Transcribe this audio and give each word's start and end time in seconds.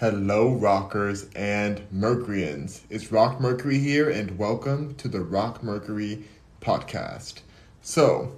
Hello, 0.00 0.54
rockers 0.54 1.26
and 1.34 1.82
Mercuryans. 1.90 2.82
It's 2.88 3.10
Rock 3.10 3.40
Mercury 3.40 3.80
here, 3.80 4.08
and 4.08 4.38
welcome 4.38 4.94
to 4.94 5.08
the 5.08 5.18
Rock 5.18 5.60
Mercury 5.64 6.22
podcast. 6.60 7.40
So, 7.82 8.36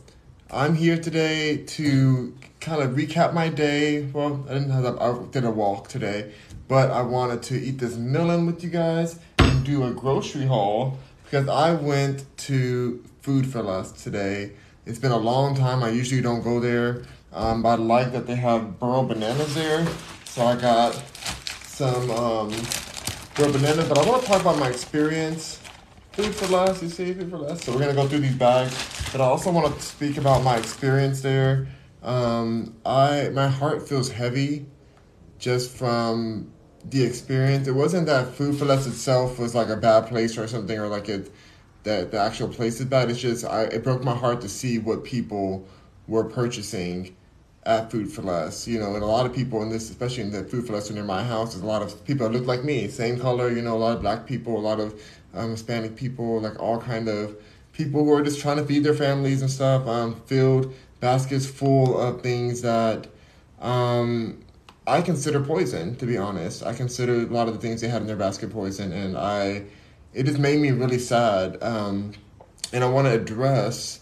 I'm 0.50 0.74
here 0.74 0.96
today 0.96 1.58
to 1.58 2.34
kind 2.60 2.80
of 2.80 2.92
recap 2.92 3.34
my 3.34 3.50
day. 3.50 4.04
Well, 4.04 4.42
I 4.48 4.54
didn't 4.54 4.70
have 4.70 4.84
that, 4.84 5.02
I 5.02 5.22
did 5.32 5.44
a 5.44 5.50
walk 5.50 5.88
today, 5.88 6.32
but 6.66 6.90
I 6.90 7.02
wanted 7.02 7.42
to 7.42 7.60
eat 7.60 7.76
this 7.76 7.94
melon 7.94 8.46
with 8.46 8.64
you 8.64 8.70
guys 8.70 9.18
and 9.40 9.62
do 9.62 9.84
a 9.84 9.90
grocery 9.90 10.46
haul 10.46 10.96
because 11.24 11.46
I 11.46 11.74
went 11.74 12.24
to 12.38 13.04
Food 13.20 13.46
for 13.46 13.60
Less 13.60 13.92
today. 13.92 14.52
It's 14.86 14.98
been 14.98 15.12
a 15.12 15.18
long 15.18 15.54
time. 15.54 15.82
I 15.82 15.90
usually 15.90 16.22
don't 16.22 16.42
go 16.42 16.58
there, 16.58 17.02
um, 17.34 17.62
but 17.62 17.80
I 17.80 17.82
like 17.82 18.12
that 18.12 18.26
they 18.26 18.36
have 18.36 18.78
burro 18.78 19.02
bananas 19.02 19.54
there. 19.54 19.86
So 20.24 20.46
I 20.46 20.56
got 20.56 20.94
some 21.80 22.10
um, 22.10 22.50
burro 23.34 23.50
bananas, 23.50 23.88
but 23.88 23.96
I 23.96 24.06
want 24.06 24.20
to 24.20 24.28
talk 24.28 24.42
about 24.42 24.58
my 24.58 24.68
experience. 24.68 25.58
Food 26.12 26.34
for 26.34 26.46
less, 26.48 26.82
you 26.82 26.90
see, 26.90 27.14
food 27.14 27.30
for 27.30 27.38
less. 27.38 27.64
So 27.64 27.72
we're 27.72 27.78
gonna 27.78 27.94
go 27.94 28.06
through 28.06 28.18
these 28.18 28.34
bags, 28.34 28.76
but 29.12 29.22
I 29.22 29.24
also 29.24 29.50
want 29.50 29.74
to 29.74 29.80
speak 29.80 30.18
about 30.18 30.42
my 30.42 30.58
experience 30.58 31.22
there. 31.22 31.68
Um, 32.02 32.76
I 32.84 33.30
my 33.30 33.48
heart 33.48 33.88
feels 33.88 34.10
heavy 34.10 34.66
just 35.38 35.74
from 35.74 36.52
the 36.84 37.02
experience. 37.02 37.66
It 37.66 37.74
wasn't 37.74 38.04
that 38.08 38.34
Food 38.34 38.58
for 38.58 38.66
Less 38.66 38.86
itself 38.86 39.38
was 39.38 39.54
like 39.54 39.68
a 39.68 39.76
bad 39.76 40.06
place 40.06 40.36
or 40.36 40.46
something, 40.48 40.78
or 40.78 40.88
like 40.88 41.08
it 41.08 41.32
that 41.84 42.10
the 42.10 42.20
actual 42.20 42.48
place 42.48 42.78
is 42.78 42.84
bad. 42.84 43.08
It's 43.08 43.18
just 43.18 43.46
I 43.46 43.62
it 43.62 43.82
broke 43.82 44.04
my 44.04 44.14
heart 44.14 44.42
to 44.42 44.50
see 44.50 44.78
what 44.78 45.02
people 45.02 45.66
were 46.06 46.24
purchasing 46.24 47.16
at 47.64 47.90
Food 47.90 48.10
for 48.10 48.22
Less. 48.22 48.66
You 48.66 48.78
know, 48.78 48.94
and 48.94 49.02
a 49.02 49.06
lot 49.06 49.26
of 49.26 49.34
people 49.34 49.62
in 49.62 49.70
this, 49.70 49.90
especially 49.90 50.24
in 50.24 50.30
the 50.30 50.44
Food 50.44 50.66
for 50.66 50.72
Less 50.72 50.90
near 50.90 51.04
my 51.04 51.22
house, 51.22 51.52
there's 51.52 51.62
a 51.62 51.66
lot 51.66 51.82
of 51.82 52.04
people 52.04 52.28
that 52.28 52.36
look 52.36 52.46
like 52.46 52.64
me, 52.64 52.88
same 52.88 53.18
color. 53.18 53.50
You 53.50 53.62
know, 53.62 53.76
a 53.76 53.78
lot 53.78 53.96
of 53.96 54.02
black 54.02 54.26
people, 54.26 54.56
a 54.56 54.60
lot 54.60 54.80
of 54.80 55.00
um, 55.34 55.50
Hispanic 55.50 55.96
people, 55.96 56.40
like 56.40 56.58
all 56.60 56.80
kind 56.80 57.08
of 57.08 57.36
people 57.72 58.04
who 58.04 58.12
are 58.12 58.22
just 58.22 58.40
trying 58.40 58.56
to 58.56 58.64
feed 58.64 58.84
their 58.84 58.94
families 58.94 59.42
and 59.42 59.50
stuff. 59.50 59.86
Um, 59.86 60.20
filled 60.26 60.74
baskets 61.00 61.46
full 61.46 61.98
of 61.98 62.22
things 62.22 62.62
that 62.62 63.06
um, 63.60 64.42
I 64.86 65.02
consider 65.02 65.40
poison. 65.40 65.96
To 65.96 66.06
be 66.06 66.16
honest, 66.16 66.64
I 66.64 66.74
consider 66.74 67.14
a 67.14 67.26
lot 67.26 67.48
of 67.48 67.54
the 67.54 67.60
things 67.60 67.80
they 67.80 67.88
had 67.88 68.02
in 68.02 68.06
their 68.06 68.16
basket 68.16 68.50
poison, 68.50 68.92
and 68.92 69.16
I 69.16 69.64
it 70.12 70.24
just 70.24 70.38
made 70.38 70.60
me 70.60 70.70
really 70.70 70.98
sad. 70.98 71.62
Um, 71.62 72.12
and 72.72 72.84
I 72.84 72.88
want 72.88 73.06
to 73.06 73.12
address 73.12 73.99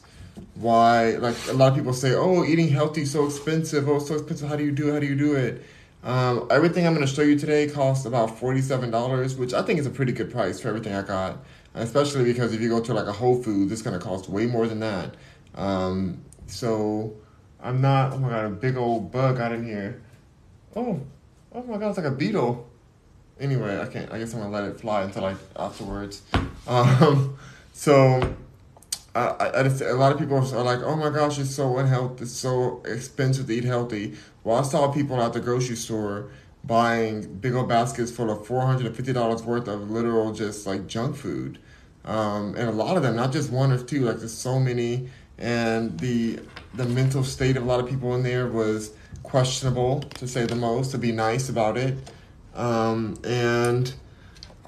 why, 0.55 1.17
like 1.17 1.37
a 1.49 1.53
lot 1.53 1.69
of 1.69 1.75
people 1.75 1.93
say, 1.93 2.15
"Oh, 2.15 2.45
eating 2.45 2.69
healthy 2.69 3.03
is 3.03 3.11
so 3.13 3.27
expensive. 3.27 3.89
Oh, 3.89 3.99
so 3.99 4.15
expensive. 4.15 4.49
How 4.49 4.57
do 4.57 4.65
you 4.65 4.73
do? 4.73 4.89
It? 4.89 4.93
How 4.93 4.99
do 5.01 5.07
you 5.07 5.17
do 5.17 5.35
it?" 5.35 5.63
Um, 6.03 6.47
everything 6.51 6.87
I'm 6.87 6.95
going 6.95 7.07
to 7.07 7.13
show 7.13 7.23
you 7.23 7.39
today 7.39 7.69
costs 7.69 8.07
about 8.07 8.39
forty-seven 8.39 8.91
dollars, 8.91 9.37
which 9.37 9.55
I 9.55 9.63
think 9.63 9.81
is 9.81 9.87
a 9.87 9.91
pretty 9.91 10.13
good 10.13 10.31
price 10.31 10.61
for 10.61 10.69
everything 10.69 10.95
I 10.95 11.03
got. 11.03 11.39
Especially 11.75 12.25
because 12.25 12.53
if 12.53 12.61
you 12.61 12.69
go 12.69 12.81
to 12.81 12.95
like 12.95 13.07
a 13.07 13.13
Whole 13.13 13.43
Foods, 13.43 13.71
it's 13.71 13.83
going 13.83 13.99
to 13.99 14.05
cost 14.05 14.29
way 14.29 14.47
more 14.47 14.67
than 14.67 14.81
that. 14.81 15.15
Um, 15.55 16.23
so 16.47 17.15
I'm 17.61 17.81
not. 17.81 18.13
Oh 18.13 18.19
my 18.19 18.31
god, 18.31 18.45
a 18.47 18.51
big 18.51 18.77
old 18.77 19.13
bug 19.13 19.37
got 19.37 19.53
in 19.53 19.65
here. 19.65 20.03
Oh, 20.75 21.01
oh 21.53 21.63
my 21.63 21.79
god, 21.79 21.91
it's 21.91 21.99
like 21.99 22.07
a 22.07 22.11
beetle 22.11 22.69
anyway, 23.41 23.81
I 23.81 23.87
can't. 23.87 24.11
I 24.13 24.19
guess 24.19 24.35
I'm 24.35 24.41
gonna 24.41 24.53
let 24.53 24.65
it 24.65 24.81
fly 24.81 25.03
until 25.03 25.23
like 25.23 25.37
afterwards. 25.57 26.23
Um, 26.67 27.37
so 27.73 28.37
I, 29.19 29.61
I 29.61 29.63
just, 29.65 29.81
a 29.81 29.95
lot 29.95 30.13
of 30.13 30.19
people 30.19 30.37
are 30.37 30.65
like, 30.65 30.81
oh 30.83 30.97
my 30.97 31.11
gosh, 31.11 31.39
it's 31.39 31.55
so 31.55 31.79
unhealthy, 31.79 32.25
it's 32.25 32.33
so 32.33 32.83
expensive 32.85 33.47
to 33.47 33.53
eat 33.53 33.65
healthy. 33.65 34.15
Well, 34.45 34.57
I 34.57 34.63
saw 34.63 34.91
people 34.93 35.21
at 35.21 35.33
the 35.33 35.41
grocery 35.41 35.77
store 35.77 36.31
buying 36.65 37.35
big 37.35 37.55
old 37.55 37.69
baskets 37.69 38.11
full 38.11 38.31
of 38.31 38.47
four 38.47 38.63
hundred 38.63 38.87
and 38.87 38.97
fifty 38.97 39.13
dollars 39.13 39.43
worth 39.43 39.69
of 39.69 39.91
literal 39.91 40.33
just 40.33 40.67
like 40.67 40.87
junk 40.87 41.17
food, 41.17 41.59
um, 42.05 42.55
and 42.57 42.69
a 42.69 42.73
lot 42.73 42.97
of 42.97 43.03
them, 43.03 43.17
not 43.17 43.33
just 43.33 43.51
one 43.51 43.73
or 43.73 43.79
two, 43.79 44.01
like 44.01 44.19
there's 44.19 44.35
so 44.35 44.59
many, 44.59 45.09
and 45.39 45.99
the 46.01 46.41
the 46.75 46.85
mental 46.85 47.25
state 47.25 47.57
of 47.57 47.63
a 47.63 47.67
lot 47.67 47.81
of 47.81 47.89
people 47.89 48.15
in 48.15 48.23
there 48.23 48.47
was 48.47 48.93
questionable 49.23 50.01
to 50.01 50.27
say 50.27 50.45
the 50.45 50.57
most. 50.57 50.91
To 50.91 50.99
be 50.99 51.13
nice 51.13 51.49
about 51.49 51.77
it. 51.77 51.97
Um, 52.55 53.17
and 53.25 53.95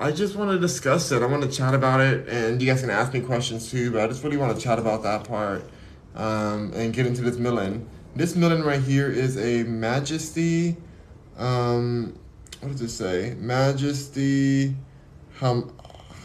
I 0.01 0.13
just 0.13 0.35
want 0.35 0.51
to 0.51 0.59
discuss 0.59 1.13
it. 1.13 1.23
I 1.23 1.27
want 1.27 1.43
to 1.43 1.51
chat 1.51 1.75
about 1.75 2.01
it, 2.01 2.27
and 2.27 2.63
you 2.63 2.67
guys 2.67 2.81
can 2.81 2.89
ask 2.89 3.13
me 3.13 3.21
questions 3.21 3.71
too. 3.71 3.91
But 3.91 4.01
I 4.01 4.07
just 4.07 4.25
really 4.25 4.39
want 4.39 4.57
to 4.57 4.63
chat 4.63 4.79
about 4.79 5.03
that 5.03 5.25
part 5.25 5.63
um, 6.15 6.73
and 6.75 6.95
get 6.95 7.05
into 7.05 7.21
this 7.21 7.37
melon. 7.37 7.87
This 8.17 8.35
melon 8.35 8.65
right 8.65 8.81
here 8.81 9.11
is 9.11 9.37
a 9.37 9.63
Majesty. 9.65 10.79
Um, 11.37 12.19
what 12.61 12.73
does 12.73 12.81
it 12.81 12.89
say? 12.89 13.35
Majesty 13.37 14.75
Hama, 15.35 15.71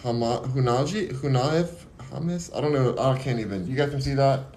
Hunaji 0.03 1.11
Hunaif 1.11 1.83
Hamis. 2.11 2.55
I 2.55 2.61
don't 2.61 2.71
know. 2.71 2.97
I 2.97 3.17
can't 3.17 3.41
even. 3.41 3.67
You 3.67 3.75
guys 3.75 3.89
can 3.89 3.99
see 3.99 4.13
that. 4.13 4.55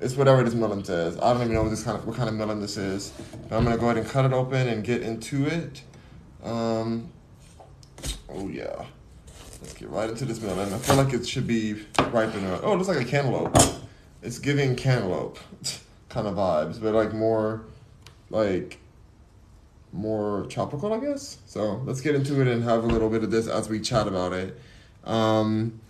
It's 0.00 0.16
whatever 0.16 0.42
this 0.42 0.54
melon 0.54 0.84
says. 0.84 1.16
I 1.18 1.32
don't 1.32 1.42
even 1.42 1.54
know 1.54 1.62
what 1.62 1.70
this 1.70 1.84
kind 1.84 1.96
of 1.96 2.04
what 2.04 2.16
kind 2.16 2.28
of 2.28 2.34
melon 2.34 2.60
this 2.60 2.76
is. 2.76 3.12
But 3.48 3.56
I'm 3.56 3.62
gonna 3.62 3.78
go 3.78 3.84
ahead 3.84 3.98
and 3.98 4.08
cut 4.08 4.24
it 4.24 4.32
open 4.32 4.66
and 4.66 4.82
get 4.82 5.02
into 5.02 5.46
it. 5.46 5.82
Um, 6.42 7.12
oh 8.28 8.48
yeah. 8.48 8.84
Let's 9.60 9.74
get 9.74 9.90
right 9.90 10.08
into 10.08 10.24
this 10.24 10.40
melon. 10.40 10.72
I 10.72 10.78
feel 10.78 10.96
like 10.96 11.12
it 11.12 11.26
should 11.28 11.46
be 11.46 11.84
ripening. 12.10 12.46
Oh, 12.62 12.72
it 12.72 12.76
looks 12.76 12.88
like 12.88 13.00
a 13.00 13.04
cantaloupe. 13.04 13.56
It's 14.22 14.38
giving 14.38 14.76
cantaloupe 14.76 15.38
kind 16.08 16.28
of 16.28 16.36
vibes, 16.36 16.80
but 16.80 16.94
like 16.94 17.12
more, 17.12 17.64
like, 18.30 18.78
more 19.92 20.46
tropical, 20.48 20.92
I 20.92 21.00
guess. 21.00 21.38
So 21.46 21.82
let's 21.84 22.00
get 22.00 22.14
into 22.14 22.40
it 22.40 22.46
and 22.46 22.62
have 22.62 22.84
a 22.84 22.86
little 22.86 23.08
bit 23.08 23.24
of 23.24 23.30
this 23.30 23.48
as 23.48 23.68
we 23.68 23.80
chat 23.80 24.06
about 24.06 24.32
it. 24.32 24.58
Um, 25.04 25.80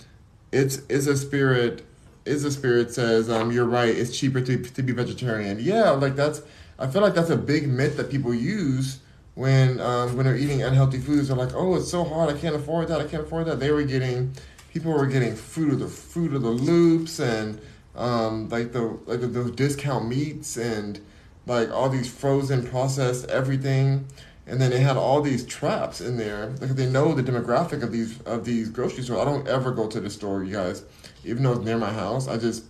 it's 0.51 0.79
is 0.89 1.07
a 1.07 1.17
spirit. 1.17 1.85
Is 2.25 2.45
a 2.45 2.51
spirit 2.51 2.93
says 2.93 3.31
um, 3.31 3.53
you're 3.53 3.67
right. 3.67 3.89
It's 3.89 4.17
cheaper 4.17 4.41
to 4.41 4.63
to 4.63 4.83
be 4.83 4.93
vegetarian. 4.93 5.59
Yeah, 5.61 5.91
like 5.91 6.17
that's. 6.17 6.43
I 6.79 6.87
feel 6.87 7.03
like 7.03 7.15
that's 7.15 7.31
a 7.31 7.37
big 7.37 7.69
myth 7.69 7.97
that 7.97 8.09
people 8.09 8.33
use 8.33 9.01
when 9.39 9.81
um, 9.81 10.17
when 10.17 10.27
they're 10.27 10.37
eating 10.37 10.65
unhealthy 10.65 10.99
foods, 10.99 11.29
they're 11.29 11.37
like, 11.37 11.55
"Oh, 11.55 11.77
it's 11.77 11.89
so 11.89 12.03
hard. 12.03 12.29
I 12.29 12.37
can't 12.37 12.57
afford 12.57 12.89
that. 12.89 13.01
I 13.01 13.05
can't 13.05 13.23
afford 13.23 13.47
that." 13.47 13.61
They 13.61 13.71
were 13.71 13.85
getting, 13.85 14.33
people 14.73 14.93
were 14.93 15.07
getting 15.07 15.37
fruit 15.37 15.73
of 15.73 15.79
the 15.79 15.87
fruit 15.87 16.35
of 16.35 16.43
the 16.43 16.51
loops 16.51 17.21
and 17.21 17.61
um, 17.95 18.49
like 18.49 18.73
the 18.73 18.99
like 19.07 19.21
the, 19.21 19.29
those 19.29 19.53
discount 19.53 20.09
meats 20.09 20.57
and 20.57 20.99
like 21.47 21.71
all 21.71 21.89
these 21.89 22.13
frozen 22.13 22.67
processed 22.67 23.31
everything, 23.31 24.09
and 24.49 24.61
then 24.61 24.71
they 24.71 24.81
had 24.81 24.97
all 24.97 25.23
these 25.23 25.47
traps 25.47 26.01
in 26.01 26.17
there. 26.17 26.49
Like 26.61 26.71
they 26.71 26.91
know 26.91 27.15
the 27.15 27.23
demographic 27.23 27.85
of 27.85 27.93
these 27.93 28.21
of 28.23 28.45
these 28.45 28.69
grocery 28.69 29.05
stores. 29.05 29.21
I 29.21 29.25
don't 29.25 29.47
ever 29.47 29.71
go 29.71 29.87
to 29.87 30.01
the 30.01 30.11
store, 30.11 30.43
you 30.43 30.55
guys, 30.55 30.85
even 31.25 31.45
though 31.45 31.53
it's 31.53 31.65
near 31.65 31.79
my 31.79 31.93
house. 31.93 32.27
I 32.27 32.39
just 32.39 32.65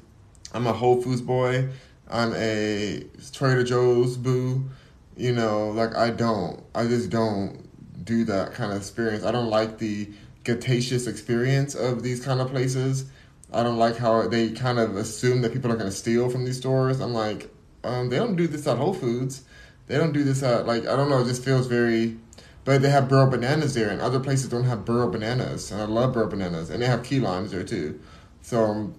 I'm 0.53 0.67
a 0.67 0.75
Whole 0.75 1.01
Foods 1.01 1.23
boy. 1.23 1.71
I'm 2.11 2.35
a 2.35 3.05
Trader 3.33 3.65
Joe's 3.65 4.19
boo 4.19 4.69
you 5.19 5.33
know, 5.33 5.71
like 5.71 5.97
I 5.97 6.11
don't. 6.11 6.63
I 6.75 6.87
just 6.87 7.11
don't 7.11 7.65
do 8.05 8.25
that 8.25 8.55
kind 8.55 8.71
of 8.73 8.79
experience. 8.79 9.25
I 9.25 9.33
don't 9.33 9.51
like 9.51 9.79
the 9.79 10.09
gateous 10.45 11.07
experience 11.07 11.75
of 11.75 12.03
these 12.03 12.25
kind 12.25 12.41
of 12.41 12.51
places. 12.51 13.05
I 13.53 13.63
don't 13.65 13.79
like 13.79 13.97
how 13.97 14.29
they 14.29 14.51
kind 14.51 14.79
of 14.79 14.97
assume 14.97 15.43
that 15.43 15.53
people 15.53 15.73
are 15.73 15.77
going 15.77 15.91
to 15.91 15.97
steal 15.97 16.31
from 16.31 16.45
these 16.45 16.59
stores. 16.59 17.01
I'm 17.01 17.13
like, 17.13 17.53
um, 17.83 18.11
they 18.11 18.17
don't 18.17 18.37
do 18.37 18.47
this 18.47 18.67
at 18.67 18.79
Whole 18.79 18.95
Foods. 18.95 19.43
They 19.89 19.97
don't 19.97 20.13
do 20.13 20.23
this 20.23 20.43
at 20.43 20.67
like 20.67 20.87
I 20.87 20.95
don't 20.95 21.11
know. 21.11 21.21
It 21.21 21.27
just 21.27 21.45
feels 21.45 21.67
very. 21.67 22.17
But 22.65 22.83
they 22.83 22.91
have 22.91 23.09
burro 23.09 23.31
bananas 23.31 23.75
there, 23.75 23.89
and 23.89 24.01
other 24.01 24.21
places 24.21 24.51
don't 24.51 24.65
have 24.65 24.85
burro 24.85 25.11
bananas, 25.11 25.73
and 25.73 25.81
I 25.81 25.87
love 25.87 26.13
burro 26.13 26.29
bananas, 26.29 26.69
and 26.69 26.83
they 26.83 26.87
have 26.87 27.03
key 27.03 27.19
limes 27.19 27.51
there 27.51 27.65
too. 27.65 27.99
So 28.43 28.63
um, 28.63 28.95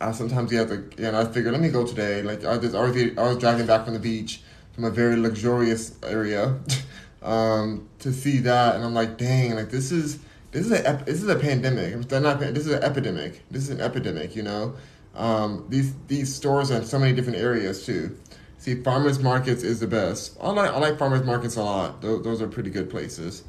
I 0.00 0.12
sometimes 0.12 0.52
you 0.52 0.58
have 0.58 0.68
to, 0.68 1.04
and 1.04 1.16
I 1.16 1.24
figure, 1.24 1.50
let 1.50 1.60
me 1.60 1.68
go 1.68 1.84
today. 1.84 2.22
Like 2.22 2.44
I 2.44 2.58
just 2.58 2.76
I 2.76 2.80
was, 2.88 2.96
I 2.96 3.22
was 3.22 3.38
driving 3.38 3.66
back 3.66 3.84
from 3.84 3.94
the 3.94 4.00
beach 4.00 4.42
from 4.72 4.84
a 4.84 4.90
very 4.90 5.16
luxurious 5.16 5.96
area 6.02 6.58
um, 7.22 7.88
to 8.00 8.12
see 8.12 8.38
that, 8.38 8.74
and 8.74 8.84
I'm 8.84 8.94
like, 8.94 9.18
dang, 9.18 9.54
like 9.54 9.70
this 9.70 9.92
is 9.92 10.18
this 10.52 10.66
is 10.66 10.72
a 10.72 11.02
this 11.06 11.22
is 11.22 11.28
a 11.28 11.38
pandemic. 11.38 12.10
Not 12.10 12.40
this 12.40 12.66
is 12.66 12.72
an 12.72 12.82
epidemic. 12.82 13.42
This 13.50 13.64
is 13.64 13.70
an 13.70 13.80
epidemic. 13.80 14.36
You 14.36 14.42
know, 14.42 14.74
um, 15.14 15.66
these 15.68 15.94
these 16.08 16.34
stores 16.34 16.70
are 16.70 16.76
in 16.76 16.84
so 16.84 16.98
many 16.98 17.14
different 17.14 17.38
areas 17.38 17.84
too. 17.84 18.16
See, 18.58 18.80
farmers 18.82 19.18
markets 19.18 19.62
is 19.62 19.80
the 19.80 19.86
best. 19.86 20.36
I 20.40 20.50
like 20.50 20.70
I 20.70 20.78
like 20.78 20.98
farmers 20.98 21.24
markets 21.24 21.56
a 21.56 21.62
lot. 21.62 22.00
Those, 22.00 22.22
those 22.22 22.42
are 22.42 22.48
pretty 22.48 22.70
good 22.70 22.90
places. 22.90 23.44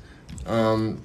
Um, 0.45 1.03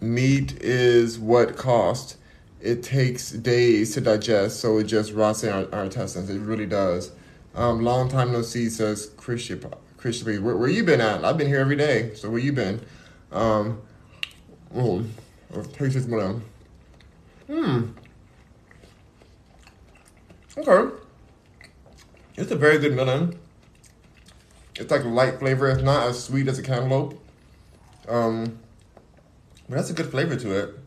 meat 0.00 0.60
is 0.60 1.18
what 1.18 1.56
cost. 1.56 2.16
It 2.60 2.82
takes 2.82 3.30
days 3.30 3.94
to 3.94 4.00
digest, 4.00 4.58
so 4.58 4.78
it 4.78 4.84
just 4.84 5.12
rots 5.12 5.44
in 5.44 5.50
our, 5.50 5.72
our 5.72 5.84
intestines. 5.84 6.28
It 6.28 6.40
really 6.40 6.66
does. 6.66 7.12
Um, 7.58 7.82
long 7.82 8.08
time 8.08 8.30
no 8.30 8.42
see, 8.42 8.70
says 8.70 9.10
Christian. 9.16 9.60
Christian, 9.96 10.44
where, 10.44 10.56
where 10.56 10.68
you 10.68 10.84
been 10.84 11.00
at? 11.00 11.24
I've 11.24 11.36
been 11.36 11.48
here 11.48 11.58
every 11.58 11.74
day. 11.74 12.14
So 12.14 12.30
where 12.30 12.38
you 12.38 12.52
been? 12.52 12.80
Um, 13.32 13.82
oh, 14.76 15.04
taste 15.72 15.94
this 15.94 16.06
one. 16.06 16.44
Hmm. 17.48 17.86
Okay. 20.56 20.94
It's 22.36 22.52
a 22.52 22.56
very 22.56 22.78
good 22.78 22.94
melon. 22.94 23.36
It's 24.76 24.92
like 24.92 25.04
light 25.04 25.40
flavor. 25.40 25.68
It's 25.68 25.82
not 25.82 26.06
as 26.06 26.22
sweet 26.22 26.46
as 26.46 26.60
a 26.60 26.62
cantaloupe. 26.62 27.20
Um, 28.06 28.60
but 29.68 29.78
that's 29.78 29.90
a 29.90 29.94
good 29.94 30.12
flavor 30.12 30.36
to 30.36 30.58
it. 30.60 30.78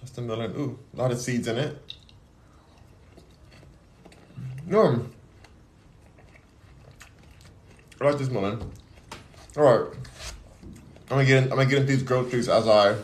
That's 0.00 0.10
the 0.10 0.22
melon. 0.22 0.56
Ooh, 0.56 0.76
a 0.92 0.96
lot 0.96 1.12
of 1.12 1.20
seeds 1.20 1.46
in 1.46 1.56
it. 1.56 1.87
No. 4.68 5.02
I 8.00 8.04
like 8.04 8.18
this 8.18 8.28
melon. 8.28 8.60
All 9.56 9.62
right. 9.62 9.94
I'm 11.10 11.16
gonna 11.16 11.24
get 11.24 11.44
in, 11.44 11.44
I'm 11.44 11.56
gonna 11.56 11.64
get 11.64 11.78
into 11.80 11.92
these 11.92 12.02
groceries 12.02 12.50
as 12.50 12.68
I 12.68 12.96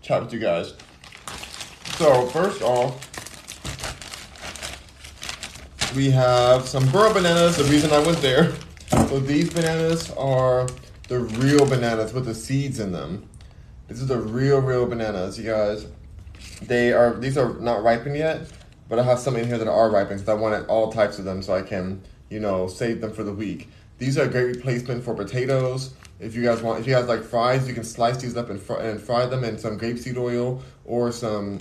chat 0.00 0.22
with 0.22 0.32
you 0.32 0.38
guys. 0.38 0.72
So 1.96 2.26
first 2.28 2.62
off, 2.62 3.10
we 5.94 6.10
have 6.10 6.66
some 6.66 6.90
burro 6.90 7.12
bananas. 7.12 7.58
The 7.58 7.64
reason 7.64 7.92
I 7.92 7.98
went 7.98 8.18
there. 8.22 8.54
So 9.08 9.20
these 9.20 9.52
bananas 9.52 10.10
are 10.12 10.66
the 11.08 11.20
real 11.20 11.66
bananas 11.66 12.14
with 12.14 12.24
the 12.24 12.34
seeds 12.34 12.80
in 12.80 12.92
them. 12.92 13.28
This 13.88 14.00
is 14.00 14.08
the 14.08 14.18
real, 14.18 14.62
real 14.62 14.86
bananas, 14.86 15.38
you 15.38 15.44
guys. 15.44 15.86
They 16.62 16.94
are 16.94 17.12
these 17.14 17.36
are 17.36 17.52
not 17.60 17.82
ripened 17.82 18.16
yet, 18.16 18.48
but 18.88 18.98
I 18.98 19.02
have 19.02 19.18
some 19.18 19.36
in 19.36 19.46
here 19.46 19.58
that 19.58 19.68
are 19.68 19.90
ripened 19.90 20.20
because 20.20 20.28
I 20.28 20.40
wanted 20.40 20.66
all 20.66 20.92
types 20.92 21.18
of 21.18 21.24
them 21.24 21.42
so 21.42 21.54
I 21.54 21.62
can, 21.62 22.02
you 22.28 22.40
know, 22.40 22.68
save 22.68 23.00
them 23.00 23.12
for 23.12 23.22
the 23.22 23.32
week. 23.32 23.68
These 23.98 24.18
are 24.18 24.24
a 24.24 24.28
great 24.28 24.56
replacement 24.56 25.04
for 25.04 25.14
potatoes. 25.14 25.94
If 26.20 26.34
you 26.34 26.42
guys 26.42 26.62
want, 26.62 26.80
if 26.80 26.86
you 26.86 26.94
guys 26.94 27.06
like 27.06 27.22
fries, 27.22 27.66
you 27.66 27.74
can 27.74 27.84
slice 27.84 28.18
these 28.18 28.36
up 28.36 28.50
and 28.50 28.60
fry, 28.60 28.82
and 28.82 29.00
fry 29.00 29.26
them 29.26 29.44
in 29.44 29.58
some 29.58 29.78
grapeseed 29.78 30.16
oil 30.16 30.62
or 30.84 31.12
some 31.12 31.60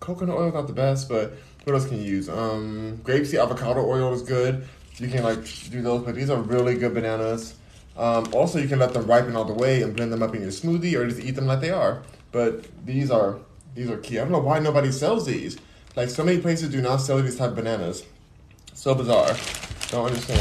coconut 0.00 0.36
oil. 0.36 0.52
Not 0.52 0.66
the 0.66 0.72
best, 0.72 1.08
but 1.08 1.34
what 1.64 1.74
else 1.74 1.86
can 1.86 1.98
you 1.98 2.04
use? 2.04 2.28
Um, 2.28 3.00
grapeseed 3.04 3.42
avocado 3.42 3.84
oil 3.86 4.12
is 4.12 4.22
good. 4.22 4.66
You 4.98 5.08
can 5.08 5.22
like 5.22 5.44
do 5.70 5.82
those, 5.82 6.04
but 6.04 6.14
these 6.14 6.30
are 6.30 6.40
really 6.40 6.74
good 6.74 6.94
bananas. 6.94 7.54
Um, 7.96 8.32
also, 8.32 8.58
you 8.58 8.68
can 8.68 8.78
let 8.78 8.92
them 8.92 9.06
ripen 9.06 9.36
all 9.36 9.44
the 9.44 9.52
way 9.54 9.82
and 9.82 9.94
blend 9.94 10.12
them 10.12 10.22
up 10.22 10.34
in 10.34 10.42
your 10.42 10.50
smoothie, 10.50 10.94
or 10.94 11.06
just 11.08 11.20
eat 11.20 11.32
them 11.32 11.46
like 11.46 11.60
they 11.60 11.70
are. 11.70 12.02
But 12.30 12.66
these 12.86 13.10
are 13.10 13.38
these 13.74 13.90
are 13.90 13.98
key. 13.98 14.18
I 14.18 14.22
don't 14.22 14.32
know 14.32 14.38
why 14.38 14.58
nobody 14.58 14.92
sells 14.92 15.26
these. 15.26 15.58
Like 15.94 16.08
so 16.08 16.24
many 16.24 16.40
places 16.40 16.70
do 16.70 16.80
not 16.80 16.96
sell 16.96 17.20
these 17.20 17.36
type 17.36 17.50
of 17.50 17.56
bananas. 17.56 18.04
So 18.74 18.94
bizarre. 18.94 19.36
Don't 19.90 20.06
understand. 20.06 20.40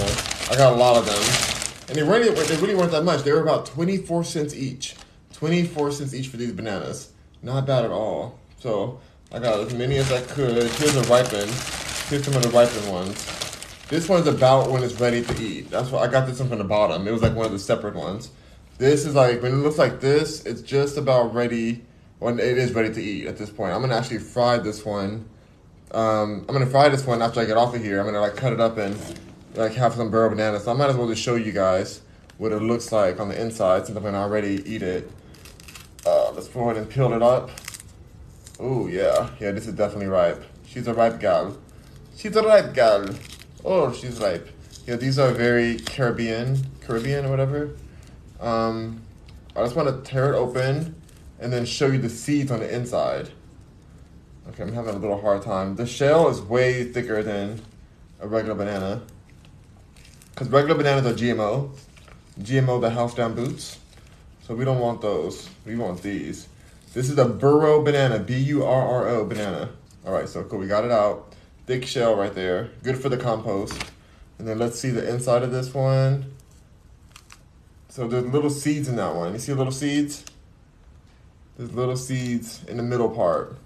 I 0.49 0.55
got 0.55 0.73
a 0.73 0.75
lot 0.75 0.95
of 0.97 1.05
them, 1.05 1.89
and 1.89 1.97
they 1.97 2.03
really 2.03 2.29
they 2.45 2.55
really 2.57 2.75
weren't 2.75 2.91
that 2.91 3.03
much. 3.03 3.23
They 3.23 3.33
were 3.33 3.41
about 3.41 3.65
twenty 3.65 3.97
four 3.97 4.23
cents 4.23 4.55
each. 4.55 4.95
Twenty 5.33 5.65
four 5.65 5.91
cents 5.91 6.13
each 6.13 6.29
for 6.29 6.37
these 6.37 6.53
bananas. 6.53 7.11
Not 7.43 7.65
bad 7.65 7.83
at 7.83 7.91
all. 7.91 8.39
So 8.59 9.01
I 9.31 9.39
got 9.39 9.59
as 9.59 9.73
many 9.73 9.97
as 9.97 10.09
I 10.11 10.21
could. 10.21 10.55
Here's 10.71 10.95
a 10.95 11.01
ripened. 11.03 11.51
Here's 12.07 12.23
some 12.23 12.35
of 12.35 12.43
the 12.43 12.49
ripened 12.49 12.89
ones. 12.89 13.25
This 13.89 14.07
one's 14.07 14.27
about 14.27 14.71
when 14.71 14.83
it's 14.83 14.99
ready 15.01 15.21
to 15.21 15.43
eat. 15.43 15.69
That's 15.69 15.89
why 15.89 16.03
I 16.03 16.07
got 16.07 16.27
this 16.27 16.39
one 16.39 16.47
from 16.47 16.59
the 16.59 16.63
bottom. 16.63 17.05
It 17.05 17.11
was 17.11 17.21
like 17.21 17.35
one 17.35 17.45
of 17.45 17.51
the 17.51 17.59
separate 17.59 17.95
ones. 17.95 18.31
This 18.77 19.05
is 19.05 19.15
like 19.15 19.41
when 19.41 19.51
it 19.51 19.57
looks 19.57 19.77
like 19.77 19.99
this, 19.99 20.45
it's 20.45 20.61
just 20.61 20.97
about 20.97 21.33
ready 21.33 21.83
when 22.19 22.39
it 22.39 22.57
is 22.57 22.71
ready 22.71 22.93
to 22.93 23.01
eat 23.01 23.27
at 23.27 23.37
this 23.37 23.49
point. 23.49 23.73
I'm 23.73 23.81
gonna 23.81 23.95
actually 23.95 24.19
fry 24.19 24.57
this 24.57 24.85
one. 24.85 25.27
Um, 25.93 26.45
I'm 26.47 26.53
gonna 26.53 26.65
fry 26.65 26.87
this 26.87 27.05
one 27.05 27.21
after 27.21 27.41
I 27.41 27.45
get 27.45 27.57
off 27.57 27.75
of 27.75 27.83
here. 27.83 27.99
I'm 27.99 28.05
gonna 28.05 28.21
like 28.21 28.35
cut 28.35 28.53
it 28.53 28.61
up 28.61 28.77
and 28.77 28.95
like 29.55 29.73
have 29.73 29.93
some 29.93 30.09
burro 30.09 30.29
bananas. 30.29 30.63
So 30.63 30.71
I 30.71 30.73
might 30.73 30.89
as 30.89 30.95
well 30.95 31.07
just 31.07 31.21
show 31.21 31.35
you 31.35 31.51
guys 31.51 32.01
what 32.37 32.51
it 32.51 32.61
looks 32.61 32.91
like 32.91 33.19
on 33.19 33.29
the 33.29 33.39
inside 33.39 33.85
since 33.85 33.97
I'm 33.97 34.03
gonna 34.03 34.19
already 34.19 34.63
eat 34.65 34.81
it. 34.81 35.11
Uh, 36.05 36.31
let's 36.31 36.47
go 36.47 36.61
ahead 36.61 36.77
and 36.77 36.89
peel 36.89 37.11
it 37.13 37.21
up. 37.21 37.51
Oh 38.59 38.87
yeah, 38.87 39.29
yeah, 39.39 39.51
this 39.51 39.67
is 39.67 39.73
definitely 39.73 40.07
ripe. 40.07 40.43
She's 40.65 40.87
a 40.87 40.93
ripe 40.93 41.19
gal. 41.19 41.57
She's 42.15 42.35
a 42.35 42.41
ripe 42.41 42.73
gal. 42.73 43.09
Oh, 43.65 43.91
she's 43.91 44.19
ripe. 44.19 44.47
Yeah, 44.87 44.95
these 44.95 45.19
are 45.19 45.31
very 45.31 45.77
Caribbean, 45.77 46.65
Caribbean 46.81 47.25
or 47.25 47.29
whatever. 47.29 47.75
Um, 48.39 49.01
I 49.55 49.63
just 49.63 49.75
want 49.75 49.89
to 49.89 50.09
tear 50.09 50.33
it 50.33 50.37
open 50.37 50.95
and 51.39 51.51
then 51.51 51.65
show 51.65 51.87
you 51.87 51.97
the 51.97 52.09
seeds 52.09 52.49
on 52.49 52.61
the 52.61 52.73
inside. 52.73 53.29
Okay, 54.51 54.63
I'm 54.63 54.73
having 54.73 54.95
a 54.95 54.97
little 54.97 55.21
hard 55.21 55.43
time. 55.43 55.77
The 55.77 55.85
shell 55.85 56.27
is 56.27 56.41
way 56.41 56.83
thicker 56.83 57.23
than 57.23 57.61
a 58.19 58.27
regular 58.27 58.53
banana. 58.53 59.01
Because 60.31 60.49
regular 60.49 60.75
bananas 60.75 61.05
are 61.05 61.13
GMO. 61.13 61.69
GMO 62.37 62.81
the 62.81 62.89
house 62.89 63.15
down 63.15 63.33
boots. 63.33 63.79
So 64.45 64.53
we 64.53 64.65
don't 64.65 64.79
want 64.79 64.99
those. 64.99 65.49
We 65.65 65.77
want 65.77 66.01
these. 66.01 66.49
This 66.93 67.09
is 67.09 67.17
a 67.17 67.23
burro 67.23 67.81
banana, 67.81 68.19
B-U-R-R-O 68.19 69.23
banana. 69.23 69.69
All 70.05 70.11
right, 70.11 70.27
so 70.27 70.43
cool, 70.43 70.59
we 70.59 70.67
got 70.67 70.83
it 70.83 70.91
out. 70.91 71.33
Thick 71.65 71.85
shell 71.85 72.17
right 72.17 72.35
there. 72.35 72.71
Good 72.83 72.97
for 72.97 73.07
the 73.07 73.15
compost. 73.15 73.81
And 74.37 74.45
then 74.45 74.59
let's 74.59 74.77
see 74.77 74.89
the 74.89 75.07
inside 75.09 75.43
of 75.43 75.53
this 75.53 75.73
one. 75.73 76.33
So 77.87 78.05
there's 78.05 78.25
little 78.25 78.49
seeds 78.49 78.89
in 78.89 78.97
that 78.97 79.15
one. 79.15 79.31
You 79.31 79.39
see 79.39 79.53
little 79.53 79.71
seeds? 79.71 80.25
There's 81.57 81.71
little 81.71 81.95
seeds 81.95 82.65
in 82.65 82.75
the 82.75 82.83
middle 82.83 83.09
part. 83.09 83.57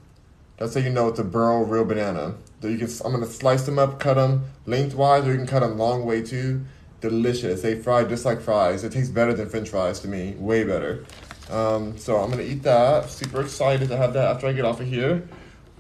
That's 0.58 0.74
how 0.74 0.82
you 0.82 0.90
know 0.90 1.08
it's 1.10 1.20
a 1.20 1.24
burro 1.24 1.64
real 1.64 1.86
banana. 1.86 2.36
So 2.62 2.68
you 2.68 2.78
can, 2.78 2.90
I'm 3.04 3.12
gonna 3.12 3.26
slice 3.26 3.64
them 3.64 3.78
up, 3.78 4.00
cut 4.00 4.16
them 4.16 4.46
lengthwise, 4.66 5.26
or 5.26 5.32
you 5.32 5.38
can 5.38 5.48
cut 5.48 5.60
them 5.60 5.78
long 5.78 6.06
way 6.06 6.22
too. 6.22 6.66
Delicious. 7.02 7.62
They 7.62 7.76
fry 7.76 8.06
just 8.06 8.26
like 8.26 8.42
fries. 8.42 8.84
It 8.84 8.92
tastes 8.92 9.12
better 9.12 9.34
than 9.34 9.50
French 9.50 9.70
fries 9.70 10.00
to 10.00 10.08
me. 10.08 10.36
Way 10.38 10.64
better. 10.64 11.06
Um, 11.50 11.98
so 11.98 12.18
I'm 12.18 12.30
gonna 12.30 12.44
eat 12.44 12.64
that. 12.64 13.10
Super 13.10 13.42
excited 13.42 13.90
to 13.90 13.98
have 13.98 14.14
that 14.14 14.36
after 14.36 14.48
I 14.48 14.54
get 14.54 14.66
off 14.66 14.80
of 14.80 14.88
here. 14.88 15.28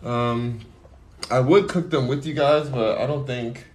Um, 0.03 0.59
I 1.31 1.39
would 1.39 1.67
cook 1.67 1.89
them 1.89 2.07
with 2.07 2.25
you 2.25 2.33
guys, 2.33 2.69
but 2.69 2.99
I 2.99 3.07
don't 3.07 3.25
think 3.25 3.65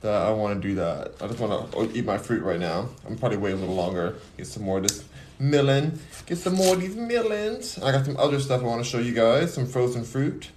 that 0.00 0.22
I 0.22 0.30
want 0.30 0.62
to 0.62 0.68
do 0.68 0.74
that. 0.76 1.14
I 1.20 1.26
just 1.26 1.38
want 1.38 1.72
to 1.72 1.92
eat 1.96 2.06
my 2.06 2.16
fruit 2.16 2.42
right 2.42 2.58
now. 2.58 2.88
I'm 3.06 3.16
probably 3.18 3.36
wait 3.36 3.52
a 3.52 3.56
little 3.56 3.74
longer. 3.74 4.16
Get 4.38 4.46
some 4.46 4.62
more 4.62 4.78
of 4.78 4.84
this 4.84 5.04
melon. 5.40 5.98
Get 6.26 6.38
some 6.38 6.54
more 6.54 6.74
of 6.74 6.80
these 6.80 6.96
melons. 6.96 7.78
I 7.78 7.92
got 7.92 8.04
some 8.04 8.16
other 8.16 8.38
stuff 8.40 8.62
I 8.62 8.64
want 8.64 8.84
to 8.84 8.88
show 8.88 8.98
you 8.98 9.12
guys. 9.12 9.54
Some 9.54 9.66
frozen 9.66 10.04
fruit. 10.04 10.50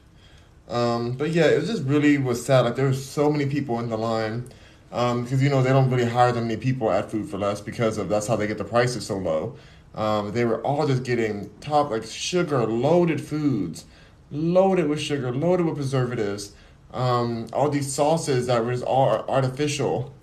Um, 0.70 1.14
but 1.14 1.32
yeah, 1.32 1.46
it 1.46 1.66
just 1.66 1.84
really 1.84 2.18
was 2.18 2.46
sad. 2.46 2.62
Like 2.62 2.76
there 2.76 2.86
were 2.86 2.94
so 2.94 3.32
many 3.32 3.46
people 3.46 3.80
in 3.80 3.90
the 3.90 3.98
line. 3.98 4.50
Um, 4.92 5.24
because 5.24 5.42
you 5.42 5.50
know 5.50 5.64
they 5.64 5.72
don't 5.72 5.90
really 5.90 6.06
hire 6.06 6.32
that 6.32 6.42
many 6.42 6.58
people 6.58 6.92
at 6.92 7.10
Food 7.10 7.28
for 7.28 7.40
Less 7.40 7.62
because 7.62 7.98
of 7.98 8.10
that's 8.10 8.28
how 8.28 8.36
they 8.36 8.46
get 8.46 8.60
the 8.60 8.64
prices 8.64 9.08
so 9.08 9.18
low. 9.18 9.56
Um, 9.96 10.32
they 10.34 10.46
were 10.46 10.62
all 10.62 10.86
just 10.86 11.04
getting 11.04 11.50
top 11.62 11.90
like 11.90 12.04
sugar 12.04 12.64
loaded 12.68 13.20
foods 13.20 13.86
loaded 14.34 14.88
with 14.88 15.00
sugar, 15.00 15.32
loaded 15.32 15.66
with 15.66 15.76
preservatives. 15.76 16.54
Um, 16.92 17.48
all 17.54 17.70
these 17.70 17.92
sauces 17.94 18.48
that 18.48 18.66
were 18.66 18.72
just 18.72 18.84
all 18.84 19.24
artificial. 19.30 20.14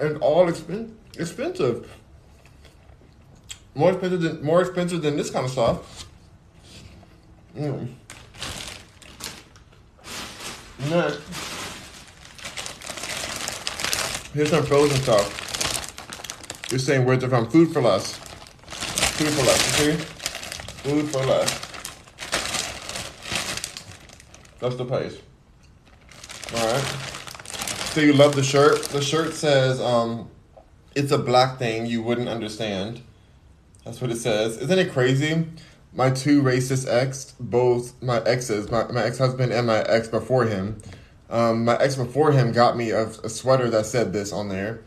And 0.00 0.16
all 0.18 0.46
expen- 0.46 0.94
expensive. 1.18 1.94
More 3.74 3.92
expensive 3.92 4.22
than 4.22 4.44
more 4.44 4.62
expensive 4.62 5.02
than 5.02 5.16
this 5.16 5.30
kind 5.30 5.44
of 5.44 5.50
stuff. 5.50 6.06
Mm. 7.56 7.88
Next. 10.90 11.20
Here's 14.32 14.50
some 14.50 14.64
frozen 14.64 14.96
stuff. 15.02 16.66
You're 16.70 16.78
saying 16.78 17.04
words 17.04 17.24
are 17.24 17.28
from 17.28 17.48
food 17.48 17.72
for 17.72 17.80
less. 17.80 18.16
Food 19.16 19.30
for 19.30 19.42
less, 19.42 19.60
see? 19.76 19.92
Food 20.82 21.08
for 21.08 21.24
less. 21.24 21.50
That's 24.60 24.76
the 24.76 24.84
place. 24.84 25.16
Alright. 26.54 26.84
So 27.92 28.00
you 28.00 28.12
love 28.12 28.34
the 28.36 28.42
shirt? 28.42 28.82
The 28.84 29.00
shirt 29.00 29.32
says, 29.32 29.80
um, 29.80 30.28
it's 30.98 31.12
a 31.12 31.18
black 31.18 31.58
thing 31.58 31.86
you 31.86 32.02
wouldn't 32.02 32.28
understand. 32.28 33.02
That's 33.84 34.00
what 34.00 34.10
it 34.10 34.16
says. 34.16 34.58
Isn't 34.58 34.78
it 34.78 34.92
crazy? 34.92 35.46
My 35.92 36.10
two 36.10 36.42
racist 36.42 36.86
ex, 36.88 37.34
both 37.38 38.00
my 38.02 38.20
exes, 38.24 38.70
my, 38.70 38.84
my 38.90 39.04
ex-husband 39.04 39.52
and 39.52 39.66
my 39.66 39.78
ex 39.82 40.08
before 40.08 40.44
him, 40.44 40.82
um, 41.30 41.64
my 41.64 41.76
ex 41.76 41.94
before 41.94 42.32
him 42.32 42.52
got 42.52 42.76
me 42.76 42.90
a, 42.90 43.06
a 43.06 43.28
sweater 43.28 43.70
that 43.70 43.86
said 43.86 44.12
this 44.12 44.32
on 44.32 44.48
there. 44.48 44.82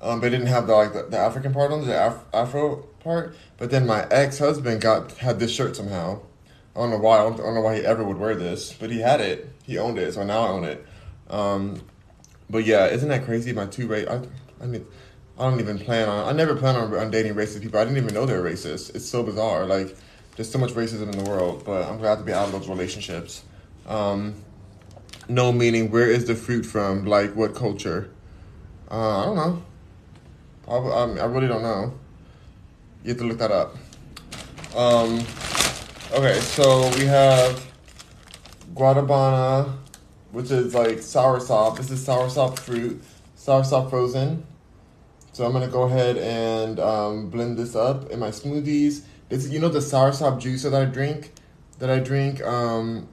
Um, 0.00 0.20
but 0.20 0.30
didn't 0.30 0.46
have 0.46 0.66
the 0.66 0.74
like 0.74 0.92
the, 0.92 1.04
the 1.04 1.18
African 1.18 1.52
part 1.52 1.72
on 1.72 1.86
the 1.86 2.06
Af- 2.06 2.24
Afro 2.32 2.76
part. 3.00 3.34
But 3.56 3.70
then 3.70 3.86
my 3.86 4.06
ex 4.10 4.38
husband 4.38 4.80
got 4.80 5.12
had 5.12 5.40
this 5.40 5.50
shirt 5.50 5.74
somehow. 5.74 6.20
I 6.76 6.80
don't 6.80 6.90
know 6.90 6.98
why. 6.98 7.18
I 7.18 7.22
don't, 7.22 7.40
I 7.40 7.44
don't, 7.44 7.54
know 7.54 7.62
why 7.62 7.76
he 7.76 7.80
ever 7.84 8.04
would 8.04 8.18
wear 8.18 8.34
this, 8.34 8.72
but 8.72 8.90
he 8.90 9.00
had 9.00 9.20
it. 9.20 9.48
He 9.64 9.78
owned 9.78 9.98
it, 9.98 10.12
so 10.12 10.22
now 10.22 10.42
I 10.42 10.48
own 10.48 10.64
it. 10.64 10.86
Um, 11.28 11.82
but 12.50 12.66
yeah, 12.66 12.86
isn't 12.86 13.08
that 13.08 13.24
crazy? 13.24 13.52
My 13.52 13.66
two 13.66 13.88
race. 13.88 14.06
I, 14.06 14.20
I 14.62 14.66
mean, 14.66 14.86
I 15.38 15.50
don't 15.50 15.60
even 15.60 15.78
plan 15.78 16.08
on. 16.08 16.26
I 16.26 16.32
never 16.32 16.56
plan 16.56 16.76
on, 16.76 16.94
on 16.94 17.10
dating 17.10 17.34
racist 17.34 17.60
people. 17.60 17.78
I 17.78 17.84
didn't 17.84 17.98
even 17.98 18.14
know 18.14 18.24
they 18.24 18.36
were 18.36 18.50
racist. 18.50 18.94
It's 18.94 19.04
so 19.04 19.22
bizarre. 19.22 19.66
Like, 19.66 19.94
there's 20.34 20.50
so 20.50 20.58
much 20.58 20.70
racism 20.70 21.12
in 21.12 21.24
the 21.24 21.30
world, 21.30 21.62
but 21.64 21.86
I'm 21.86 21.98
glad 21.98 22.16
to 22.16 22.24
be 22.24 22.32
out 22.32 22.46
of 22.46 22.52
those 22.52 22.68
relationships. 22.68 23.42
Um, 23.86 24.34
no 25.28 25.52
meaning. 25.52 25.90
Where 25.90 26.08
is 26.08 26.24
the 26.24 26.34
fruit 26.34 26.64
from? 26.64 27.04
Like, 27.04 27.36
what 27.36 27.54
culture? 27.54 28.10
Uh, 28.90 29.20
I 29.20 29.24
don't 29.26 29.36
know. 29.36 29.62
I, 30.68 30.76
I, 30.76 31.22
I 31.22 31.26
really 31.26 31.48
don't 31.48 31.62
know. 31.62 31.94
You 33.04 33.10
have 33.10 33.18
to 33.18 33.24
look 33.24 33.38
that 33.38 33.52
up. 33.52 33.76
Um, 34.74 35.20
okay, 36.12 36.40
so 36.40 36.90
we 36.96 37.04
have 37.04 37.64
Guanabana, 38.74 39.76
which 40.32 40.50
is 40.50 40.74
like 40.74 40.98
soursop. 40.98 41.76
This 41.76 41.90
is 41.90 42.06
soursop 42.06 42.58
fruit, 42.58 43.02
soursop 43.36 43.90
frozen. 43.90 44.44
So 45.36 45.44
I'm 45.44 45.52
gonna 45.52 45.68
go 45.68 45.82
ahead 45.82 46.16
and 46.16 46.80
um, 46.80 47.28
blend 47.28 47.58
this 47.58 47.76
up 47.76 48.08
in 48.08 48.18
my 48.18 48.30
smoothies. 48.30 49.02
This, 49.28 49.46
you 49.50 49.58
know, 49.58 49.68
the 49.68 49.82
sour 49.82 50.10
soursop 50.10 50.40
juice 50.40 50.62
that 50.62 50.72
I 50.72 50.86
drink, 50.86 51.34
that 51.78 51.90
I 51.90 51.98
drink, 51.98 52.42
um, 52.42 53.06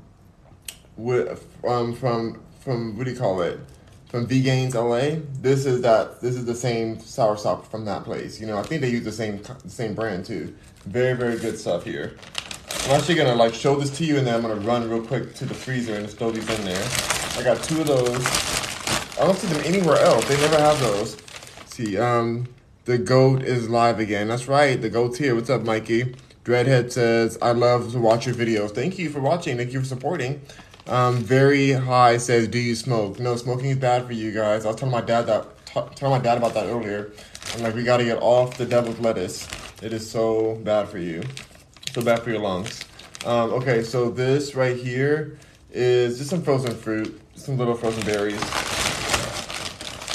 with 0.95 1.45
um 1.67 1.93
from 1.93 2.41
from 2.61 2.95
what 2.95 3.07
do 3.07 3.11
you 3.11 3.19
call 3.19 3.41
it? 3.41 3.59
From 4.07 4.25
Vegans 4.25 4.73
LA. 4.73 5.19
This 5.41 5.65
is 5.65 5.81
that. 5.81 6.21
This 6.21 6.37
is 6.37 6.45
the 6.45 6.55
same 6.55 6.97
sour 7.01 7.35
soursop 7.35 7.65
from 7.65 7.83
that 7.83 8.05
place. 8.05 8.39
You 8.39 8.47
know, 8.47 8.57
I 8.57 8.63
think 8.63 8.79
they 8.79 8.89
use 8.89 9.03
the 9.03 9.11
same 9.11 9.41
the 9.41 9.69
same 9.69 9.93
brand 9.93 10.23
too. 10.23 10.55
Very 10.85 11.17
very 11.17 11.37
good 11.37 11.59
stuff 11.59 11.83
here. 11.83 12.15
I'm 12.85 12.91
actually 12.91 13.15
gonna 13.15 13.35
like 13.35 13.53
show 13.53 13.75
this 13.75 13.89
to 13.97 14.05
you, 14.05 14.17
and 14.17 14.25
then 14.25 14.35
I'm 14.35 14.41
gonna 14.43 14.61
run 14.61 14.89
real 14.89 15.05
quick 15.05 15.35
to 15.35 15.45
the 15.45 15.53
freezer 15.53 15.95
and 15.95 16.09
throw 16.09 16.31
these 16.31 16.49
in 16.57 16.63
there. 16.63 16.87
I 17.37 17.43
got 17.43 17.61
two 17.61 17.81
of 17.81 17.87
those. 17.87 18.25
I 19.19 19.25
don't 19.27 19.37
see 19.37 19.47
them 19.47 19.61
anywhere 19.65 19.97
else. 19.97 20.25
They 20.29 20.37
never 20.37 20.57
have 20.57 20.79
those. 20.79 21.17
See, 21.73 21.97
um, 21.97 22.47
the 22.85 22.97
goat 22.97 23.41
is 23.41 23.67
live 23.69 23.99
again. 23.99 24.27
That's 24.27 24.47
right. 24.47 24.79
The 24.79 24.89
goat's 24.89 25.17
here. 25.17 25.33
What's 25.33 25.49
up, 25.49 25.63
Mikey? 25.63 26.15
Dreadhead 26.45 26.91
says, 26.91 27.37
I 27.41 27.51
love 27.51 27.91
to 27.93 27.99
watch 27.99 28.25
your 28.27 28.35
videos. 28.35 28.71
Thank 28.71 28.99
you 28.99 29.09
for 29.09 29.19
watching. 29.19 29.57
Thank 29.57 29.73
you 29.73 29.79
for 29.79 29.85
supporting. 29.85 30.41
Um, 30.87 31.17
very 31.17 31.71
high 31.71 32.17
says, 32.17 32.47
do 32.47 32.59
you 32.59 32.75
smoke? 32.75 33.19
No, 33.19 33.35
smoking 33.37 33.71
is 33.71 33.77
bad 33.77 34.05
for 34.05 34.13
you 34.13 34.31
guys. 34.31 34.65
I 34.65 34.67
was 34.67 34.75
telling 34.75 34.91
my 34.91 35.01
dad 35.01 35.23
that, 35.23 35.47
telling 35.95 36.17
my 36.17 36.23
dad 36.23 36.37
about 36.37 36.53
that 36.53 36.67
earlier. 36.67 37.13
I'm 37.55 37.63
like, 37.63 37.73
we 37.73 37.83
gotta 37.83 38.03
get 38.03 38.21
off 38.21 38.57
the 38.57 38.65
devil's 38.65 38.99
lettuce. 38.99 39.47
It 39.81 39.93
is 39.93 40.09
so 40.09 40.55
bad 40.57 40.89
for 40.89 40.97
you. 40.99 41.23
So 41.93 42.01
bad 42.01 42.21
for 42.21 42.29
your 42.29 42.39
lungs. 42.39 42.83
Um, 43.25 43.51
okay, 43.53 43.81
so 43.83 44.09
this 44.09 44.53
right 44.55 44.75
here 44.75 45.39
is 45.71 46.17
just 46.17 46.29
some 46.29 46.43
frozen 46.43 46.75
fruit, 46.75 47.19
some 47.35 47.57
little 47.57 47.75
frozen 47.75 48.03
berries, 48.05 48.41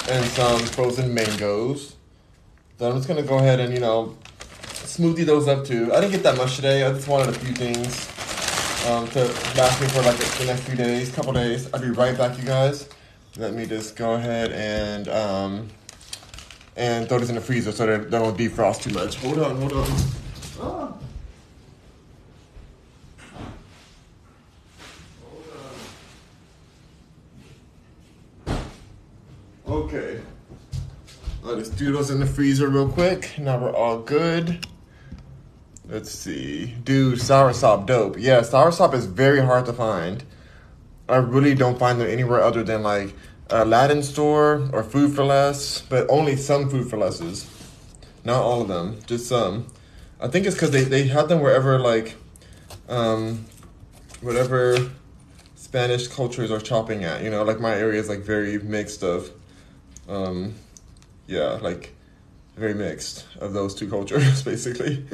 and 0.08 0.24
some 0.26 0.60
frozen 0.60 1.12
mangoes. 1.12 1.96
So 2.78 2.88
I'm 2.88 2.96
just 2.96 3.08
gonna 3.08 3.22
go 3.22 3.38
ahead 3.38 3.60
and, 3.60 3.72
you 3.72 3.80
know, 3.80 4.16
smoothie 4.84 5.26
those 5.26 5.48
up 5.48 5.64
too. 5.64 5.92
I 5.92 6.00
didn't 6.00 6.12
get 6.12 6.22
that 6.22 6.36
much 6.36 6.56
today. 6.56 6.84
I 6.84 6.92
just 6.92 7.08
wanted 7.08 7.28
a 7.28 7.38
few 7.38 7.54
things 7.54 8.08
um, 8.88 9.06
to 9.08 9.24
last 9.56 9.80
me 9.80 9.88
for 9.88 10.02
like 10.02 10.16
the 10.16 10.44
next 10.46 10.62
few 10.62 10.76
days, 10.76 11.10
couple 11.10 11.32
days. 11.32 11.72
I'll 11.72 11.80
be 11.80 11.90
right 11.90 12.16
back, 12.16 12.38
you 12.38 12.44
guys. 12.44 12.88
Let 13.36 13.54
me 13.54 13.66
just 13.66 13.96
go 13.96 14.14
ahead 14.14 14.52
and 14.52 15.08
um, 15.08 15.68
and 16.76 17.08
throw 17.08 17.18
this 17.18 17.28
in 17.28 17.34
the 17.34 17.40
freezer 17.40 17.72
so 17.72 17.86
that 17.86 18.10
they 18.10 18.18
don't 18.18 18.36
defrost 18.36 18.82
too 18.82 18.94
much. 18.94 19.16
Hold 19.16 19.38
on, 19.40 19.56
hold 19.60 19.72
on. 19.72 19.88
Ah. 20.60 20.92
Okay. 29.68 30.18
I'll 31.44 31.56
just 31.56 31.76
do 31.76 31.92
those 31.92 32.10
in 32.10 32.20
the 32.20 32.26
freezer 32.26 32.68
real 32.68 32.88
quick. 32.88 33.34
Now 33.38 33.58
we're 33.58 33.74
all 33.74 33.98
good. 33.98 34.66
Let's 35.86 36.10
see. 36.10 36.74
Dude, 36.84 37.18
soursop 37.18 37.84
dope. 37.84 38.16
Yeah, 38.18 38.40
soursop 38.40 38.94
is 38.94 39.04
very 39.04 39.40
hard 39.40 39.66
to 39.66 39.74
find. 39.74 40.24
I 41.06 41.16
really 41.16 41.54
don't 41.54 41.78
find 41.78 42.00
them 42.00 42.08
anywhere 42.08 42.40
other 42.40 42.62
than 42.62 42.82
like 42.82 43.14
Aladdin 43.50 44.02
store 44.02 44.70
or 44.72 44.82
Food 44.82 45.14
for 45.14 45.24
Less, 45.24 45.82
but 45.82 46.06
only 46.08 46.34
some 46.36 46.70
Food 46.70 46.88
for 46.88 46.96
Lesses. 46.96 47.46
Not 48.24 48.42
all 48.42 48.62
of 48.62 48.68
them, 48.68 48.98
just 49.06 49.26
some. 49.26 49.66
I 50.18 50.28
think 50.28 50.46
it's 50.46 50.54
because 50.54 50.70
they, 50.70 50.84
they 50.84 51.08
have 51.08 51.28
them 51.28 51.40
wherever 51.40 51.78
like 51.78 52.16
um, 52.88 53.44
whatever 54.22 54.90
Spanish 55.56 56.08
cultures 56.08 56.50
are 56.50 56.60
chopping 56.60 57.04
at. 57.04 57.22
You 57.22 57.28
know, 57.28 57.42
like 57.42 57.60
my 57.60 57.74
area 57.74 58.00
is 58.00 58.08
like 58.08 58.20
very 58.20 58.58
mixed 58.58 59.02
of 59.02 59.30
um, 60.08 60.54
yeah, 61.26 61.58
like 61.60 61.94
very 62.56 62.74
mixed 62.74 63.26
of 63.40 63.52
those 63.52 63.74
two 63.74 63.88
cultures, 63.88 64.42
basically. 64.44 65.04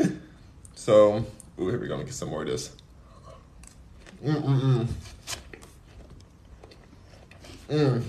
so, 0.75 1.25
ooh, 1.61 1.69
here 1.69 1.79
we 1.79 1.89
go. 1.89 1.95
Let 1.95 2.01
me 2.01 2.05
get 2.07 2.15
some 2.15 2.31
more 2.31 2.43
of 2.43 2.49
this. 2.49 2.71
Mm-mm-mm. 4.25 4.87
Mm. 7.69 8.03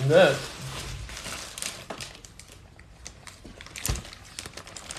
And 0.00 0.10
then, 0.10 0.36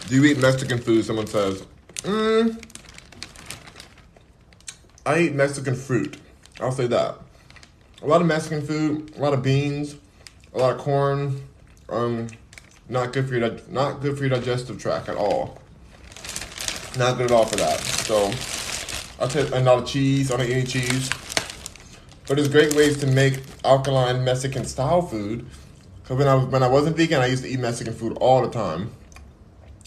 do 0.08 0.16
you 0.16 0.26
eat 0.26 0.38
Mexican 0.38 0.78
food? 0.78 1.04
Someone 1.06 1.28
says. 1.28 1.66
Mm. 2.04 2.64
I 5.06 5.20
eat 5.20 5.34
Mexican 5.34 5.76
fruit. 5.76 6.18
I'll 6.60 6.72
say 6.72 6.88
that 6.88 7.21
a 8.02 8.08
lot 8.08 8.22
of 8.22 8.28
Mexican 8.28 8.62
food, 8.66 9.14
a 9.16 9.20
lot 9.20 9.34
of 9.34 9.44
beans, 9.44 9.96
a 10.54 10.58
lot 10.58 10.76
of 10.76 10.80
corn. 10.80 11.42
Um, 11.90 12.28
not 12.90 13.14
good 13.14 13.28
for 13.28 13.36
your 13.36 13.58
not 13.70 14.02
good 14.02 14.18
for 14.18 14.26
your 14.26 14.38
digestive 14.38 14.80
tract 14.82 15.10
at 15.10 15.16
all. 15.16 15.60
Not 16.98 17.18
good 17.18 17.28
at 17.28 17.32
all 17.32 17.46
for 17.46 17.56
that. 17.58 17.80
So 17.80 18.32
I'll 19.20 19.54
a 19.54 19.64
lot 19.64 19.84
of 19.84 19.88
cheese. 19.88 20.32
I 20.32 20.38
don't 20.38 20.48
eat 20.48 20.54
any 20.54 20.64
cheese. 20.66 21.10
But 22.28 22.36
there's 22.36 22.50
great 22.50 22.74
ways 22.76 22.98
to 23.00 23.08
make 23.08 23.42
alkaline 23.64 24.24
Mexican 24.24 24.66
style 24.66 25.02
food. 25.02 25.46
Cause 26.06 26.18
when 26.18 26.28
I 26.28 26.36
when 26.36 26.64
I 26.64 26.68
wasn't 26.68 26.98
vegan, 26.98 27.22
I 27.22 27.28
used 27.28 27.44
to 27.44 27.50
eat 27.50 27.60
Mexican 27.60 27.94
food 27.94 28.18
all 28.20 28.42
the 28.42 28.50
time. 28.50 28.92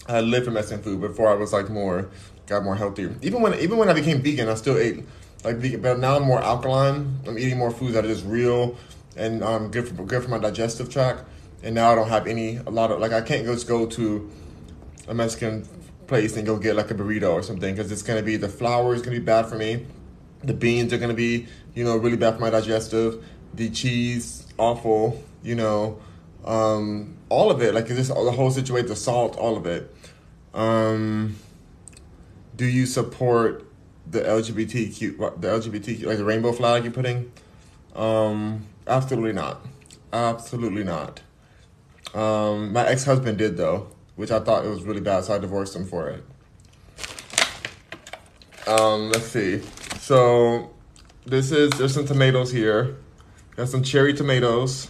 I 0.07 0.21
lived 0.21 0.45
for 0.45 0.51
Mexican 0.51 0.83
food 0.83 1.01
before 1.01 1.27
I 1.27 1.33
was 1.33 1.51
like 1.51 1.69
more 1.69 2.09
got 2.47 2.63
more 2.63 2.75
healthier. 2.75 3.15
Even 3.21 3.41
when 3.41 3.53
even 3.55 3.77
when 3.77 3.89
I 3.89 3.93
became 3.93 4.21
vegan, 4.21 4.49
I 4.49 4.55
still 4.55 4.77
ate 4.77 5.03
like 5.45 5.57
vegan, 5.57 5.81
but 5.81 5.99
now 5.99 6.17
I'm 6.17 6.23
more 6.23 6.41
alkaline. 6.41 7.19
I'm 7.27 7.37
eating 7.37 7.57
more 7.57 7.71
foods 7.71 7.93
that 7.93 8.03
are 8.03 8.07
just 8.07 8.25
real 8.25 8.75
and 9.15 9.43
um, 9.43 9.71
good 9.71 9.87
for 9.87 9.93
good 10.03 10.23
for 10.23 10.29
my 10.29 10.39
digestive 10.39 10.89
tract. 10.89 11.23
And 11.63 11.75
now 11.75 11.91
I 11.91 11.95
don't 11.95 12.09
have 12.09 12.27
any 12.27 12.57
a 12.57 12.69
lot 12.69 12.91
of 12.91 12.99
like 12.99 13.13
I 13.13 13.21
can't 13.21 13.45
just 13.45 13.67
go 13.67 13.85
to 13.85 14.29
a 15.07 15.13
Mexican 15.13 15.67
place 16.07 16.37
and 16.37 16.45
go 16.45 16.57
get 16.57 16.75
like 16.75 16.91
a 16.91 16.93
burrito 16.93 17.31
or 17.31 17.41
something 17.41 17.73
because 17.73 17.91
it's 17.91 18.01
gonna 18.01 18.21
be 18.21 18.37
the 18.37 18.49
flour 18.49 18.93
is 18.93 19.01
gonna 19.01 19.17
be 19.17 19.23
bad 19.23 19.47
for 19.47 19.55
me. 19.55 19.85
The 20.43 20.53
beans 20.53 20.93
are 20.93 20.97
gonna 20.97 21.13
be 21.13 21.47
you 21.73 21.83
know 21.83 21.97
really 21.97 22.17
bad 22.17 22.35
for 22.35 22.41
my 22.41 22.49
digestive. 22.49 23.23
The 23.53 23.69
cheese 23.69 24.47
awful. 24.57 25.23
You 25.43 25.55
know, 25.55 25.99
um, 26.43 27.17
all 27.29 27.51
of 27.51 27.61
it 27.61 27.73
like 27.73 27.89
is 27.89 27.97
this 27.97 28.07
the 28.07 28.31
whole 28.31 28.51
situation. 28.51 28.87
The 28.87 28.95
salt, 28.95 29.37
all 29.37 29.57
of 29.57 29.65
it. 29.65 29.93
Um, 30.53 31.35
do 32.55 32.65
you 32.65 32.85
support 32.85 33.65
the 34.07 34.21
LGBTQ, 34.21 35.41
the 35.41 35.47
LGBTQ, 35.47 36.05
like 36.05 36.17
the 36.17 36.25
rainbow 36.25 36.51
flag 36.51 36.83
you're 36.83 36.93
putting? 36.93 37.31
Um, 37.95 38.65
absolutely 38.87 39.33
not. 39.33 39.65
Absolutely 40.11 40.83
not. 40.83 41.21
Um, 42.13 42.71
my 42.71 42.87
ex 42.87 43.03
husband 43.03 43.37
did 43.37 43.57
though, 43.57 43.87
which 44.15 44.31
I 44.31 44.39
thought 44.39 44.65
it 44.65 44.69
was 44.69 44.83
really 44.83 45.01
bad, 45.01 45.25
so 45.25 45.35
I 45.35 45.37
divorced 45.37 45.75
him 45.75 45.85
for 45.85 46.09
it. 46.09 46.23
Um, 48.67 49.09
let's 49.09 49.25
see. 49.25 49.61
So 49.99 50.73
this 51.25 51.51
is 51.51 51.71
there's 51.71 51.93
some 51.93 52.05
tomatoes 52.05 52.51
here. 52.51 52.97
Got 53.55 53.69
some 53.69 53.83
cherry 53.83 54.13
tomatoes, 54.13 54.89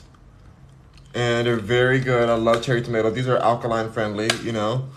and 1.14 1.48
they're 1.48 1.58
very 1.58 2.00
good. 2.00 2.30
I 2.30 2.36
love 2.36 2.64
cherry 2.64 2.82
tomatoes. 2.82 3.14
These 3.14 3.28
are 3.28 3.38
alkaline 3.38 3.92
friendly, 3.92 4.30
you 4.44 4.52
know. 4.52 4.90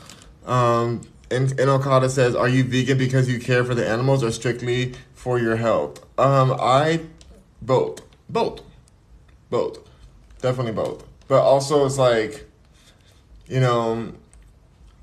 Um, 0.47 1.03
and, 1.31 1.59
and 1.59 1.71
Okada 1.71 2.09
says, 2.09 2.35
"Are 2.35 2.49
you 2.49 2.65
vegan 2.65 2.99
because 2.99 3.29
you 3.29 3.39
care 3.39 3.65
for 3.65 3.75
the 3.75 3.87
animals 3.87 4.23
or 4.23 4.31
strictly 4.31 4.95
for 5.15 5.39
your 5.39 5.57
health?" 5.57 6.05
Um, 6.19 6.57
I 6.59 7.01
both, 7.61 8.01
both, 8.29 8.63
both, 9.51 9.79
definitely 10.41 10.73
both. 10.73 11.05
But 11.27 11.43
also, 11.43 11.85
it's 11.85 11.99
like, 11.99 12.49
you 13.47 13.61
know, 13.61 14.13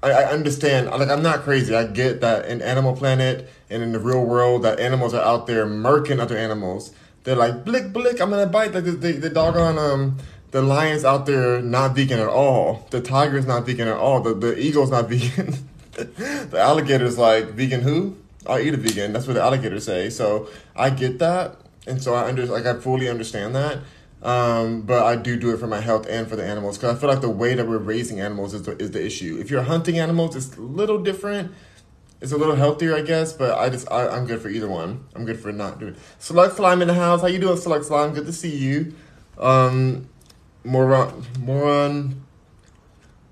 I, 0.01 0.11
I 0.11 0.23
understand. 0.31 0.87
Like, 0.87 1.09
I'm 1.09 1.21
not 1.23 1.43
crazy. 1.43 1.75
I 1.75 1.85
get 1.85 2.21
that 2.21 2.45
in 2.47 2.61
Animal 2.61 2.95
Planet 2.95 3.49
and 3.69 3.83
in 3.83 3.91
the 3.91 3.99
real 3.99 4.23
world, 4.23 4.63
that 4.63 4.79
animals 4.79 5.13
are 5.13 5.23
out 5.23 5.47
there 5.47 5.65
murking 5.65 6.19
other 6.19 6.37
animals. 6.37 6.93
They're 7.23 7.35
like, 7.35 7.65
blick, 7.65 7.91
blick, 7.91 8.21
I'm 8.21 8.29
gonna 8.29 8.45
bite. 8.45 8.73
Like 8.73 8.83
the, 8.83 8.91
the, 8.91 9.11
the 9.13 9.29
doggone 9.29 9.77
um 9.77 10.17
the 10.51 10.61
lion's 10.61 11.03
out 11.03 11.25
there 11.25 11.61
not 11.61 11.95
vegan 11.95 12.19
at 12.19 12.27
all. 12.27 12.87
The 12.91 13.01
tiger's 13.01 13.45
not 13.45 13.65
vegan 13.65 13.87
at 13.87 13.97
all. 13.97 14.21
The 14.21 14.33
the 14.33 14.57
eagle's 14.57 14.91
not 14.91 15.09
vegan. 15.09 15.67
the 16.49 16.59
alligator's 16.59 17.17
like 17.17 17.51
vegan 17.51 17.81
who? 17.81 18.17
I'll 18.47 18.59
eat 18.59 18.73
a 18.73 18.77
vegan. 18.77 19.13
That's 19.13 19.27
what 19.27 19.33
the 19.33 19.41
alligators 19.41 19.85
say. 19.85 20.09
So 20.09 20.49
I 20.75 20.89
get 20.89 21.19
that, 21.19 21.55
and 21.87 22.01
so 22.01 22.13
I 22.13 22.27
under 22.27 22.45
like 22.45 22.65
I 22.65 22.73
fully 22.75 23.09
understand 23.09 23.55
that. 23.55 23.79
Um, 24.21 24.81
but 24.81 25.03
I 25.03 25.15
do 25.15 25.37
do 25.37 25.53
it 25.53 25.57
for 25.57 25.67
my 25.67 25.79
health 25.79 26.07
and 26.09 26.27
for 26.27 26.35
the 26.35 26.43
animals 26.43 26.77
because 26.77 26.95
I 26.95 26.99
feel 26.99 27.09
like 27.09 27.21
the 27.21 27.29
way 27.29 27.53
that 27.53 27.67
we're 27.67 27.77
raising 27.77 28.19
animals 28.19 28.53
is 28.53 28.63
the, 28.63 28.75
is 28.81 28.91
the 28.91 29.05
issue. 29.05 29.37
If 29.39 29.51
you're 29.51 29.61
hunting 29.61 29.99
animals, 29.99 30.35
it's 30.35 30.57
a 30.57 30.61
little 30.61 30.97
different. 30.97 31.53
It's 32.21 32.31
a 32.31 32.37
little 32.37 32.55
healthier, 32.55 32.95
I 32.95 33.01
guess, 33.01 33.33
but 33.33 33.57
I 33.57 33.69
just 33.69 33.89
I, 33.91 34.07
I'm 34.07 34.25
good 34.25 34.41
for 34.41 34.49
either 34.49 34.67
one. 34.67 35.05
I'm 35.15 35.25
good 35.25 35.39
for 35.39 35.51
not 35.51 35.79
doing. 35.79 35.95
Select 36.19 36.55
slime 36.55 36.81
in 36.81 36.87
the 36.87 36.93
house. 36.93 37.21
How 37.21 37.27
you 37.27 37.39
doing, 37.39 37.57
select 37.57 37.85
slime? 37.85 38.13
Good 38.13 38.25
to 38.25 38.33
see 38.33 38.55
you. 38.55 38.95
Um, 39.37 40.09
moron, 40.63 41.25
moron 41.39 42.24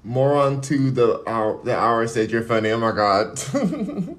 more 0.04 0.36
on 0.36 0.62
to 0.62 0.92
the 0.92 1.24
hour 1.30 1.60
the 1.64 1.76
hour 1.76 2.06
said 2.08 2.32
you're 2.32 2.44
funny 2.44 2.70
oh 2.72 2.78
my 2.78 2.92
god 2.92 3.42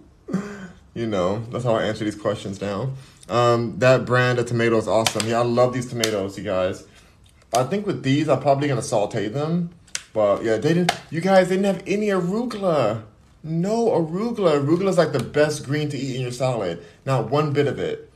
you 0.94 1.06
know 1.06 1.44
that's 1.50 1.64
how 1.64 1.74
i 1.74 1.82
answer 1.82 2.04
these 2.04 2.16
questions 2.16 2.60
now 2.60 2.90
um, 3.28 3.78
that 3.78 4.04
brand 4.04 4.38
of 4.38 4.46
tomato 4.46 4.76
is 4.76 4.88
awesome 4.88 5.26
yeah 5.28 5.40
i 5.40 5.42
love 5.42 5.72
these 5.72 5.86
tomatoes 5.86 6.36
you 6.38 6.44
guys 6.44 6.86
I 7.56 7.62
think 7.64 7.86
with 7.86 8.02
these, 8.02 8.28
I'm 8.28 8.40
probably 8.40 8.68
gonna 8.68 8.82
saute 8.82 9.28
them. 9.28 9.70
But 10.12 10.44
yeah, 10.44 10.56
they 10.56 10.74
didn't. 10.74 10.92
You 11.10 11.20
guys 11.20 11.48
didn't 11.48 11.64
have 11.64 11.82
any 11.86 12.08
arugula. 12.08 13.02
No 13.42 13.88
arugula. 13.88 14.60
Arugula 14.60 14.88
is 14.88 14.98
like 14.98 15.12
the 15.12 15.22
best 15.22 15.64
green 15.64 15.88
to 15.90 15.96
eat 15.96 16.16
in 16.16 16.22
your 16.22 16.32
salad. 16.32 16.84
Not 17.04 17.30
one 17.30 17.52
bit 17.52 17.66
of 17.66 17.78
it. 17.78 18.10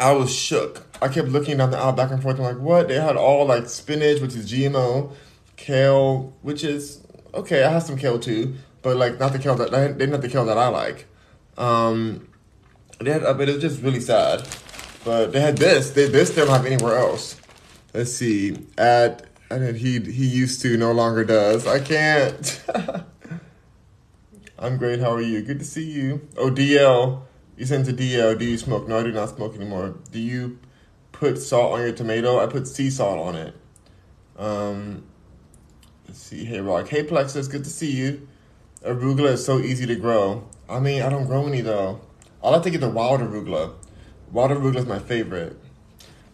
I 0.00 0.12
was 0.12 0.34
shook. 0.34 0.86
I 1.02 1.08
kept 1.08 1.28
looking 1.28 1.56
down 1.56 1.70
the 1.70 1.78
aisle 1.78 1.92
back 1.92 2.10
and 2.10 2.22
forth. 2.22 2.38
I'm 2.38 2.44
like, 2.44 2.58
what? 2.58 2.88
They 2.88 2.94
had 2.94 3.16
all 3.16 3.46
like 3.46 3.68
spinach, 3.68 4.20
which 4.20 4.34
is 4.34 4.50
GMO, 4.50 5.12
kale, 5.58 6.32
which 6.40 6.64
is 6.64 7.02
okay. 7.34 7.64
I 7.64 7.70
have 7.70 7.82
some 7.82 7.98
kale 7.98 8.18
too, 8.18 8.54
but 8.80 8.96
like 8.96 9.20
not 9.20 9.34
the 9.34 9.38
kale 9.38 9.56
that 9.56 9.70
they 9.70 10.08
have 10.08 10.22
the 10.22 10.28
kale 10.28 10.46
that 10.46 10.56
I 10.56 10.68
like. 10.68 11.04
Um, 11.58 12.28
they 13.00 13.12
had, 13.12 13.22
but 13.22 13.48
it 13.48 13.52
was 13.52 13.60
just 13.60 13.82
really 13.82 14.00
sad. 14.00 14.48
But 15.04 15.32
they 15.32 15.40
had 15.40 15.58
this. 15.58 15.90
They 15.90 16.08
this 16.08 16.30
they 16.30 16.42
don't 16.42 16.50
have 16.50 16.64
anywhere 16.64 16.96
else. 16.96 17.38
Let's 17.92 18.12
see. 18.12 18.56
At 18.78 19.26
and 19.50 19.76
he 19.76 20.00
he 20.00 20.26
used 20.26 20.62
to 20.62 20.76
no 20.76 20.92
longer 20.92 21.24
does. 21.24 21.66
I 21.66 21.80
can't. 21.80 22.64
I'm 24.58 24.76
great. 24.76 25.00
How 25.00 25.12
are 25.12 25.20
you? 25.20 25.42
Good 25.42 25.60
to 25.60 25.64
see 25.64 25.88
you. 25.90 26.26
Oh, 26.36 26.50
DL. 26.50 27.22
You 27.56 27.66
sent 27.66 27.86
to 27.86 27.92
DL. 27.92 28.38
Do 28.38 28.44
you 28.44 28.58
smoke? 28.58 28.88
No, 28.88 28.98
I 28.98 29.02
do 29.02 29.12
not 29.12 29.28
smoke 29.30 29.54
anymore. 29.54 29.96
Do 30.10 30.18
you 30.18 30.58
put 31.12 31.38
salt 31.38 31.74
on 31.74 31.80
your 31.80 31.92
tomato? 31.92 32.40
I 32.40 32.46
put 32.46 32.66
sea 32.66 32.90
salt 32.90 33.18
on 33.20 33.36
it. 33.36 33.54
Um, 34.36 35.04
let's 36.08 36.20
see. 36.20 36.44
Hey, 36.44 36.60
Rock. 36.60 36.88
Hey, 36.88 37.02
Plexus. 37.02 37.48
Good 37.48 37.64
to 37.64 37.70
see 37.70 37.92
you. 37.92 38.26
Arugula 38.82 39.32
is 39.32 39.44
so 39.44 39.58
easy 39.58 39.86
to 39.86 39.94
grow. 39.94 40.48
I 40.68 40.80
mean, 40.80 41.02
I 41.02 41.08
don't 41.08 41.26
grow 41.26 41.46
any 41.46 41.60
though. 41.60 42.00
I 42.42 42.50
like 42.50 42.62
to 42.62 42.70
get 42.70 42.80
the 42.80 42.88
wild 42.88 43.20
arugula. 43.20 43.74
Wild 44.32 44.52
arugula 44.52 44.76
is 44.76 44.86
my 44.86 44.98
favorite. 44.98 45.58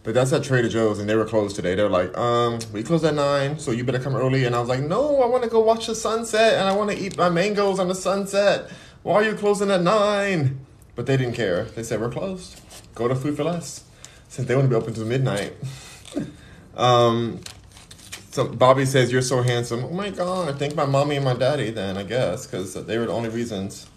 But 0.03 0.13
that's 0.13 0.31
at 0.33 0.43
Trader 0.43 0.69
Joe's, 0.69 0.99
and 0.99 1.09
they 1.09 1.15
were 1.15 1.25
closed 1.25 1.55
today. 1.55 1.73
They're 1.73 1.89
like, 1.89 2.15
um, 2.15 2.59
we 2.71 2.83
close 2.83 3.03
at 3.03 3.15
nine, 3.15 3.57
so 3.57 3.71
you 3.71 3.83
better 3.83 3.99
come 3.99 4.15
early. 4.15 4.45
And 4.45 4.55
I 4.55 4.59
was 4.59 4.69
like, 4.69 4.81
no, 4.81 5.23
I 5.23 5.25
want 5.25 5.43
to 5.43 5.49
go 5.49 5.61
watch 5.61 5.87
the 5.87 5.95
sunset, 5.95 6.53
and 6.53 6.69
I 6.69 6.75
want 6.75 6.91
to 6.91 6.97
eat 6.97 7.17
my 7.17 7.29
mangoes 7.29 7.79
on 7.79 7.87
the 7.87 7.95
sunset. 7.95 8.69
Why 9.01 9.15
are 9.15 9.23
you 9.23 9.33
closing 9.33 9.71
at 9.71 9.81
nine? 9.81 10.63
But 10.93 11.07
they 11.07 11.17
didn't 11.17 11.33
care. 11.33 11.63
They 11.63 11.81
said 11.81 11.99
we're 11.99 12.11
closed. 12.11 12.61
Go 12.93 13.07
to 13.07 13.15
Food 13.15 13.35
for 13.35 13.45
Less, 13.45 13.83
since 14.29 14.47
they 14.47 14.55
want 14.55 14.65
to 14.65 14.69
be 14.69 14.75
open 14.75 14.93
till 14.93 15.05
midnight. 15.05 15.53
um, 16.75 17.41
so 18.35 18.47
Bobby 18.47 18.85
says 18.85 19.11
you're 19.11 19.21
so 19.21 19.41
handsome. 19.41 19.85
Oh 19.85 19.89
my 19.93 20.09
god! 20.09 20.59
Thank 20.59 20.75
my 20.75 20.85
mommy 20.85 21.15
and 21.15 21.25
my 21.25 21.33
daddy. 21.33 21.71
Then 21.71 21.97
I 21.97 22.03
guess 22.03 22.45
because 22.45 22.73
they 22.73 22.97
were 22.97 23.05
the 23.05 23.13
only 23.13 23.29
reasons 23.29 23.87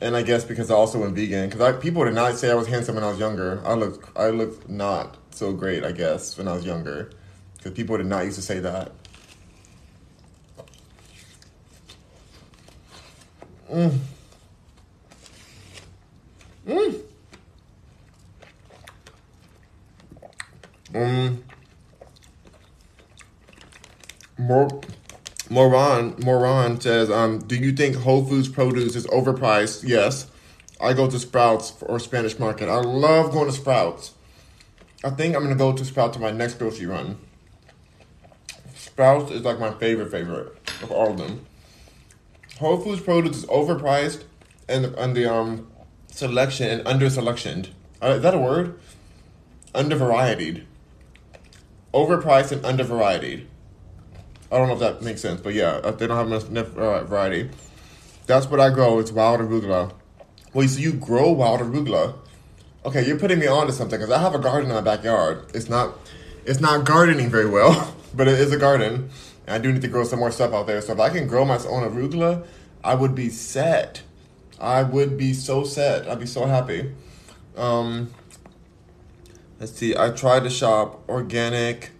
and 0.00 0.16
I 0.16 0.22
guess 0.22 0.44
because 0.44 0.70
I 0.70 0.74
also 0.74 1.00
went 1.00 1.14
vegan, 1.14 1.48
because 1.48 1.82
people 1.82 2.04
did 2.04 2.14
not 2.14 2.36
say 2.36 2.50
I 2.50 2.54
was 2.54 2.68
handsome 2.68 2.94
when 2.94 3.04
I 3.04 3.10
was 3.10 3.18
younger. 3.18 3.60
I 3.64 3.74
look, 3.74 4.12
I 4.16 4.30
look 4.30 4.68
not 4.68 5.16
so 5.30 5.52
great, 5.52 5.84
I 5.84 5.92
guess, 5.92 6.38
when 6.38 6.46
I 6.46 6.52
was 6.52 6.64
younger, 6.64 7.10
because 7.56 7.72
people 7.72 7.96
did 7.96 8.06
not 8.06 8.24
used 8.24 8.36
to 8.36 8.42
say 8.42 8.60
that. 8.60 8.92
Mm. 13.70 13.98
Mm. 16.66 17.02
Um. 20.94 21.47
More 24.38 24.80
Moran 25.50 26.14
Moran 26.18 26.80
says, 26.80 27.10
um, 27.10 27.40
"Do 27.40 27.56
you 27.56 27.72
think 27.72 27.96
Whole 27.96 28.24
Foods 28.24 28.48
produce 28.48 28.94
is 28.94 29.06
overpriced?" 29.08 29.82
Yes. 29.86 30.26
I 30.80 30.92
go 30.92 31.10
to 31.10 31.18
Sprouts 31.18 31.72
or 31.82 31.98
Spanish 31.98 32.38
Market. 32.38 32.68
I 32.68 32.76
love 32.76 33.32
going 33.32 33.46
to 33.46 33.52
Sprouts. 33.52 34.12
I 35.02 35.10
think 35.10 35.34
I'm 35.34 35.42
gonna 35.42 35.56
go 35.56 35.72
to 35.72 35.84
Sprouts 35.84 36.16
to 36.16 36.22
my 36.22 36.30
next 36.30 36.54
grocery 36.54 36.86
run. 36.86 37.18
Sprouts 38.76 39.32
is 39.32 39.42
like 39.42 39.58
my 39.58 39.72
favorite 39.72 40.10
favorite 40.10 40.56
of 40.82 40.92
all 40.92 41.10
of 41.10 41.18
them. 41.18 41.46
Whole 42.58 42.78
Foods 42.78 43.00
produce 43.00 43.38
is 43.38 43.46
overpriced 43.46 44.22
and 44.68 44.86
and 44.86 45.16
the 45.16 45.26
um 45.26 45.66
selection 46.10 46.68
and 46.68 46.86
under 46.86 47.06
selectioned. 47.06 47.70
Uh, 48.02 48.08
is 48.16 48.22
that 48.22 48.34
a 48.34 48.38
word? 48.38 48.78
Under 49.74 49.96
varietied. 49.96 50.64
Overpriced 51.92 52.52
and 52.52 52.64
under. 52.64 52.84
I 54.50 54.56
don't 54.56 54.68
know 54.68 54.74
if 54.74 54.80
that 54.80 55.02
makes 55.02 55.20
sense, 55.20 55.40
but 55.40 55.54
yeah, 55.54 55.80
they 55.80 56.06
don't 56.06 56.16
have 56.16 56.48
enough 56.50 56.76
uh, 56.76 57.04
variety. 57.04 57.50
That's 58.26 58.46
what 58.46 58.60
I 58.60 58.70
grow. 58.70 58.98
It's 58.98 59.12
wild 59.12 59.40
arugula. 59.40 59.92
Wait, 60.54 60.70
so 60.70 60.80
you 60.80 60.92
grow 60.92 61.30
wild 61.30 61.60
arugula? 61.60 62.14
Okay, 62.84 63.06
you're 63.06 63.18
putting 63.18 63.38
me 63.38 63.46
on 63.46 63.66
to 63.66 63.72
something 63.72 63.98
because 63.98 64.12
I 64.12 64.20
have 64.20 64.34
a 64.34 64.38
garden 64.38 64.70
in 64.70 64.74
my 64.74 64.80
backyard. 64.80 65.44
It's 65.54 65.68
not, 65.68 65.98
it's 66.46 66.60
not 66.60 66.86
gardening 66.86 67.28
very 67.28 67.48
well, 67.48 67.94
but 68.14 68.28
it 68.28 68.40
is 68.40 68.52
a 68.52 68.56
garden. 68.56 69.10
And 69.46 69.54
I 69.54 69.58
do 69.58 69.72
need 69.72 69.82
to 69.82 69.88
grow 69.88 70.04
some 70.04 70.18
more 70.18 70.30
stuff 70.30 70.52
out 70.54 70.66
there. 70.66 70.80
So 70.80 70.92
if 70.92 71.00
I 71.00 71.10
can 71.10 71.26
grow 71.26 71.44
my 71.44 71.56
own 71.56 71.90
arugula, 71.90 72.46
I 72.82 72.94
would 72.94 73.14
be 73.14 73.28
set. 73.28 74.02
I 74.60 74.82
would 74.82 75.18
be 75.18 75.34
so 75.34 75.64
set. 75.64 76.08
I'd 76.08 76.20
be 76.20 76.26
so 76.26 76.46
happy. 76.46 76.92
Um, 77.56 78.12
let's 79.60 79.72
see. 79.72 79.96
I 79.96 80.10
tried 80.10 80.44
to 80.44 80.50
shop 80.50 81.06
organic. 81.08 81.90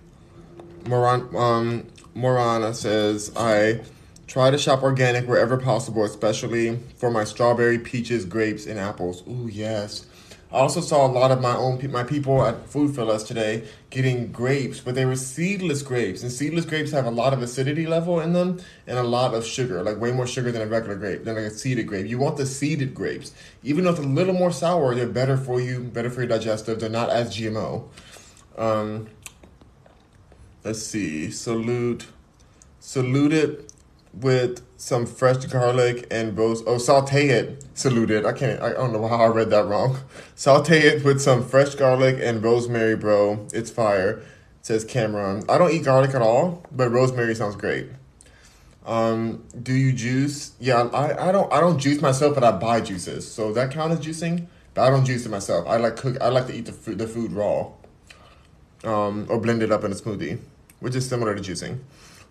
Moran, 0.87 1.29
um, 1.37 1.87
Morana 2.19 2.75
says, 2.75 3.31
I 3.37 3.81
try 4.27 4.51
to 4.51 4.59
shop 4.59 4.83
organic 4.83 5.29
wherever 5.29 5.57
possible, 5.57 6.05
especially 6.05 6.77
for 6.97 7.13
my 7.13 7.23
strawberry, 7.23 7.79
peaches, 7.79 8.25
grapes, 8.25 8.67
and 8.67 8.77
apples. 8.77 9.23
Ooh, 9.29 9.49
yes. 9.51 10.05
I 10.51 10.57
also 10.57 10.81
saw 10.81 11.07
a 11.07 11.13
lot 11.13 11.31
of 11.31 11.41
my 11.41 11.55
own 11.55 11.79
my 11.93 12.03
people 12.03 12.43
at 12.43 12.67
Food 12.67 12.95
for 12.95 13.05
Less 13.05 13.23
today 13.23 13.69
getting 13.91 14.33
grapes, 14.33 14.81
but 14.81 14.97
they 14.97 15.05
were 15.05 15.15
seedless 15.15 15.83
grapes, 15.83 16.23
and 16.23 16.33
seedless 16.33 16.65
grapes 16.65 16.91
have 16.91 17.07
a 17.07 17.11
lot 17.11 17.33
of 17.33 17.41
acidity 17.41 17.87
level 17.87 18.19
in 18.19 18.33
them 18.33 18.59
and 18.89 18.99
a 18.99 19.03
lot 19.03 19.35
of 19.35 19.45
sugar, 19.45 19.83
like 19.85 20.01
way 20.01 20.11
more 20.11 20.27
sugar 20.27 20.51
than 20.51 20.63
a 20.63 20.67
regular 20.67 20.97
grape, 20.97 21.25
than 21.25 21.37
like 21.37 21.45
a 21.45 21.51
seeded 21.51 21.87
grape. 21.87 22.07
You 22.07 22.19
want 22.19 22.37
the 22.37 22.47
seeded 22.47 22.95
grapes, 22.95 23.33
even 23.63 23.85
though 23.85 23.91
it's 23.91 24.01
a 24.01 24.03
little 24.03 24.35
more 24.35 24.51
sour, 24.51 24.95
they're 24.95 25.07
better 25.07 25.37
for 25.37 25.61
you, 25.61 25.81
better 25.85 26.11
for 26.11 26.23
your 26.23 26.29
digestive. 26.29 26.81
They're 26.81 26.89
not 26.89 27.11
as 27.11 27.37
GMO. 27.37 27.87
Um, 28.57 29.07
let's 30.69 30.83
see, 30.83 31.31
salute, 31.31 32.05
salute 32.79 33.33
it 33.33 33.73
with 34.13 34.61
some 34.77 35.07
fresh 35.07 35.47
garlic 35.47 36.07
and 36.11 36.37
rose. 36.37 36.63
Oh, 36.67 36.77
saute 36.77 37.29
it, 37.29 37.65
salute 37.73 38.11
it. 38.11 38.27
I 38.27 38.35
can't. 38.35 38.61
I 38.61 38.75
don't 38.75 38.93
know 38.93 39.09
how 39.09 39.17
I 39.17 39.29
read 39.29 39.49
that 39.49 39.65
wrong. 39.65 39.97
Saute 40.35 40.79
it 40.79 41.05
with 41.05 41.23
some 41.23 41.43
fresh 41.43 41.75
garlic 41.75 42.19
and 42.21 42.45
rosemary, 42.45 42.97
bro. 42.97 43.47
It's 43.55 43.71
fire. 43.71 44.23
Says 44.61 44.85
Cameron. 44.85 45.45
I 45.49 45.57
don't 45.57 45.73
eat 45.73 45.85
garlic 45.85 46.15
at 46.15 46.21
all, 46.21 46.63
but 46.71 46.91
rosemary 46.91 47.35
sounds 47.35 47.57
great. 47.57 47.89
Um, 48.85 49.45
do 49.63 49.73
you 49.73 49.93
juice? 49.93 50.53
Yeah, 50.61 50.83
I, 50.93 51.31
I 51.31 51.33
don't 51.33 51.51
I 51.51 51.61
don't 51.61 51.79
juice 51.79 52.03
myself, 52.03 52.35
but 52.35 52.45
I 52.45 52.53
buy 52.53 52.83
juices. 52.83 53.27
So 53.27 53.55
that 53.55 53.71
count 53.71 53.93
as 53.93 54.01
juicing? 54.01 54.49
But 54.75 54.83
I 54.83 54.91
don't 54.91 55.07
juice 55.07 55.25
it 55.25 55.31
myself. 55.31 55.67
I 55.67 55.79
like 55.79 55.97
cook. 55.97 56.19
I 56.21 56.29
like 56.29 56.47
to 56.49 56.55
eat 56.55 56.67
the 56.67 56.73
food 56.73 56.99
the 56.99 57.09
food 57.09 57.33
raw. 57.33 57.71
Um, 58.85 59.27
or 59.29 59.41
blend 59.41 59.63
it 59.63 59.73
up 59.73 59.83
in 59.83 59.91
a 59.91 59.95
smoothie 59.97 60.39
which 60.81 60.95
is 60.95 61.09
similar 61.09 61.35
to 61.35 61.41
juicing. 61.41 61.79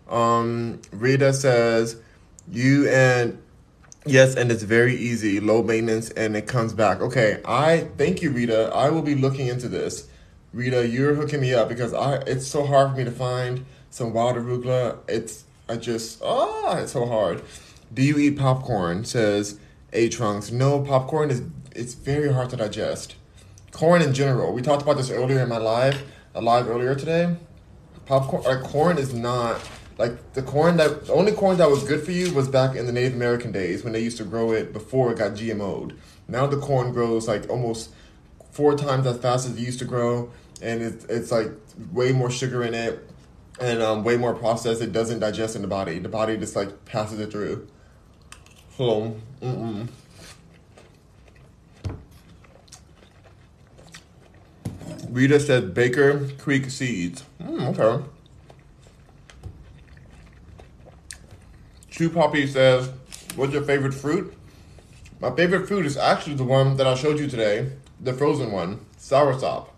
Um, 0.09 0.81
Rita 0.91 1.33
says, 1.33 1.97
you 2.49 2.87
and 2.89 3.41
yes, 4.05 4.35
and 4.35 4.51
it's 4.51 4.63
very 4.63 4.95
easy, 4.95 5.39
low 5.39 5.63
maintenance, 5.63 6.09
and 6.11 6.35
it 6.35 6.47
comes 6.47 6.73
back. 6.73 7.01
Okay, 7.01 7.41
I 7.45 7.89
thank 7.97 8.21
you, 8.21 8.31
Rita. 8.31 8.71
I 8.73 8.89
will 8.89 9.01
be 9.01 9.15
looking 9.15 9.47
into 9.47 9.67
this. 9.67 10.07
Rita, 10.53 10.87
you're 10.87 11.13
hooking 11.13 11.41
me 11.41 11.53
up 11.53 11.67
because 11.67 11.93
I 11.93 12.17
it's 12.19 12.47
so 12.47 12.65
hard 12.65 12.91
for 12.91 12.97
me 12.97 13.03
to 13.03 13.11
find 13.11 13.65
some 13.89 14.13
wild 14.13 14.37
arugula. 14.37 14.99
It's 15.07 15.43
I 15.67 15.75
just 15.75 16.21
ah, 16.23 16.77
it's 16.77 16.93
so 16.93 17.05
hard. 17.05 17.41
Do 17.93 18.01
you 18.01 18.17
eat 18.17 18.37
popcorn? 18.37 19.03
Says 19.03 19.59
A 19.91 20.09
Trunks. 20.09 20.51
No, 20.51 20.79
popcorn 20.81 21.29
is 21.29 21.43
it's 21.75 21.93
very 21.93 22.31
hard 22.31 22.49
to 22.51 22.55
digest. 22.55 23.15
Corn 23.71 24.01
in 24.01 24.13
general. 24.13 24.53
We 24.53 24.61
talked 24.61 24.81
about 24.81 24.97
this 24.97 25.11
earlier 25.11 25.41
in 25.41 25.49
my 25.49 25.57
live, 25.57 26.01
a 26.33 26.41
live 26.41 26.69
earlier 26.69 26.95
today 26.95 27.35
popcorn 28.07 28.43
like 28.43 28.61
corn 28.61 28.97
is 28.97 29.13
not 29.13 29.61
like 29.97 30.33
the 30.33 30.41
corn 30.41 30.77
that 30.77 31.05
the 31.05 31.13
only 31.13 31.31
corn 31.31 31.57
that 31.57 31.69
was 31.69 31.83
good 31.83 32.03
for 32.03 32.11
you 32.11 32.33
was 32.33 32.47
back 32.47 32.75
in 32.75 32.85
the 32.85 32.91
Native 32.91 33.13
American 33.13 33.51
days 33.51 33.83
when 33.83 33.93
they 33.93 34.01
used 34.01 34.17
to 34.17 34.23
grow 34.23 34.51
it 34.51 34.73
before 34.73 35.11
it 35.11 35.17
got 35.17 35.33
GMO'd. 35.33 35.97
Now 36.27 36.47
the 36.47 36.57
corn 36.57 36.93
grows 36.93 37.27
like 37.27 37.49
almost 37.49 37.91
four 38.51 38.75
times 38.75 39.05
as 39.05 39.17
fast 39.17 39.47
as 39.47 39.57
it 39.57 39.59
used 39.59 39.79
to 39.79 39.85
grow, 39.85 40.31
and 40.61 40.81
it's 40.81 41.05
it's 41.05 41.31
like 41.31 41.51
way 41.91 42.11
more 42.11 42.31
sugar 42.31 42.63
in 42.63 42.73
it 42.73 43.07
and 43.59 43.81
um, 43.81 44.03
way 44.03 44.17
more 44.17 44.33
processed. 44.33 44.81
It 44.81 44.91
doesn't 44.91 45.19
digest 45.19 45.55
in 45.55 45.61
the 45.61 45.67
body. 45.67 45.99
The 45.99 46.09
body 46.09 46.37
just 46.37 46.55
like 46.55 46.85
passes 46.85 47.19
it 47.19 47.31
through. 47.31 47.67
So, 48.77 49.15
mm-mm. 49.41 49.87
Rita 55.09 55.39
said 55.39 55.73
Baker 55.73 56.27
Creek 56.37 56.69
seeds. 56.69 57.23
Mm, 57.41 57.77
okay. 57.77 58.05
True 61.89 62.09
Poppy 62.09 62.45
says, 62.45 62.91
What's 63.35 63.53
your 63.53 63.63
favorite 63.63 63.93
fruit? 63.93 64.33
My 65.19 65.31
favorite 65.31 65.67
fruit 65.67 65.85
is 65.85 65.97
actually 65.97 66.35
the 66.35 66.43
one 66.43 66.77
that 66.77 66.85
I 66.85 66.95
showed 66.95 67.19
you 67.19 67.27
today, 67.27 67.71
the 67.99 68.13
frozen 68.13 68.51
one, 68.51 68.85
soursop. 68.99 69.69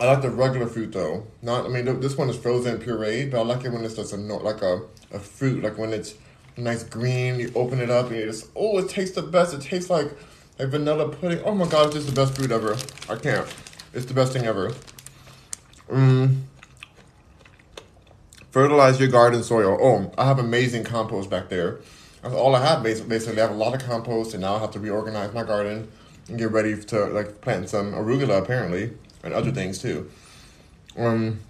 I 0.00 0.06
like 0.06 0.22
the 0.22 0.30
regular 0.30 0.66
fruit 0.66 0.92
though. 0.92 1.26
Not, 1.42 1.64
I 1.64 1.68
mean, 1.68 2.00
this 2.00 2.16
one 2.16 2.28
is 2.28 2.36
frozen 2.36 2.78
puree, 2.78 3.26
but 3.26 3.38
I 3.38 3.42
like 3.42 3.64
it 3.64 3.72
when 3.72 3.84
it's 3.84 3.94
just 3.94 4.12
a 4.12 4.16
like 4.16 4.62
a, 4.62 4.82
a 5.12 5.20
fruit, 5.20 5.62
like 5.62 5.78
when 5.78 5.92
it's 5.92 6.14
nice 6.56 6.82
green. 6.82 7.38
You 7.38 7.52
open 7.54 7.80
it 7.80 7.90
up 7.90 8.08
and 8.08 8.16
you 8.16 8.26
just, 8.26 8.48
oh, 8.56 8.78
it 8.78 8.88
tastes 8.88 9.14
the 9.14 9.22
best. 9.22 9.54
It 9.54 9.60
tastes 9.60 9.90
like 9.90 10.10
a 10.58 10.66
vanilla 10.66 11.08
pudding. 11.08 11.40
Oh 11.44 11.54
my 11.54 11.66
god, 11.66 11.86
it's 11.86 11.94
just 11.94 12.06
the 12.08 12.14
best 12.14 12.36
fruit 12.36 12.50
ever. 12.50 12.76
I 13.08 13.16
can't. 13.16 13.46
It's 13.94 14.06
the 14.06 14.14
best 14.14 14.32
thing 14.32 14.44
ever. 14.44 14.72
Mm. 15.88 16.42
Fertilize 18.50 18.98
your 18.98 19.08
garden 19.08 19.42
soil. 19.44 19.78
Oh, 19.80 20.12
I 20.18 20.26
have 20.26 20.40
amazing 20.40 20.82
compost 20.82 21.30
back 21.30 21.48
there. 21.48 21.78
That's 22.22 22.34
all 22.34 22.56
I 22.56 22.66
have 22.66 22.82
basically. 22.82 23.38
I 23.38 23.42
have 23.42 23.52
a 23.52 23.54
lot 23.54 23.74
of 23.74 23.86
compost, 23.86 24.34
and 24.34 24.40
now 24.40 24.56
I 24.56 24.58
have 24.58 24.72
to 24.72 24.80
reorganize 24.80 25.32
my 25.32 25.44
garden 25.44 25.88
and 26.28 26.38
get 26.38 26.50
ready 26.50 26.76
to 26.82 27.06
like 27.06 27.40
plant 27.40 27.68
some 27.68 27.92
arugula 27.92 28.38
apparently 28.42 28.92
and 29.22 29.32
other 29.32 29.52
things 29.52 29.78
too. 29.78 30.10
Um, 30.96 31.40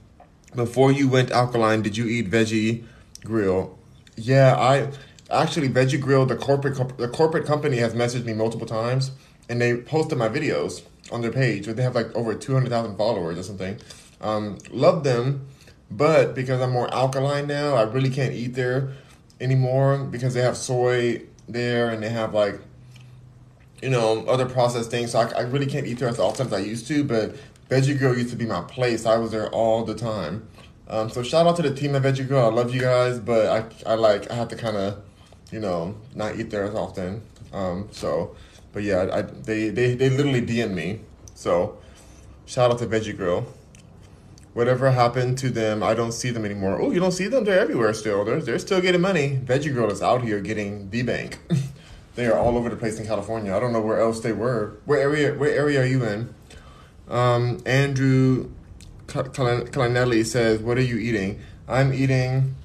before 0.54 0.92
you 0.92 1.08
went 1.08 1.30
alkaline, 1.30 1.80
did 1.80 1.96
you 1.96 2.06
eat 2.06 2.30
veggie 2.30 2.84
grill? 3.24 3.78
Yeah, 4.16 4.56
I 4.56 4.90
actually 5.30 5.68
veggie 5.70 6.00
grill. 6.00 6.26
The 6.26 6.36
corporate 6.36 6.98
the 6.98 7.08
corporate 7.08 7.46
company 7.46 7.78
has 7.78 7.94
messaged 7.94 8.24
me 8.24 8.34
multiple 8.34 8.66
times, 8.66 9.12
and 9.48 9.60
they 9.60 9.76
posted 9.76 10.18
my 10.18 10.28
videos 10.28 10.82
on 11.14 11.22
their 11.22 11.32
page. 11.32 11.66
But 11.66 11.76
they 11.76 11.82
have 11.82 11.94
like 11.94 12.14
over 12.14 12.34
two 12.34 12.52
hundred 12.52 12.70
thousand 12.70 12.96
followers 12.96 13.38
or 13.38 13.42
something. 13.42 13.78
Um, 14.20 14.58
love 14.70 15.04
them, 15.04 15.46
but 15.90 16.34
because 16.34 16.60
I'm 16.60 16.72
more 16.72 16.92
alkaline 16.92 17.46
now, 17.46 17.74
I 17.74 17.82
really 17.82 18.10
can't 18.10 18.34
eat 18.34 18.54
there 18.54 18.92
anymore 19.40 19.98
because 19.98 20.34
they 20.34 20.42
have 20.42 20.56
soy 20.56 21.22
there 21.48 21.90
and 21.90 22.02
they 22.02 22.08
have 22.08 22.34
like 22.34 22.58
you 23.82 23.90
know 23.90 24.24
other 24.26 24.46
processed 24.46 24.90
things. 24.90 25.12
So 25.12 25.20
I, 25.20 25.28
I 25.30 25.40
really 25.42 25.66
can't 25.66 25.86
eat 25.86 25.98
there 25.98 26.08
as 26.08 26.18
often 26.18 26.46
as 26.48 26.52
I 26.52 26.58
used 26.58 26.86
to. 26.88 27.04
But 27.04 27.36
Veggie 27.68 27.98
Grill 27.98 28.16
used 28.16 28.30
to 28.30 28.36
be 28.36 28.46
my 28.46 28.62
place. 28.62 29.06
I 29.06 29.16
was 29.16 29.30
there 29.30 29.48
all 29.50 29.84
the 29.84 29.94
time. 29.94 30.48
Um, 30.88 31.08
so 31.08 31.22
shout 31.22 31.46
out 31.46 31.56
to 31.56 31.62
the 31.62 31.74
team 31.74 31.94
at 31.94 32.02
Veggie 32.02 32.26
Grill. 32.28 32.44
I 32.44 32.48
love 32.48 32.74
you 32.74 32.80
guys, 32.80 33.18
but 33.18 33.46
I, 33.86 33.92
I 33.92 33.94
like 33.94 34.30
I 34.30 34.34
have 34.34 34.48
to 34.48 34.56
kind 34.56 34.76
of, 34.76 35.02
you 35.50 35.60
know, 35.60 35.94
not 36.14 36.38
eat 36.38 36.50
there 36.50 36.64
as 36.64 36.74
often. 36.74 37.22
Um, 37.52 37.88
so, 37.90 38.36
but 38.74 38.82
yeah, 38.82 39.08
I, 39.10 39.22
they 39.22 39.70
they 39.70 39.94
they 39.94 40.10
literally 40.10 40.42
DM 40.42 40.74
me. 40.74 41.00
So, 41.34 41.78
shout 42.44 42.72
out 42.72 42.78
to 42.80 42.86
Veggie 42.86 43.16
Grill. 43.16 43.46
Whatever 44.52 44.90
happened 44.90 45.38
to 45.38 45.50
them, 45.50 45.82
I 45.82 45.94
don't 45.94 46.12
see 46.12 46.30
them 46.30 46.44
anymore. 46.44 46.80
Oh, 46.80 46.90
you 46.90 47.00
don't 47.00 47.12
see 47.12 47.28
them? 47.28 47.44
They're 47.44 47.58
everywhere 47.58 47.94
still. 47.94 48.24
They're 48.24 48.40
they're 48.40 48.58
still 48.58 48.80
getting 48.80 49.00
money. 49.00 49.40
Veggie 49.44 49.72
Grill 49.72 49.90
is 49.90 50.02
out 50.02 50.22
here 50.22 50.40
getting 50.40 50.90
the 50.90 51.02
bank. 51.02 51.38
they 52.16 52.26
are 52.26 52.36
all 52.36 52.58
over 52.58 52.68
the 52.68 52.76
place 52.76 52.98
in 52.98 53.06
California. 53.06 53.56
I 53.56 53.60
don't 53.60 53.72
know 53.72 53.80
where 53.80 54.00
else 54.00 54.20
they 54.20 54.32
were. 54.32 54.76
Where 54.84 55.00
area? 55.00 55.34
Where 55.34 55.50
area 55.50 55.82
are 55.82 55.86
you 55.86 56.04
in? 56.04 56.34
Um, 57.08 57.60
Andrew 57.64 58.50
Calinelli 59.06 60.26
says, 60.26 60.60
"What 60.60 60.78
are 60.78 60.82
you 60.82 60.98
eating?" 60.98 61.40
I'm 61.68 61.94
eating 61.94 62.56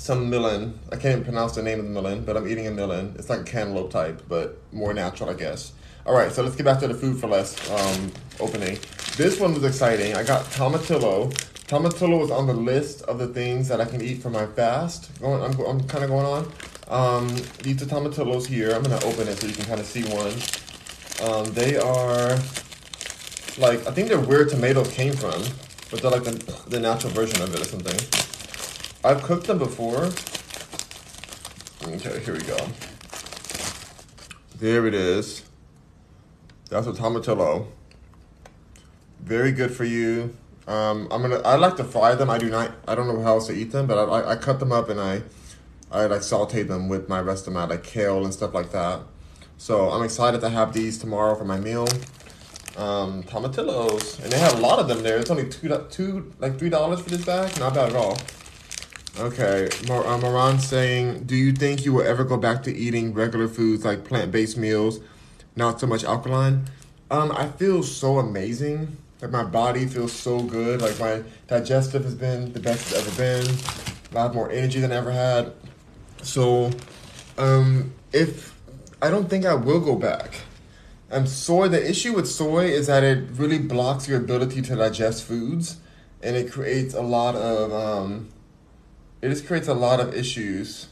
some 0.00 0.30
melon. 0.30 0.78
I 0.90 0.96
can't 0.96 1.12
even 1.12 1.24
pronounce 1.24 1.54
the 1.54 1.62
name 1.62 1.78
of 1.78 1.84
the 1.84 1.90
melon, 1.90 2.24
but 2.24 2.34
I'm 2.34 2.48
eating 2.48 2.66
a 2.66 2.70
melon. 2.70 3.14
It's 3.18 3.28
like 3.28 3.44
cantaloupe 3.44 3.90
type, 3.90 4.22
but 4.28 4.56
more 4.72 4.94
natural, 4.94 5.28
I 5.28 5.34
guess. 5.34 5.72
All 6.06 6.14
right, 6.14 6.32
so 6.32 6.42
let's 6.42 6.56
get 6.56 6.64
back 6.64 6.80
to 6.80 6.88
the 6.88 6.94
food 6.94 7.20
for 7.20 7.26
less 7.26 7.70
um, 7.70 8.10
opening. 8.40 8.78
This 9.18 9.38
one 9.38 9.52
was 9.52 9.62
exciting. 9.62 10.14
I 10.14 10.24
got 10.24 10.46
tomatillo. 10.46 11.30
Tomatillo 11.68 12.18
was 12.18 12.30
on 12.30 12.46
the 12.46 12.54
list 12.54 13.02
of 13.02 13.18
the 13.18 13.26
things 13.28 13.68
that 13.68 13.78
I 13.78 13.84
can 13.84 14.00
eat 14.00 14.22
for 14.22 14.30
my 14.30 14.46
fast. 14.46 15.10
Going, 15.20 15.42
I'm, 15.42 15.60
I'm 15.66 15.86
kind 15.86 16.02
of 16.02 16.08
going 16.08 16.24
on. 16.24 16.52
Um, 16.88 17.28
these 17.62 17.82
are 17.82 17.86
tomatillos 17.86 18.46
here. 18.46 18.72
I'm 18.72 18.82
gonna 18.82 19.04
open 19.04 19.28
it 19.28 19.38
so 19.38 19.46
you 19.46 19.52
can 19.52 19.66
kind 19.66 19.80
of 19.80 19.86
see 19.86 20.04
one. 20.04 20.32
Um, 21.28 21.52
they 21.52 21.76
are 21.76 22.38
like 23.58 23.86
I 23.86 23.92
think 23.92 24.08
they're 24.08 24.18
where 24.18 24.46
tomatoes 24.46 24.90
came 24.92 25.12
from, 25.12 25.42
but 25.90 26.00
they're 26.00 26.10
like 26.10 26.24
the, 26.24 26.62
the 26.70 26.80
natural 26.80 27.12
version 27.12 27.42
of 27.42 27.54
it 27.54 27.60
or 27.60 27.64
something. 27.64 28.29
I've 29.04 29.22
cooked 29.22 29.46
them 29.46 29.58
before. 29.58 30.10
Okay, 31.88 32.20
here 32.20 32.34
we 32.34 32.40
go. 32.40 32.58
There 34.58 34.86
it 34.86 34.94
is. 34.94 35.42
That's 36.68 36.86
a 36.86 36.92
tomatillo. 36.92 37.66
Very 39.20 39.52
good 39.52 39.74
for 39.74 39.84
you. 39.84 40.36
Um, 40.68 41.08
I'm 41.10 41.22
gonna. 41.22 41.40
I 41.40 41.56
like 41.56 41.76
to 41.76 41.84
fry 41.84 42.14
them. 42.14 42.28
I 42.28 42.36
do 42.36 42.50
not. 42.50 42.72
I 42.86 42.94
don't 42.94 43.06
know 43.06 43.22
how 43.22 43.34
else 43.34 43.46
to 43.46 43.54
eat 43.54 43.72
them, 43.72 43.86
but 43.86 43.96
I, 43.98 44.20
I, 44.20 44.32
I 44.32 44.36
cut 44.36 44.60
them 44.60 44.70
up 44.70 44.90
and 44.90 45.00
I, 45.00 45.22
I 45.90 46.06
like 46.06 46.22
saute 46.22 46.62
them 46.62 46.88
with 46.88 47.08
my 47.08 47.20
rest 47.20 47.46
of 47.46 47.54
my 47.54 47.64
like 47.64 47.82
kale 47.82 48.22
and 48.24 48.34
stuff 48.34 48.52
like 48.52 48.70
that. 48.72 49.00
So 49.56 49.90
I'm 49.90 50.02
excited 50.02 50.42
to 50.42 50.50
have 50.50 50.74
these 50.74 50.98
tomorrow 50.98 51.34
for 51.34 51.44
my 51.44 51.58
meal 51.58 51.88
um, 52.76 53.22
tomatillos, 53.24 54.22
and 54.22 54.30
they 54.32 54.38
have 54.38 54.58
a 54.58 54.60
lot 54.60 54.78
of 54.78 54.88
them 54.88 55.02
there. 55.02 55.18
It's 55.18 55.30
only 55.30 55.48
two, 55.48 55.86
two 55.90 56.32
like 56.38 56.58
three 56.58 56.70
dollars 56.70 57.00
for 57.00 57.10
this 57.10 57.24
bag. 57.24 57.58
Not 57.58 57.74
bad 57.74 57.90
at 57.90 57.96
all. 57.96 58.18
Okay, 59.18 59.68
Mar- 59.88 60.06
uh, 60.06 60.18
Moran 60.18 60.60
saying, 60.60 61.24
do 61.24 61.36
you 61.36 61.52
think 61.52 61.84
you 61.84 61.92
will 61.92 62.06
ever 62.06 62.24
go 62.24 62.36
back 62.36 62.62
to 62.62 62.74
eating 62.74 63.12
regular 63.12 63.48
foods 63.48 63.84
like 63.84 64.04
plant-based 64.04 64.56
meals, 64.56 65.00
not 65.56 65.80
so 65.80 65.86
much 65.86 66.04
alkaline? 66.04 66.66
Um, 67.10 67.32
I 67.32 67.48
feel 67.48 67.82
so 67.82 68.18
amazing. 68.18 68.96
Like 69.20 69.32
my 69.32 69.44
body 69.44 69.86
feels 69.86 70.12
so 70.12 70.40
good. 70.40 70.80
Like 70.80 70.98
my 70.98 71.22
digestive 71.48 72.04
has 72.04 72.14
been 72.14 72.52
the 72.52 72.60
best 72.60 72.92
it's 72.92 73.06
ever 73.06 73.16
been. 73.16 74.16
I 74.16 74.22
have 74.22 74.34
more 74.34 74.50
energy 74.50 74.80
than 74.80 74.92
I 74.92 74.96
ever 74.96 75.12
had. 75.12 75.52
So, 76.22 76.70
um, 77.36 77.92
if 78.12 78.54
I 79.02 79.10
don't 79.10 79.28
think 79.28 79.44
I 79.44 79.54
will 79.54 79.80
go 79.80 79.96
back. 79.96 80.34
Um, 81.10 81.26
soy. 81.26 81.68
The 81.68 81.90
issue 81.90 82.14
with 82.14 82.28
soy 82.28 82.66
is 82.66 82.86
that 82.86 83.02
it 83.02 83.28
really 83.32 83.58
blocks 83.58 84.06
your 84.08 84.18
ability 84.18 84.62
to 84.62 84.76
digest 84.76 85.24
foods, 85.24 85.78
and 86.22 86.36
it 86.36 86.52
creates 86.52 86.94
a 86.94 87.02
lot 87.02 87.34
of 87.34 87.72
um, 87.72 88.28
it 89.22 89.28
just 89.28 89.46
creates 89.46 89.68
a 89.68 89.74
lot 89.74 90.00
of 90.00 90.14
issues 90.14 90.88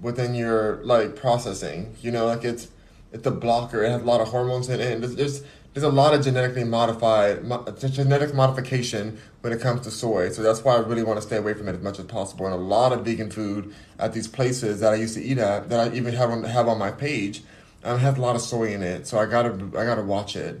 within 0.00 0.34
your 0.34 0.76
like 0.84 1.16
processing. 1.16 1.96
You 2.00 2.10
know, 2.10 2.26
like 2.26 2.44
it's 2.44 2.68
it's 3.12 3.26
a 3.26 3.30
blocker. 3.30 3.84
It 3.84 3.90
has 3.90 4.02
a 4.02 4.04
lot 4.04 4.20
of 4.20 4.28
hormones 4.28 4.68
in 4.68 4.80
it, 4.80 5.00
there's 5.00 5.16
there's, 5.16 5.42
there's 5.74 5.84
a 5.84 5.90
lot 5.90 6.14
of 6.14 6.24
genetically 6.24 6.64
modified 6.64 7.44
mo- 7.44 7.64
genetic 7.78 8.34
modification 8.34 9.18
when 9.42 9.52
it 9.52 9.60
comes 9.60 9.82
to 9.82 9.90
soy. 9.90 10.30
So 10.30 10.42
that's 10.42 10.64
why 10.64 10.76
I 10.76 10.78
really 10.78 11.02
want 11.02 11.18
to 11.18 11.22
stay 11.22 11.36
away 11.36 11.54
from 11.54 11.68
it 11.68 11.74
as 11.74 11.82
much 11.82 11.98
as 11.98 12.06
possible. 12.06 12.46
And 12.46 12.54
a 12.54 12.58
lot 12.58 12.92
of 12.92 13.04
vegan 13.04 13.30
food 13.30 13.74
at 13.98 14.12
these 14.12 14.26
places 14.26 14.80
that 14.80 14.92
I 14.92 14.96
used 14.96 15.14
to 15.14 15.22
eat 15.22 15.38
at 15.38 15.68
that 15.68 15.80
I 15.80 15.94
even 15.94 16.14
have 16.14 16.30
on 16.30 16.44
have 16.44 16.68
on 16.68 16.78
my 16.78 16.90
page 16.90 17.42
um, 17.84 17.98
has 17.98 18.16
a 18.16 18.20
lot 18.20 18.36
of 18.36 18.42
soy 18.42 18.72
in 18.72 18.82
it, 18.82 19.06
so 19.06 19.18
I 19.18 19.26
gotta 19.26 19.52
I 19.76 19.84
gotta 19.84 20.02
watch 20.02 20.36
it 20.36 20.60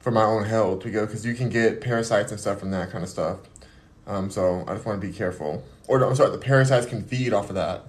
for 0.00 0.10
my 0.10 0.24
own 0.24 0.44
health 0.44 0.82
because 0.84 1.24
you 1.24 1.34
can 1.34 1.48
get 1.48 1.80
parasites 1.80 2.30
and 2.30 2.40
stuff 2.40 2.60
from 2.60 2.70
that 2.70 2.90
kind 2.90 3.02
of 3.02 3.10
stuff. 3.10 3.38
Um, 4.06 4.30
so 4.30 4.64
I 4.66 4.74
just 4.74 4.86
want 4.86 5.00
to 5.00 5.06
be 5.06 5.12
careful. 5.12 5.64
Or 5.88 6.02
I'm 6.04 6.14
sorry, 6.14 6.30
the 6.30 6.38
parasites 6.38 6.86
can 6.86 7.02
feed 7.02 7.32
off 7.32 7.48
of 7.48 7.56
that. 7.56 7.86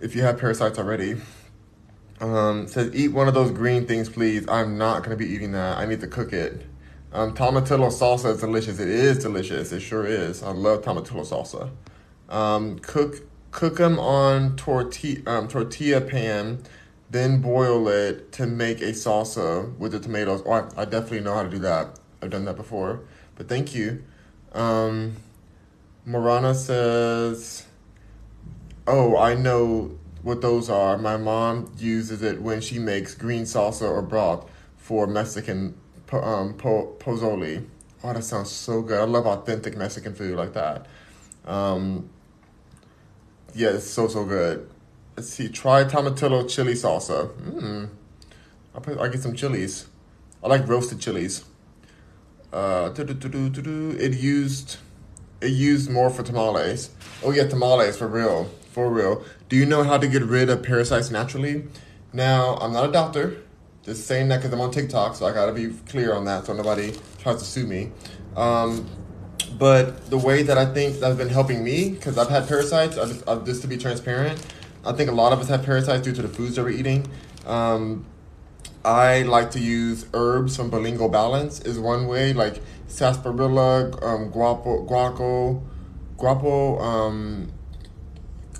If 0.00 0.14
you 0.14 0.22
have 0.22 0.38
parasites 0.38 0.78
already. 0.78 1.16
Um, 2.20 2.68
says 2.68 2.94
eat 2.94 3.08
one 3.08 3.28
of 3.28 3.34
those 3.34 3.50
green 3.50 3.86
things, 3.86 4.08
please. 4.08 4.48
I'm 4.48 4.78
not 4.78 5.02
gonna 5.02 5.16
be 5.16 5.26
eating 5.26 5.52
that. 5.52 5.76
I 5.76 5.84
need 5.84 6.00
to 6.00 6.06
cook 6.06 6.32
it. 6.32 6.64
Um, 7.12 7.34
tomatillo 7.34 7.90
salsa 7.90 8.32
is 8.34 8.40
delicious. 8.40 8.78
It 8.78 8.88
is 8.88 9.18
delicious. 9.18 9.72
It 9.72 9.80
sure 9.80 10.06
is. 10.06 10.42
I 10.42 10.52
love 10.52 10.82
tomatillo 10.82 11.28
salsa. 11.28 11.70
Um, 12.28 12.78
cook 12.78 13.26
cook 13.50 13.76
them 13.76 13.98
on 13.98 14.56
tortilla 14.56 15.20
um, 15.26 15.48
tortilla 15.48 16.00
pan 16.00 16.62
then 17.10 17.40
boil 17.40 17.86
it 17.88 18.32
to 18.32 18.46
make 18.46 18.80
a 18.80 18.90
salsa 18.90 19.76
with 19.78 19.92
the 19.92 20.00
tomatoes. 20.00 20.42
Oh, 20.44 20.52
I, 20.52 20.82
I 20.82 20.84
definitely 20.84 21.20
know 21.20 21.34
how 21.34 21.44
to 21.44 21.48
do 21.48 21.60
that. 21.60 22.00
I've 22.20 22.30
done 22.30 22.44
that 22.46 22.56
before. 22.56 23.02
But 23.36 23.48
thank 23.48 23.72
you. 23.74 24.02
Um, 24.52 25.16
Morana 26.06 26.54
says, 26.54 27.64
Oh, 28.86 29.16
I 29.16 29.34
know 29.34 29.98
what 30.22 30.42
those 30.42 30.68
are. 30.68 30.98
My 30.98 31.16
mom 31.16 31.72
uses 31.78 32.22
it 32.22 32.42
when 32.42 32.60
she 32.60 32.78
makes 32.78 33.14
green 33.14 33.44
salsa 33.44 33.88
or 33.88 34.02
broth 34.02 34.50
for 34.76 35.06
Mexican 35.06 35.74
um, 36.12 36.54
po- 36.54 36.94
pozole. 36.98 37.64
Oh, 38.02 38.12
that 38.12 38.22
sounds 38.22 38.50
so 38.50 38.82
good. 38.82 39.00
I 39.00 39.04
love 39.04 39.26
authentic 39.26 39.76
Mexican 39.78 40.14
food 40.14 40.36
like 40.36 40.52
that. 40.52 40.86
Um, 41.46 42.10
yeah, 43.54 43.70
it's 43.70 43.86
so, 43.86 44.08
so 44.08 44.24
good. 44.24 44.68
Let's 45.16 45.30
see. 45.30 45.48
Try 45.48 45.84
tomatillo 45.84 46.48
chili 46.48 46.74
salsa. 46.74 47.30
Mmm. 47.32 47.88
I'll, 48.74 48.80
put, 48.80 48.98
I'll 48.98 49.08
get 49.08 49.22
some 49.22 49.34
chilies. 49.34 49.86
I 50.42 50.48
like 50.48 50.68
roasted 50.68 51.00
chilies. 51.00 51.44
Uh, 52.52 52.92
it 52.94 54.12
used 54.14 54.76
used 55.48 55.90
more 55.90 56.10
for 56.10 56.22
tamales. 56.22 56.90
Oh 57.22 57.30
yeah, 57.30 57.46
tamales 57.46 57.96
for 57.96 58.08
real, 58.08 58.50
for 58.70 58.90
real. 58.90 59.24
Do 59.48 59.56
you 59.56 59.66
know 59.66 59.82
how 59.82 59.98
to 59.98 60.08
get 60.08 60.22
rid 60.22 60.50
of 60.50 60.62
parasites 60.62 61.10
naturally? 61.10 61.64
Now 62.12 62.56
I'm 62.56 62.72
not 62.72 62.88
a 62.88 62.92
doctor. 62.92 63.38
Just 63.84 64.06
saying 64.06 64.28
that 64.28 64.38
because 64.38 64.52
I'm 64.52 64.60
on 64.60 64.70
TikTok, 64.70 65.14
so 65.14 65.26
I 65.26 65.32
gotta 65.32 65.52
be 65.52 65.68
clear 65.88 66.14
on 66.14 66.24
that, 66.24 66.46
so 66.46 66.54
nobody 66.54 66.92
tries 67.18 67.38
to 67.38 67.44
sue 67.44 67.66
me. 67.66 67.92
Um, 68.34 68.88
but 69.58 70.08
the 70.10 70.18
way 70.18 70.42
that 70.42 70.56
I 70.56 70.64
think 70.72 71.00
that's 71.00 71.16
been 71.16 71.28
helping 71.28 71.62
me, 71.62 71.90
because 71.90 72.16
I've 72.16 72.30
had 72.30 72.48
parasites, 72.48 72.96
I 72.96 73.04
just, 73.06 73.28
I, 73.28 73.36
just 73.36 73.62
to 73.62 73.68
be 73.68 73.76
transparent, 73.76 74.44
I 74.84 74.92
think 74.92 75.10
a 75.10 75.14
lot 75.14 75.32
of 75.32 75.40
us 75.40 75.48
have 75.48 75.64
parasites 75.64 76.02
due 76.02 76.12
to 76.14 76.22
the 76.22 76.28
foods 76.28 76.56
that 76.56 76.64
we're 76.64 76.70
eating. 76.70 77.06
Um, 77.46 78.06
I 78.84 79.22
like 79.22 79.50
to 79.52 79.60
use 79.60 80.06
herbs 80.12 80.56
from 80.56 80.68
Bilingual 80.68 81.08
Balance 81.08 81.60
is 81.60 81.78
one 81.78 82.06
way, 82.06 82.34
like 82.34 82.60
sarsaparilla, 82.86 83.90
um, 84.02 84.30
guapo, 84.30 84.84
guaco, 84.86 85.62
guapo, 86.18 86.78
um, 86.80 87.50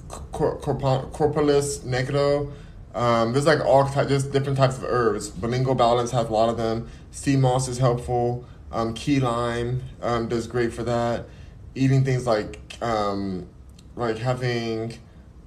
cor- 0.09 0.57
corpo- 0.57 1.09
corpulus 1.13 1.81
negro. 1.81 2.51
Um, 2.95 3.33
there's 3.33 3.47
like 3.47 3.61
all 3.61 3.87
types, 3.87 4.09
just 4.09 4.33
different 4.33 4.57
types 4.57 4.79
of 4.79 4.85
herbs. 4.85 5.29
Bilingual 5.29 5.75
Balance 5.75 6.13
has 6.13 6.29
a 6.29 6.33
lot 6.33 6.49
of 6.49 6.57
them. 6.57 6.89
Sea 7.11 7.37
moss 7.37 7.69
is 7.69 7.79
helpful. 7.79 8.47
Um, 8.73 8.95
key 8.95 9.21
lime 9.21 9.83
um, 10.01 10.29
does 10.29 10.47
great 10.47 10.73
for 10.73 10.85
that. 10.85 11.27
Eating 11.75 12.03
things 12.03 12.27
like 12.27 12.79
um, 12.81 13.47
like 13.95 14.19
having 14.19 14.95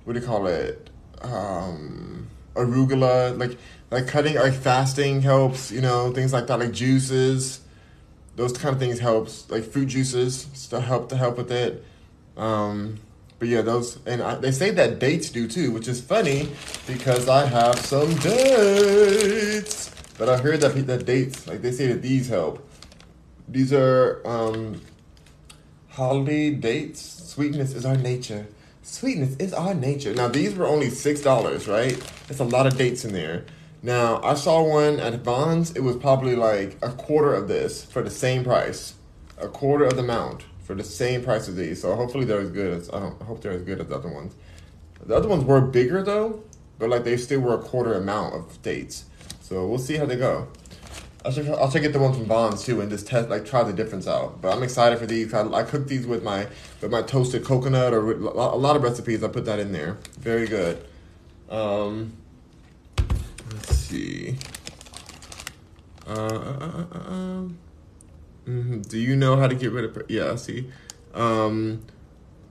what 0.04 0.14
do 0.14 0.20
you 0.20 0.26
call 0.26 0.46
it? 0.48 0.90
Um, 1.22 2.28
arugula, 2.58 3.38
like 3.38 3.58
like 3.92 4.08
cutting 4.08 4.36
like 4.36 4.54
fasting 4.54 5.22
helps. 5.22 5.72
You 5.72 5.82
know 5.82 6.12
things 6.12 6.34
like 6.34 6.48
that, 6.48 6.60
like 6.60 6.72
juices. 6.72 7.62
Those 8.36 8.54
kind 8.54 8.74
of 8.74 8.80
things 8.80 9.00
helps. 9.00 9.50
Like 9.50 9.64
fruit 9.64 9.88
juices 9.88 10.48
still 10.54 10.82
help 10.82 11.10
to 11.10 11.18
help 11.18 11.38
with 11.38 11.52
it. 11.52 11.84
Um, 12.36 13.00
but 13.40 13.48
yeah, 13.48 13.62
those 13.62 14.00
and 14.06 14.22
I, 14.22 14.36
they 14.36 14.52
say 14.52 14.72
that 14.72 15.00
dates 15.00 15.30
do 15.30 15.48
too, 15.48 15.72
which 15.72 15.88
is 15.88 16.02
funny 16.02 16.50
because 16.86 17.30
I 17.30 17.46
have 17.46 17.78
some 17.80 18.14
dates. 18.16 19.92
But 20.18 20.30
I 20.30 20.38
heard 20.38 20.62
that 20.62 20.74
that 20.88 21.06
dates 21.06 21.48
like 21.48 21.62
they 21.62 21.72
say 21.72 21.88
that 21.88 22.02
these 22.02 22.30
help. 22.30 22.64
These 23.48 23.72
are 23.72 24.22
um, 24.26 24.82
holiday 25.90 26.52
dates. 26.52 27.02
Sweetness 27.02 27.74
is 27.74 27.86
our 27.86 27.96
nature. 27.96 28.48
Sweetness 28.90 29.36
is 29.36 29.54
our 29.54 29.74
nature. 29.74 30.14
Now 30.14 30.30
these 30.30 30.56
were 30.56 30.66
only 30.66 30.90
six 30.90 31.20
dollars, 31.20 31.68
right? 31.68 32.02
It's 32.30 32.40
a 32.40 32.46
lot 32.46 32.66
of 32.66 32.78
dates 32.78 33.04
in 33.04 33.12
there. 33.12 33.44
Now 33.84 34.22
I 34.24 34.34
saw 34.34 34.64
one 34.64 35.02
at 35.02 35.14
Vons. 35.24 35.76
It 35.76 35.82
was 35.82 35.98
probably 35.98 36.38
like 36.38 36.78
a 36.82 36.92
quarter 36.92 37.34
of 37.34 37.50
this 37.50 37.84
for 37.84 38.02
the 38.02 38.10
same 38.10 38.46
price, 38.46 38.94
a 39.40 39.50
quarter 39.50 39.84
of 39.84 39.98
the 39.98 40.04
amount 40.04 40.46
for 40.64 40.74
the 40.74 40.86
same 40.86 41.22
price 41.22 41.50
as 41.50 41.56
these. 41.58 41.82
So 41.82 41.94
hopefully 41.96 42.24
they're 42.24 42.40
as 42.40 42.50
good 42.50 42.74
as 42.74 42.90
I 42.90 43.02
don't 43.02 43.22
I 43.22 43.26
hope 43.26 43.42
they're 43.42 43.52
as 43.52 43.62
good 43.64 43.82
as 43.82 43.88
the 43.88 43.96
other 43.96 44.10
ones. 44.10 44.34
The 45.06 45.16
other 45.18 45.28
ones 45.28 45.44
were 45.44 45.60
bigger 45.60 46.02
though, 46.02 46.42
but 46.80 46.88
like 46.88 47.04
they 47.04 47.18
still 47.18 47.42
were 47.42 47.56
a 47.56 47.62
quarter 47.62 47.94
amount 47.94 48.36
of 48.36 48.62
dates. 48.62 49.04
So 49.42 49.68
we'll 49.68 49.80
see 49.80 49.98
how 49.98 50.06
they 50.06 50.16
go. 50.16 50.48
I'll 51.28 51.34
check, 51.34 51.48
I'll 51.50 51.70
check 51.70 51.84
out 51.84 51.92
the 51.92 52.00
ones 52.00 52.16
from 52.16 52.26
Vons 52.26 52.64
too 52.64 52.80
and 52.80 52.90
just 52.90 53.06
test 53.06 53.28
like 53.28 53.46
try 53.46 53.62
the 53.62 53.74
difference 53.74 54.08
out. 54.08 54.42
But 54.42 54.56
I'm 54.56 54.64
excited 54.64 54.98
for 54.98 55.06
these. 55.06 55.34
I, 55.34 55.46
I 55.52 55.64
cooked 55.64 55.90
these 55.90 56.08
with 56.08 56.24
my 56.24 56.48
with 56.80 56.90
my 56.90 57.02
toasted 57.02 57.44
coconut 57.44 57.94
or 57.94 58.12
a 58.12 58.56
lot 58.56 58.78
of 58.78 58.84
recipes. 58.84 59.22
I 59.26 59.28
put 59.28 59.44
that 59.44 59.60
in 59.60 59.74
there. 59.74 59.98
Very 60.20 60.48
good. 60.48 60.86
Um, 61.50 62.14
let's 63.52 63.76
see. 63.76 64.38
Uh, 66.08 66.14
uh, 66.14 66.16
uh, 66.16 66.86
uh, 66.94 67.12
um, 67.12 67.58
hmm 68.46 68.80
Do 68.80 68.98
you 68.98 69.18
know 69.18 69.36
how 69.36 69.48
to 69.48 69.56
get 69.56 69.74
rid 69.74 69.84
of? 69.84 70.02
Yeah, 70.08 70.32
I 70.32 70.36
see. 70.36 70.72
Um, 71.14 71.84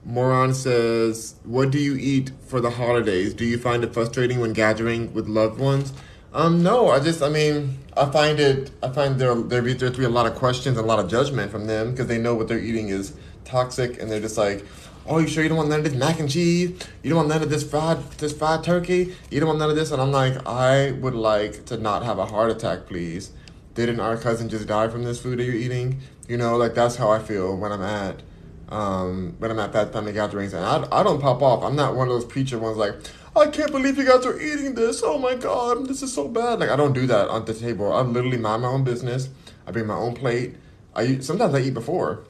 Moron 0.05 0.53
says, 0.53 1.33
"What 1.43 1.71
do 1.71 1.79
you 1.79 1.95
eat 1.95 2.29
for 2.45 2.61
the 2.61 2.69
holidays? 2.69 3.33
Do 3.33 3.43
you 3.43 3.57
find 3.57 3.83
it 3.83 3.91
frustrating 3.91 4.39
when 4.39 4.53
gathering 4.53 5.15
with 5.15 5.27
loved 5.27 5.59
ones?" 5.59 5.93
Um, 6.31 6.61
no, 6.61 6.91
I 6.91 6.99
just, 6.99 7.23
I 7.23 7.29
mean, 7.29 7.79
I 7.97 8.09
find 8.11 8.39
it, 8.39 8.71
I 8.83 8.89
find 8.89 9.19
there 9.19 9.33
there 9.35 9.61
be 9.61 9.73
there 9.73 9.89
to 9.89 9.97
be 9.97 10.05
a 10.05 10.09
lot 10.09 10.25
of 10.25 10.35
questions, 10.35 10.77
and 10.77 10.85
a 10.85 10.87
lot 10.87 10.99
of 10.99 11.09
judgment 11.09 11.51
from 11.51 11.65
them 11.65 11.91
because 11.91 12.07
they 12.07 12.17
know 12.17 12.35
what 12.35 12.47
they're 12.47 12.59
eating 12.59 12.89
is 12.89 13.13
toxic, 13.45 14.01
and 14.01 14.09
they're 14.09 14.19
just 14.19 14.37
like, 14.37 14.65
"Oh, 15.05 15.17
you 15.19 15.27
sure 15.27 15.43
you 15.43 15.49
don't 15.49 15.57
want 15.57 15.69
none 15.69 15.79
of 15.79 15.85
this 15.85 15.95
mac 15.95 16.19
and 16.19 16.29
cheese? 16.29 16.69
You 17.03 17.09
don't 17.09 17.17
want 17.17 17.29
none 17.29 17.41
of 17.41 17.49
this 17.49 17.63
fried 17.63 18.11
this 18.13 18.33
fried 18.33 18.63
turkey? 18.63 19.15
You 19.31 19.39
don't 19.39 19.47
want 19.47 19.59
none 19.59 19.69
of 19.69 19.75
this?" 19.75 19.91
And 19.91 20.01
I'm 20.01 20.11
like, 20.11 20.47
I 20.47 20.91
would 20.91 21.15
like 21.15 21.65
to 21.65 21.77
not 21.77 22.03
have 22.03 22.19
a 22.19 22.25
heart 22.25 22.51
attack, 22.51 22.85
please. 22.87 23.31
Didn't 23.73 23.99
our 23.99 24.17
cousin 24.17 24.49
just 24.49 24.67
die 24.67 24.87
from 24.87 25.03
this 25.03 25.19
food 25.19 25.39
that 25.39 25.43
you're 25.43 25.55
eating? 25.55 25.99
You 26.27 26.37
know, 26.37 26.57
like 26.57 26.73
that's 26.75 26.95
how 26.95 27.09
I 27.11 27.19
feel 27.19 27.55
when 27.57 27.71
I'm 27.71 27.81
at 27.81 28.21
um, 28.69 29.35
when 29.39 29.51
I'm 29.51 29.59
at 29.59 29.73
that 29.73 29.93
family 29.93 30.13
gatherings, 30.13 30.53
and 30.53 30.63
I, 30.65 30.85
I 30.91 31.03
don't 31.03 31.21
pop 31.21 31.41
off. 31.41 31.63
I'm 31.63 31.75
not 31.75 31.95
one 31.95 32.07
of 32.07 32.13
those 32.13 32.25
preacher 32.25 32.59
ones 32.59 32.77
like, 32.77 32.95
I 33.39 33.47
can't 33.47 33.71
believe 33.71 33.97
you 33.97 34.05
guys 34.05 34.25
are 34.25 34.39
eating 34.39 34.73
this. 34.73 35.01
Oh 35.03 35.17
my 35.19 35.35
god, 35.35 35.87
this 35.87 36.01
is 36.01 36.13
so 36.13 36.27
bad. 36.27 36.59
Like 36.59 36.69
I 36.69 36.75
don't 36.75 36.93
do 36.93 37.05
that 37.07 37.29
on 37.29 37.45
the 37.45 37.53
table. 37.53 37.93
I 37.93 38.01
literally 38.01 38.37
mind 38.37 38.63
my 38.63 38.69
own 38.69 38.83
business. 38.83 39.29
I 39.65 39.71
bring 39.71 39.85
my 39.85 39.95
own 39.95 40.15
plate. 40.15 40.55
I 40.95 41.19
sometimes 41.19 41.53
I 41.53 41.59
eat 41.59 41.73
before, 41.73 42.23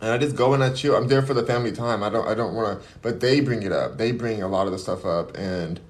and 0.00 0.10
I 0.10 0.18
just 0.18 0.36
go 0.36 0.54
and 0.54 0.64
I 0.64 0.70
chill. 0.70 0.96
I'm 0.96 1.08
there 1.08 1.22
for 1.22 1.34
the 1.34 1.44
family 1.44 1.72
time. 1.72 2.02
I 2.02 2.08
don't 2.08 2.26
I 2.26 2.34
don't 2.34 2.54
want 2.54 2.80
to, 2.80 2.88
but 3.02 3.20
they 3.20 3.40
bring 3.40 3.62
it 3.62 3.72
up. 3.72 3.98
They 3.98 4.12
bring 4.12 4.42
a 4.42 4.48
lot 4.48 4.66
of 4.66 4.72
the 4.72 4.78
stuff 4.78 5.04
up, 5.04 5.36
and 5.36 5.80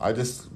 I 0.00 0.12
just 0.12 0.48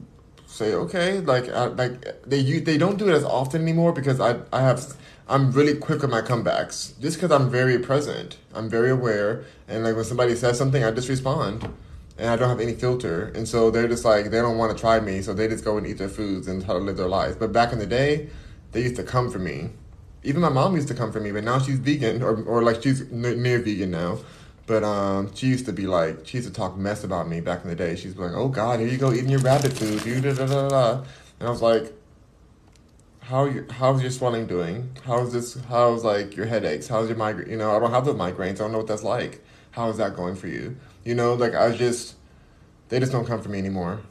say 0.47 0.75
okay. 0.75 1.21
Like 1.21 1.49
I, 1.49 1.67
like 1.67 2.23
they 2.27 2.39
you 2.39 2.61
they 2.61 2.77
don't 2.77 2.99
do 2.99 3.09
it 3.09 3.15
as 3.15 3.25
often 3.25 3.63
anymore 3.63 3.93
because 3.93 4.21
I 4.21 4.41
I 4.53 4.61
have 4.61 4.95
I'm 5.27 5.53
really 5.53 5.75
quick 5.75 6.03
with 6.03 6.11
my 6.11 6.21
comebacks 6.21 6.99
just 7.01 7.17
because 7.17 7.31
I'm 7.31 7.51
very 7.51 7.79
present. 7.79 8.37
I'm 8.55 8.69
very 8.69 8.91
aware, 8.91 9.45
and 9.69 9.85
like 9.85 9.97
when 9.97 10.05
somebody 10.05 10.35
says 10.35 10.59
something, 10.59 10.85
I 10.85 10.91
just 10.91 11.09
respond 11.09 11.67
and 12.19 12.29
I 12.29 12.37
don't 12.37 12.49
have 12.49 12.61
any 12.61 12.75
filter. 12.75 13.33
And 13.35 13.47
so 13.49 13.71
they're 13.71 13.89
just 13.89 14.05
like, 14.05 14.31
they 14.31 14.41
don't 14.41 14.59
want 14.59 14.77
to 14.77 14.81
try 14.81 14.99
me, 15.01 15.23
so 15.23 15.33
they 15.33 15.49
just 15.49 15.65
go 15.65 15.79
and 15.79 15.87
eat 15.87 15.99
their 15.99 16.09
foods 16.09 16.49
and 16.49 16.65
try 16.65 16.75
to 16.75 16.81
live 16.81 16.97
their 16.97 17.09
lives. 17.09 17.37
But 17.37 17.53
back 17.53 17.73
in 17.73 17.79
the 17.79 17.87
day, 17.87 18.29
they 18.73 18.83
used 18.83 18.97
to 18.97 19.05
come 19.05 19.31
for 19.31 19.39
me. 19.39 19.71
Even 20.25 20.41
my 20.41 20.49
mom 20.49 20.75
used 20.75 20.89
to 20.89 20.95
come 20.95 21.13
for 21.13 21.21
me, 21.21 21.31
but 21.31 21.45
now 21.45 21.59
she's 21.61 21.79
vegan, 21.79 22.23
or, 22.23 22.43
or 22.43 22.63
like 22.63 22.83
she's 22.83 23.09
near 23.11 23.61
vegan 23.61 23.93
now. 23.93 24.19
But 24.67 24.85
um, 24.85 25.35
she 25.35 25.47
used 25.47 25.65
to 25.67 25.73
be 25.73 25.87
like, 25.87 26.27
she 26.27 26.39
used 26.39 26.49
to 26.49 26.55
talk 26.55 26.77
mess 26.77 27.03
about 27.03 27.29
me 27.29 27.41
back 27.41 27.63
in 27.63 27.71
the 27.71 27.77
day. 27.77 27.97
She's 27.97 28.17
like, 28.17 28.33
oh 28.35 28.49
God, 28.49 28.81
here 28.81 28.89
you 28.89 28.99
go 28.99 29.13
eating 29.13 29.31
your 29.31 29.41
rabbit 29.41 29.73
food. 29.73 30.05
You 30.05 30.21
da 30.21 30.35
da 30.35 30.47
da 30.47 30.69
da. 30.69 31.05
And 31.41 31.49
I 31.49 31.51
was 31.51 31.63
like, 31.63 31.95
how 33.21 33.45
you, 33.45 33.67
how's 33.71 34.03
your 34.03 34.11
swelling 34.11 34.47
doing? 34.47 34.91
How's 35.05 35.33
this? 35.33 35.55
How's 35.69 36.05
like 36.05 36.37
your 36.37 36.47
headaches? 36.47 36.89
How's 36.89 37.09
your 37.09 37.17
migraine? 37.17 37.49
You 37.49 37.57
know, 37.57 37.75
I 37.75 37.79
don't 37.79 37.93
have 37.93 38.05
the 38.05 38.15
migraines. 38.15 38.55
I 38.55 38.55
don't 38.55 38.73
know 38.73 38.79
what 38.79 38.89
that's 38.89 39.03
like. 39.03 39.43
How 39.71 39.89
is 39.89 39.97
that 39.99 40.17
going 40.17 40.35
for 40.35 40.49
you? 40.49 40.77
You 41.09 41.15
know, 41.15 41.33
like 41.33 41.55
I 41.55 41.75
just, 41.75 42.17
they 42.91 43.01
just 43.01 43.13
don't 43.13 43.25
come 43.25 43.41
for 43.41 43.49
me 43.49 43.59
anymore. 43.59 44.03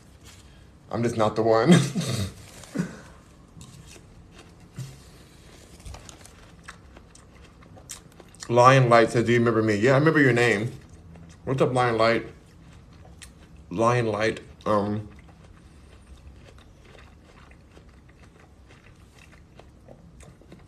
I'm 0.89 1.03
just 1.03 1.15
not 1.15 1.36
the 1.36 1.43
one. 1.43 1.75
Lion 8.49 8.89
Light 8.89 9.12
says, 9.12 9.25
"Do 9.25 9.31
you 9.31 9.38
remember 9.38 9.62
me?" 9.62 9.75
Yeah, 9.75 9.91
I 9.91 9.97
remember 9.99 10.19
your 10.19 10.33
name. 10.33 10.71
What's 11.45 11.62
up, 11.62 11.71
Lion 11.71 11.99
Light? 11.99 12.25
Lion 13.69 14.07
Light. 14.07 14.39
Um. 14.65 15.07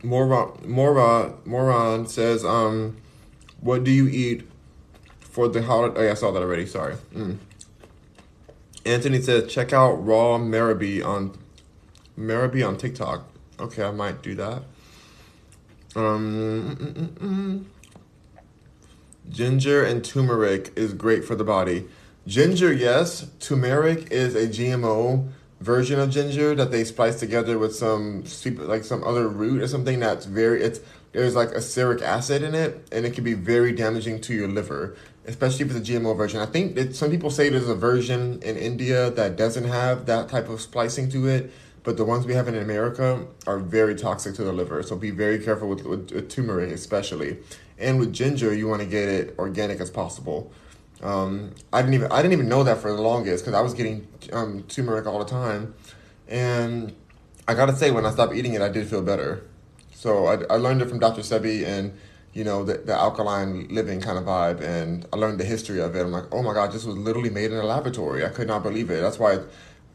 Mora 0.04 0.52
Mora 0.64 1.34
Moron 1.44 2.06
says, 2.06 2.46
um, 2.46 2.98
what 3.62 3.84
do 3.84 3.90
you 3.90 4.08
eat 4.08 4.49
for 5.40 5.48
the 5.48 5.62
holiday? 5.62 5.98
Oh, 5.98 6.04
yeah, 6.04 6.12
I 6.12 6.16
saw 6.16 6.32
that 6.32 6.42
already. 6.42 6.66
Sorry. 6.66 6.96
Mm. 7.16 7.38
Anthony 8.86 9.22
says, 9.22 9.50
check 9.50 9.72
out 9.72 9.94
Raw 9.94 10.38
Marabie 10.38 11.02
on 11.02 11.38
Marabie 12.18 12.68
on 12.68 12.76
TikTok. 12.76 13.26
Okay, 13.58 13.84
I 13.84 13.92
might 13.92 14.22
do 14.22 14.36
that. 14.36 14.64
Um, 15.96 17.66
Ginger 19.30 19.86
and 19.86 20.04
turmeric 20.04 20.74
is 20.76 20.94
great 20.94 21.24
for 21.24 21.36
the 21.36 21.46
body. 21.46 21.86
Ginger, 22.28 22.74
yes. 22.74 23.26
Turmeric 23.40 24.12
is 24.12 24.36
a 24.36 24.46
GMO 24.46 25.30
version 25.62 26.00
of 26.00 26.10
ginger 26.10 26.56
that 26.56 26.72
they 26.72 26.84
splice 26.84 27.20
together 27.20 27.58
with 27.58 27.76
some 27.76 28.24
like 28.60 28.84
some 28.84 29.04
other 29.04 29.28
root 29.28 29.62
or 29.62 29.68
something 29.68 30.00
that's 30.00 30.26
very 30.26 30.64
it's 30.64 30.80
there's 31.12 31.36
like 31.36 31.50
aceric 31.52 32.02
acid 32.02 32.44
in 32.44 32.56
it 32.56 32.88
and 32.94 33.06
it 33.06 33.14
can 33.14 33.26
be 33.26 33.34
very 33.34 33.74
damaging 33.74 34.22
to 34.22 34.34
your 34.34 34.48
liver 34.48 34.96
especially 35.30 35.66
if 35.66 35.76
it's 35.76 35.90
a 35.90 35.94
gmo 35.94 36.16
version 36.16 36.40
i 36.40 36.46
think 36.46 36.76
that 36.76 36.96
some 36.96 37.10
people 37.10 37.30
say 37.30 37.50
there's 37.50 37.70
a 37.70 37.76
version 37.76 38.42
in 38.42 38.58
india 38.58 39.10
that 39.12 39.36
doesn't 39.36 39.66
have 39.66 40.06
that 40.06 40.28
type 40.28 40.50
of 40.50 40.60
splicing 40.60 41.10
to 41.10 41.28
it 41.28 41.52
but 41.84 41.96
the 41.98 42.04
ones 42.04 42.26
we 42.26 42.34
have 42.34 42.48
in 42.48 42.56
america 42.56 43.26
are 43.48 43.60
very 43.60 43.96
toxic 43.96 44.34
to 44.36 44.44
the 44.44 44.52
liver 44.52 44.84
so 44.84 44.96
be 44.96 45.12
very 45.12 45.40
careful 45.40 45.70
with, 45.70 45.84
with, 45.86 46.12
with 46.12 46.30
turmeric 46.30 46.72
especially 46.72 47.38
and 47.78 48.00
with 48.00 48.12
ginger 48.12 48.54
you 48.54 48.68
want 48.68 48.82
to 48.82 48.88
get 48.88 49.08
it 49.08 49.36
organic 49.40 49.80
as 49.80 49.90
possible 49.90 50.52
um, 51.02 51.52
I 51.72 51.82
didn't 51.82 51.94
even 51.94 52.12
I 52.12 52.22
didn't 52.22 52.34
even 52.34 52.50
know 52.50 52.64
that 52.64 52.80
for 52.80 52.92
the 52.92 53.02
longest 53.02 53.46
because 53.46 53.58
I 53.58 53.62
was 53.62 53.74
getting 53.74 54.08
um, 54.34 54.64
turmeric 54.64 55.06
all 55.06 55.20
the 55.20 55.26
time, 55.26 55.74
and 56.28 56.94
I 57.48 57.54
gotta 57.54 57.76
say 57.76 57.92
when 57.92 58.06
I 58.06 58.12
stopped 58.12 58.36
eating 58.36 58.54
it, 58.54 58.62
I 58.62 58.70
did 58.70 58.88
feel 58.88 59.02
better. 59.02 59.44
So 59.94 60.28
I, 60.28 60.44
I 60.54 60.58
learned 60.58 60.82
it 60.82 60.90
from 60.90 61.00
Dr. 61.00 61.22
Sebi 61.22 61.66
and 61.66 61.98
you 62.34 62.44
know 62.44 62.64
the, 62.64 62.78
the 62.80 62.94
alkaline 62.94 63.68
living 63.70 64.02
kind 64.02 64.18
of 64.18 64.26
vibe, 64.26 64.62
and 64.62 65.08
I 65.12 65.18
learned 65.18 65.40
the 65.40 65.46
history 65.46 65.82
of 65.82 65.96
it. 65.96 66.02
I'm 66.02 66.12
like, 66.12 66.26
oh 66.32 66.44
my 66.44 66.54
god, 66.54 66.72
this 66.72 66.86
was 66.86 66.98
literally 66.98 67.30
made 67.30 67.52
in 67.52 67.58
a 67.58 67.66
laboratory. 67.66 68.26
I 68.26 68.30
could 68.30 68.48
not 68.48 68.64
believe 68.64 68.90
it. 68.90 69.02
That's 69.02 69.20
why. 69.20 69.40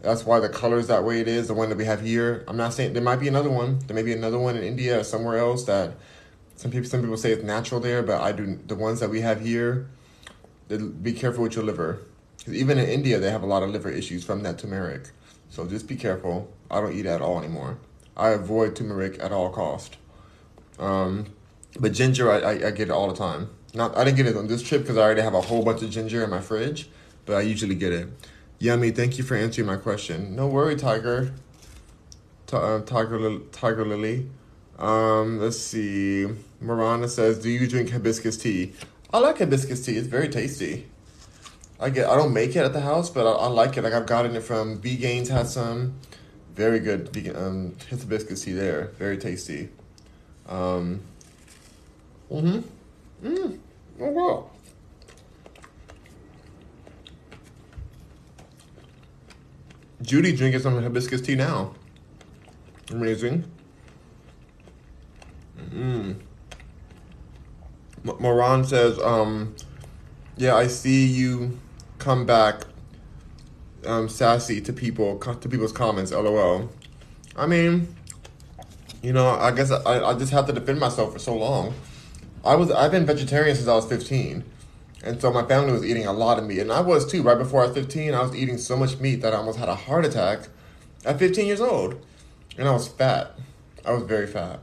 That's 0.02 0.26
why 0.26 0.38
the 0.38 0.50
color 0.50 0.76
is 0.76 0.88
that 0.88 1.02
way 1.02 1.22
it 1.22 1.28
is. 1.28 1.48
The 1.48 1.54
one 1.54 1.70
that 1.70 1.78
we 1.78 1.86
have 1.86 2.02
here. 2.02 2.44
I'm 2.46 2.58
not 2.58 2.74
saying 2.74 2.92
there 2.92 3.02
might 3.02 3.20
be 3.20 3.28
another 3.28 3.48
one. 3.48 3.78
There 3.86 3.94
may 3.94 4.02
be 4.02 4.12
another 4.12 4.38
one 4.38 4.54
in 4.54 4.62
India 4.62 5.00
or 5.00 5.02
somewhere 5.02 5.38
else 5.38 5.64
that 5.64 5.94
some 6.56 6.70
people 6.70 6.90
some 6.90 7.00
people 7.00 7.16
say 7.16 7.32
it's 7.32 7.42
natural 7.42 7.80
there, 7.80 8.02
but 8.02 8.20
I 8.20 8.32
do 8.32 8.58
the 8.66 8.74
ones 8.74 9.00
that 9.00 9.08
we 9.08 9.22
have 9.22 9.40
here 9.40 9.88
be 10.68 11.12
careful 11.12 11.42
with 11.42 11.54
your 11.54 11.64
liver. 11.64 12.00
Even 12.46 12.78
in 12.78 12.88
India, 12.88 13.18
they 13.18 13.30
have 13.30 13.42
a 13.42 13.46
lot 13.46 13.62
of 13.62 13.70
liver 13.70 13.90
issues 13.90 14.24
from 14.24 14.42
that 14.42 14.58
turmeric. 14.58 15.10
So 15.50 15.66
just 15.66 15.86
be 15.86 15.96
careful. 15.96 16.52
I 16.70 16.80
don't 16.80 16.94
eat 16.94 17.06
at 17.06 17.20
all 17.20 17.38
anymore. 17.38 17.78
I 18.16 18.30
avoid 18.30 18.76
turmeric 18.76 19.18
at 19.20 19.32
all 19.32 19.50
cost. 19.50 19.96
Um, 20.78 21.26
but 21.78 21.92
ginger, 21.92 22.30
I, 22.30 22.38
I, 22.38 22.50
I 22.52 22.70
get 22.70 22.88
it 22.88 22.90
all 22.90 23.08
the 23.08 23.16
time. 23.16 23.50
Not 23.74 23.96
I 23.96 24.04
didn't 24.04 24.16
get 24.16 24.26
it 24.26 24.36
on 24.36 24.46
this 24.46 24.62
trip 24.62 24.82
because 24.82 24.96
I 24.96 25.02
already 25.02 25.22
have 25.22 25.34
a 25.34 25.40
whole 25.40 25.64
bunch 25.64 25.82
of 25.82 25.90
ginger 25.90 26.22
in 26.22 26.30
my 26.30 26.40
fridge, 26.40 26.88
but 27.26 27.36
I 27.36 27.40
usually 27.40 27.74
get 27.74 27.92
it. 27.92 28.08
Yummy, 28.60 28.92
thank 28.92 29.18
you 29.18 29.24
for 29.24 29.36
answering 29.36 29.66
my 29.66 29.76
question. 29.76 30.36
No 30.36 30.46
worry, 30.46 30.76
Tiger. 30.76 31.32
T- 32.46 32.56
uh, 32.56 32.80
Tiger, 32.80 33.18
Lil- 33.18 33.40
Tiger 33.50 33.84
Lily. 33.84 34.30
Um, 34.78 35.40
let's 35.40 35.58
see. 35.58 36.28
Miranda 36.60 37.08
says, 37.08 37.38
"Do 37.38 37.50
you 37.50 37.66
drink 37.66 37.90
hibiscus 37.90 38.36
tea?" 38.36 38.72
I 39.12 39.18
like 39.18 39.38
hibiscus 39.38 39.84
tea. 39.84 39.96
It's 39.96 40.06
very 40.08 40.28
tasty. 40.28 40.86
I 41.80 41.90
get. 41.90 42.08
I 42.08 42.16
don't 42.16 42.32
make 42.32 42.50
it 42.50 42.58
at 42.64 42.72
the 42.72 42.80
house, 42.80 43.10
but 43.10 43.26
I, 43.26 43.32
I 43.32 43.46
like 43.48 43.76
it. 43.76 43.82
Like 43.82 43.92
I've 43.92 44.06
gotten 44.06 44.36
it 44.36 44.42
from 44.42 44.76
B 44.78 44.96
Gaines. 44.96 45.28
Has 45.28 45.52
some 45.52 45.94
very 46.54 46.78
good 46.78 47.12
vegan 47.12 47.36
um 47.36 47.76
hibiscus 47.90 48.44
tea 48.44 48.52
there. 48.52 48.92
Very 48.98 49.18
tasty. 49.18 49.70
Um. 50.48 51.00
Mhm. 52.30 52.64
Mm. 53.22 53.58
Oh 54.00 54.10
wow. 54.10 54.50
Judy 60.02 60.32
drinking 60.36 60.60
some 60.60 60.82
hibiscus 60.82 61.20
tea 61.20 61.34
now. 61.34 61.74
Amazing. 62.90 63.44
Mm. 65.70 66.16
Moran 68.04 68.64
says, 68.64 68.98
um, 68.98 69.54
yeah, 70.36 70.54
I 70.56 70.66
see 70.66 71.06
you 71.06 71.58
come 71.98 72.26
back 72.26 72.64
um, 73.86 74.08
sassy 74.08 74.60
to 74.60 74.72
people 74.72 75.18
to 75.18 75.48
people's 75.48 75.72
comments. 75.72 76.12
LOL. 76.12 76.68
I 77.36 77.46
mean, 77.46 77.94
you 79.02 79.12
know, 79.12 79.30
I 79.30 79.50
guess 79.52 79.70
I, 79.70 80.04
I 80.04 80.14
just 80.14 80.32
have 80.32 80.46
to 80.46 80.52
defend 80.52 80.80
myself 80.80 81.14
for 81.14 81.18
so 81.18 81.36
long. 81.36 81.74
I 82.44 82.54
was 82.56 82.70
I've 82.70 82.90
been 82.90 83.06
vegetarian 83.06 83.56
since 83.56 83.68
I 83.68 83.74
was 83.74 83.86
fifteen, 83.86 84.44
and 85.02 85.20
so 85.20 85.32
my 85.32 85.44
family 85.44 85.72
was 85.72 85.84
eating 85.84 86.06
a 86.06 86.12
lot 86.12 86.38
of 86.38 86.44
meat, 86.44 86.58
and 86.58 86.70
I 86.70 86.80
was 86.80 87.10
too. 87.10 87.22
Right 87.22 87.38
before 87.38 87.62
I 87.62 87.66
was 87.66 87.74
fifteen, 87.74 88.14
I 88.14 88.22
was 88.22 88.34
eating 88.34 88.58
so 88.58 88.76
much 88.76 88.98
meat 88.98 89.22
that 89.22 89.32
I 89.32 89.38
almost 89.38 89.58
had 89.58 89.68
a 89.68 89.74
heart 89.74 90.04
attack 90.04 90.48
at 91.04 91.18
fifteen 91.18 91.46
years 91.46 91.60
old, 91.60 92.04
and 92.58 92.68
I 92.68 92.72
was 92.72 92.86
fat. 92.86 93.38
I 93.84 93.92
was 93.92 94.02
very 94.02 94.26
fat. 94.26 94.60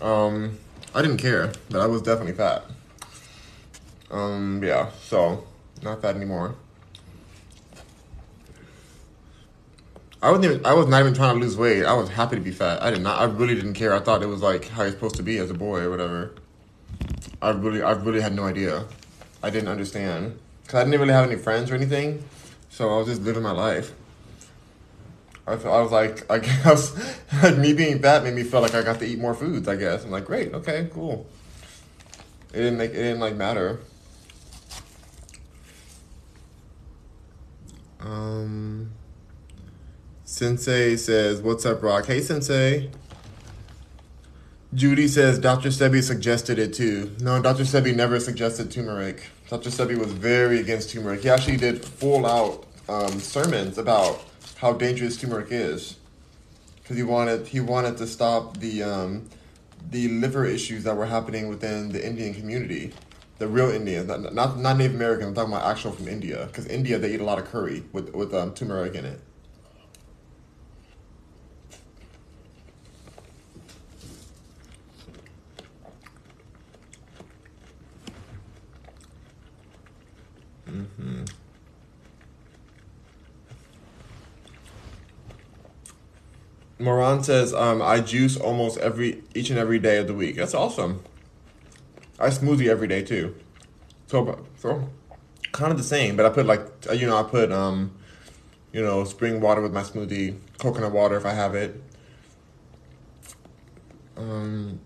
Um, 0.00 0.58
I 0.94 1.02
didn't 1.02 1.18
care, 1.18 1.52
but 1.70 1.80
I 1.80 1.86
was 1.86 2.02
definitely 2.02 2.34
fat. 2.34 2.64
Um, 4.10 4.62
yeah, 4.64 4.90
so 5.02 5.44
not 5.82 6.02
fat 6.02 6.16
anymore. 6.16 6.54
I 10.20 10.30
wasn't 10.30 10.46
even, 10.46 10.66
I 10.66 10.72
was 10.72 10.88
not 10.88 11.00
even 11.00 11.14
trying 11.14 11.36
to 11.36 11.40
lose 11.40 11.56
weight. 11.56 11.84
I 11.84 11.92
was 11.94 12.08
happy 12.08 12.34
to 12.34 12.42
be 12.42 12.50
fat. 12.50 12.82
I 12.82 12.90
did 12.90 13.02
not. 13.02 13.20
I 13.20 13.24
really 13.24 13.54
didn't 13.54 13.74
care. 13.74 13.94
I 13.94 14.00
thought 14.00 14.22
it 14.22 14.26
was 14.26 14.42
like 14.42 14.68
how 14.68 14.82
you're 14.82 14.90
supposed 14.90 15.14
to 15.16 15.22
be 15.22 15.38
as 15.38 15.50
a 15.50 15.54
boy 15.54 15.80
or 15.80 15.90
whatever. 15.90 16.32
I 17.40 17.50
really, 17.50 17.82
I 17.82 17.92
really 17.92 18.20
had 18.20 18.34
no 18.34 18.44
idea. 18.44 18.84
I 19.42 19.50
didn't 19.50 19.68
understand 19.68 20.38
because 20.62 20.80
I 20.80 20.84
didn't 20.84 21.00
really 21.00 21.12
have 21.12 21.30
any 21.30 21.40
friends 21.40 21.70
or 21.70 21.74
anything, 21.74 22.24
so 22.68 22.92
I 22.92 22.98
was 22.98 23.06
just 23.06 23.22
living 23.22 23.42
my 23.42 23.52
life. 23.52 23.92
I, 25.46 25.56
felt, 25.56 25.74
I 25.74 25.80
was 25.80 25.92
like, 25.92 26.30
I 26.30 26.38
guess 26.38 26.94
like 27.42 27.56
me 27.56 27.72
being 27.72 28.00
fat 28.00 28.24
made 28.24 28.34
me 28.34 28.42
feel 28.42 28.60
like 28.60 28.74
I 28.74 28.82
got 28.82 28.98
to 28.98 29.06
eat 29.06 29.18
more 29.18 29.34
foods. 29.34 29.68
I 29.68 29.76
guess 29.76 30.04
I'm 30.04 30.10
like, 30.10 30.24
great, 30.24 30.52
okay, 30.52 30.88
cool. 30.92 31.26
It 32.52 32.58
didn't 32.58 32.78
make 32.78 32.90
it 32.90 32.94
didn't 32.94 33.20
like 33.20 33.36
matter. 33.36 33.80
Um, 38.00 38.92
Sensei 40.24 40.96
says, 40.96 41.42
"What's 41.42 41.66
up, 41.66 41.82
Rock? 41.82 42.06
Hey, 42.06 42.20
Sensei." 42.20 42.90
Judy 44.78 45.08
says 45.08 45.40
Dr. 45.40 45.70
Sebi 45.70 46.00
suggested 46.00 46.56
it 46.56 46.72
too. 46.72 47.10
No, 47.18 47.42
Dr. 47.42 47.64
Sebi 47.64 47.92
never 47.96 48.20
suggested 48.20 48.70
turmeric. 48.70 49.24
Dr. 49.50 49.70
Sebi 49.70 49.98
was 49.98 50.12
very 50.12 50.60
against 50.60 50.90
turmeric. 50.90 51.22
He 51.22 51.28
actually 51.28 51.56
did 51.56 51.84
full 51.84 52.24
out 52.24 52.64
um, 52.88 53.18
sermons 53.18 53.76
about 53.76 54.24
how 54.58 54.72
dangerous 54.72 55.16
turmeric 55.16 55.48
is, 55.50 55.96
because 56.76 56.96
he 56.96 57.02
wanted 57.02 57.48
he 57.48 57.58
wanted 57.58 57.96
to 57.96 58.06
stop 58.06 58.58
the 58.58 58.84
um, 58.84 59.28
the 59.90 60.06
liver 60.10 60.44
issues 60.44 60.84
that 60.84 60.96
were 60.96 61.06
happening 61.06 61.48
within 61.48 61.88
the 61.88 62.06
Indian 62.06 62.32
community, 62.32 62.92
the 63.38 63.48
real 63.48 63.70
Indians, 63.70 64.06
not 64.06 64.32
not, 64.32 64.60
not 64.60 64.76
Native 64.76 64.94
Americans. 64.94 65.30
I'm 65.30 65.34
talking 65.34 65.54
about 65.54 65.68
actual 65.68 65.90
from 65.90 66.06
India, 66.06 66.46
because 66.46 66.68
India 66.68 67.00
they 67.00 67.14
eat 67.14 67.20
a 67.20 67.24
lot 67.24 67.40
of 67.40 67.46
curry 67.46 67.82
with 67.92 68.14
with 68.14 68.32
um, 68.32 68.54
turmeric 68.54 68.94
in 68.94 69.04
it. 69.06 69.20
Mm-hmm. 80.78 81.24
Moran 86.78 87.24
says, 87.24 87.52
um, 87.52 87.82
I 87.82 88.00
juice 88.00 88.36
almost 88.36 88.78
every 88.78 89.22
each 89.34 89.50
and 89.50 89.58
every 89.58 89.78
day 89.78 89.98
of 89.98 90.06
the 90.06 90.14
week. 90.14 90.36
That's 90.36 90.54
awesome. 90.54 91.02
I 92.20 92.28
smoothie 92.28 92.68
every 92.68 92.86
day 92.86 93.02
too. 93.02 93.34
So, 94.06 94.46
so 94.56 94.88
kind 95.52 95.72
of 95.72 95.78
the 95.78 95.84
same, 95.84 96.16
but 96.16 96.24
I 96.24 96.30
put 96.30 96.46
like 96.46 96.60
you 96.94 97.06
know 97.06 97.16
I 97.16 97.24
put 97.24 97.50
um, 97.50 97.96
you 98.72 98.80
know 98.82 99.04
spring 99.04 99.40
water 99.40 99.60
with 99.60 99.72
my 99.72 99.82
smoothie, 99.82 100.38
coconut 100.58 100.92
water 100.92 101.16
if 101.16 101.26
I 101.26 101.32
have 101.32 101.54
it. 101.54 101.82
Um, 104.16 104.80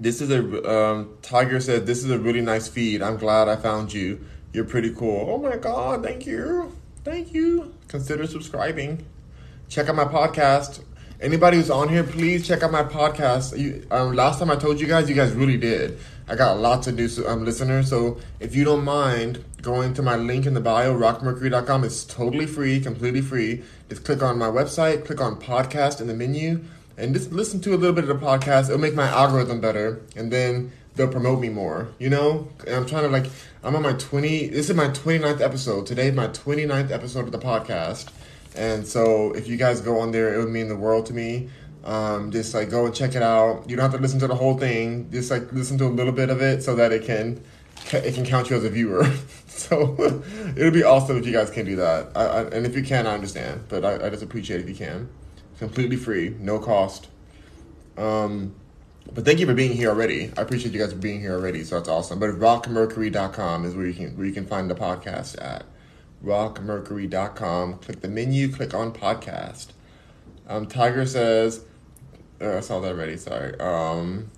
this 0.00 0.20
is 0.20 0.30
a 0.30 0.70
um, 0.70 1.16
Tiger 1.22 1.60
said 1.60 1.86
this 1.86 2.04
is 2.04 2.10
a 2.10 2.18
really 2.18 2.40
nice 2.40 2.66
feed. 2.66 3.02
I'm 3.02 3.16
glad 3.16 3.48
I 3.48 3.56
found 3.56 3.92
you. 3.92 4.24
You're 4.54 4.64
pretty 4.64 4.94
cool. 4.94 5.26
Oh 5.28 5.38
my 5.38 5.56
god, 5.56 6.04
thank 6.04 6.26
you, 6.26 6.72
thank 7.02 7.34
you. 7.34 7.74
Consider 7.88 8.24
subscribing. 8.28 9.04
Check 9.68 9.88
out 9.88 9.96
my 9.96 10.04
podcast. 10.04 10.80
Anybody 11.20 11.56
who's 11.56 11.70
on 11.70 11.88
here, 11.88 12.04
please 12.04 12.46
check 12.46 12.62
out 12.62 12.70
my 12.70 12.84
podcast. 12.84 13.58
You, 13.58 13.84
um, 13.90 14.14
last 14.14 14.38
time 14.38 14.52
I 14.52 14.56
told 14.56 14.80
you 14.80 14.86
guys, 14.86 15.08
you 15.08 15.16
guys 15.16 15.32
really 15.32 15.56
did. 15.56 15.98
I 16.28 16.36
got 16.36 16.58
lots 16.58 16.86
of 16.86 16.94
new 16.94 17.08
um, 17.26 17.44
listeners. 17.44 17.90
So 17.90 18.20
if 18.38 18.54
you 18.54 18.62
don't 18.62 18.84
mind 18.84 19.44
going 19.60 19.92
to 19.94 20.02
my 20.02 20.14
link 20.14 20.46
in 20.46 20.54
the 20.54 20.60
bio, 20.60 20.96
rockmercury.com, 20.96 21.82
it's 21.82 22.04
totally 22.04 22.46
free, 22.46 22.78
completely 22.78 23.22
free. 23.22 23.64
Just 23.88 24.04
click 24.04 24.22
on 24.22 24.38
my 24.38 24.46
website, 24.46 25.04
click 25.04 25.20
on 25.20 25.34
podcast 25.34 26.00
in 26.00 26.06
the 26.06 26.14
menu, 26.14 26.62
and 26.96 27.12
just 27.12 27.32
listen 27.32 27.60
to 27.62 27.74
a 27.74 27.76
little 27.76 27.94
bit 27.94 28.08
of 28.08 28.20
the 28.20 28.24
podcast. 28.24 28.66
It'll 28.66 28.78
make 28.78 28.94
my 28.94 29.08
algorithm 29.08 29.60
better, 29.60 30.00
and 30.14 30.32
then 30.32 30.70
they'll 30.94 31.08
promote 31.08 31.40
me 31.40 31.48
more. 31.48 31.88
You 31.98 32.10
know, 32.10 32.48
and 32.66 32.76
I'm 32.76 32.86
trying 32.86 33.04
to 33.04 33.08
like, 33.08 33.26
I'm 33.62 33.76
on 33.76 33.82
my 33.82 33.94
20, 33.94 34.48
this 34.48 34.70
is 34.70 34.76
my 34.76 34.88
29th 34.88 35.40
episode. 35.40 35.86
Today 35.86 36.08
is 36.08 36.14
my 36.14 36.28
29th 36.28 36.90
episode 36.90 37.26
of 37.26 37.32
the 37.32 37.38
podcast. 37.38 38.08
And 38.56 38.86
so 38.86 39.32
if 39.32 39.48
you 39.48 39.56
guys 39.56 39.80
go 39.80 39.98
on 39.98 40.12
there, 40.12 40.34
it 40.34 40.38
would 40.38 40.52
mean 40.52 40.68
the 40.68 40.76
world 40.76 41.06
to 41.06 41.12
me. 41.12 41.50
Um, 41.84 42.30
just 42.30 42.54
like 42.54 42.70
go 42.70 42.86
and 42.86 42.94
check 42.94 43.14
it 43.14 43.22
out. 43.22 43.68
You 43.68 43.76
don't 43.76 43.82
have 43.82 43.92
to 43.92 44.02
listen 44.02 44.18
to 44.20 44.26
the 44.26 44.34
whole 44.34 44.56
thing. 44.56 45.10
Just 45.10 45.30
like 45.30 45.52
listen 45.52 45.76
to 45.78 45.86
a 45.86 45.88
little 45.88 46.12
bit 46.12 46.30
of 46.30 46.40
it 46.40 46.62
so 46.62 46.74
that 46.76 46.92
it 46.92 47.04
can 47.04 47.42
it 47.92 48.14
can 48.14 48.24
count 48.24 48.48
you 48.48 48.56
as 48.56 48.64
a 48.64 48.70
viewer. 48.70 49.04
so 49.46 49.94
it 50.56 50.62
would 50.62 50.72
be 50.72 50.82
awesome 50.82 51.18
if 51.18 51.26
you 51.26 51.32
guys 51.32 51.50
can 51.50 51.66
do 51.66 51.76
that. 51.76 52.10
I, 52.16 52.24
I, 52.24 52.42
and 52.44 52.64
if 52.64 52.74
you 52.74 52.82
can, 52.82 53.06
I 53.06 53.14
understand. 53.14 53.64
But 53.68 53.84
I, 53.84 54.06
I 54.06 54.10
just 54.10 54.22
appreciate 54.22 54.60
if 54.60 54.68
you 54.68 54.74
can. 54.74 55.08
completely 55.58 55.96
free, 55.96 56.34
no 56.38 56.58
cost. 56.58 57.08
Um, 57.98 58.54
but 59.12 59.24
thank 59.24 59.38
you 59.38 59.46
for 59.46 59.54
being 59.54 59.72
here 59.72 59.90
already. 59.90 60.32
I 60.36 60.42
appreciate 60.42 60.72
you 60.72 60.80
guys 60.80 60.92
for 60.92 60.98
being 60.98 61.20
here 61.20 61.34
already. 61.34 61.64
So 61.64 61.76
that's 61.76 61.88
awesome. 61.88 62.18
But 62.18 62.30
rockmercury.com 62.30 63.64
is 63.64 63.74
where 63.74 63.86
you 63.86 63.94
can 63.94 64.16
where 64.16 64.26
you 64.26 64.32
can 64.32 64.46
find 64.46 64.70
the 64.70 64.74
podcast 64.74 65.40
at 65.42 65.64
rockmercury.com. 66.24 67.78
Click 67.78 68.00
the 68.00 68.08
menu, 68.08 68.50
click 68.50 68.74
on 68.74 68.92
podcast. 68.92 69.68
Um, 70.48 70.66
Tiger 70.66 71.06
says, 71.06 71.64
uh, 72.40 72.56
I 72.56 72.60
saw 72.60 72.80
that 72.80 72.92
already, 72.92 73.16
sorry. 73.16 73.58
Um, 73.60 74.30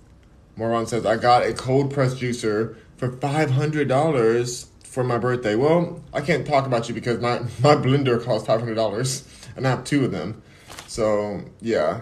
Moron 0.55 0.87
says, 0.87 1.05
I 1.05 1.17
got 1.17 1.43
a 1.43 1.53
cold 1.53 1.93
press 1.93 2.15
juicer 2.15 2.75
for 2.97 3.09
$500 3.09 4.65
for 4.83 5.03
my 5.03 5.17
birthday. 5.17 5.55
Well, 5.55 6.03
I 6.13 6.21
can't 6.21 6.45
talk 6.47 6.65
about 6.65 6.87
you 6.87 6.95
because 6.95 7.19
my, 7.19 7.39
my 7.61 7.75
blender 7.75 8.23
costs 8.23 8.47
$500 8.47 9.23
and 9.55 9.67
I 9.67 9.69
have 9.69 9.83
two 9.83 10.05
of 10.05 10.11
them. 10.11 10.41
So, 10.87 11.41
yeah. 11.61 12.01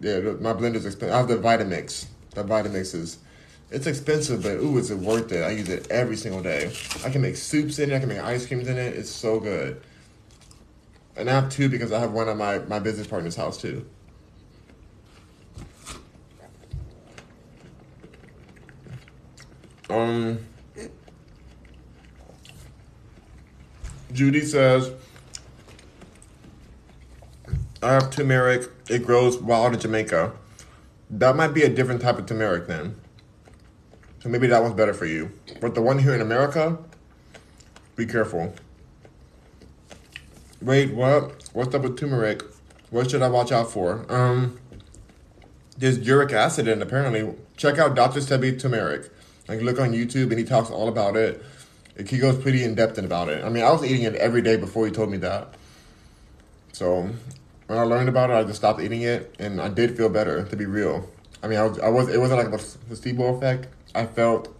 Yeah, 0.00 0.18
my 0.40 0.52
blender's 0.52 0.86
expensive. 0.86 1.14
I 1.14 1.18
have 1.18 1.28
the 1.28 1.36
Vitamix. 1.36 2.06
The 2.34 2.44
Vitamix 2.44 2.94
is 2.94 3.18
it's 3.70 3.86
expensive, 3.86 4.42
but 4.42 4.52
ooh, 4.52 4.78
is 4.78 4.90
it 4.90 4.98
worth 4.98 5.32
it? 5.32 5.42
I 5.42 5.50
use 5.50 5.68
it 5.68 5.90
every 5.90 6.16
single 6.16 6.42
day. 6.42 6.72
I 7.04 7.10
can 7.10 7.22
make 7.22 7.36
soups 7.36 7.78
in 7.78 7.90
it. 7.90 7.96
I 7.96 7.98
can 7.98 8.08
make 8.08 8.18
ice 8.18 8.46
creams 8.46 8.68
in 8.68 8.76
it. 8.76 8.94
It's 8.94 9.10
so 9.10 9.40
good. 9.40 9.80
And 11.16 11.30
I 11.30 11.34
have 11.34 11.48
two 11.50 11.68
because 11.68 11.92
I 11.92 12.00
have 12.00 12.12
one 12.12 12.28
at 12.28 12.36
my, 12.36 12.58
my 12.60 12.78
business 12.78 13.06
partner's 13.06 13.36
house 13.36 13.60
too. 13.60 13.84
Um, 19.90 20.38
Judy 24.12 24.40
says, 24.42 24.92
I 27.84 27.92
have 27.92 28.10
turmeric. 28.10 28.70
It 28.88 29.04
grows 29.04 29.36
wild 29.36 29.74
in 29.74 29.80
Jamaica. 29.80 30.32
That 31.10 31.36
might 31.36 31.48
be 31.48 31.64
a 31.64 31.68
different 31.68 32.00
type 32.00 32.18
of 32.18 32.24
turmeric 32.24 32.66
then. 32.66 32.96
So 34.20 34.30
maybe 34.30 34.46
that 34.46 34.62
one's 34.62 34.74
better 34.74 34.94
for 34.94 35.04
you. 35.04 35.32
But 35.60 35.74
the 35.74 35.82
one 35.82 35.98
here 35.98 36.14
in 36.14 36.22
America, 36.22 36.78
be 37.94 38.06
careful. 38.06 38.54
Wait, 40.62 40.94
what? 40.94 41.50
What's 41.52 41.74
up 41.74 41.82
with 41.82 41.98
turmeric? 41.98 42.42
What 42.88 43.10
should 43.10 43.20
I 43.20 43.28
watch 43.28 43.52
out 43.52 43.70
for? 43.70 44.06
Um, 44.08 44.58
there's 45.76 45.98
uric 45.98 46.32
acid 46.32 46.66
in 46.66 46.80
apparently. 46.80 47.34
Check 47.58 47.78
out 47.78 47.94
Dr. 47.94 48.20
Sebi 48.20 48.58
turmeric. 48.58 49.10
Like 49.46 49.60
look 49.60 49.78
on 49.78 49.92
YouTube 49.92 50.30
and 50.30 50.38
he 50.38 50.44
talks 50.44 50.70
all 50.70 50.88
about 50.88 51.16
it. 51.16 51.44
He 52.08 52.16
goes 52.16 52.38
pretty 52.38 52.64
in 52.64 52.74
depth 52.76 52.96
about 52.96 53.28
it. 53.28 53.44
I 53.44 53.50
mean, 53.50 53.62
I 53.62 53.70
was 53.70 53.84
eating 53.84 54.04
it 54.04 54.14
every 54.14 54.40
day 54.40 54.56
before 54.56 54.86
he 54.86 54.90
told 54.90 55.10
me 55.10 55.18
that. 55.18 55.54
So 56.72 57.10
when 57.66 57.78
I 57.78 57.82
learned 57.82 58.08
about 58.08 58.30
it, 58.30 58.34
I 58.34 58.44
just 58.44 58.56
stopped 58.56 58.80
eating 58.80 59.02
it, 59.02 59.34
and 59.38 59.60
I 59.60 59.68
did 59.68 59.96
feel 59.96 60.08
better. 60.08 60.44
To 60.44 60.56
be 60.56 60.66
real, 60.66 61.08
I 61.42 61.48
mean, 61.48 61.58
I 61.58 61.64
was, 61.64 61.78
I 61.78 61.88
was 61.88 62.08
it 62.08 62.20
wasn't 62.20 62.40
like 62.40 62.60
a 62.60 62.64
placebo 62.88 63.36
effect. 63.36 63.68
I 63.94 64.06
felt 64.06 64.54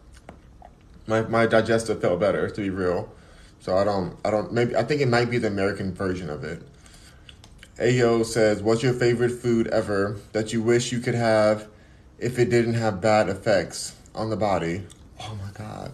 my 1.07 1.23
my 1.23 1.47
digestive 1.47 2.01
felt 2.01 2.21
better. 2.21 2.49
To 2.49 2.61
be 2.61 2.71
real, 2.71 3.13
so 3.61 3.77
I 3.77 3.85
don't 3.85 4.17
I 4.25 4.31
don't 4.31 4.53
maybe 4.53 4.77
I 4.77 4.83
think 4.83 5.01
it 5.01 5.09
might 5.09 5.31
be 5.31 5.39
the 5.39 5.49
American 5.49 5.95
version 5.95 6.31
of 6.31 6.45
it. 6.45 6.63
Ayo 7.79 8.25
says, 8.25 8.63
"What's 8.63 8.83
your 8.83 8.95
favorite 8.95 9.33
food 9.33 9.67
ever 9.69 10.17
that 10.33 10.53
you 10.53 10.63
wish 10.63 10.93
you 10.93 11.01
could 11.01 11.15
have 11.15 11.69
if 12.19 12.39
it 12.39 12.49
didn't 12.49 12.75
have 12.75 13.01
bad 13.01 13.29
effects 13.29 13.95
on 14.15 14.31
the 14.31 14.37
body?" 14.37 14.87
Oh 15.21 15.37
my 15.43 15.51
god. 15.53 15.93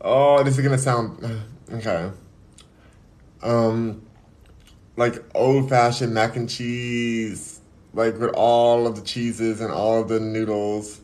Oh, 0.00 0.42
this 0.42 0.56
is 0.56 0.64
gonna 0.64 0.78
sound 0.78 1.42
okay. 1.72 2.10
Um, 3.42 4.05
like 4.96 5.22
old 5.34 5.68
fashioned 5.68 6.14
mac 6.14 6.36
and 6.36 6.48
cheese, 6.48 7.60
like 7.92 8.18
with 8.18 8.30
all 8.34 8.86
of 8.86 8.96
the 8.96 9.02
cheeses 9.02 9.60
and 9.60 9.72
all 9.72 10.00
of 10.00 10.08
the 10.08 10.20
noodles, 10.20 11.00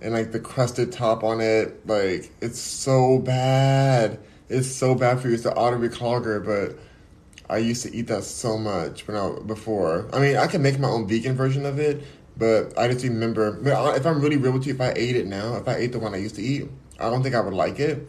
and 0.00 0.12
like 0.12 0.32
the 0.32 0.40
crusted 0.40 0.92
top 0.92 1.24
on 1.24 1.40
it. 1.40 1.86
Like 1.86 2.30
it's 2.40 2.60
so 2.60 3.18
bad. 3.18 4.20
It's 4.48 4.68
so 4.68 4.94
bad 4.94 5.20
for 5.20 5.28
you. 5.28 5.34
It's 5.34 5.44
the 5.44 5.54
artery 5.54 5.88
clogger, 5.88 6.44
but 6.44 6.78
I 7.48 7.58
used 7.58 7.82
to 7.84 7.94
eat 7.94 8.08
that 8.08 8.24
so 8.24 8.58
much 8.58 9.06
when 9.08 9.16
I 9.16 9.38
before. 9.46 10.08
I 10.12 10.18
mean, 10.20 10.36
I 10.36 10.46
can 10.46 10.62
make 10.62 10.78
my 10.78 10.88
own 10.88 11.08
vegan 11.08 11.34
version 11.34 11.64
of 11.64 11.78
it, 11.78 12.04
but 12.36 12.78
I 12.78 12.88
just 12.88 13.04
remember. 13.04 13.58
If 13.96 14.06
I'm 14.06 14.20
really 14.20 14.36
real 14.36 14.52
with 14.52 14.66
you, 14.66 14.74
if 14.74 14.80
I 14.80 14.92
ate 14.94 15.16
it 15.16 15.26
now, 15.26 15.56
if 15.56 15.66
I 15.68 15.76
ate 15.76 15.92
the 15.92 15.98
one 15.98 16.14
I 16.14 16.18
used 16.18 16.34
to 16.36 16.42
eat, 16.42 16.68
I 17.00 17.08
don't 17.08 17.22
think 17.22 17.34
I 17.34 17.40
would 17.40 17.54
like 17.54 17.80
it. 17.80 18.06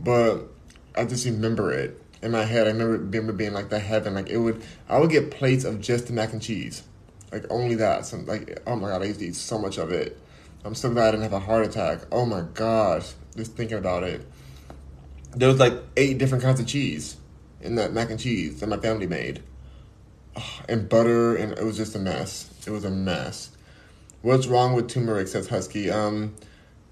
But 0.00 0.48
I 0.96 1.04
just 1.04 1.24
remember 1.24 1.72
it 1.72 2.00
in 2.24 2.32
my 2.32 2.44
head. 2.44 2.66
I 2.66 2.70
remember, 2.70 2.96
remember 2.96 3.32
being 3.32 3.52
like 3.52 3.68
the 3.68 3.78
heaven. 3.78 4.14
Like 4.14 4.30
it 4.30 4.38
would, 4.38 4.64
I 4.88 4.98
would 4.98 5.10
get 5.10 5.30
plates 5.30 5.64
of 5.64 5.80
just 5.80 6.06
the 6.08 6.12
mac 6.12 6.32
and 6.32 6.42
cheese, 6.42 6.82
like 7.30 7.44
only 7.50 7.76
that. 7.76 8.06
Some 8.06 8.26
like, 8.26 8.60
oh 8.66 8.74
my 8.74 8.88
god, 8.88 9.02
I 9.02 9.04
used 9.04 9.20
to 9.20 9.26
eat 9.26 9.36
so 9.36 9.58
much 9.58 9.78
of 9.78 9.92
it. 9.92 10.18
I'm 10.64 10.74
so 10.74 10.90
glad 10.90 11.08
I 11.08 11.10
didn't 11.12 11.24
have 11.24 11.34
a 11.34 11.40
heart 11.40 11.66
attack. 11.66 12.00
Oh 12.10 12.24
my 12.24 12.40
gosh, 12.54 13.12
just 13.36 13.52
thinking 13.52 13.76
about 13.76 14.02
it. 14.02 14.26
There 15.36 15.48
was 15.48 15.60
like 15.60 15.74
eight 15.96 16.18
different 16.18 16.42
kinds 16.42 16.58
of 16.58 16.66
cheese 16.66 17.16
in 17.60 17.74
that 17.74 17.92
mac 17.92 18.10
and 18.10 18.18
cheese 18.18 18.60
that 18.60 18.68
my 18.68 18.78
family 18.78 19.06
made, 19.06 19.42
and 20.68 20.88
butter, 20.88 21.36
and 21.36 21.52
it 21.52 21.64
was 21.64 21.76
just 21.76 21.94
a 21.94 21.98
mess. 21.98 22.50
It 22.66 22.70
was 22.70 22.84
a 22.84 22.90
mess. 22.90 23.50
What's 24.22 24.46
wrong 24.46 24.72
with 24.72 24.88
turmeric? 24.88 25.28
Says 25.28 25.48
Husky. 25.48 25.90
Um, 25.90 26.34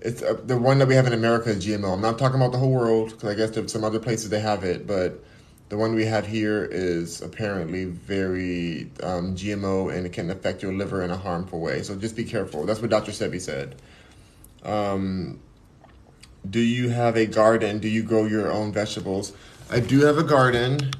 it's 0.05 0.22
uh, 0.22 0.36
the 0.44 0.59
one 0.59 0.78
that 0.78 0.88
we 0.88 0.94
have 0.94 1.07
in 1.07 1.12
America 1.12 1.50
is 1.50 1.64
GMO. 1.64 1.92
I'm 1.92 2.00
not 2.00 2.18
talking 2.18 2.36
about 2.36 2.53
the 2.53 2.59
whole 2.59 2.72
world 2.72 3.11
because 3.11 3.28
I 3.28 3.34
guess 3.34 3.50
there's 3.50 3.72
some 3.72 3.84
other 3.84 3.98
places 3.98 4.30
they 4.30 4.40
have 4.40 4.64
it, 4.64 4.86
but 4.86 5.22
the 5.68 5.76
one 5.76 5.94
we 5.94 6.05
have 6.05 6.26
here 6.26 6.64
is 6.64 7.22
apparently 7.22 7.86
very 7.86 8.90
um, 9.03 9.34
GMO 9.34 9.94
and 9.94 10.05
it 10.05 10.12
can 10.12 10.30
affect 10.30 10.62
your 10.62 10.72
liver 10.72 11.03
in 11.03 11.11
a 11.11 11.16
harmful 11.16 11.61
way. 11.61 11.82
So 11.82 11.96
just 11.96 12.16
be 12.16 12.24
careful. 12.24 12.66
That's 12.66 12.80
what 12.80 12.90
Dr. 12.90 13.12
Sebi 13.12 13.40
said. 13.40 13.76
Um, 14.64 15.40
do 16.48 16.61
you 16.61 16.90
have 16.90 17.16
a 17.16 17.26
garden? 17.26 17.78
Do 17.78 17.88
you 17.88 18.03
grow 18.03 18.26
your 18.26 18.50
own 18.50 18.72
vegetables? 18.72 19.32
I 19.70 19.80
do 19.80 20.00
have 20.00 20.18
a 20.18 20.24
garden. 20.24 20.90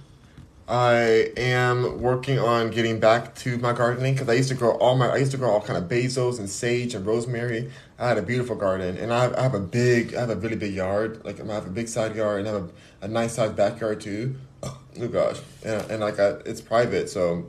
I 0.69 1.33
am 1.37 2.01
working 2.01 2.39
on 2.39 2.71
getting 2.71 3.01
back 3.01 3.35
to 3.37 3.59
my 3.59 3.73
gardening 3.73 4.15
because 4.15 4.29
I 4.29 4.35
used 4.35 4.49
to 4.49 4.55
grow 4.55 4.71
all 4.79 4.97
my 4.97 5.09
I 5.09 5.17
used 5.17 5.33
to 5.33 5.37
grow 5.37 5.51
all 5.51 5.61
kind 5.61 5.77
of 5.77 5.91
basils 5.91 6.39
and 6.39 6.49
sage 6.49 6.95
and 6.95 7.05
rosemary. 7.05 7.71
I 8.03 8.09
had 8.09 8.19
a 8.19 8.23
beautiful 8.23 8.57
garden, 8.57 8.97
and 8.97 9.13
I 9.13 9.23
have, 9.23 9.35
I 9.35 9.43
have 9.43 9.55
a 9.55 9.61
big 9.61 10.13
I 10.17 10.21
have 10.21 10.31
a 10.31 10.35
really 10.35 10.57
big 10.57 10.75
yard. 10.75 11.25
Like 11.25 11.41
I 11.41 11.47
have 11.55 11.69
a 11.69 11.71
big 11.71 11.87
side 11.87 12.17
yard 12.17 12.41
and 12.41 12.49
I 12.49 12.53
have 12.53 12.63
a, 13.01 13.05
a 13.05 13.09
nice 13.09 13.35
sized 13.35 13.57
backyard 13.57 14.01
too. 14.01 14.37
Oh 15.01 15.09
gosh, 15.09 15.39
and, 15.65 15.91
and 15.91 16.01
like 16.01 16.21
I, 16.21 16.33
it's 16.45 16.61
private, 16.61 17.09
so 17.09 17.47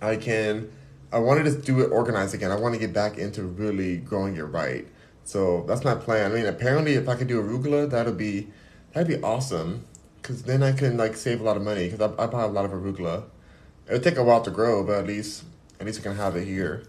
I 0.00 0.16
can. 0.16 0.72
I 1.12 1.18
wanted 1.18 1.44
to 1.44 1.60
do 1.60 1.80
it 1.80 1.90
organized 1.92 2.34
again. 2.34 2.50
I 2.50 2.56
want 2.56 2.72
to 2.72 2.80
get 2.80 2.94
back 2.94 3.18
into 3.18 3.42
really 3.42 3.98
growing 3.98 4.36
it 4.36 4.44
right. 4.44 4.86
So 5.24 5.64
that's 5.68 5.84
my 5.84 5.94
plan. 5.94 6.32
I 6.32 6.34
mean, 6.34 6.46
apparently, 6.46 6.94
if 6.94 7.06
I 7.06 7.16
could 7.16 7.28
do 7.28 7.42
arugula, 7.42 7.90
that'd 7.90 8.16
be 8.16 8.48
that'd 8.94 9.08
be 9.08 9.22
awesome 9.22 9.84
because 10.22 10.44
then 10.44 10.62
I 10.62 10.72
can 10.72 10.96
like 10.96 11.16
save 11.16 11.42
a 11.42 11.44
lot 11.44 11.58
of 11.58 11.62
money 11.62 11.90
because 11.90 12.00
I, 12.00 12.22
I 12.22 12.26
buy 12.26 12.44
a 12.44 12.48
lot 12.48 12.64
of 12.64 12.70
arugula. 12.70 13.24
It'll 13.86 14.00
take 14.00 14.16
a 14.16 14.24
while 14.24 14.40
to 14.40 14.50
grow, 14.50 14.82
but 14.82 15.00
at 15.00 15.06
least 15.06 15.44
at 15.78 15.84
least 15.84 16.00
I 16.00 16.02
can 16.02 16.16
have 16.16 16.34
it 16.34 16.46
here. 16.46 16.84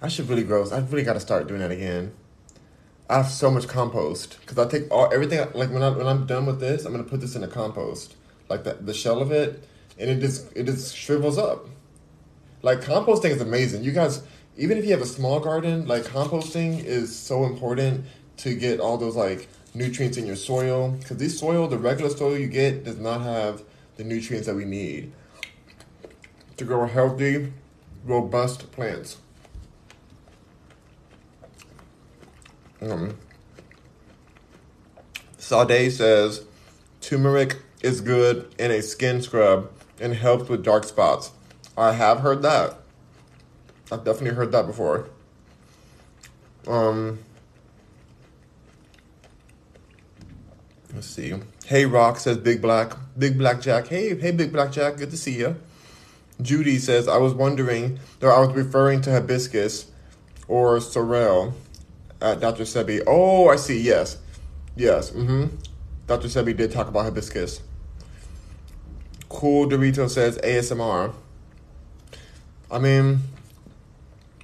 I 0.00 0.08
should 0.08 0.28
really 0.30 0.44
grow. 0.44 0.66
I 0.70 0.78
really 0.78 1.02
got 1.02 1.14
to 1.14 1.20
start 1.20 1.48
doing 1.48 1.60
that 1.60 1.70
again. 1.70 2.14
I 3.08 3.18
have 3.18 3.30
so 3.30 3.50
much 3.50 3.68
compost 3.68 4.38
because 4.40 4.58
I 4.58 4.68
take 4.68 4.90
all 4.90 5.12
everything. 5.12 5.38
Like 5.54 5.70
when 5.70 5.82
I 5.82 5.90
when 5.90 6.06
I'm 6.06 6.26
done 6.26 6.46
with 6.46 6.60
this, 6.60 6.84
I'm 6.84 6.92
gonna 6.92 7.04
put 7.04 7.20
this 7.20 7.36
in 7.36 7.44
a 7.44 7.48
compost, 7.48 8.16
like 8.48 8.64
the 8.64 8.74
the 8.74 8.94
shell 8.94 9.20
of 9.20 9.30
it, 9.30 9.62
and 9.98 10.10
it 10.10 10.20
just 10.20 10.50
it 10.56 10.64
just 10.64 10.96
shrivels 10.96 11.36
up. 11.36 11.66
Like 12.62 12.80
composting 12.80 13.30
is 13.30 13.42
amazing. 13.42 13.84
You 13.84 13.92
guys, 13.92 14.22
even 14.56 14.78
if 14.78 14.84
you 14.84 14.92
have 14.92 15.02
a 15.02 15.06
small 15.06 15.38
garden, 15.38 15.86
like 15.86 16.04
composting 16.04 16.82
is 16.82 17.14
so 17.14 17.44
important 17.44 18.06
to 18.38 18.54
get 18.54 18.80
all 18.80 18.96
those 18.96 19.16
like 19.16 19.48
nutrients 19.74 20.16
in 20.16 20.26
your 20.26 20.36
soil 20.36 20.90
because 20.92 21.18
this 21.18 21.38
soil, 21.38 21.68
the 21.68 21.78
regular 21.78 22.10
soil 22.10 22.38
you 22.38 22.46
get, 22.46 22.84
does 22.84 22.98
not 22.98 23.20
have 23.20 23.62
the 23.96 24.04
nutrients 24.04 24.46
that 24.46 24.54
we 24.54 24.64
need 24.64 25.12
to 26.56 26.64
grow 26.64 26.86
healthy, 26.86 27.52
robust 28.04 28.70
plants. 28.72 29.18
Um, 32.82 33.16
Sade 35.38 35.92
says 35.92 36.44
turmeric 37.00 37.58
is 37.82 38.00
good 38.00 38.54
in 38.58 38.70
a 38.70 38.82
skin 38.82 39.22
scrub 39.22 39.70
and 40.00 40.14
helps 40.14 40.48
with 40.48 40.64
dark 40.64 40.84
spots. 40.84 41.32
I 41.76 41.92
have 41.92 42.20
heard 42.20 42.42
that. 42.42 42.78
I've 43.92 44.04
definitely 44.04 44.36
heard 44.36 44.52
that 44.52 44.66
before. 44.66 45.08
Um, 46.66 47.18
Let's 50.94 51.08
see. 51.08 51.34
Hey 51.64 51.86
Rock 51.86 52.18
says 52.20 52.36
Big 52.38 52.62
Black. 52.62 52.96
Big 53.18 53.36
Black 53.36 53.60
Jack. 53.60 53.88
Hey, 53.88 54.16
hey 54.16 54.30
Big 54.30 54.52
Black 54.52 54.70
Jack. 54.70 54.96
Good 54.96 55.10
to 55.10 55.16
see 55.16 55.38
you. 55.38 55.56
Judy 56.40 56.78
says 56.78 57.08
I 57.08 57.16
was 57.16 57.34
wondering, 57.34 57.98
or 58.22 58.32
I 58.32 58.38
was 58.38 58.54
referring 58.54 59.00
to 59.02 59.10
hibiscus 59.10 59.90
or 60.46 60.80
sorrel 60.80 61.54
at 62.24 62.40
Dr. 62.40 62.64
Sebi. 62.64 63.02
Oh, 63.06 63.48
I 63.48 63.56
see. 63.56 63.80
Yes, 63.80 64.16
yes. 64.76 65.10
Mm-hmm. 65.10 65.56
Dr. 66.06 66.28
Sebi 66.28 66.56
did 66.56 66.72
talk 66.72 66.88
about 66.88 67.04
hibiscus. 67.04 67.60
Cool 69.28 69.68
Dorito 69.68 70.08
says 70.08 70.38
ASMR. 70.38 71.14
I 72.70 72.78
mean, 72.78 73.20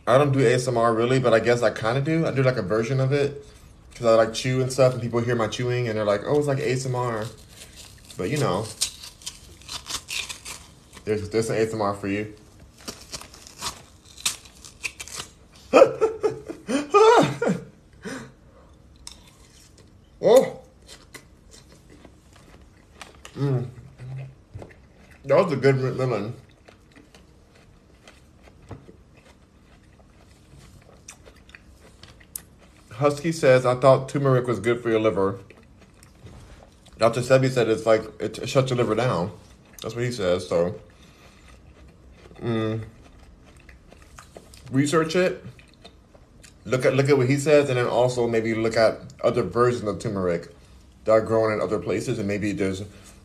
I 0.06 0.18
don't 0.18 0.32
do 0.32 0.40
ASMR 0.40 0.94
really, 0.94 1.18
but 1.20 1.32
I 1.32 1.40
guess 1.40 1.62
I 1.62 1.70
kind 1.70 1.96
of 1.96 2.04
do. 2.04 2.26
I 2.26 2.32
do 2.32 2.42
like 2.42 2.56
a 2.56 2.62
version 2.62 3.00
of 3.00 3.12
it 3.12 3.46
because 3.90 4.06
I 4.06 4.14
like 4.14 4.34
chew 4.34 4.60
and 4.60 4.70
stuff, 4.70 4.92
and 4.92 5.00
people 5.00 5.20
hear 5.20 5.34
my 5.34 5.48
chewing 5.48 5.88
and 5.88 5.96
they're 5.96 6.04
like, 6.04 6.22
"Oh, 6.26 6.38
it's 6.38 6.46
like 6.46 6.58
ASMR," 6.58 7.28
but 8.18 8.28
you 8.30 8.36
know, 8.36 8.66
there's 11.04 11.28
there's 11.30 11.48
an 11.48 11.56
ASMR 11.56 11.98
for 11.98 12.08
you. 12.08 12.34
oh, 20.22 20.60
mm. 23.34 23.66
that 25.24 25.36
was 25.36 25.52
a 25.52 25.56
good 25.56 25.76
lemon. 25.96 26.34
Husky 32.92 33.32
says, 33.32 33.64
I 33.64 33.76
thought 33.76 34.10
turmeric 34.10 34.46
was 34.46 34.60
good 34.60 34.82
for 34.82 34.90
your 34.90 35.00
liver. 35.00 35.40
Dr. 36.98 37.22
Sebi 37.22 37.48
said 37.48 37.66
it's 37.68 37.86
like, 37.86 38.02
it 38.20 38.46
shuts 38.46 38.70
your 38.70 38.76
liver 38.76 38.94
down. 38.94 39.32
That's 39.80 39.94
what 39.94 40.04
he 40.04 40.12
says, 40.12 40.46
so. 40.46 40.78
Mm, 42.42 42.84
research 44.70 45.16
it. 45.16 45.42
Look 46.64 46.84
at 46.84 46.94
look 46.94 47.08
at 47.08 47.16
what 47.16 47.28
he 47.28 47.36
says, 47.36 47.68
and 47.68 47.78
then 47.78 47.86
also 47.86 48.26
maybe 48.26 48.54
look 48.54 48.76
at 48.76 49.00
other 49.24 49.42
versions 49.42 49.88
of 49.88 49.98
turmeric 49.98 50.54
that 51.04 51.12
are 51.12 51.20
grown 51.20 51.52
in 51.52 51.60
other 51.60 51.78
places, 51.78 52.18
and 52.18 52.28
maybe 52.28 52.52
there's 52.52 52.82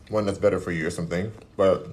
one 0.08 0.24
that's 0.26 0.38
better 0.38 0.58
for 0.58 0.72
you 0.72 0.86
or 0.86 0.90
something. 0.90 1.32
But 1.56 1.88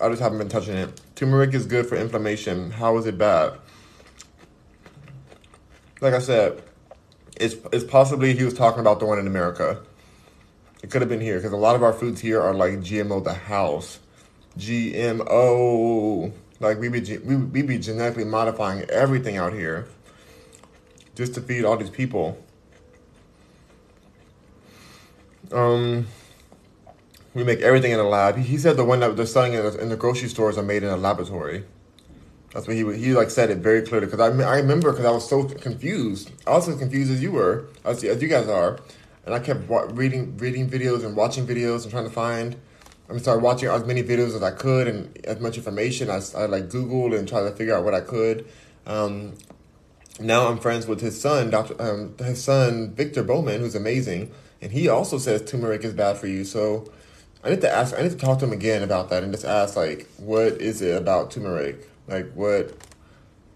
I 0.00 0.08
just 0.08 0.20
haven't 0.20 0.38
been 0.38 0.48
touching 0.48 0.76
it. 0.76 1.00
Turmeric 1.14 1.54
is 1.54 1.66
good 1.66 1.86
for 1.86 1.96
inflammation. 1.96 2.70
How 2.72 2.96
is 2.98 3.06
it 3.06 3.18
bad? 3.18 3.54
Like 6.00 6.14
I 6.14 6.20
said, 6.20 6.62
it's 7.36 7.56
it's 7.72 7.84
possibly 7.84 8.34
he 8.34 8.44
was 8.44 8.54
talking 8.54 8.80
about 8.80 9.00
the 9.00 9.06
one 9.06 9.18
in 9.18 9.26
America. 9.26 9.80
It 10.82 10.90
could 10.90 11.02
have 11.02 11.08
been 11.08 11.20
here 11.20 11.36
because 11.36 11.52
a 11.52 11.56
lot 11.56 11.74
of 11.74 11.82
our 11.82 11.92
foods 11.92 12.20
here 12.20 12.40
are 12.40 12.54
like 12.54 12.74
GMO 12.74 13.22
the 13.22 13.34
house, 13.34 13.98
GMO. 14.56 16.32
Like 16.60 16.78
we 16.78 16.88
be 16.88 17.18
we 17.18 17.36
we 17.36 17.62
be 17.62 17.78
genetically 17.78 18.24
modifying 18.24 18.82
everything 18.90 19.36
out 19.36 19.52
here, 19.52 19.88
just 21.18 21.34
to 21.34 21.40
feed 21.40 21.64
all 21.64 21.76
these 21.76 21.90
people. 21.90 22.38
Um, 25.50 26.06
we 27.34 27.42
make 27.42 27.60
everything 27.60 27.90
in 27.90 27.98
a 27.98 28.08
lab. 28.08 28.36
He, 28.36 28.56
said 28.56 28.76
the 28.76 28.84
one 28.84 29.00
that 29.00 29.16
they're 29.16 29.26
selling 29.26 29.52
in 29.52 29.88
the, 29.88 29.96
grocery 29.96 30.28
stores 30.28 30.56
are 30.56 30.62
made 30.62 30.84
in 30.84 30.90
a 30.90 30.96
laboratory. 30.96 31.64
That's 32.52 32.68
what 32.68 32.76
he 32.76 32.84
he 32.96 33.12
like 33.12 33.30
said 33.30 33.50
it 33.50 33.58
very 33.58 33.82
clearly 33.82 34.06
because 34.06 34.20
I, 34.20 34.28
I 34.28 34.56
remember 34.56 34.90
because 34.90 35.04
I 35.04 35.10
was 35.10 35.28
so 35.28 35.44
confused. 35.44 36.30
I 36.46 36.52
was 36.52 36.68
as 36.68 36.78
confused 36.78 37.12
as 37.12 37.20
you 37.20 37.32
were, 37.32 37.66
as, 37.84 38.02
as 38.04 38.22
you 38.22 38.28
guys 38.28 38.48
are, 38.48 38.80
and 39.26 39.34
I 39.34 39.38
kept 39.40 39.68
reading 39.68 40.36
reading 40.38 40.70
videos 40.70 41.04
and 41.04 41.14
watching 41.14 41.46
videos 41.46 41.82
and 41.82 41.90
trying 41.90 42.04
to 42.04 42.10
find. 42.10 42.56
I 43.08 43.12
mean, 43.12 43.20
started 43.20 43.42
watching 43.42 43.68
as 43.68 43.84
many 43.84 44.02
videos 44.02 44.34
as 44.34 44.42
I 44.42 44.50
could 44.50 44.86
and 44.88 45.26
as 45.26 45.40
much 45.40 45.56
information. 45.56 46.10
I, 46.10 46.20
I 46.36 46.46
like 46.46 46.68
Googled 46.68 47.18
and 47.18 47.28
tried 47.28 47.42
to 47.42 47.50
figure 47.50 47.74
out 47.74 47.84
what 47.84 47.94
I 47.94 48.00
could. 48.00 48.46
Um, 48.86 49.34
now 50.20 50.48
I'm 50.48 50.58
friends 50.58 50.86
with 50.86 51.00
his 51.00 51.20
son, 51.20 51.50
Doctor, 51.50 51.80
um, 51.80 52.14
his 52.18 52.42
son 52.42 52.92
Victor 52.92 53.22
Bowman, 53.22 53.60
who's 53.60 53.74
amazing, 53.74 54.32
and 54.60 54.72
he 54.72 54.88
also 54.88 55.18
says 55.18 55.42
turmeric 55.42 55.84
is 55.84 55.94
bad 55.94 56.18
for 56.18 56.26
you. 56.26 56.44
So 56.44 56.90
I 57.44 57.50
need 57.50 57.60
to 57.60 57.70
ask. 57.70 57.94
I 57.96 58.02
need 58.02 58.10
to 58.10 58.16
talk 58.16 58.38
to 58.40 58.46
him 58.46 58.52
again 58.52 58.82
about 58.82 59.10
that 59.10 59.22
and 59.22 59.32
just 59.32 59.44
ask 59.44 59.76
like, 59.76 60.08
what 60.16 60.60
is 60.60 60.82
it 60.82 60.96
about 60.96 61.30
turmeric? 61.30 61.88
Like 62.06 62.32
what? 62.32 62.76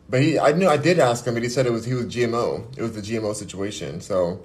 But 0.09 0.23
he, 0.23 0.39
I 0.39 0.53
knew 0.53 0.69
I 0.69 0.77
did 0.77 0.99
ask 0.99 1.27
him, 1.27 1.35
but 1.35 1.43
he 1.43 1.49
said 1.49 1.67
it 1.67 1.73
was 1.73 1.85
he 1.85 1.95
was 1.95 2.07
GMO. 2.07 2.77
It 2.77 2.83
was 2.83 2.93
the 2.93 3.01
GMO 3.01 3.35
situation. 3.35 4.01
So 4.01 4.45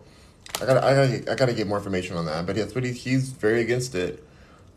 I 0.62 0.66
got 0.66 0.84
I 0.84 0.96
got 0.96 1.30
I 1.30 1.36
got 1.36 1.46
to 1.48 1.54
get 1.54 1.68
more 1.68 1.78
information 1.78 2.18
on 2.18 2.26
that. 2.26 2.46
But 2.46 2.56
that's 2.56 2.74
what 2.74 2.84
he, 2.84 2.94
he's 2.94 3.30
very 3.30 3.62
against 3.62 3.94
it. 3.94 4.24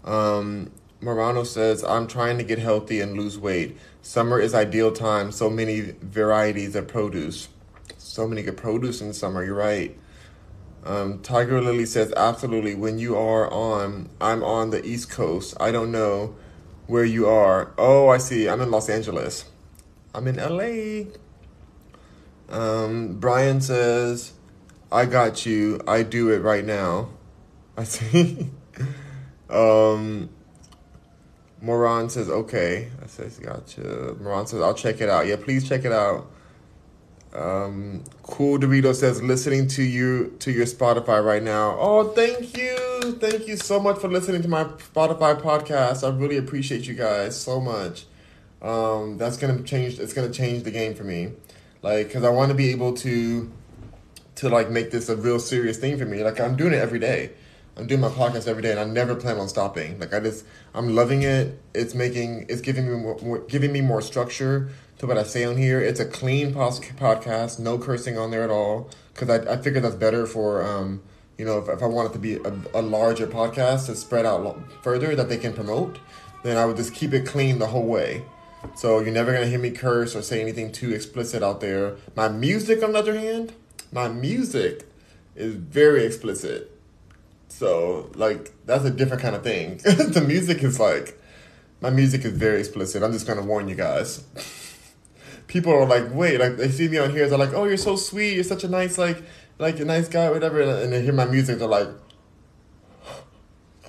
Um, 0.05 0.71
Morano 1.01 1.45
says, 1.45 1.83
I'm 1.83 2.07
trying 2.07 2.37
to 2.39 2.45
get 2.45 2.59
healthy 2.59 3.01
and 3.01 3.17
lose 3.17 3.39
weight. 3.39 3.77
Summer 4.03 4.39
is 4.39 4.55
ideal 4.55 4.93
time. 4.93 5.33
So 5.33 5.49
many 5.49 5.95
varieties 6.03 6.75
of 6.77 6.89
produce. 6.89 7.49
So 7.97 8.27
many 8.27 8.43
good 8.43 8.57
produce 8.57 9.01
in 9.01 9.13
summer. 9.13 9.45
You're 9.45 9.55
right. 9.55 9.97
Um, 10.85 11.21
Tiger 11.21 11.61
Lily 11.61 11.87
says, 11.87 12.13
absolutely. 12.17 12.75
When 12.75 12.99
you 12.99 13.17
are 13.17 13.51
on, 13.51 14.11
I'm 14.21 14.43
on 14.43 14.71
the 14.71 14.85
East 14.85 15.11
Coast. 15.11 15.55
I 15.59 15.71
don't 15.71 15.93
know 15.93 16.35
where 16.87 17.05
you 17.05 17.27
are. 17.29 17.73
Oh, 17.79 18.09
I 18.09 18.19
see. 18.19 18.49
I'm 18.49 18.61
in 18.61 18.71
Los 18.71 18.89
Angeles. 18.89 19.45
I'm 20.15 20.27
in 20.27 20.37
LA. 20.37 21.11
Um, 22.51 23.19
Brian 23.21 23.61
says, 23.61 24.33
I 24.91 25.07
got 25.07 25.47
you. 25.47 25.81
I 25.87 26.03
do 26.03 26.31
it 26.31 26.41
right 26.41 26.65
now. 26.65 27.11
I 27.77 27.85
see. 27.85 28.51
um, 29.49 30.29
Moran 31.63 32.09
says, 32.09 32.29
okay. 32.29 32.89
I 33.03 33.07
says, 33.07 33.39
gotcha. 33.39 34.17
Moran 34.21 34.47
says, 34.47 34.61
I'll 34.61 34.75
check 34.75 35.01
it 35.01 35.09
out. 35.09 35.27
Yeah, 35.27 35.37
please 35.37 35.69
check 35.69 35.85
it 35.85 35.93
out. 35.93 36.31
Um, 37.33 38.03
cool 38.25 38.59
Dorito 38.59 38.93
says 38.93 39.23
listening 39.23 39.69
to 39.69 39.85
you 39.85 40.35
to 40.41 40.51
your 40.51 40.67
Spotify 40.67 41.25
right 41.25 41.43
now. 41.43 41.77
Oh, 41.79 42.09
thank 42.09 42.57
you, 42.57 42.77
thank 43.21 43.47
you 43.47 43.57
so 43.57 43.79
much 43.79 43.99
for 43.99 44.09
listening 44.09 44.43
to 44.43 44.49
my 44.49 44.65
Spotify 44.65 45.41
podcast. 45.41 46.03
I 46.03 46.17
really 46.17 46.39
appreciate 46.39 46.89
you 46.89 46.95
guys 46.95 47.41
so 47.41 47.61
much. 47.61 48.07
Um, 48.61 49.17
that's 49.17 49.37
gonna 49.37 49.63
change. 49.63 50.01
It's 50.01 50.13
gonna 50.13 50.33
change 50.33 50.65
the 50.65 50.73
game 50.73 50.95
for 50.95 51.05
me, 51.05 51.33
like 51.83 52.09
because 52.09 52.25
I 52.25 52.31
want 52.31 52.51
to 52.51 52.57
be 52.57 52.71
able 52.71 52.95
to 52.95 53.51
to 54.37 54.49
like 54.49 54.71
make 54.71 54.91
this 54.91 55.09
a 55.09 55.17
real 55.17 55.39
serious 55.39 55.79
thing 55.79 55.99
for 55.99 56.07
me. 56.07 56.25
Like 56.25 56.41
I'm 56.41 56.57
doing 56.57 56.73
it 56.73 56.79
every 56.79 56.99
day. 56.99 57.31
I'm 57.81 57.87
doing 57.87 58.03
my 58.03 58.09
podcast 58.09 58.47
every 58.47 58.63
day, 58.63 58.73
and 58.73 58.79
I 58.79 58.85
never 58.85 59.15
plan 59.15 59.39
on 59.39 59.49
stopping. 59.49 59.99
Like 59.99 60.13
I 60.13 60.21
just, 60.21 60.45
I'm 60.75 60.95
loving 60.95 61.23
it. 61.23 61.59
It's 61.73 61.95
making, 61.95 62.45
it's 62.51 62.61
giving 62.61 62.87
me 62.87 62.95
more, 62.95 63.17
more 63.23 63.39
giving 63.39 63.73
me 63.73 63.81
more 63.81 64.03
structure 64.03 64.69
to 64.99 65.07
what 65.07 65.17
I 65.17 65.23
say 65.23 65.45
on 65.45 65.57
here. 65.57 65.81
It's 65.81 65.99
a 65.99 66.05
clean 66.05 66.53
pos- 66.53 66.81
podcast, 66.81 67.59
no 67.59 67.79
cursing 67.79 68.19
on 68.19 68.31
there 68.31 68.43
at 68.43 68.51
all, 68.51 68.91
because 69.15 69.31
I, 69.31 69.55
I 69.55 69.57
figure 69.57 69.81
that's 69.81 69.95
better 69.95 70.27
for, 70.27 70.63
um, 70.63 71.03
you 71.39 71.47
know, 71.47 71.57
if, 71.57 71.71
if 71.71 71.83
I 71.83 71.87
want 71.87 72.11
it 72.11 72.13
to 72.13 72.19
be 72.19 72.35
a, 72.35 72.81
a 72.81 72.83
larger 72.83 73.27
podcast 73.27 73.87
to 73.87 73.97
spread 73.97 74.27
out 74.27 74.45
lo- 74.45 74.63
further 74.83 75.17
that 75.17 75.31
they 75.31 75.39
can 75.39 75.55
promote, 75.55 75.99
then 76.43 76.59
I 76.59 76.67
would 76.67 76.77
just 76.77 76.93
keep 76.95 77.15
it 77.15 77.27
clean 77.27 77.61
the 77.61 77.69
whole 77.69 77.87
way. 77.87 78.25
So 78.77 79.01
you're 79.01 79.11
never 79.11 79.33
gonna 79.33 79.47
hear 79.47 79.59
me 79.59 79.71
curse 79.71 80.15
or 80.15 80.21
say 80.21 80.43
anything 80.43 80.71
too 80.71 80.93
explicit 80.93 81.43
out 81.43 81.63
there. 81.63 81.97
My 82.15 82.29
music, 82.29 82.83
on 82.83 82.93
the 82.93 82.99
other 82.99 83.19
hand, 83.19 83.55
my 83.91 84.09
music 84.09 84.87
is 85.35 85.55
very 85.55 86.05
explicit. 86.05 86.70
So 87.51 88.11
like 88.15 88.53
that's 88.65 88.85
a 88.85 88.91
different 88.91 89.23
kind 89.23 89.37
of 89.37 89.43
thing. 89.43 89.77
the 89.85 90.25
music 90.27 90.63
is 90.63 90.81
like 90.81 91.21
my 91.81 91.91
music 91.91 92.25
is 92.25 92.33
very 92.33 92.61
explicit. 92.61 93.03
I'm 93.03 93.13
just 93.13 93.27
gonna 93.27 93.43
warn 93.43 93.69
you 93.69 93.75
guys. 93.75 94.25
People 95.47 95.73
are 95.73 95.87
like, 95.87 96.15
wait, 96.15 96.39
like 96.39 96.57
they 96.57 96.69
see 96.69 96.89
me 96.89 96.99
on 96.99 97.11
here, 97.11 97.29
they're 97.29 97.39
like, 97.39 97.53
oh, 97.53 97.65
you're 97.65 97.77
so 97.77 97.97
sweet, 97.97 98.35
you're 98.35 98.45
such 98.45 98.65
a 98.65 98.69
nice 98.69 98.97
like 98.97 99.23
like 99.59 99.79
a 99.81 99.85
nice 99.85 100.09
guy, 100.09 100.31
whatever, 100.31 100.61
and 100.63 100.93
they 100.93 101.03
hear 101.03 101.13
my 101.13 101.27
music, 101.27 101.59
they're 101.59 101.69
like, 101.69 101.89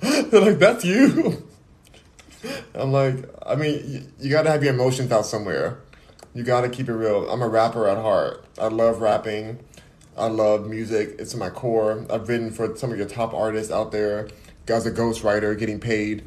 they're 0.00 0.40
like, 0.40 0.58
that's 0.58 0.84
you. 0.84 1.46
I'm 2.74 2.92
like, 2.92 3.24
I 3.46 3.54
mean, 3.54 3.82
you, 3.86 4.02
you 4.18 4.30
gotta 4.30 4.50
have 4.50 4.64
your 4.64 4.74
emotions 4.74 5.12
out 5.12 5.24
somewhere. 5.24 5.80
You 6.34 6.42
gotta 6.42 6.68
keep 6.68 6.88
it 6.88 6.94
real. 6.94 7.30
I'm 7.30 7.42
a 7.42 7.48
rapper 7.48 7.88
at 7.88 7.98
heart. 7.98 8.44
I 8.58 8.68
love 8.68 9.00
rapping. 9.00 9.60
I 10.16 10.26
love 10.26 10.68
music. 10.68 11.16
It's 11.18 11.32
in 11.32 11.40
my 11.40 11.50
core. 11.50 12.04
I've 12.10 12.28
written 12.28 12.50
for 12.50 12.76
some 12.76 12.92
of 12.92 12.98
your 12.98 13.08
top 13.08 13.32
artists 13.32 13.72
out 13.72 13.92
there. 13.92 14.28
As 14.68 14.86
a 14.86 14.90
ghostwriter, 14.90 15.58
getting 15.58 15.80
paid 15.80 16.24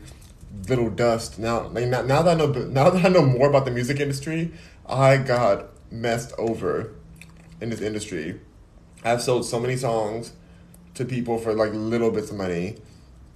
little 0.68 0.90
dust. 0.90 1.40
Now, 1.40 1.68
like, 1.68 1.88
now, 1.88 2.02
now 2.02 2.22
that 2.22 2.32
I 2.32 2.38
know, 2.38 2.48
now 2.48 2.90
that 2.90 3.06
I 3.06 3.10
know 3.10 3.26
more 3.26 3.50
about 3.50 3.66
the 3.66 3.72
music 3.72 4.00
industry, 4.00 4.52
I 4.88 5.18
got 5.18 5.70
messed 5.92 6.34
over 6.38 6.94
in 7.62 7.70
this 7.70 7.82
industry. 7.82 8.40
I've 9.04 9.22
sold 9.22 9.46
so 9.46 9.60
many 9.60 9.78
songs 9.78 10.34
to 10.96 11.06
people 11.06 11.38
for 11.38 11.54
like 11.54 11.72
little 11.74 12.12
bits 12.12 12.32
of 12.32 12.38
money 12.38 12.78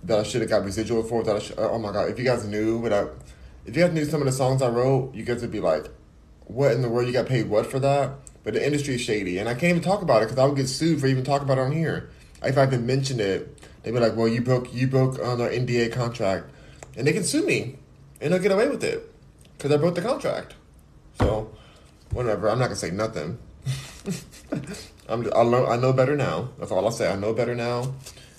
that 0.04 0.20
I 0.20 0.24
should 0.24 0.42
have 0.42 0.50
got 0.50 0.64
residual 0.66 1.04
for. 1.04 1.24
That 1.24 1.36
I 1.36 1.62
oh 1.62 1.80
my 1.80 1.92
god! 1.92 2.10
If 2.10 2.18
you 2.18 2.26
guys 2.26 2.46
knew 2.46 2.80
what 2.80 2.94
I, 2.94 3.08
if 3.66 3.76
you 3.76 3.84
guys 3.84 3.94
knew 3.94 4.06
some 4.06 4.22
of 4.22 4.26
the 4.26 4.32
songs 4.32 4.62
I 4.62 4.70
wrote, 4.70 5.14
you 5.14 5.24
guys 5.24 5.42
would 5.42 5.52
be 5.52 5.60
like, 5.60 5.88
"What 6.46 6.72
in 6.72 6.82
the 6.82 6.90
world? 6.90 7.08
You 7.08 7.14
got 7.14 7.28
paid 7.28 7.50
what 7.50 7.66
for 7.66 7.80
that?" 7.80 8.12
But 8.44 8.54
the 8.54 8.66
industry 8.66 8.96
is 8.96 9.02
shady, 9.02 9.38
and 9.38 9.50
I 9.50 9.54
can't 9.54 9.72
even 9.72 9.82
talk 9.82 10.02
about 10.02 10.22
it 10.22 10.26
because 10.26 10.40
I 10.40 10.46
would 10.46 10.56
get 10.56 10.68
sued 10.68 11.02
for 11.02 11.08
even 11.08 11.24
talking 11.24 11.46
about 11.46 11.58
it 11.58 11.62
on 11.62 11.72
here. 11.72 12.10
If 12.42 12.58
I 12.58 12.66
even 12.66 12.86
mention 12.86 13.20
it, 13.20 13.62
they'd 13.84 13.92
be 13.92 14.00
like, 14.00 14.16
"Well, 14.16 14.28
you 14.28 14.42
broke 14.42 14.74
you 14.74 14.88
broke 14.88 15.20
on 15.20 15.42
our 15.42 15.50
NDA 15.50 15.92
contract," 15.92 16.48
and 16.96 17.06
they 17.06 17.14
can 17.14 17.24
sue 17.24 17.46
me, 17.46 17.78
and 18.22 18.32
they'll 18.32 18.42
get 18.42 18.52
away 18.52 18.70
with 18.70 18.84
it 18.84 19.12
because 19.58 19.72
I 19.72 19.78
broke 19.78 19.96
the 19.96 20.02
contract. 20.02 20.56
So, 21.20 21.52
whatever. 22.12 22.50
I'm 22.50 22.60
not 22.60 22.66
gonna 22.66 22.78
say 22.78 22.92
nothing. 22.92 23.38
I'm 25.10 25.24
just, 25.24 25.36
I 25.36 25.44
know 25.44 25.66
I 25.68 25.76
know 25.76 25.92
better 25.92 26.16
now. 26.16 26.50
That's 26.58 26.72
all 26.72 26.86
I'll 26.86 26.92
say. 26.92 27.12
I 27.12 27.16
know 27.16 27.34
better 27.34 27.56
now, 27.56 27.82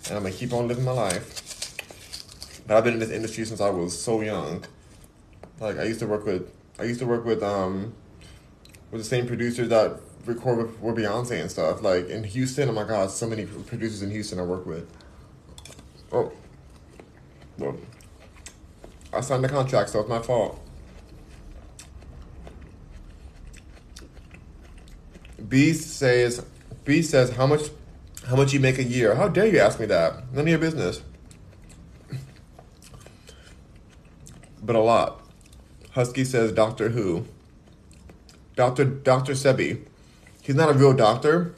and 0.09 0.17
I'm 0.17 0.23
gonna 0.23 0.31
keep 0.31 0.53
on 0.53 0.67
living 0.67 0.85
my 0.85 0.93
life. 0.93 2.63
But 2.67 2.77
I've 2.77 2.85
been 2.85 2.95
in 2.95 3.01
this 3.01 3.11
industry 3.11 3.45
since 3.45 3.61
I 3.61 3.69
was 3.71 4.01
so 4.01 4.21
young. 4.23 4.65
Like 5.59 5.79
I 5.79 5.85
used 5.85 6.01
to 6.01 6.07
work 6.07 6.25
with 6.25 6.51
I 6.79 6.85
used 6.85 7.01
to 7.01 7.07
work 7.07 7.25
with 7.25 7.43
um 7.43 7.95
with 8.91 9.01
the 9.01 9.09
same 9.09 9.27
producers 9.27 9.69
that 9.69 10.01
record 10.27 10.59
with, 10.59 10.81
with 10.81 10.97
Beyonce 10.97 11.41
and 11.41 11.51
stuff. 11.51 11.83
Like 11.83 12.09
in 12.09 12.25
Houston, 12.25 12.69
oh 12.69 12.73
my 12.73 12.85
god, 12.85 13.11
so 13.11 13.27
many 13.27 13.47
producers 13.47 14.03
in 14.03 14.11
Houston 14.11 14.39
I 14.39 14.43
work 14.43 14.67
with. 14.67 14.89
Oh, 16.13 16.33
well, 17.59 17.77
I 19.13 19.21
signed 19.21 19.45
the 19.45 19.49
contract, 19.49 19.91
so 19.91 20.01
it's 20.01 20.09
my 20.09 20.21
fault. 20.21 20.61
B 25.49 25.73
says, 25.73 26.45
B 26.85 27.03
says, 27.03 27.31
how 27.31 27.47
much, 27.47 27.63
how 28.27 28.37
much 28.37 28.53
you 28.53 28.61
make 28.61 28.79
a 28.79 28.85
year? 28.85 29.15
How 29.15 29.29
dare 29.29 29.47
you 29.47 29.59
ask 29.59 29.81
me 29.81 29.87
that? 29.87 30.33
None 30.33 30.43
of 30.43 30.49
your 30.49 30.59
business. 30.59 31.03
But 34.63 34.77
a 34.77 34.81
lot. 34.81 35.21
Husky 35.93 36.25
says, 36.25 36.53
Doctor 36.53 36.91
Who. 36.91 37.27
Doctor 38.57 38.85
Doctor 38.85 39.33
Sebi. 39.33 39.85
He's 40.43 40.57
not 40.57 40.71
a 40.71 40.75
real 40.75 40.93
doctor, 40.95 41.55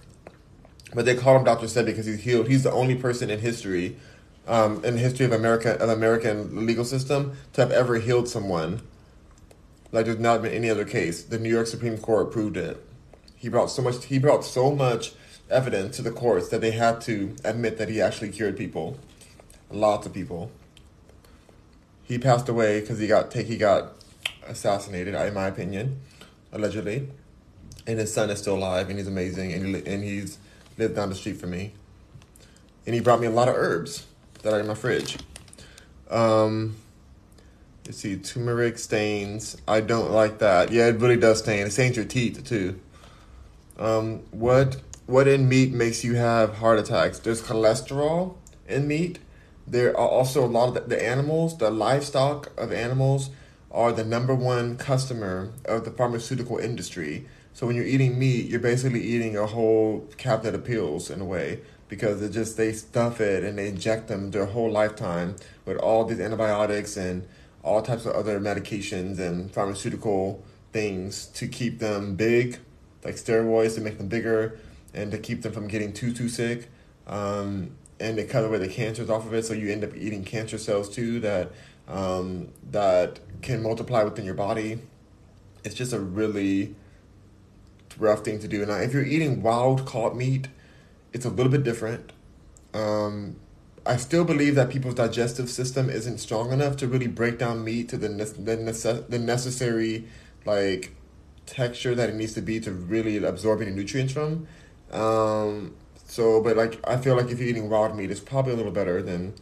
but 0.95 1.05
they 1.05 1.15
call 1.15 1.37
him 1.37 1.45
Doctor 1.45 1.67
Sebi 1.67 1.87
because 1.87 2.07
he's 2.07 2.21
healed. 2.23 2.49
He's 2.49 2.63
the 2.65 2.73
only 2.73 2.95
person 2.97 3.31
in 3.31 3.41
history, 3.41 3.97
um, 4.47 4.85
in 4.85 4.95
the 4.95 5.01
history 5.01 5.25
of 5.25 5.33
America, 5.33 5.75
of 5.81 5.89
American 5.89 6.67
legal 6.67 6.85
system, 6.85 7.37
to 7.55 7.61
have 7.63 7.71
ever 7.73 7.97
healed 7.97 8.29
someone. 8.29 8.83
Like 9.93 10.07
there's 10.07 10.19
not 10.19 10.43
been 10.43 10.53
any 10.53 10.71
other 10.71 10.85
case. 10.85 11.23
The 11.23 11.39
New 11.39 11.51
York 11.51 11.67
Supreme 11.67 11.99
Court 11.99 12.29
approved 12.29 12.57
it. 12.57 12.83
He 13.37 13.49
brought 13.49 13.67
so 13.71 13.83
much. 13.83 14.05
He 14.07 14.19
brought 14.19 14.45
so 14.45 14.71
much 14.73 15.13
evidence 15.51 15.97
to 15.97 16.03
the 16.03 16.11
courts 16.11 16.49
that 16.49 16.61
they 16.63 16.71
had 16.71 17.01
to 17.03 17.37
admit 17.45 17.77
that 17.79 17.89
he 17.89 18.01
actually 18.01 18.31
cured 18.31 18.57
people, 18.57 18.99
lots 19.71 20.07
of 20.07 20.13
people. 20.15 20.51
he 22.05 22.19
passed 22.19 22.49
away 22.49 22.81
because 22.81 22.99
he 22.99 23.07
got 23.07 23.31
take 23.31 23.47
he 23.47 23.57
got 23.57 23.93
assassinated, 24.47 25.15
in 25.15 25.35
my 25.35 25.47
opinion, 25.47 26.01
allegedly. 26.53 27.09
And 27.87 27.99
his 27.99 28.13
son 28.13 28.31
is 28.31 28.39
still 28.39 28.57
alive, 28.57 28.89
and 28.91 28.99
he's 28.99 29.09
amazing, 29.09 29.53
and 29.53 29.75
he, 29.75 29.87
and 29.87 30.05
he's 30.05 30.39
lived 30.79 30.95
down 30.95 31.09
the 31.09 31.15
street 31.15 31.39
from 31.39 31.51
me. 31.51 31.73
And 32.87 32.95
he 32.95 33.01
brought 33.01 33.21
me 33.21 33.27
a 33.27 33.31
lot 33.31 33.49
of 33.49 33.55
herbs 33.57 34.07
that 34.43 34.53
are 34.53 34.61
in 34.61 34.67
my 34.67 34.75
fridge. 34.75 35.19
Um, 36.11 36.77
let's 37.87 37.99
see, 37.99 38.17
turmeric 38.17 38.79
stains. 38.79 39.57
I 39.67 39.81
don't 39.81 40.11
like 40.11 40.39
that. 40.39 40.71
Yeah, 40.71 40.89
it 40.89 41.01
really 41.01 41.17
does 41.17 41.39
stain. 41.41 41.67
It 41.67 41.73
stains 41.73 41.97
your 41.97 42.05
teeth 42.05 42.45
too. 42.45 42.79
Um, 43.79 44.21
what 44.31 44.77
what 45.07 45.27
in 45.27 45.49
meat 45.49 45.73
makes 45.73 46.05
you 46.05 46.15
have 46.15 46.59
heart 46.59 46.79
attacks? 46.79 47.19
There's 47.19 47.43
cholesterol 47.43 48.37
in 48.69 48.87
meat. 48.87 49.19
There 49.67 49.91
are 49.91 50.09
also 50.09 50.45
a 50.45 50.47
lot 50.47 50.69
of 50.69 50.75
the, 50.75 50.81
the 50.97 51.05
animals, 51.05 51.57
the 51.59 51.71
livestock 51.71 52.53
of 52.59 52.73
animals, 52.73 53.31
are 53.73 53.91
the 53.91 54.05
number 54.05 54.35
one 54.35 54.77
customer 54.77 55.53
of 55.65 55.85
the 55.85 55.91
pharmaceutical 55.91 56.59
industry. 56.59 57.27
So 57.55 57.67
when 57.67 57.75
you're 57.75 57.87
eating 57.87 58.19
meat, 58.19 58.47
you're 58.47 58.61
basically 58.61 59.03
eating 59.03 59.37
a 59.37 59.47
whole 59.47 60.09
cabinet 60.19 60.55
of 60.55 60.65
pills 60.65 61.11
in 61.11 61.21
a 61.21 61.25
way 61.25 61.61
because 61.89 62.23
it 62.23 62.31
just 62.31 62.57
they 62.57 62.73
stuff 62.73 63.21
it 63.21 63.45
and 63.45 63.59
they 63.59 63.69
inject 63.69 64.09
them 64.09 64.31
their 64.31 64.47
whole 64.47 64.71
lifetime 64.71 65.37
with 65.65 65.77
all 65.79 66.05
these 66.05 66.21
antibiotics 66.21 66.97
and 66.97 67.27
all 67.63 67.83
types 67.83 68.07
of 68.07 68.15
other 68.15 68.41
medications 68.41 69.19
and 69.19 69.51
pharmaceutical 69.53 70.43
things 70.73 71.27
to 71.27 71.47
keep 71.47 71.79
them 71.79 72.15
big, 72.15 72.59
like 73.05 73.15
steroids 73.15 73.75
to 73.75 73.81
make 73.81 73.99
them 73.99 74.09
bigger 74.09 74.59
and 74.95 75.11
to 75.11 75.19
keep 75.19 75.43
them 75.43 75.53
from 75.53 75.69
getting 75.69 75.93
too 75.93 76.13
too 76.13 76.29
sick. 76.29 76.69
Um, 77.07 77.73
and 78.01 78.19
they 78.19 78.25
cut 78.25 78.45
away 78.45 78.59
the 78.59 78.69
cancers 78.69 79.11
off 79.11 79.27
of 79.27 79.35
it, 79.35 79.45
so 79.45 79.55
you 79.55 79.71
end 79.71 79.85
up 79.85 79.95
eating 79.95 80.25
cancer 80.25 80.59
cells 80.59 80.89
too 80.89 81.21
that 81.21 81.53
um, 81.89 82.49
that 82.71 83.21
can 83.43 83.63
multiply 83.63 84.03
within 84.03 84.25
your 84.25 84.35
body. 84.35 84.81
It's 85.65 85.75
just 85.75 85.93
a 85.93 85.99
really 85.99 86.75
rough 87.99 88.25
thing 88.25 88.39
to 88.41 88.49
do. 88.49 88.65
Now, 88.65 88.77
if 88.77 88.93
you're 88.93 89.05
eating 89.05 89.43
wild 89.43 89.85
caught 89.85 90.17
meat, 90.17 90.49
it's 91.13 91.25
a 91.25 91.31
little 91.31 91.53
bit 91.53 91.63
different. 91.63 92.13
Um, 92.73 93.37
I 93.85 93.97
still 93.97 94.25
believe 94.25 94.55
that 94.55 94.71
people's 94.71 94.95
digestive 94.95 95.51
system 95.51 95.91
isn't 95.91 96.19
strong 96.19 96.53
enough 96.53 96.77
to 96.79 96.87
really 96.87 97.09
break 97.09 97.39
down 97.39 97.65
meat 97.65 97.89
to 97.91 97.97
the 97.97 98.09
ne- 98.09 98.25
the, 98.25 98.57
nece- 98.57 99.09
the 99.09 99.19
necessary 99.19 100.07
like 100.45 100.95
texture 101.47 101.95
that 101.95 102.09
it 102.09 102.15
needs 102.15 102.35
to 102.35 102.41
be 102.43 102.61
to 102.61 102.71
really 102.71 103.23
absorb 103.23 103.61
any 103.61 103.73
nutrients 103.73 104.13
from. 104.13 104.47
Um, 104.93 105.75
so, 106.07 106.41
but 106.41 106.57
like 106.57 106.79
I 106.89 106.97
feel 106.97 107.17
like 107.17 107.31
if 107.31 107.41
you're 107.41 107.49
eating 107.49 107.69
wild 107.69 107.97
meat, 107.97 108.11
it's 108.11 108.21
probably 108.21 108.53
a 108.53 108.57
little 108.57 108.73
better 108.73 109.03
than, 109.03 109.35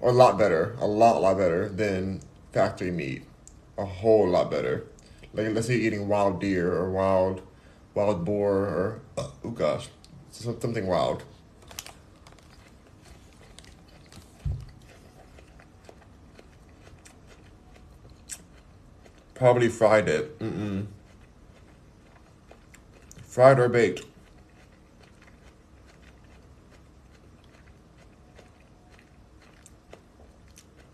or 0.00 0.10
a 0.10 0.12
lot 0.14 0.38
better, 0.38 0.76
a 0.78 0.86
lot 0.86 1.22
lot 1.22 1.38
better 1.38 1.68
than 1.68 2.20
factory 2.52 2.90
meat, 2.90 3.24
a 3.78 3.84
whole 3.84 4.28
lot 4.28 4.50
better. 4.50 4.86
Like 5.32 5.48
let's 5.52 5.66
say 5.66 5.74
you're 5.76 5.86
eating 5.86 6.08
wild 6.08 6.40
deer 6.40 6.72
or 6.72 6.90
wild, 6.90 7.42
wild 7.94 8.24
boar 8.24 8.52
or 8.52 9.00
oh 9.16 9.50
gosh, 9.50 9.88
something 10.30 10.86
wild. 10.86 11.24
Probably 19.34 19.68
fried 19.68 20.08
it. 20.08 20.38
Mm-mm. 20.38 20.86
Fried 23.22 23.58
or 23.58 23.68
baked. 23.68 24.02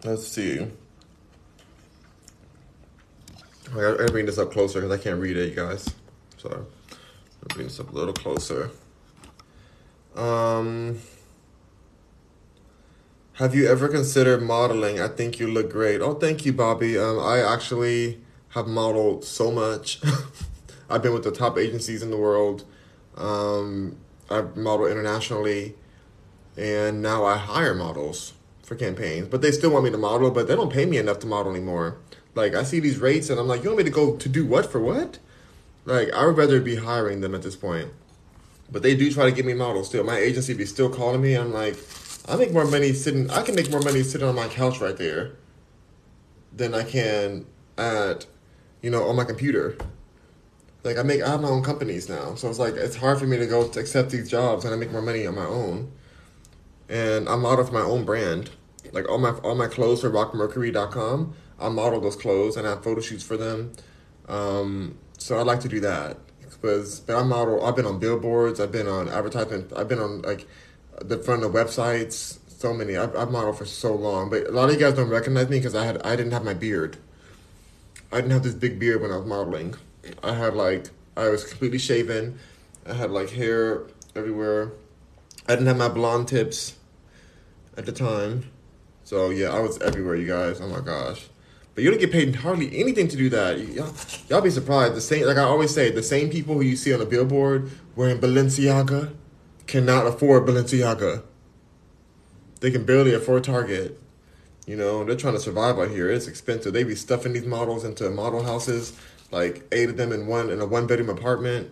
Let's 0.03 0.27
see. 0.27 0.67
I 3.73 3.77
gotta 3.77 4.13
bring 4.13 4.27
this 4.27 4.39
up 4.39 4.53
closer 4.53 4.81
because 4.81 5.01
I 5.01 5.03
can't 5.03 5.19
read 5.19 5.37
it, 5.37 5.49
you 5.49 5.55
guys. 5.55 5.89
So, 6.37 6.67
I'll 6.91 7.55
bring 7.55 7.69
this 7.69 7.81
up 7.81 7.91
a 7.91 7.95
little 7.95 8.13
closer. 8.13 8.71
Um, 10.15 10.99
have 13.35 13.55
you 13.55 13.67
ever 13.67 13.89
considered 13.89 14.43
modeling? 14.43 15.01
I 15.01 15.09
think 15.09 15.41
you 15.41 15.51
look 15.51 15.71
great. 15.71 16.03
Oh, 16.03 16.13
thank 16.13 16.45
you, 16.45 16.53
Bobby. 16.53 16.99
Um, 16.99 17.19
I 17.19 17.39
actually 17.41 18.21
have 18.51 18.67
modeled 18.67 19.25
so 19.25 19.51
much. 19.51 20.01
I've 20.91 21.03
been 21.03 21.15
with 21.15 21.25
the 21.25 21.33
top 21.33 21.57
agencies 21.57 22.03
in 22.03 22.11
the 22.11 22.19
world. 22.19 22.65
Um, 23.17 23.97
I've 24.29 24.55
modeled 24.55 24.91
internationally, 24.91 25.77
and 26.59 27.01
now 27.01 27.25
I 27.25 27.39
hire 27.39 27.75
models 27.75 28.35
for 28.63 28.75
campaigns. 28.75 29.29
But 29.29 29.41
they 29.41 29.51
still 29.51 29.71
want 29.71 29.87
me 29.87 29.91
to 29.91 29.99
model, 29.99 30.31
but 30.31 30.47
they 30.47 30.55
don't 30.55 30.71
pay 30.71 30.85
me 30.85 30.99
enough 30.99 31.19
to 31.21 31.27
model 31.27 31.53
anymore. 31.53 31.97
Like 32.35 32.55
I 32.55 32.63
see 32.63 32.81
these 32.81 32.99
rates, 32.99 33.31
and 33.31 33.39
I'm 33.39 33.49
like, 33.49 33.63
you 33.63 33.71
want 33.71 33.79
me 33.79 33.85
to 33.85 33.91
go 33.91 34.17
to 34.17 34.29
do 34.29 34.47
what 34.47 34.71
for 34.71 34.81
what? 34.81 35.19
Like 35.85 36.13
I 36.13 36.27
would 36.27 36.37
rather 36.37 36.61
be 36.61 36.77
hiring 36.77 37.21
them 37.21 37.35
at 37.35 37.43
this 37.43 37.57
point. 37.57 37.91
But 38.71 38.83
they 38.83 38.95
do 38.97 39.13
try 39.13 39.27
to 39.27 39.33
get 39.33 39.45
me 39.45 39.55
models 39.55 39.89
still. 39.89 40.05
My 40.05 40.17
agency 40.17 40.55
be 40.55 40.65
still 40.65 40.89
calling 40.89 41.21
me. 41.21 41.35
I'm 41.35 41.53
like, 41.53 41.77
I 42.27 42.37
make 42.37 42.53
more 42.53 42.65
money 42.65 42.93
sitting. 42.93 43.31
I 43.31 43.43
can 43.43 43.55
make 43.55 43.71
more 43.71 43.83
money 43.83 44.03
sitting 44.03 44.27
on 44.27 44.35
my 44.35 44.49
couch 44.49 44.81
right 44.81 44.97
there 44.97 45.33
than 46.55 46.75
I 46.75 46.85
can 46.85 47.47
at, 47.77 48.27
you 48.81 48.91
know, 48.91 49.05
on 49.05 49.17
my 49.17 49.25
computer. 49.25 49.77
Like 50.85 50.99
I 50.99 51.03
make, 51.03 51.23
I 51.23 51.31
have 51.31 51.43
my 51.43 51.49
own 51.49 51.63
companies 51.63 52.09
now, 52.09 52.35
so 52.35 52.49
it's 52.49 52.59
like 52.59 52.75
it's 52.75 52.97
hard 52.97 53.19
for 53.19 53.27
me 53.27 53.37
to 53.37 53.47
go 53.47 53.69
to 53.69 53.81
accept 53.81 54.11
these 54.11 54.29
jobs 54.29 54.65
and 54.65 54.75
I 54.75 54.77
make 54.77 54.91
more 54.91 55.03
money 55.03 55.27
on 55.27 55.35
my 55.35 55.47
own. 55.47 55.93
And 56.89 57.29
I 57.29 57.37
model 57.37 57.65
for 57.65 57.73
my 57.73 57.83
own 57.83 58.05
brand. 58.05 58.51
Like 58.93 59.09
all 59.09 59.19
my 59.19 59.31
all 59.31 59.55
my 59.55 59.69
clothes 59.69 60.01
for 60.01 60.11
rockmercury.com, 60.11 61.35
I 61.63 61.69
model 61.69 62.01
those 62.01 62.17
clothes 62.17 62.57
and 62.57 62.67
I 62.67 62.71
have 62.71 62.85
photo 62.85 63.01
shoots 63.01 63.25
for 63.25 63.37
them. 63.37 63.73
Um, 64.29 64.99
so 65.19 65.39
I 65.39 65.43
like 65.43 65.61
to 65.61 65.69
do 65.69 65.81
that 65.81 66.19
because 66.39 67.01
but 67.01 67.17
I 67.17 67.23
model. 67.23 67.65
I've 67.65 67.77
been 67.77 67.87
on 67.87 67.99
billboards. 67.99 68.61
I've 68.61 68.73
been 68.73 68.89
on 68.89 69.09
advertisement. 69.09 69.73
I've 69.77 69.89
been 69.89 69.99
on 69.99 70.23
like 70.23 70.47
the 71.01 71.19
front 71.19 71.45
of 71.45 71.53
websites. 71.53 72.39
So 72.49 72.73
many. 72.73 72.97
I've, 72.97 73.17
I've 73.17 73.31
modeled 73.31 73.59
for 73.59 73.65
so 73.65 73.93
long, 73.93 74.31
but 74.31 74.47
a 74.47 74.53
lot 74.53 74.69
of 74.69 74.75
you 74.75 74.81
guys 74.81 74.95
don't 74.95 75.09
recognize 75.09 75.49
me 75.49 75.59
because 75.59 75.75
I 75.75 75.85
had 75.85 76.01
I 76.03 76.15
didn't 76.15 76.33
have 76.33 76.45
my 76.45 76.55
beard. 76.55 76.97
I 78.13 78.17
didn't 78.17 78.31
have 78.33 78.43
this 78.43 78.55
big 78.55 78.79
beard 78.79 79.03
when 79.03 79.11
I 79.11 79.17
was 79.17 79.27
modeling. 79.27 79.75
I 80.23 80.35
had 80.35 80.55
like 80.55 80.87
I 81.17 81.29
was 81.29 81.45
completely 81.45 81.79
shaven. 81.79 82.39
I 82.87 82.95
had 82.95 83.11
like 83.11 83.31
hair 83.31 83.83
everywhere. 84.15 84.73
I 85.49 85.53
didn't 85.55 85.67
have 85.67 85.77
my 85.77 85.89
blonde 85.89 86.29
tips 86.29 86.77
at 87.77 87.87
the 87.87 87.93
time. 87.93 88.51
So 89.05 89.31
yeah, 89.31 89.49
I 89.49 89.61
was 89.61 89.81
everywhere, 89.81 90.15
you 90.15 90.27
guys. 90.27 90.61
Oh 90.61 90.69
my 90.69 90.81
gosh. 90.81 91.29
But 91.75 91.85
you 91.85 91.91
don't 91.91 92.01
get 92.01 92.13
paid 92.13 92.35
hardly 92.37 92.79
anything 92.79 93.09
to 93.09 93.17
do 93.17 93.31
that. 93.31 93.59
Y'all, 93.59 93.95
y'all 94.29 94.43
be 94.43 94.51
surprised. 94.51 94.95
The 94.95 95.01
same, 95.01 95.27
like 95.27 95.39
I 95.39 95.43
always 95.43 95.75
say, 95.75 95.91
the 95.91 96.03
same 96.03 96.29
people 96.29 96.55
who 96.55 96.61
you 96.61 96.77
see 96.77 96.93
on 96.93 97.01
the 97.01 97.07
billboard 97.07 97.71
wearing 97.97 98.19
Balenciaga 98.19 99.15
cannot 99.67 100.07
afford 100.07 100.47
Balenciaga. 100.47 101.23
They 102.61 102.71
can 102.71 102.85
barely 102.85 103.15
afford 103.15 103.45
Target. 103.45 103.99
You 104.67 104.77
know, 104.77 105.03
they're 105.05 105.17
trying 105.17 105.35
to 105.35 105.41
survive 105.41 105.79
out 105.79 105.91
here. 105.91 106.11
It's 106.11 106.29
expensive. 106.29 106.73
They 106.73 106.85
be 106.85 106.95
stuffing 106.95 107.33
these 107.33 107.47
models 107.47 107.85
into 107.85 108.09
model 108.11 108.43
houses, 108.45 108.93
like 109.31 109.67
eight 109.73 109.89
of 109.89 109.97
them 109.97 110.13
in 110.13 110.27
one 110.27 110.51
in 110.51 110.61
a 110.61 110.67
one 110.67 110.87
bedroom 110.87 111.09
apartment. 111.09 111.71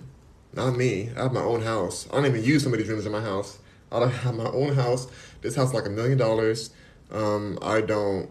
Not 0.53 0.77
me. 0.77 1.11
I 1.17 1.23
have 1.23 1.33
my 1.33 1.43
own 1.43 1.63
house. 1.63 2.09
I 2.11 2.17
don't 2.17 2.27
even 2.27 2.43
use 2.43 2.65
some 2.65 2.73
of 2.73 2.79
these 2.79 2.89
rooms 2.89 3.07
in 3.07 3.13
my 3.13 3.21
house. 3.21 3.59
I 3.93 4.01
don't 4.01 4.11
have 4.25 4.35
my 4.35 4.51
own 4.51 4.75
house. 4.75 5.07
This 5.43 5.55
house 5.55 5.73
like 5.73 5.87
a 5.87 5.91
million 5.91 6.19
dollars. 6.19 6.71
Um, 7.13 7.59
I 7.63 7.81
don't. 7.81 8.31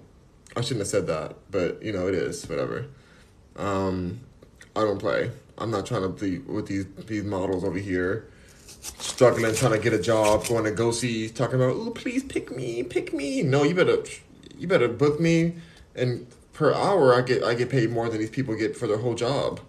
I 0.55 0.61
shouldn't 0.61 0.79
have 0.79 0.87
said 0.87 1.07
that, 1.07 1.35
but 1.51 1.81
you 1.83 1.91
know 1.91 2.07
it 2.07 2.15
is. 2.15 2.47
Whatever. 2.47 2.87
Um, 3.55 4.21
I 4.75 4.81
don't 4.81 4.99
play. 4.99 5.31
I'm 5.57 5.71
not 5.71 5.85
trying 5.85 6.01
to 6.01 6.09
be 6.09 6.39
with 6.39 6.67
these 6.67 6.85
these 7.05 7.23
models 7.23 7.63
over 7.63 7.77
here, 7.77 8.29
struggling 8.97 9.53
trying 9.55 9.73
to 9.73 9.79
get 9.79 9.93
a 9.93 10.01
job, 10.01 10.45
going 10.47 10.63
to 10.63 10.71
go 10.71 10.91
see, 10.91 11.29
talking 11.29 11.55
about, 11.55 11.75
oh 11.75 11.91
please 11.91 12.23
pick 12.23 12.55
me, 12.55 12.83
pick 12.83 13.13
me. 13.13 13.43
No, 13.43 13.63
you 13.63 13.75
better, 13.75 13.97
you 14.57 14.67
better 14.67 14.87
book 14.87 15.19
me, 15.19 15.55
and 15.95 16.27
per 16.53 16.73
hour 16.73 17.13
I 17.13 17.21
get 17.21 17.43
I 17.43 17.53
get 17.53 17.69
paid 17.69 17.91
more 17.91 18.09
than 18.09 18.19
these 18.19 18.29
people 18.29 18.55
get 18.55 18.75
for 18.75 18.87
their 18.87 18.97
whole 18.97 19.15
job. 19.15 19.59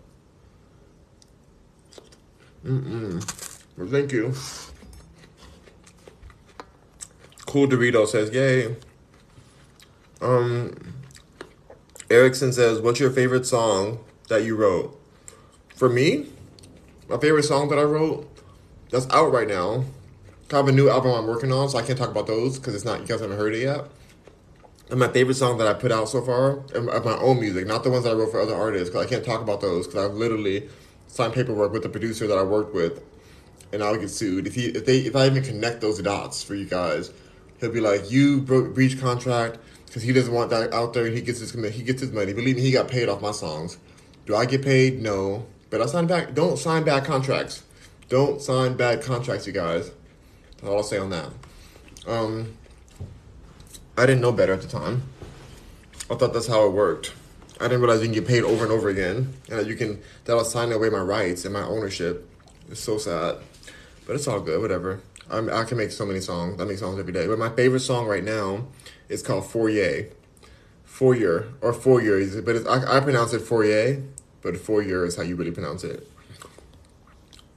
Mm-mm. 2.64 3.64
Well, 3.76 3.89
thank 3.89 4.12
you. 4.12 4.35
Cool 7.47 7.66
Dorito 7.66 8.07
says, 8.07 8.31
yay. 8.31 8.76
Um, 10.21 10.77
Erickson 12.11 12.53
says, 12.53 12.81
what's 12.81 13.01
your 13.01 13.11
favorite 13.11 13.47
song 13.47 14.05
that 14.29 14.45
you 14.45 14.57
wrote? 14.57 14.99
For 15.75 15.89
me, 15.89 16.27
my 17.09 17.16
favorite 17.16 17.45
song 17.45 17.68
that 17.68 17.79
I 17.79 17.83
wrote, 17.83 18.29
that's 18.91 19.09
out 19.11 19.33
right 19.33 19.49
now. 19.49 19.85
Kind 20.49 20.68
of 20.68 20.68
a 20.68 20.73
new 20.73 20.89
album 20.89 21.12
I'm 21.12 21.27
working 21.27 21.53
on, 21.53 21.68
so 21.68 21.79
I 21.79 21.83
can't 21.83 21.99
talk 21.99 22.11
about 22.11 22.27
those 22.27 22.59
because 22.59 22.75
it's 22.75 22.85
not, 22.85 23.01
you 23.01 23.07
guys 23.07 23.21
haven't 23.21 23.39
heard 23.39 23.55
it 23.55 23.62
yet. 23.62 23.85
And 24.91 24.99
my 24.99 25.07
favorite 25.07 25.37
song 25.37 25.59
that 25.59 25.68
I 25.68 25.75
put 25.75 25.93
out 25.93 26.09
so 26.09 26.21
far 26.21 26.59
of 26.75 27.05
my 27.05 27.16
own 27.18 27.39
music, 27.39 27.66
not 27.66 27.85
the 27.85 27.91
ones 27.91 28.05
I 28.07 28.12
wrote 28.12 28.33
for 28.33 28.41
other 28.41 28.57
artists, 28.57 28.91
because 28.91 29.07
I 29.07 29.09
can't 29.09 29.25
talk 29.25 29.41
about 29.41 29.61
those 29.61 29.87
because 29.87 30.05
I've 30.05 30.16
literally 30.16 30.68
signed 31.07 31.33
paperwork 31.33 31.73
with 31.73 31.85
the 31.85 31.89
producer 31.89 32.27
that 32.27 32.37
I 32.37 32.43
worked 32.43 32.75
with, 32.75 33.01
and 33.73 33.85
I'll 33.85 33.97
get 33.97 34.09
sued 34.09 34.49
if 34.49 34.57
he 34.57 34.66
if 34.66 34.85
they 34.87 34.99
if 34.99 35.14
I 35.14 35.27
even 35.27 35.45
connect 35.45 35.81
those 35.81 36.03
dots 36.03 36.43
for 36.43 36.57
you 36.57 36.64
guys. 36.64 37.12
He'll 37.61 37.71
be 37.71 37.81
like, 37.81 38.11
you 38.11 38.41
breach 38.41 39.01
contract, 39.01 39.59
because 39.91 40.05
he 40.05 40.12
doesn't 40.12 40.32
want 40.32 40.51
that 40.51 40.72
out 40.72 40.95
there. 40.95 41.07
And 41.07 41.16
he 41.16 41.20
gets 41.20 41.41
his 41.41 41.53
he 41.74 41.82
gets 41.82 42.01
his 42.01 42.12
money. 42.12 42.32
Believe 42.32 42.55
me, 42.55 42.62
he 42.62 42.70
got 42.70 42.86
paid 42.86 43.09
off 43.09 43.20
my 43.20 43.32
songs. 43.32 43.76
Do 44.24 44.36
I 44.36 44.47
get 44.47 44.62
paid? 44.62 45.03
No, 45.03 45.47
but 45.68 45.82
I 45.82 45.86
sign 45.86 46.07
back. 46.07 46.32
Don't 46.32 46.57
sign 46.57 46.84
bad 46.84 47.05
contracts. 47.05 47.64
Don't 48.09 48.41
sign 48.41 48.76
bad 48.76 49.03
contracts, 49.03 49.49
you 49.49 49.53
guys. 49.53 49.91
That's 50.53 50.68
all 50.68 50.76
I'll 50.76 50.82
say 50.84 50.99
on 50.99 51.11
that. 51.11 51.28
Um, 52.07 52.55
I 53.99 54.07
didn't 54.07 54.20
know 54.20 54.30
better 54.30 54.53
at 54.53 54.62
the 54.62 54.68
time. 54.68 55.03
I 56.09 56.14
thought 56.14 56.32
that's 56.32 56.47
how 56.47 56.66
it 56.66 56.72
worked. 56.72 57.12
I 57.61 57.64
didn't 57.64 57.80
realize 57.80 57.99
you 58.01 58.07
can 58.07 58.14
get 58.14 58.28
paid 58.28 58.45
over 58.45 58.62
and 58.62 58.72
over 58.72 58.88
again, 58.91 59.34
and 59.49 59.59
that 59.59 59.66
you 59.66 59.74
can 59.74 60.01
that'll 60.24 60.45
sign 60.45 60.70
away 60.70 60.88
my 60.88 61.01
rights 61.01 61.45
and 61.45 61.53
my 61.53 61.64
ownership. 61.64 62.28
It's 62.70 62.80
so 62.80 62.97
sad, 62.97 63.38
but 64.07 64.14
it's 64.14 64.28
all 64.28 64.41
good. 64.41 64.61
Whatever. 64.62 65.01
I'm, 65.28 65.49
I 65.49 65.64
can 65.64 65.78
make 65.78 65.91
so 65.91 66.07
many 66.07 66.20
songs. 66.20 66.61
I 66.61 66.64
make 66.64 66.78
songs 66.78 66.99
every 66.99 67.12
day. 67.12 67.26
But 67.26 67.38
my 67.38 67.51
favorite 67.51 67.80
song 67.80 68.07
right 68.07 68.24
now 68.24 68.66
is 69.11 69.23
called 69.23 69.45
Fourier. 69.45 70.09
Fourier 70.85 71.53
or 71.61 71.73
Fourier, 71.75 72.41
but 72.43 72.67
I, 72.67 72.97
I 72.97 73.01
pronounce 73.01 73.33
it 73.35 73.41
Fourier, 73.41 74.03
but 74.41 74.57
Fourier 74.57 75.05
is 75.05 75.17
how 75.17 75.23
you 75.23 75.37
really 75.37 75.51
pronounce 75.51 75.85
it. 75.85 76.07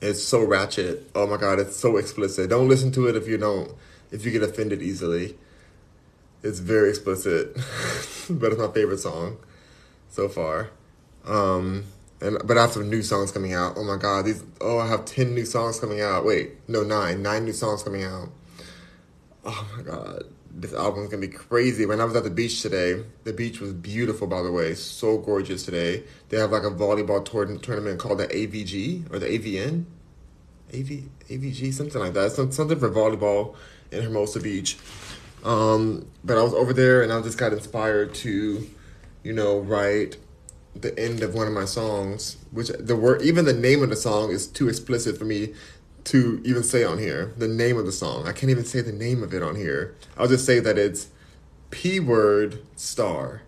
It's 0.01 0.21
so 0.21 0.43
ratchet. 0.43 1.09
Oh 1.15 1.27
my 1.27 1.37
god, 1.37 1.59
it's 1.59 1.77
so 1.77 1.95
explicit. 1.95 2.49
Don't 2.49 2.67
listen 2.67 2.91
to 2.93 3.07
it 3.07 3.15
if 3.15 3.27
you 3.27 3.37
don't 3.37 3.71
if 4.11 4.25
you 4.25 4.31
get 4.31 4.43
offended 4.43 4.81
easily. 4.81 5.37
It's 6.41 6.59
very 6.59 6.89
explicit, 6.89 7.55
but 8.29 8.51
it's 8.51 8.61
my 8.61 8.67
favorite 8.67 8.99
song 8.99 9.37
so 10.09 10.27
far. 10.27 10.71
Um, 11.25 11.85
and 12.19 12.37
but 12.45 12.57
I 12.57 12.61
have 12.61 12.71
some 12.71 12.89
new 12.89 13.01
songs 13.01 13.31
coming 13.31 13.53
out. 13.53 13.73
Oh 13.77 13.83
my 13.83 13.97
god, 13.97 14.25
these 14.25 14.43
oh 14.59 14.79
I 14.79 14.87
have 14.87 15.05
ten 15.05 15.33
new 15.33 15.45
songs 15.45 15.79
coming 15.79 16.01
out. 16.01 16.25
Wait, 16.25 16.51
no 16.67 16.83
nine, 16.83 17.21
nine 17.21 17.45
new 17.45 17.53
songs 17.53 17.83
coming 17.83 18.03
out. 18.03 18.29
Oh 19.45 19.67
my 19.75 19.83
god, 19.83 20.23
this 20.53 20.73
album's 20.73 21.09
gonna 21.09 21.21
be 21.21 21.33
crazy. 21.33 21.85
When 21.85 21.99
I 21.99 22.05
was 22.05 22.15
at 22.15 22.23
the 22.23 22.29
beach 22.29 22.61
today, 22.61 23.03
the 23.23 23.33
beach 23.33 23.59
was 23.59 23.73
beautiful 23.73 24.27
by 24.27 24.41
the 24.43 24.51
way, 24.51 24.75
so 24.75 25.17
gorgeous 25.17 25.63
today. 25.63 26.03
They 26.29 26.37
have 26.37 26.51
like 26.51 26.63
a 26.63 26.71
volleyball 26.71 27.25
tour- 27.25 27.57
tournament 27.57 27.99
called 27.99 28.19
the 28.19 28.27
AVG 28.27 29.11
or 29.11 29.19
the 29.19 29.27
AVN, 29.27 29.85
AV 30.73 31.03
AVG 31.29 31.73
something 31.73 31.99
like 31.99 32.13
that. 32.13 32.31
Some, 32.31 32.51
something 32.51 32.79
for 32.79 32.89
volleyball 32.89 33.55
in 33.91 34.03
Hermosa 34.03 34.39
Beach. 34.39 34.77
Um, 35.43 36.07
but 36.23 36.37
I 36.37 36.43
was 36.43 36.53
over 36.53 36.73
there 36.73 37.01
and 37.01 37.11
I 37.11 37.21
just 37.21 37.37
got 37.37 37.51
inspired 37.51 38.13
to, 38.15 38.67
you 39.23 39.33
know, 39.33 39.59
write 39.59 40.17
the 40.75 40.97
end 40.97 41.21
of 41.21 41.35
one 41.35 41.47
of 41.47 41.53
my 41.53 41.65
songs, 41.65 42.37
which 42.51 42.69
the 42.79 42.95
word, 42.95 43.21
even 43.21 43.45
the 43.45 43.53
name 43.53 43.83
of 43.83 43.89
the 43.89 43.95
song 43.95 44.31
is 44.31 44.47
too 44.47 44.69
explicit 44.69 45.17
for 45.17 45.25
me 45.25 45.53
to 46.05 46.41
even 46.43 46.63
say 46.63 46.83
on 46.83 46.97
here. 46.97 47.33
The 47.37 47.47
name 47.47 47.77
of 47.77 47.85
the 47.85 47.91
song, 47.91 48.27
I 48.27 48.33
can't 48.33 48.49
even 48.49 48.65
say 48.65 48.81
the 48.81 48.91
name 48.91 49.23
of 49.23 49.33
it 49.33 49.41
on 49.41 49.55
here. 49.55 49.95
I'll 50.17 50.27
just 50.27 50.45
say 50.45 50.59
that 50.59 50.77
it's 50.77 51.07
P 51.71 51.99
word 51.99 52.61
star. 52.75 53.41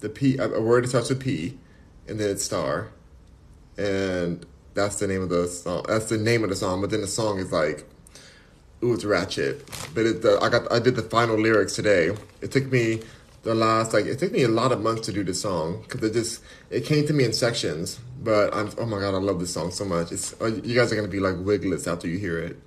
The 0.00 0.08
P, 0.08 0.38
a 0.38 0.60
word 0.60 0.84
that 0.84 0.88
starts 0.88 1.08
with 1.08 1.20
P, 1.20 1.58
and 2.06 2.20
then 2.20 2.30
it's 2.30 2.44
star, 2.44 2.88
and 3.76 4.46
that's 4.74 5.00
the 5.00 5.08
name 5.08 5.22
of 5.22 5.28
the 5.28 5.48
song. 5.48 5.84
That's 5.88 6.08
the 6.08 6.18
name 6.18 6.44
of 6.44 6.50
the 6.50 6.56
song. 6.56 6.80
But 6.80 6.90
then 6.90 7.00
the 7.00 7.08
song 7.08 7.38
is 7.38 7.50
like, 7.50 7.84
ooh, 8.82 8.94
it's 8.94 9.04
ratchet. 9.04 9.68
But 9.92 10.06
it, 10.06 10.22
the, 10.22 10.38
I 10.40 10.48
got, 10.48 10.70
I 10.70 10.78
did 10.78 10.94
the 10.94 11.02
final 11.02 11.36
lyrics 11.36 11.74
today. 11.74 12.14
It 12.40 12.52
took 12.52 12.70
me 12.70 13.02
the 13.42 13.54
last 13.54 13.92
like 13.92 14.06
it 14.06 14.18
took 14.18 14.32
me 14.32 14.42
a 14.42 14.48
lot 14.48 14.72
of 14.72 14.80
months 14.80 15.06
to 15.06 15.12
do 15.12 15.22
this 15.22 15.40
song 15.40 15.82
because 15.82 16.02
it 16.02 16.12
just 16.12 16.42
it 16.70 16.84
came 16.84 17.06
to 17.06 17.12
me 17.12 17.24
in 17.24 17.32
sections. 17.32 18.00
But 18.20 18.54
I'm 18.54 18.70
oh 18.78 18.86
my 18.86 18.98
god, 18.98 19.14
I 19.14 19.18
love 19.18 19.40
this 19.40 19.52
song 19.52 19.70
so 19.70 19.84
much. 19.84 20.12
It's 20.12 20.34
oh, 20.40 20.46
you 20.46 20.74
guys 20.74 20.92
are 20.92 20.96
gonna 20.96 21.08
be 21.08 21.20
like 21.20 21.36
wiglets 21.38 21.86
after 21.86 22.08
you 22.08 22.18
hear 22.18 22.38
it. 22.38 22.58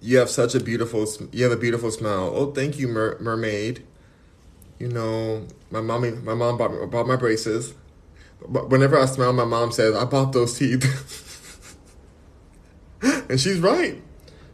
You 0.00 0.18
have 0.18 0.30
such 0.30 0.54
a 0.54 0.60
beautiful 0.60 1.06
you 1.32 1.44
have 1.44 1.52
a 1.52 1.60
beautiful 1.60 1.90
smile. 1.90 2.32
Oh, 2.34 2.52
thank 2.52 2.78
you, 2.78 2.88
mer- 2.88 3.18
mermaid. 3.20 3.84
You 4.78 4.88
know, 4.88 5.46
my 5.70 5.82
mommy, 5.82 6.12
my 6.12 6.34
mom 6.34 6.56
bought 6.56 6.72
me, 6.72 6.86
bought 6.86 7.06
my 7.06 7.16
braces. 7.16 7.74
But 8.48 8.70
whenever 8.70 8.98
I 8.98 9.04
smile, 9.04 9.34
my 9.34 9.44
mom 9.44 9.72
says, 9.72 9.94
"I 9.94 10.04
bought 10.04 10.32
those 10.32 10.58
teeth," 10.58 11.76
and 13.02 13.38
she's 13.38 13.58
right. 13.58 14.00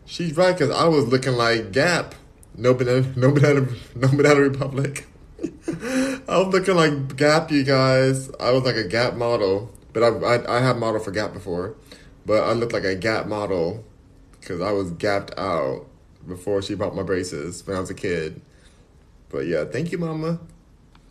She's 0.04 0.36
right 0.36 0.56
because 0.56 0.74
I 0.74 0.88
was 0.88 1.06
looking 1.06 1.34
like 1.34 1.70
Gap. 1.72 2.14
No 2.56 2.74
banana, 2.74 3.06
no 3.16 3.32
banana, 3.32 3.66
no 3.94 4.08
banana 4.08 4.40
republic. 4.40 5.06
I 5.68 6.38
was 6.38 6.48
looking 6.48 6.74
like 6.74 7.16
Gap, 7.16 7.50
you 7.50 7.64
guys. 7.64 8.30
I 8.40 8.50
was 8.52 8.64
like 8.64 8.76
a 8.76 8.88
Gap 8.88 9.14
model, 9.14 9.70
but 9.92 10.02
I 10.02 10.08
I, 10.08 10.58
I 10.58 10.60
have 10.60 10.78
model 10.78 11.00
for 11.00 11.10
Gap 11.10 11.34
before, 11.34 11.74
but 12.24 12.42
I 12.44 12.52
looked 12.52 12.72
like 12.72 12.84
a 12.84 12.94
Gap 12.94 13.26
model 13.26 13.84
because 14.46 14.60
I 14.60 14.72
was 14.72 14.92
gapped 14.92 15.36
out 15.36 15.86
before 16.26 16.62
she 16.62 16.74
bought 16.74 16.94
my 16.94 17.02
braces 17.02 17.66
when 17.66 17.76
I 17.76 17.80
was 17.80 17.90
a 17.90 17.94
kid. 17.94 18.40
But 19.28 19.46
yeah, 19.46 19.64
thank 19.64 19.90
you, 19.92 19.98
Mama. 19.98 20.38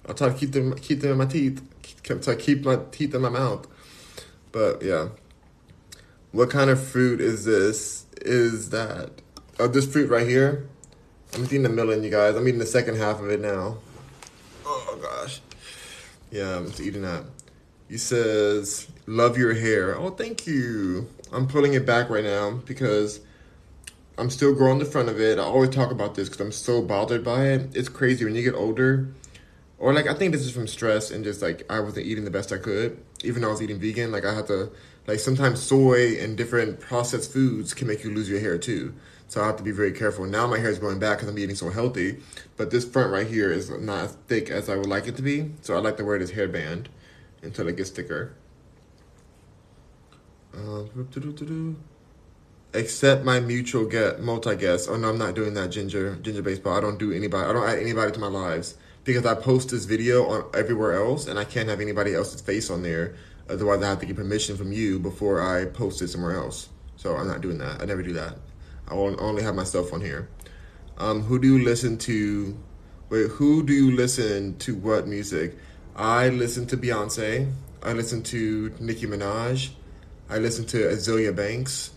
I'll 0.08 0.16
try 0.16 0.30
to 0.30 0.36
keep 0.36 0.52
them 0.52 0.74
keep 0.76 1.02
them 1.02 1.12
in 1.12 1.18
my 1.18 1.26
teeth. 1.26 1.62
Keep, 1.82 2.04
try 2.04 2.18
to 2.18 2.36
keep 2.36 2.64
my 2.64 2.80
teeth 2.91 3.14
in 3.14 3.22
my 3.22 3.30
mouth. 3.30 3.68
But 4.52 4.82
yeah, 4.82 5.10
what 6.32 6.50
kind 6.50 6.70
of 6.70 6.82
fruit 6.82 7.20
is 7.20 7.46
this? 7.46 8.06
Is 8.22 8.70
that 8.70 9.12
oh 9.60 9.68
this 9.68 9.91
fruit 9.91 10.10
right 10.10 10.28
here? 10.28 10.68
I'm 11.36 11.43
eating 11.43 11.63
the 11.63 11.69
melon, 11.69 12.01
you 12.01 12.09
guys. 12.09 12.36
I'm 12.36 12.47
eating 12.47 12.59
the 12.59 12.65
second 12.65 12.95
half 12.95 13.19
of 13.19 13.29
it 13.29 13.41
now. 13.41 13.77
Oh 14.65 14.99
gosh. 15.01 15.41
Yeah, 16.31 16.55
I'm 16.55 16.67
just 16.67 16.79
eating 16.79 17.01
that. 17.01 17.25
He 17.89 17.97
says, 17.97 18.88
"Love 19.05 19.38
your 19.38 19.53
hair." 19.53 19.97
Oh, 19.97 20.11
thank 20.11 20.47
you. 20.47 21.09
I'm 21.33 21.45
pulling 21.47 21.73
it 21.73 21.86
back 21.86 22.09
right 22.09 22.23
now 22.23 22.51
because 22.65 23.19
I'm 24.17 24.29
still 24.29 24.53
growing 24.53 24.79
the 24.79 24.86
front 24.86 25.09
of 25.09 25.19
it. 25.19 25.38
I 25.38 25.41
always 25.41 25.71
talk 25.71 25.91
about 25.91 26.15
this 26.15 26.29
because 26.29 26.39
I'm 26.39 26.53
so 26.53 26.81
bothered 26.81 27.23
by 27.25 27.47
it. 27.47 27.75
It's 27.75 27.89
crazy 27.89 28.23
when 28.23 28.33
you 28.33 28.41
get 28.41 28.55
older, 28.55 29.09
or 29.77 29.93
like 29.93 30.07
I 30.07 30.13
think 30.13 30.31
this 30.31 30.41
is 30.41 30.51
from 30.51 30.67
stress 30.67 31.11
and 31.11 31.25
just 31.25 31.41
like 31.41 31.65
I 31.69 31.81
wasn't 31.81 32.05
eating 32.05 32.23
the 32.23 32.31
best 32.31 32.53
I 32.53 32.59
could. 32.59 32.97
Even 33.25 33.41
though 33.41 33.49
I 33.49 33.51
was 33.51 33.61
eating 33.61 33.79
vegan, 33.79 34.13
like 34.13 34.23
I 34.23 34.33
had 34.33 34.47
to 34.47 34.71
like 35.05 35.19
sometimes 35.19 35.61
soy 35.61 36.17
and 36.17 36.38
different 36.38 36.79
processed 36.79 37.33
foods 37.33 37.73
can 37.73 37.88
make 37.89 38.05
you 38.05 38.11
lose 38.11 38.29
your 38.29 38.39
hair 38.39 38.57
too. 38.57 38.93
So 39.36 39.41
I 39.41 39.47
have 39.47 39.57
to 39.57 39.63
be 39.63 39.71
very 39.71 39.91
careful. 39.91 40.23
Now 40.23 40.47
my 40.47 40.59
hair 40.59 40.69
is 40.69 40.79
growing 40.79 40.97
back 40.97 41.17
because 41.17 41.27
I'm 41.27 41.38
eating 41.38 41.57
so 41.57 41.69
healthy, 41.69 42.19
but 42.55 42.71
this 42.71 42.86
front 42.86 43.11
right 43.11 43.27
here 43.27 43.51
is 43.51 43.69
not 43.69 44.05
as 44.05 44.17
thick 44.29 44.49
as 44.49 44.69
I 44.69 44.77
would 44.77 44.86
like 44.86 45.07
it 45.07 45.17
to 45.17 45.21
be. 45.21 45.51
So 45.61 45.75
I 45.75 45.79
like 45.79 45.97
to 45.97 46.05
wear 46.05 46.17
this 46.17 46.31
hairband 46.31 46.86
until 47.41 47.67
it 47.67 47.75
gets 47.75 47.89
thicker. 47.89 48.33
Uh, 50.57 50.83
Accept 52.73 53.25
my 53.25 53.41
mutual 53.41 53.86
get 53.86 54.21
multi 54.21 54.55
guest. 54.55 54.88
Oh 54.89 54.95
no, 54.95 55.09
I'm 55.09 55.17
not 55.17 55.36
doing 55.36 55.53
that 55.55 55.69
ginger 55.69 56.15
ginger 56.21 56.41
baseball. 56.41 56.77
I 56.77 56.79
don't 56.79 56.97
do 56.97 57.11
anybody. 57.11 57.45
I 57.45 57.51
don't 57.51 57.67
add 57.67 57.79
anybody 57.79 58.13
to 58.13 58.19
my 58.21 58.27
lives 58.27 58.77
because 59.03 59.25
I 59.25 59.33
post 59.33 59.71
this 59.71 59.83
video 59.83 60.27
on 60.27 60.45
everywhere 60.53 60.93
else, 60.93 61.27
and 61.27 61.38
I 61.38 61.43
can't 61.43 61.67
have 61.67 61.81
anybody 61.81 62.15
else's 62.15 62.39
face 62.39 62.69
on 62.69 62.83
there. 62.83 63.15
Otherwise, 63.49 63.83
I 63.83 63.89
have 63.89 63.99
to 63.99 64.05
get 64.05 64.15
permission 64.15 64.55
from 64.55 64.71
you 64.71 64.97
before 64.97 65.41
I 65.41 65.65
post 65.65 66.01
it 66.01 66.07
somewhere 66.07 66.38
else. 66.38 66.69
So 66.95 67.17
I'm 67.17 67.27
not 67.27 67.41
doing 67.41 67.57
that. 67.57 67.81
I 67.81 67.86
never 67.86 68.01
do 68.01 68.13
that. 68.13 68.38
I 68.88 68.93
only 68.93 69.43
have 69.43 69.55
myself 69.55 69.93
on 69.93 70.01
here. 70.01 70.29
Um, 70.97 71.23
who 71.23 71.39
do 71.39 71.47
you 71.47 71.63
listen 71.63 71.97
to? 71.99 72.57
Wait, 73.09 73.27
who 73.31 73.63
do 73.63 73.73
you 73.73 73.95
listen 73.95 74.57
to? 74.59 74.75
What 74.75 75.07
music? 75.07 75.57
I 75.95 76.29
listen 76.29 76.67
to 76.67 76.77
Beyonce. 76.77 77.51
I 77.83 77.93
listen 77.93 78.23
to 78.23 78.73
Nicki 78.79 79.05
Minaj. 79.07 79.69
I 80.29 80.38
listen 80.38 80.65
to 80.67 80.77
Azealia 80.77 81.36
Banks 81.36 81.91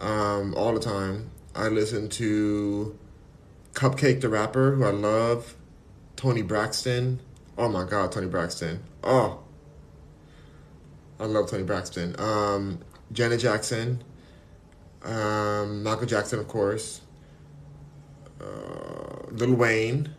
um, 0.00 0.54
all 0.54 0.72
the 0.72 0.80
time. 0.80 1.30
I 1.54 1.68
listen 1.68 2.08
to 2.10 2.96
Cupcakke 3.74 4.20
the 4.20 4.28
rapper, 4.28 4.74
who 4.74 4.84
I 4.84 4.90
love. 4.90 5.56
Toni 6.16 6.42
Braxton. 6.42 7.20
Oh 7.58 7.68
my 7.68 7.84
God, 7.84 8.12
Toni 8.12 8.26
Braxton. 8.26 8.82
Oh, 9.04 9.40
I 11.20 11.24
love 11.24 11.50
Toni 11.50 11.62
Braxton. 11.62 12.16
Um, 12.18 12.78
Janet 13.12 13.40
Jackson. 13.40 14.02
Um, 15.06 15.82
Michael 15.84 16.06
Jackson, 16.06 16.38
of 16.38 16.48
course. 16.48 17.00
Uh, 18.40 19.30
Lil 19.30 19.54
Wayne. 19.54 20.14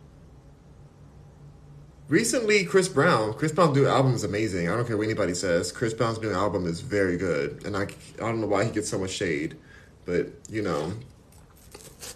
Recently, 2.08 2.64
Chris 2.64 2.88
Brown. 2.88 3.34
Chris 3.34 3.52
Brown's 3.52 3.76
new 3.76 3.86
album 3.86 4.14
is 4.14 4.24
amazing. 4.24 4.68
I 4.68 4.74
don't 4.74 4.86
care 4.86 4.96
what 4.96 5.04
anybody 5.04 5.34
says. 5.34 5.70
Chris 5.70 5.92
Brown's 5.92 6.18
new 6.22 6.32
album 6.32 6.66
is 6.66 6.80
very 6.80 7.18
good, 7.18 7.62
and 7.66 7.76
I, 7.76 7.82
I 7.82 7.86
don't 8.16 8.40
know 8.40 8.46
why 8.46 8.64
he 8.64 8.70
gets 8.70 8.88
so 8.88 8.98
much 8.98 9.10
shade, 9.10 9.58
but 10.06 10.28
you 10.48 10.62
know, 10.62 10.94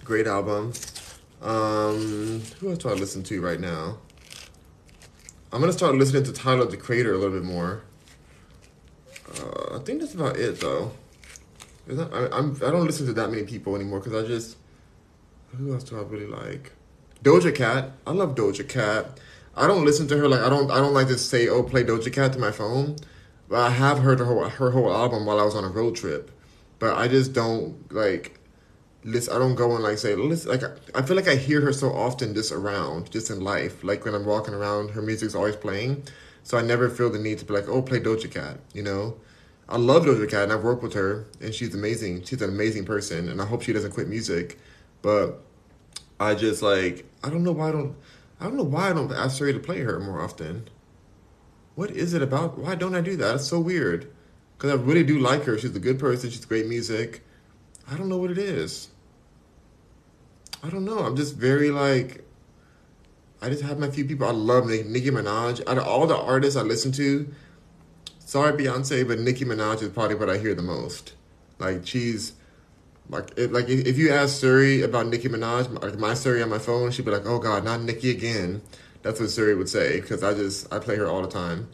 great 0.02 0.26
album. 0.26 0.72
Um, 1.42 2.40
who 2.58 2.70
else 2.70 2.78
do 2.78 2.88
I 2.88 2.94
listen 2.94 3.22
to 3.24 3.42
right 3.42 3.60
now? 3.60 3.98
I'm 5.52 5.60
gonna 5.60 5.74
start 5.74 5.94
listening 5.96 6.24
to 6.24 6.32
Tyler 6.32 6.64
the 6.64 6.78
Creator 6.78 7.12
a 7.12 7.18
little 7.18 7.38
bit 7.38 7.44
more. 7.44 7.82
Uh, 9.28 9.76
I 9.76 9.78
think 9.80 10.00
that's 10.00 10.14
about 10.14 10.38
it, 10.38 10.58
though. 10.60 10.92
Not, 11.86 12.12
I, 12.12 12.28
I'm 12.36 12.54
I 12.56 12.70
don't 12.70 12.86
listen 12.86 13.06
to 13.06 13.12
that 13.14 13.30
many 13.30 13.42
people 13.44 13.74
anymore 13.74 14.00
because 14.00 14.24
I 14.24 14.26
just 14.26 14.56
who 15.56 15.72
else 15.72 15.84
do 15.84 15.98
I 15.98 16.02
really 16.02 16.26
like? 16.26 16.72
Doja 17.22 17.54
Cat. 17.54 17.92
I 18.06 18.12
love 18.12 18.34
Doja 18.34 18.68
Cat. 18.68 19.18
I 19.56 19.66
don't 19.66 19.84
listen 19.84 20.08
to 20.08 20.16
her 20.16 20.28
like 20.28 20.40
I 20.40 20.48
don't 20.48 20.70
I 20.70 20.78
don't 20.78 20.94
like 20.94 21.08
to 21.08 21.18
say 21.18 21.48
oh 21.48 21.62
play 21.62 21.84
Doja 21.84 22.12
Cat 22.12 22.32
to 22.34 22.38
my 22.38 22.50
phone, 22.50 22.96
but 23.48 23.60
I 23.60 23.70
have 23.70 23.98
heard 23.98 24.18
her 24.18 24.24
whole, 24.24 24.48
her 24.48 24.70
whole 24.70 24.92
album 24.92 25.26
while 25.26 25.40
I 25.40 25.44
was 25.44 25.54
on 25.54 25.64
a 25.64 25.68
road 25.68 25.96
trip. 25.96 26.30
But 26.78 26.96
I 26.96 27.08
just 27.08 27.32
don't 27.32 27.92
like 27.92 28.38
listen. 29.04 29.34
I 29.34 29.38
don't 29.38 29.54
go 29.54 29.74
and 29.74 29.82
like 29.82 29.98
say 29.98 30.14
listen. 30.14 30.50
Like 30.50 30.62
I 30.94 31.02
feel 31.02 31.16
like 31.16 31.28
I 31.28 31.36
hear 31.36 31.60
her 31.60 31.72
so 31.72 31.92
often 31.92 32.34
just 32.34 32.52
around, 32.52 33.10
just 33.10 33.30
in 33.30 33.40
life. 33.40 33.84
Like 33.84 34.04
when 34.04 34.14
I'm 34.14 34.24
walking 34.24 34.54
around, 34.54 34.90
her 34.90 35.02
music's 35.02 35.34
always 35.34 35.56
playing. 35.56 36.04
So 36.44 36.58
I 36.58 36.62
never 36.62 36.88
feel 36.88 37.10
the 37.10 37.20
need 37.20 37.38
to 37.38 37.44
be 37.44 37.54
like, 37.54 37.68
oh, 37.68 37.82
play 37.82 38.00
Doja 38.00 38.30
Cat. 38.30 38.58
You 38.72 38.82
know, 38.82 39.16
I 39.72 39.78
love 39.78 40.04
Doja 40.04 40.28
Cat 40.28 40.42
and 40.42 40.52
I've 40.52 40.62
worked 40.62 40.82
with 40.82 40.92
her 40.92 41.24
and 41.40 41.54
she's 41.54 41.74
amazing. 41.74 42.24
She's 42.24 42.42
an 42.42 42.50
amazing 42.50 42.84
person 42.84 43.30
and 43.30 43.40
I 43.40 43.46
hope 43.46 43.62
she 43.62 43.72
doesn't 43.72 43.92
quit 43.92 44.06
music. 44.06 44.58
But 45.00 45.40
I 46.20 46.34
just 46.34 46.60
like 46.60 47.06
I 47.24 47.30
don't 47.30 47.42
know 47.42 47.52
why 47.52 47.70
I 47.70 47.72
don't 47.72 47.96
I 48.38 48.44
don't 48.44 48.58
know 48.58 48.64
why 48.64 48.90
I 48.90 48.92
don't 48.92 49.10
ask 49.10 49.38
Siri 49.38 49.54
to 49.54 49.58
play 49.58 49.80
her 49.80 49.98
more 49.98 50.20
often. 50.20 50.68
What 51.74 51.90
is 51.90 52.12
it 52.12 52.20
about? 52.20 52.58
Why 52.58 52.74
don't 52.74 52.94
I 52.94 53.00
do 53.00 53.16
that? 53.16 53.36
It's 53.36 53.46
so 53.46 53.60
weird. 53.60 54.12
Because 54.58 54.72
I 54.72 54.74
really 54.74 55.04
do 55.04 55.18
like 55.18 55.44
her. 55.44 55.56
She's 55.58 55.74
a 55.74 55.80
good 55.80 55.98
person. 55.98 56.28
She's 56.28 56.44
great 56.44 56.66
music. 56.66 57.24
I 57.90 57.96
don't 57.96 58.10
know 58.10 58.18
what 58.18 58.30
it 58.30 58.38
is. 58.38 58.88
I 60.62 60.68
don't 60.68 60.84
know. 60.84 60.98
I'm 60.98 61.16
just 61.16 61.34
very 61.34 61.70
like. 61.70 62.24
I 63.40 63.48
just 63.48 63.62
have 63.62 63.78
my 63.78 63.90
few 63.90 64.04
people. 64.04 64.28
I 64.28 64.32
love 64.32 64.66
Nicki 64.66 65.10
Minaj. 65.10 65.66
Out 65.66 65.78
of 65.78 65.86
all 65.86 66.06
the 66.06 66.16
artists 66.16 66.56
I 66.56 66.62
listen 66.62 66.92
to, 66.92 67.32
sorry 68.32 68.52
Beyonce, 68.52 69.06
but 69.06 69.18
Nicki 69.18 69.44
Minaj 69.44 69.82
is 69.82 69.90
probably 69.90 70.14
what 70.14 70.30
I 70.30 70.38
hear 70.38 70.54
the 70.54 70.62
most. 70.62 71.12
Like 71.58 71.86
she's 71.86 72.32
like 73.10 73.30
it, 73.36 73.52
like 73.52 73.68
if 73.68 73.98
you 73.98 74.10
ask 74.10 74.40
Siri 74.40 74.80
about 74.80 75.08
Nicki 75.08 75.28
Minaj, 75.28 75.82
like 75.82 75.98
my 75.98 76.14
Siri 76.14 76.42
on 76.42 76.48
my 76.48 76.58
phone, 76.58 76.90
she'd 76.92 77.04
be 77.04 77.10
like, 77.10 77.26
"Oh 77.26 77.38
God, 77.38 77.62
not 77.62 77.82
Nicki 77.82 78.10
again." 78.10 78.62
That's 79.02 79.20
what 79.20 79.28
Siri 79.28 79.54
would 79.54 79.68
say 79.68 80.00
because 80.00 80.22
I 80.22 80.32
just 80.32 80.72
I 80.72 80.78
play 80.78 80.96
her 80.96 81.06
all 81.06 81.20
the 81.20 81.28
time. 81.28 81.68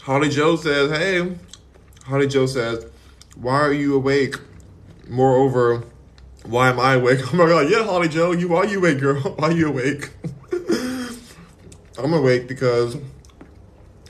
Holly 0.00 0.30
Joe 0.30 0.56
says, 0.56 0.90
"Hey." 0.90 1.36
Holly 2.06 2.26
Joe 2.26 2.46
says, 2.46 2.86
"Why 3.36 3.60
are 3.60 3.72
you 3.72 3.94
awake?" 3.94 4.36
Moreover, 5.10 5.84
why 6.46 6.68
am 6.68 6.80
I 6.80 6.94
awake? 6.94 7.20
Oh 7.32 7.36
my 7.36 7.46
god, 7.46 7.70
yeah, 7.70 7.84
Holly 7.84 8.08
Joe, 8.08 8.32
you 8.32 8.54
are 8.54 8.66
you 8.66 8.78
awake, 8.78 9.00
girl? 9.00 9.20
Why 9.38 9.48
are 9.48 9.52
you 9.52 9.68
awake? 9.68 10.10
I'm 11.98 12.12
awake 12.12 12.48
because 12.48 12.96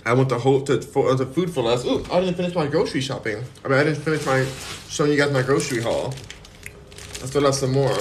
I 0.04 0.14
went 0.14 0.28
to 0.30 0.38
hold 0.38 0.66
to 0.66 0.80
for 0.80 1.10
uh, 1.10 1.16
to 1.16 1.26
Food 1.26 1.52
4 1.52 1.62
Less. 1.62 1.84
Ooh, 1.84 2.04
I 2.10 2.20
didn't 2.20 2.34
finish 2.34 2.54
my 2.54 2.66
grocery 2.66 3.00
shopping. 3.00 3.44
I 3.64 3.68
mean, 3.68 3.78
I 3.78 3.84
didn't 3.84 4.02
finish 4.02 4.24
my 4.24 4.46
showing 4.88 5.12
you 5.12 5.16
guys 5.16 5.32
my 5.32 5.42
grocery 5.42 5.82
haul. 5.82 6.14
I 7.22 7.26
still 7.26 7.44
have 7.44 7.54
some 7.54 7.72
more. 7.72 7.96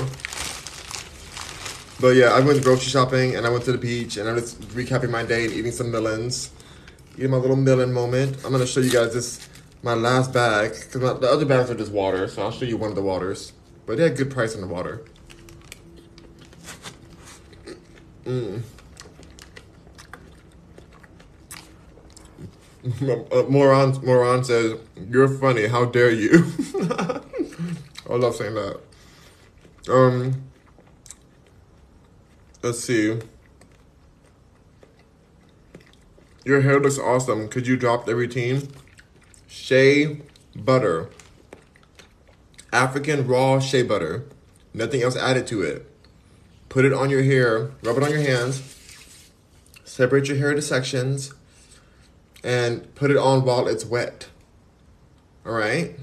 But 1.99 2.15
yeah, 2.15 2.29
I 2.29 2.39
went 2.39 2.63
grocery 2.63 2.89
shopping 2.89 3.35
and 3.35 3.45
I 3.45 3.49
went 3.49 3.65
to 3.65 3.71
the 3.71 3.77
beach 3.77 4.17
and 4.17 4.27
I'm 4.27 4.39
just 4.39 4.59
recapping 4.69 5.11
my 5.11 5.23
day 5.23 5.45
and 5.45 5.53
eating 5.53 5.71
some 5.71 5.91
melons. 5.91 6.49
Eating 7.17 7.29
my 7.31 7.37
little 7.37 7.55
melon 7.55 7.93
moment. 7.93 8.37
I'm 8.43 8.51
gonna 8.51 8.65
show 8.65 8.79
you 8.79 8.91
guys 8.91 9.13
this 9.13 9.47
my 9.83 9.93
last 9.93 10.33
bag 10.33 10.71
because 10.71 11.19
the 11.19 11.29
other 11.29 11.45
bags 11.45 11.69
are 11.69 11.75
just 11.75 11.91
water. 11.91 12.27
So 12.27 12.41
I'll 12.41 12.51
show 12.51 12.65
you 12.65 12.77
one 12.77 12.89
of 12.89 12.95
the 12.95 13.03
waters. 13.03 13.53
But 13.85 13.97
they 13.97 14.03
had 14.03 14.17
good 14.17 14.31
price 14.31 14.55
on 14.55 14.61
the 14.61 14.67
water. 14.67 15.03
Mm. 18.25 18.61
Uh, 23.01 23.43
Moron, 23.47 24.03
Moron 24.03 24.43
says, 24.43 24.79
You're 25.09 25.27
funny. 25.27 25.67
How 25.67 25.85
dare 25.85 26.11
you? 26.11 26.45
I 28.09 28.15
love 28.15 28.35
saying 28.35 28.55
that. 28.55 28.79
Um, 29.89 30.43
let's 32.63 32.79
see. 32.79 33.19
Your 36.43 36.61
hair 36.61 36.79
looks 36.79 36.97
awesome. 36.97 37.47
Could 37.49 37.67
you 37.67 37.77
drop 37.77 38.05
the 38.05 38.15
routine? 38.15 38.69
Shea 39.47 40.21
butter. 40.55 41.09
African 42.71 43.27
raw 43.27 43.59
shea 43.59 43.83
butter. 43.83 44.23
Nothing 44.73 45.01
else 45.01 45.15
added 45.15 45.47
to 45.47 45.61
it. 45.61 45.87
Put 46.69 46.85
it 46.85 46.93
on 46.93 47.09
your 47.09 47.23
hair. 47.23 47.71
Rub 47.83 47.97
it 47.97 48.03
on 48.03 48.11
your 48.11 48.21
hands. 48.21 48.77
Separate 49.83 50.27
your 50.27 50.37
hair 50.37 50.49
into 50.49 50.61
sections 50.61 51.33
and 52.43 52.93
put 52.95 53.11
it 53.11 53.17
on 53.17 53.43
while 53.43 53.67
it's 53.67 53.85
wet. 53.85 54.29
All 55.45 55.53
right? 55.53 55.95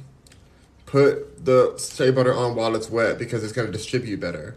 Put 0.86 1.44
the 1.44 1.76
shea 1.78 2.10
butter 2.10 2.34
on 2.34 2.54
while 2.54 2.74
it's 2.74 2.90
wet 2.90 3.18
because 3.18 3.42
it's 3.42 3.52
going 3.52 3.66
to 3.66 3.72
distribute 3.72 4.20
better. 4.20 4.56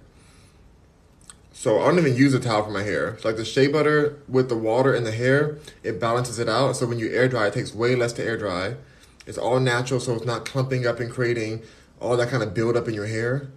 So 1.54 1.80
I 1.80 1.86
don't 1.86 2.00
even 2.00 2.16
use 2.16 2.34
a 2.34 2.40
towel 2.40 2.64
for 2.64 2.72
my 2.72 2.84
hair. 2.84 3.18
Like 3.24 3.36
the 3.36 3.46
shea 3.46 3.68
butter 3.68 4.18
with 4.28 4.50
the 4.50 4.58
water 4.58 4.94
and 4.94 5.06
the 5.06 5.12
hair, 5.12 5.60
it 5.84 6.00
balances 6.00 6.40
it 6.40 6.50
out. 6.50 6.76
So 6.76 6.88
when 6.88 7.00
you 7.00 7.12
air 7.12 7.28
dry, 7.28 7.48
it 7.48 7.54
takes 7.54 7.74
way 7.74 7.96
less 7.96 8.14
to 8.14 8.24
air 8.24 8.38
dry. 8.38 8.76
It's 9.28 9.38
all 9.38 9.60
natural, 9.60 10.00
so 10.00 10.16
it's 10.16 10.26
not 10.26 10.46
clumping 10.46 10.88
up 10.88 11.00
and 11.00 11.12
creating 11.12 11.62
all 12.02 12.18
that 12.18 12.30
kind 12.30 12.44
of 12.44 12.54
buildup 12.54 12.88
in 12.88 12.94
your 12.94 13.06
hair. 13.06 13.48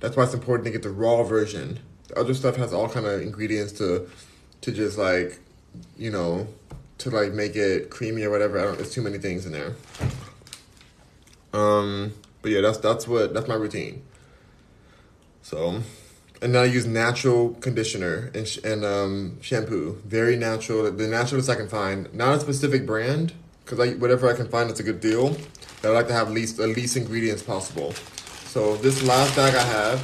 That's 0.00 0.16
why 0.16 0.22
it's 0.22 0.34
important 0.34 0.64
to 0.66 0.70
get 0.70 0.82
the 0.82 0.90
raw 0.90 1.24
version. 1.24 1.80
The 2.06 2.18
other 2.18 2.32
stuff 2.32 2.56
has 2.56 2.72
all 2.72 2.88
kind 2.88 3.04
of 3.04 3.20
ingredients 3.20 3.72
to 3.74 4.08
to 4.60 4.72
just 4.72 4.96
like, 4.96 5.40
you 5.96 6.10
know, 6.10 6.46
to 6.98 7.10
like 7.10 7.32
make 7.32 7.56
it 7.56 7.90
creamy 7.90 8.22
or 8.22 8.30
whatever. 8.30 8.58
I 8.58 8.64
don't. 8.64 8.76
There's 8.76 8.92
too 8.92 9.02
many 9.02 9.18
things 9.18 9.44
in 9.44 9.52
there. 9.52 9.74
Um, 11.52 12.12
but 12.40 12.52
yeah, 12.52 12.60
that's 12.60 12.78
that's 12.78 13.08
what 13.08 13.34
that's 13.34 13.48
my 13.48 13.54
routine. 13.54 14.02
So, 15.42 15.82
and 16.40 16.54
then 16.54 16.56
I 16.56 16.64
use 16.66 16.86
natural 16.86 17.54
conditioner 17.54 18.30
and 18.34 18.46
sh- 18.46 18.58
and 18.62 18.84
um, 18.84 19.40
shampoo. 19.40 20.00
Very 20.04 20.36
natural. 20.36 20.90
The 20.90 21.08
naturalest 21.08 21.50
I 21.50 21.56
can 21.56 21.68
find. 21.68 22.12
Not 22.14 22.36
a 22.36 22.40
specific 22.40 22.86
brand 22.86 23.32
because 23.64 23.80
I 23.80 23.94
whatever 23.94 24.30
I 24.30 24.34
can 24.34 24.48
find 24.48 24.70
that's 24.70 24.80
a 24.80 24.84
good 24.84 25.00
deal. 25.00 25.36
I 25.84 25.88
like 25.88 26.08
to 26.08 26.12
have 26.12 26.30
least 26.30 26.56
the 26.56 26.66
least 26.66 26.96
ingredients 26.96 27.42
possible. 27.42 27.92
So 28.46 28.76
this 28.76 29.02
last 29.02 29.36
bag 29.36 29.54
I 29.54 29.62
have, 29.62 29.98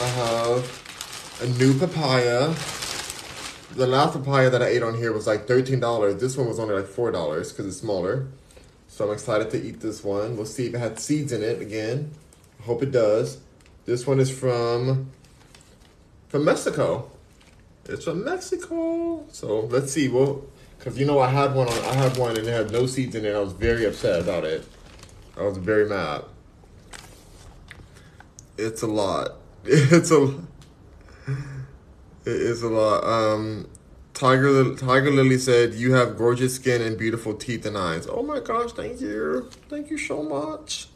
I 0.00 0.06
have 0.06 1.40
a 1.42 1.46
new 1.58 1.78
papaya 1.78 2.54
the 3.78 3.86
last 3.86 4.14
papaya 4.14 4.50
that 4.50 4.62
I 4.62 4.66
ate 4.66 4.82
on 4.82 4.94
here 4.94 5.12
was 5.12 5.26
like 5.26 5.46
thirteen 5.46 5.80
dollars. 5.80 6.20
This 6.20 6.36
one 6.36 6.48
was 6.48 6.58
only 6.58 6.74
like 6.74 6.86
four 6.86 7.10
dollars 7.10 7.52
because 7.52 7.66
it's 7.66 7.76
smaller. 7.76 8.26
So 8.88 9.06
I'm 9.06 9.12
excited 9.12 9.50
to 9.50 9.62
eat 9.62 9.80
this 9.80 10.02
one. 10.02 10.36
We'll 10.36 10.46
see 10.46 10.66
if 10.66 10.74
it 10.74 10.78
had 10.78 10.98
seeds 10.98 11.32
in 11.32 11.42
it 11.42 11.60
again. 11.60 12.10
Hope 12.62 12.82
it 12.82 12.90
does. 12.90 13.38
This 13.86 14.06
one 14.06 14.20
is 14.20 14.30
from 14.30 15.10
from 16.28 16.44
Mexico. 16.44 17.10
It's 17.84 18.04
from 18.04 18.24
Mexico. 18.24 19.24
So 19.30 19.60
let's 19.60 19.92
see. 19.92 20.08
Well, 20.08 20.44
because 20.78 20.98
you 20.98 21.06
know 21.06 21.18
I 21.18 21.28
had 21.28 21.54
one 21.54 21.68
on, 21.68 21.78
I 21.84 21.94
had 21.94 22.16
one 22.16 22.36
and 22.36 22.46
it 22.46 22.52
had 22.52 22.70
no 22.70 22.86
seeds 22.86 23.14
in 23.14 23.24
it. 23.24 23.34
I 23.34 23.40
was 23.40 23.52
very 23.52 23.84
upset 23.84 24.20
about 24.20 24.44
it. 24.44 24.66
I 25.36 25.42
was 25.42 25.56
very 25.58 25.88
mad. 25.88 26.24
It's 28.56 28.82
a 28.82 28.86
lot. 28.86 29.32
It's 29.64 30.10
a 30.10 30.34
it 32.24 32.42
is 32.42 32.62
a 32.62 32.68
lot. 32.68 33.04
Um, 33.04 33.68
Tiger 34.14 34.74
Tiger 34.74 35.10
Lily 35.10 35.38
said, 35.38 35.74
"You 35.74 35.94
have 35.94 36.16
gorgeous 36.16 36.54
skin 36.56 36.82
and 36.82 36.98
beautiful 36.98 37.34
teeth 37.34 37.64
and 37.64 37.76
eyes." 37.76 38.06
Oh 38.06 38.22
my 38.22 38.40
gosh, 38.40 38.72
thank 38.72 39.00
you, 39.00 39.48
thank 39.68 39.90
you 39.90 39.98
so 39.98 40.22
much. 40.22 40.88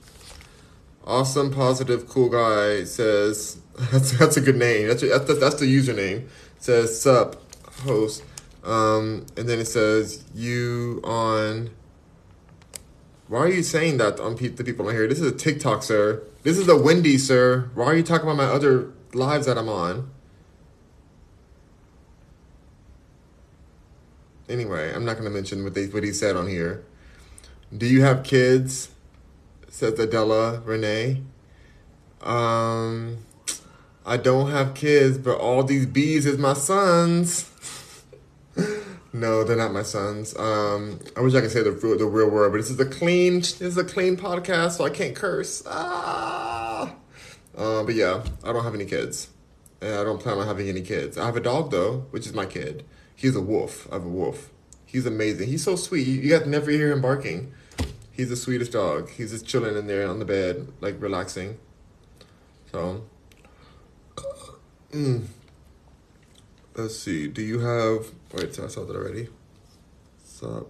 Awesome, 1.05 1.51
positive, 1.51 2.09
cool 2.09 2.29
guy 2.29 2.85
says 2.85 3.59
that's 3.93 4.19
that's 4.19 4.37
a 4.37 4.41
good 4.41 4.57
name. 4.57 4.89
That's 4.89 5.03
that's 5.03 5.25
the, 5.25 5.35
that's 5.35 5.57
the 5.57 5.67
username. 5.67 6.29
Says 6.59 7.01
sup 7.01 7.41
host, 7.85 8.25
um, 8.65 9.27
and 9.37 9.49
then 9.49 9.59
it 9.59 9.67
says 9.67 10.25
you 10.35 11.01
on. 11.05 11.71
Why 13.29 13.41
are 13.41 13.49
you 13.49 13.63
saying 13.63 13.97
that 13.99 14.21
on 14.21 14.37
pe- 14.37 14.49
the 14.49 14.65
people 14.65 14.87
on 14.89 14.95
here? 14.95 15.09
This 15.09 15.21
is 15.21 15.33
a 15.33 15.35
TikTok, 15.35 15.83
sir. 15.83 16.23
This 16.43 16.59
is 16.59 16.69
a 16.69 16.77
Wendy, 16.77 17.17
sir. 17.19 17.71
Why 17.75 17.87
are 17.87 17.97
you 17.97 18.03
talking 18.03 18.27
about 18.29 18.37
my 18.37 18.45
other 18.45 18.93
lives 19.15 19.47
that 19.47 19.57
I'm 19.57 19.69
on? 19.69 20.11
Anyway, 24.49 24.93
I'm 24.95 25.05
not 25.05 25.15
going 25.15 25.25
to 25.25 25.31
mention 25.31 25.65
what 25.65 25.75
they 25.75 25.87
what 25.87 26.05
he 26.05 26.13
said 26.13 26.37
on 26.37 26.47
here. 26.47 26.85
Do 27.77 27.87
you 27.87 28.03
have 28.03 28.23
kids? 28.23 28.91
Says 29.69 29.99
Adela 29.99 30.61
Renee. 30.61 31.23
Um, 32.21 33.25
I 34.05 34.19
don't 34.19 34.51
have 34.51 34.75
kids, 34.75 35.17
but 35.17 35.39
all 35.39 35.65
these 35.65 35.87
bees 35.87 36.27
is 36.27 36.37
my 36.37 36.53
sons. 36.53 37.52
No, 39.13 39.45
they're 39.45 39.57
not 39.57 39.73
my 39.73 39.83
sons. 39.83 40.37
Um, 40.37 41.01
I 41.17 41.21
wish 41.21 41.35
I 41.35 41.41
could 41.41 41.51
say 41.51 41.63
the 41.63 41.71
the 41.71 42.07
real 42.07 42.31
word, 42.31 42.51
but 42.51 42.59
this 42.59 42.71
is 42.71 42.81
a 42.81 42.87
clean 42.87 43.41
this 43.41 43.61
is 43.61 43.77
a 43.77 43.85
clean 43.85 44.17
podcast, 44.17 44.79
so 44.79 44.85
I 44.85 44.91
can't 44.91 45.15
curse. 45.15 45.63
Ah. 45.67 46.95
Uh, 47.57 47.83
but 47.83 47.95
yeah, 47.95 48.25
I 48.43 48.53
don't 48.53 48.65
have 48.65 48.75
any 48.75 48.87
kids, 48.87 49.29
and 49.81 49.95
I 49.95 50.05
don't 50.05 50.21
plan 50.21 50.39
on 50.39 50.47
having 50.47 50.69
any 50.69 50.81
kids. 50.81 51.19
I 51.19 51.27
have 51.27 51.37
a 51.37 51.41
dog 51.41 51.71
though, 51.71 52.07
which 52.11 52.27
is 52.27 52.33
my 52.33 52.47
kid. 52.47 52.85
He's 53.15 53.37
a 53.37 53.43
wolf. 53.43 53.87
I 53.91 53.97
have 53.97 54.05
a 54.05 54.09
wolf. 54.09 54.51
He's 54.87 55.07
amazing. 55.07 55.49
He's 55.49 55.63
so 55.63 55.77
sweet. 55.77 56.07
You, 56.07 56.29
got 56.29 56.45
to 56.45 56.49
never 56.49 56.71
hear 56.71 56.93
him 56.93 57.01
barking. 57.01 57.53
He's 58.11 58.29
the 58.29 58.37
sweetest 58.37 58.73
dog. 58.73 59.11
He's 59.11 59.31
just 59.31 59.47
chilling 59.47 59.77
in 59.77 59.87
there 59.87 60.07
on 60.07 60.19
the 60.19 60.25
bed, 60.25 60.69
like 60.81 61.01
relaxing. 61.01 61.59
So, 62.71 63.05
mm. 64.93 65.25
let's 66.75 66.99
see. 66.99 67.29
Do 67.29 67.43
you 67.43 67.61
have? 67.61 68.11
Wait, 68.33 68.55
so 68.55 68.65
I 68.65 68.69
saw 68.69 68.85
that 68.85 68.97
already. 68.97 69.29
What's 70.21 70.43
up? 70.43 70.69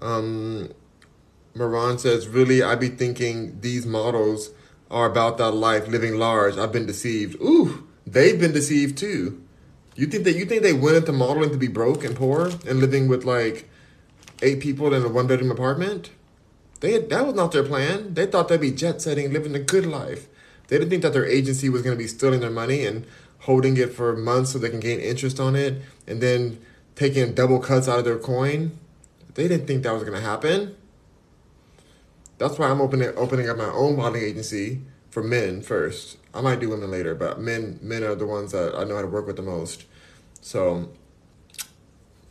Um, 0.00 0.70
Moran 1.54 1.98
says, 1.98 2.28
"Really, 2.28 2.62
I 2.62 2.74
be 2.74 2.88
thinking 2.88 3.60
these 3.60 3.86
models 3.86 4.50
are 4.90 5.06
about 5.06 5.38
that 5.38 5.52
life, 5.52 5.88
living 5.88 6.18
large. 6.18 6.58
I've 6.58 6.72
been 6.72 6.86
deceived. 6.86 7.40
Ooh, 7.40 7.86
they've 8.06 8.38
been 8.38 8.52
deceived 8.52 8.98
too. 8.98 9.40
You 9.96 10.06
think 10.06 10.24
that 10.24 10.36
you 10.36 10.44
think 10.44 10.62
they 10.62 10.72
went 10.72 10.96
into 10.96 11.12
modeling 11.12 11.50
to 11.50 11.56
be 11.56 11.68
broke 11.68 12.04
and 12.04 12.14
poor 12.14 12.50
and 12.66 12.80
living 12.80 13.08
with 13.08 13.24
like 13.24 13.70
eight 14.42 14.60
people 14.60 14.92
in 14.92 15.02
a 15.02 15.08
one 15.08 15.26
bedroom 15.26 15.50
apartment? 15.50 16.10
They 16.80 16.92
had, 16.92 17.08
that 17.10 17.24
was 17.24 17.34
not 17.34 17.52
their 17.52 17.62
plan. 17.62 18.12
They 18.12 18.26
thought 18.26 18.48
they'd 18.48 18.60
be 18.60 18.72
jet 18.72 19.00
setting, 19.00 19.32
living 19.32 19.54
a 19.54 19.60
good 19.60 19.86
life. 19.86 20.28
They 20.68 20.76
didn't 20.76 20.90
think 20.90 21.02
that 21.02 21.12
their 21.12 21.26
agency 21.26 21.68
was 21.68 21.82
going 21.82 21.96
to 21.96 22.02
be 22.02 22.08
stealing 22.08 22.40
their 22.40 22.50
money 22.50 22.84
and 22.84 23.06
holding 23.40 23.76
it 23.76 23.92
for 23.92 24.16
months 24.16 24.52
so 24.52 24.58
they 24.58 24.70
can 24.70 24.80
gain 24.80 25.00
interest 25.00 25.38
on 25.38 25.54
it 25.54 25.80
and 26.06 26.20
then 26.20 26.58
taking 26.96 27.34
double 27.34 27.58
cuts 27.58 27.88
out 27.88 27.98
of 27.98 28.04
their 28.04 28.18
coin. 28.18 28.78
They 29.34 29.48
didn't 29.48 29.66
think 29.66 29.82
that 29.82 29.92
was 29.92 30.04
going 30.04 30.14
to 30.14 30.26
happen. 30.26 30.76
That's 32.38 32.58
why 32.58 32.68
I'm 32.68 32.80
opening 32.80 33.12
opening 33.16 33.48
up 33.48 33.56
my 33.56 33.70
own 33.70 33.96
modeling 33.96 34.22
agency 34.22 34.80
for 35.10 35.22
men 35.22 35.62
first. 35.62 36.18
I 36.34 36.40
might 36.40 36.58
do 36.58 36.68
women 36.68 36.90
later, 36.90 37.14
but 37.14 37.40
men 37.40 37.78
men 37.80 38.02
are 38.02 38.14
the 38.14 38.26
ones 38.26 38.52
that 38.52 38.74
I 38.74 38.84
know 38.84 38.96
how 38.96 39.02
to 39.02 39.08
work 39.08 39.26
with 39.26 39.36
the 39.36 39.42
most. 39.42 39.84
So 40.40 40.90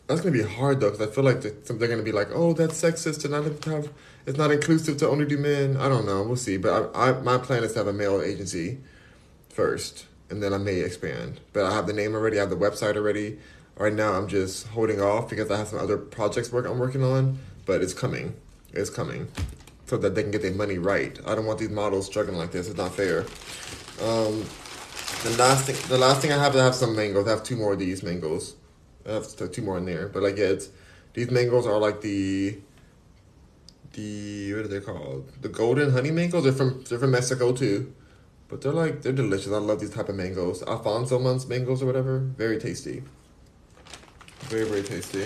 that's 0.08 0.20
gonna 0.20 0.34
be 0.34 0.44
hard 0.44 0.82
though, 0.82 0.92
because 0.92 1.08
I 1.08 1.12
feel 1.12 1.24
like 1.24 1.42
they're 1.42 1.88
gonna 1.88 2.04
be 2.04 2.12
like, 2.12 2.28
"Oh, 2.34 2.52
that's 2.54 2.80
sexist," 2.82 3.26
I 3.26 3.30
don't 3.30 3.66
have 3.66 3.90
it's 4.26 4.38
not 4.38 4.52
inclusive 4.52 4.98
to 4.98 5.10
only 5.10 5.26
do 5.26 5.38
men. 5.38 5.76
I 5.78 5.90
don't 5.90 6.06
know. 6.06 6.24
We'll 6.24 6.36
see. 6.36 6.58
But 6.58 6.92
I, 6.96 7.10
I 7.10 7.22
my 7.22 7.38
plan 7.38 7.64
is 7.64 7.74
to 7.74 7.80
have 7.80 7.88
a 7.88 7.94
male 7.94 8.22
agency 8.22 8.80
first, 9.50 10.06
and 10.30 10.42
then 10.42 10.54
I 10.54 10.58
may 10.58 10.80
expand. 10.80 11.40
But 11.52 11.66
I 11.66 11.74
have 11.74 11.88
the 11.88 11.94
name 11.94 12.14
already. 12.14 12.38
I 12.38 12.42
have 12.42 12.50
the 12.50 12.56
website 12.56 12.96
already. 12.96 13.40
Right 13.78 13.94
now, 13.94 14.14
I'm 14.14 14.28
just 14.28 14.68
holding 14.68 15.02
off 15.02 15.30
because 15.30 15.50
I 15.50 15.58
have 15.58 15.68
some 15.68 15.80
other 15.80 15.98
projects 15.98 16.52
work 16.52 16.66
I'm 16.66 16.80
working 16.80 17.04
on. 17.04 17.40
But 17.66 17.82
it's 17.82 17.94
coming. 17.94 18.36
It's 18.74 18.90
coming 18.90 19.30
so 19.86 19.98
that 19.98 20.16
they 20.16 20.24
can 20.24 20.32
get 20.32 20.42
their 20.42 20.54
money 20.54 20.78
right. 20.78 21.20
I 21.26 21.36
don't 21.36 21.46
want 21.46 21.60
these 21.60 21.70
models 21.70 22.06
struggling 22.06 22.38
like 22.38 22.52
this. 22.52 22.68
It's 22.68 22.78
not 22.78 22.94
fair. 22.94 23.22
Um, 24.02 24.44
the 25.24 25.36
last 25.38 25.66
thing, 25.66 25.76
the 25.88 25.98
last 25.98 26.22
thing 26.22 26.32
I 26.32 26.38
have 26.38 26.54
to 26.54 26.62
have 26.62 26.76
some 26.76 26.96
mangoes. 26.96 27.28
I 27.28 27.32
have 27.32 27.44
two 27.44 27.56
more 27.56 27.74
of 27.74 27.80
these 27.80 28.04
mangoes. 28.04 28.56
I 29.08 29.14
have 29.14 29.52
two 29.52 29.62
more 29.62 29.78
in 29.78 29.86
there, 29.86 30.08
but 30.08 30.24
like 30.24 30.38
yeah, 30.38 30.46
it's 30.46 30.70
these 31.14 31.30
mangoes 31.30 31.68
are 31.68 31.78
like 31.78 32.02
the 32.02 32.58
the 33.94 34.54
what 34.54 34.66
are 34.66 34.68
they 34.68 34.80
called? 34.80 35.30
The 35.42 35.50
golden 35.50 35.92
honey 35.92 36.12
mangoes. 36.12 36.44
They're 36.44 36.54
from 36.54 36.84
they're 36.90 37.00
from 37.00 37.12
Mexico 37.12 37.54
too, 37.54 37.94
but 38.48 38.62
they're 38.62 38.74
like 38.74 39.02
they're 39.02 39.14
delicious. 39.14 39.52
I 39.52 39.58
love 39.58 39.80
these 39.80 39.92
type 39.92 40.10
of 40.10 40.16
mangoes. 40.16 40.64
Alfonso 40.64 41.20
months 41.20 41.48
mangoes 41.48 41.84
or 41.84 41.86
whatever. 41.86 42.20
Very 42.20 42.58
tasty. 42.60 43.04
Very 44.50 44.66
very 44.66 44.84
tasty. 44.84 45.26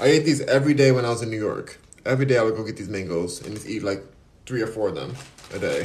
I 0.00 0.08
ate 0.08 0.24
these 0.24 0.40
every 0.42 0.74
day 0.74 0.92
when 0.92 1.04
I 1.04 1.10
was 1.10 1.22
in 1.22 1.30
New 1.30 1.38
York 1.40 1.78
every 2.04 2.26
day 2.26 2.38
I 2.38 2.42
would 2.42 2.56
go 2.56 2.64
get 2.64 2.76
these 2.76 2.88
mangoes 2.88 3.42
and 3.42 3.54
just 3.54 3.68
eat 3.68 3.82
like 3.82 4.04
three 4.46 4.62
or 4.62 4.66
four 4.66 4.88
of 4.88 4.94
them 4.94 5.14
a 5.54 5.58
day. 5.58 5.80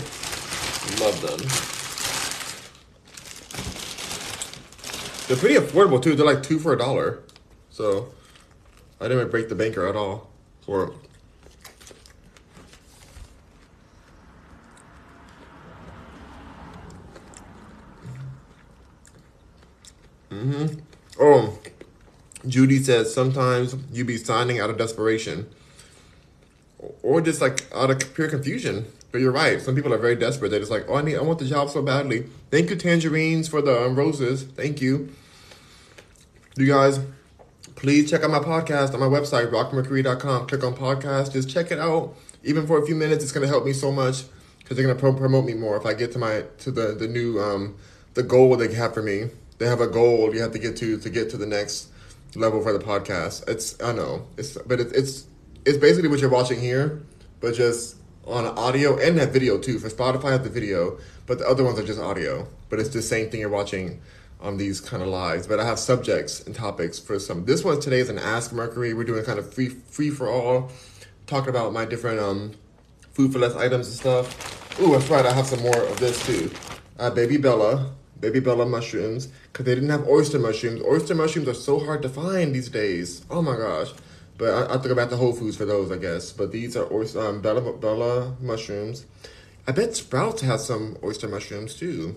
Love 1.00 1.22
them. 1.22 1.40
They're 5.28 5.38
pretty 5.38 5.56
affordable 5.56 6.02
too. 6.02 6.16
They're 6.16 6.26
like 6.26 6.44
two 6.44 6.60
for 6.60 6.74
a 6.74 6.78
dollar. 6.78 7.24
So 7.70 8.14
I 9.00 9.08
didn't 9.08 9.30
break 9.30 9.50
the 9.50 9.56
banker 9.56 9.86
at 9.88 9.96
all 9.96 10.30
for 10.62 10.94
Mm-hmm. 20.30 20.80
Oh, 21.20 21.58
Judy 22.48 22.82
says 22.82 23.14
sometimes 23.14 23.76
you 23.92 24.06
be 24.06 24.18
signing 24.18 24.60
out 24.60 24.70
of 24.70 24.78
desperation 24.78 25.50
or 27.04 27.22
just 27.22 27.42
like 27.42 27.66
out 27.74 27.90
of 27.90 28.14
pure 28.14 28.30
confusion. 28.30 28.86
But 29.12 29.22
you're 29.22 29.32
right. 29.32 29.62
Some 29.62 29.76
people 29.76 29.94
are 29.94 29.98
very 29.98 30.16
desperate. 30.16 30.50
They're 30.50 30.60
just 30.60 30.72
like, 30.72 30.86
oh, 30.90 30.96
I 30.96 31.02
need, 31.02 31.16
I 31.16 31.22
want 31.22 31.40
the 31.40 31.46
job 31.46 31.70
so 31.70 31.82
badly. 31.82 32.28
Thank 32.52 32.70
you, 32.70 32.76
tangerines, 32.76 33.48
for 33.48 33.62
the 33.62 33.86
um, 33.86 33.96
roses. 33.96 34.44
Thank 34.44 34.82
you. 34.82 35.14
You 36.58 36.68
guys, 36.68 37.00
please 37.76 38.10
check 38.10 38.24
out 38.24 38.32
my 38.32 38.40
podcast 38.40 38.94
on 38.94 39.00
my 39.00 39.06
website, 39.06 39.50
rockmercury.com. 39.50 40.48
Click 40.48 40.64
on 40.64 40.76
podcast. 40.76 41.34
Just 41.34 41.50
check 41.50 41.72
it 41.72 41.80
out. 41.80 42.16
Even 42.44 42.68
for 42.68 42.82
a 42.82 42.86
few 42.86 42.96
minutes, 42.96 43.24
it's 43.24 43.32
gonna 43.32 43.48
help 43.48 43.66
me 43.66 43.74
so 43.74 43.92
much 43.92 44.24
because 44.60 44.76
they're 44.76 44.86
gonna 44.86 45.00
pro- 45.00 45.14
promote 45.14 45.46
me 45.46 45.54
more 45.54 45.78
if 45.78 45.86
I 45.86 45.94
get 45.94 46.12
to 46.14 46.20
my 46.20 46.44
to 46.60 46.72
the 46.72 46.94
the 46.94 47.08
new 47.08 47.40
um 47.40 47.76
the 48.14 48.24
goal 48.24 48.56
they 48.58 48.74
have 48.74 48.94
for 48.94 49.02
me. 49.02 49.30
They 49.58 49.68
have 49.68 49.82
a 49.82 49.88
goal 49.88 50.34
you 50.34 50.42
have 50.42 50.52
to 50.54 50.60
get 50.60 50.78
to 50.78 50.98
to 50.98 51.10
get 51.10 51.30
to 51.32 51.38
the 51.38 51.46
next 51.46 51.90
level 52.36 52.62
for 52.62 52.74
the 52.74 52.84
podcast. 52.84 53.48
It's 53.48 53.82
I 53.82 53.94
know 53.94 54.28
it's 54.38 54.58
but 54.58 54.80
it, 54.80 54.92
it's 54.94 55.26
it's 55.66 55.78
basically 55.78 56.10
what 56.10 56.20
you're 56.20 56.30
watching 56.30 56.60
here, 56.60 57.04
but 57.40 57.56
just 57.56 57.98
on 58.26 58.46
audio 58.46 58.98
and 58.98 59.18
that 59.18 59.32
video 59.32 59.58
too. 59.58 59.80
For 59.80 59.90
Spotify, 59.90 60.26
I 60.26 60.32
have 60.34 60.44
the 60.44 60.50
video, 60.50 60.98
but 61.26 61.40
the 61.40 61.48
other 61.48 61.64
ones 61.64 61.80
are 61.80 61.86
just 61.86 62.00
audio. 62.00 62.48
But 62.70 62.80
it's 62.80 62.90
the 62.90 63.02
same 63.02 63.30
thing 63.30 63.40
you're 63.40 63.50
watching 63.50 64.02
on 64.40 64.58
these 64.58 64.80
kind 64.80 65.02
of 65.02 65.10
lives. 65.10 65.48
But 65.48 65.60
I 65.60 65.66
have 65.66 65.80
subjects 65.80 66.46
and 66.46 66.54
topics 66.54 67.00
for 67.00 67.20
some. 67.20 67.46
This 67.46 67.64
one 67.64 67.80
today 67.80 68.00
is 68.00 68.10
an 68.10 68.20
Ask 68.20 68.54
Mercury. 68.54 68.94
We're 68.94 69.04
doing 69.04 69.24
kind 69.24 69.40
of 69.40 69.54
free 69.54 69.70
free 69.70 70.10
for 70.10 70.28
all, 70.28 70.72
talking 71.26 71.50
about 71.50 71.74
my 71.74 71.86
different 71.86 72.20
um 72.20 72.54
Food 73.14 73.32
4 73.32 73.42
Less 73.42 73.56
items 73.56 73.88
and 73.88 73.98
stuff. 73.98 74.80
Ooh, 74.80 74.92
that's 74.92 75.10
right. 75.10 75.26
I 75.26 75.34
have 75.34 75.48
some 75.48 75.62
more 75.62 75.82
of 75.84 76.00
this 76.00 76.24
too. 76.26 76.52
Uh, 77.00 77.10
Baby 77.10 77.38
Bella, 77.38 77.96
Baby 78.20 78.40
Bella 78.40 78.66
mushrooms, 78.66 79.28
because 79.52 79.66
they 79.66 79.76
didn't 79.76 79.90
have 79.90 80.08
oyster 80.08 80.40
mushrooms. 80.40 80.82
Oyster 80.82 81.16
mushrooms 81.16 81.48
are 81.48 81.54
so 81.54 81.80
hard 81.80 82.02
to 82.02 82.10
find 82.10 82.54
these 82.54 82.70
days. 82.70 83.26
Oh 83.30 83.42
my 83.42 83.56
gosh. 83.56 83.94
But 84.38 84.50
I, 84.50 84.70
I 84.70 84.72
have 84.74 84.84
to 84.84 84.90
go 84.90 84.96
back 84.96 85.10
to 85.10 85.18
Whole 85.18 85.34
Foods 85.34 85.58
for 85.58 85.66
those, 85.66 85.92
I 85.92 85.98
guess. 85.98 86.32
But 86.32 86.52
these 86.52 86.76
are 86.78 86.92
oyster, 86.92 87.20
um, 87.20 87.42
Bella, 87.42 87.74
Bella 87.74 88.36
mushrooms. 88.40 89.06
I 89.68 89.72
bet 89.72 89.96
Sprouts 89.96 90.42
has 90.42 90.66
some 90.66 90.98
oyster 91.04 91.28
mushrooms 91.28 91.76
too. 91.76 92.16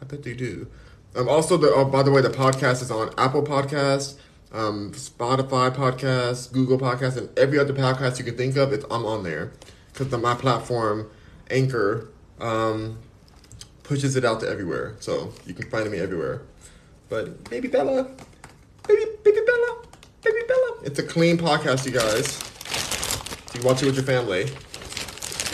I 0.00 0.04
bet 0.04 0.22
they 0.22 0.34
do. 0.34 0.68
Um, 1.16 1.28
also, 1.28 1.56
the 1.56 1.72
oh, 1.72 1.84
by 1.84 2.02
the 2.02 2.10
way, 2.10 2.20
the 2.20 2.28
podcast 2.28 2.82
is 2.82 2.90
on 2.90 3.10
Apple 3.16 3.42
Podcasts, 3.42 4.16
um, 4.52 4.92
Spotify 4.92 5.74
Podcasts, 5.74 6.52
Google 6.52 6.78
Podcasts, 6.78 7.16
and 7.16 7.36
every 7.38 7.58
other 7.58 7.72
podcast 7.72 8.18
you 8.18 8.24
can 8.24 8.36
think 8.36 8.56
of. 8.56 8.72
It's 8.72 8.84
I'm 8.90 9.06
on 9.06 9.22
there 9.22 9.52
because 9.92 10.12
my 10.20 10.34
platform, 10.34 11.10
Anchor, 11.50 12.10
um, 12.40 12.98
pushes 13.88 14.16
it 14.16 14.24
out 14.24 14.40
to 14.40 14.48
everywhere, 14.48 14.96
so 15.00 15.32
you 15.46 15.54
can 15.54 15.68
find 15.70 15.90
me 15.90 15.98
everywhere. 15.98 16.42
But 17.08 17.48
baby 17.48 17.68
Bella, 17.68 18.04
baby, 18.86 19.04
baby 19.24 19.40
Bella. 19.46 19.82
Baby 20.22 20.40
Bella. 20.46 20.76
It's 20.82 20.98
a 20.98 21.02
clean 21.02 21.38
podcast, 21.38 21.86
you 21.86 21.92
guys. 21.92 22.38
You 23.54 23.66
watch 23.66 23.82
it 23.82 23.86
with 23.86 23.94
your 23.94 24.04
family. 24.04 24.50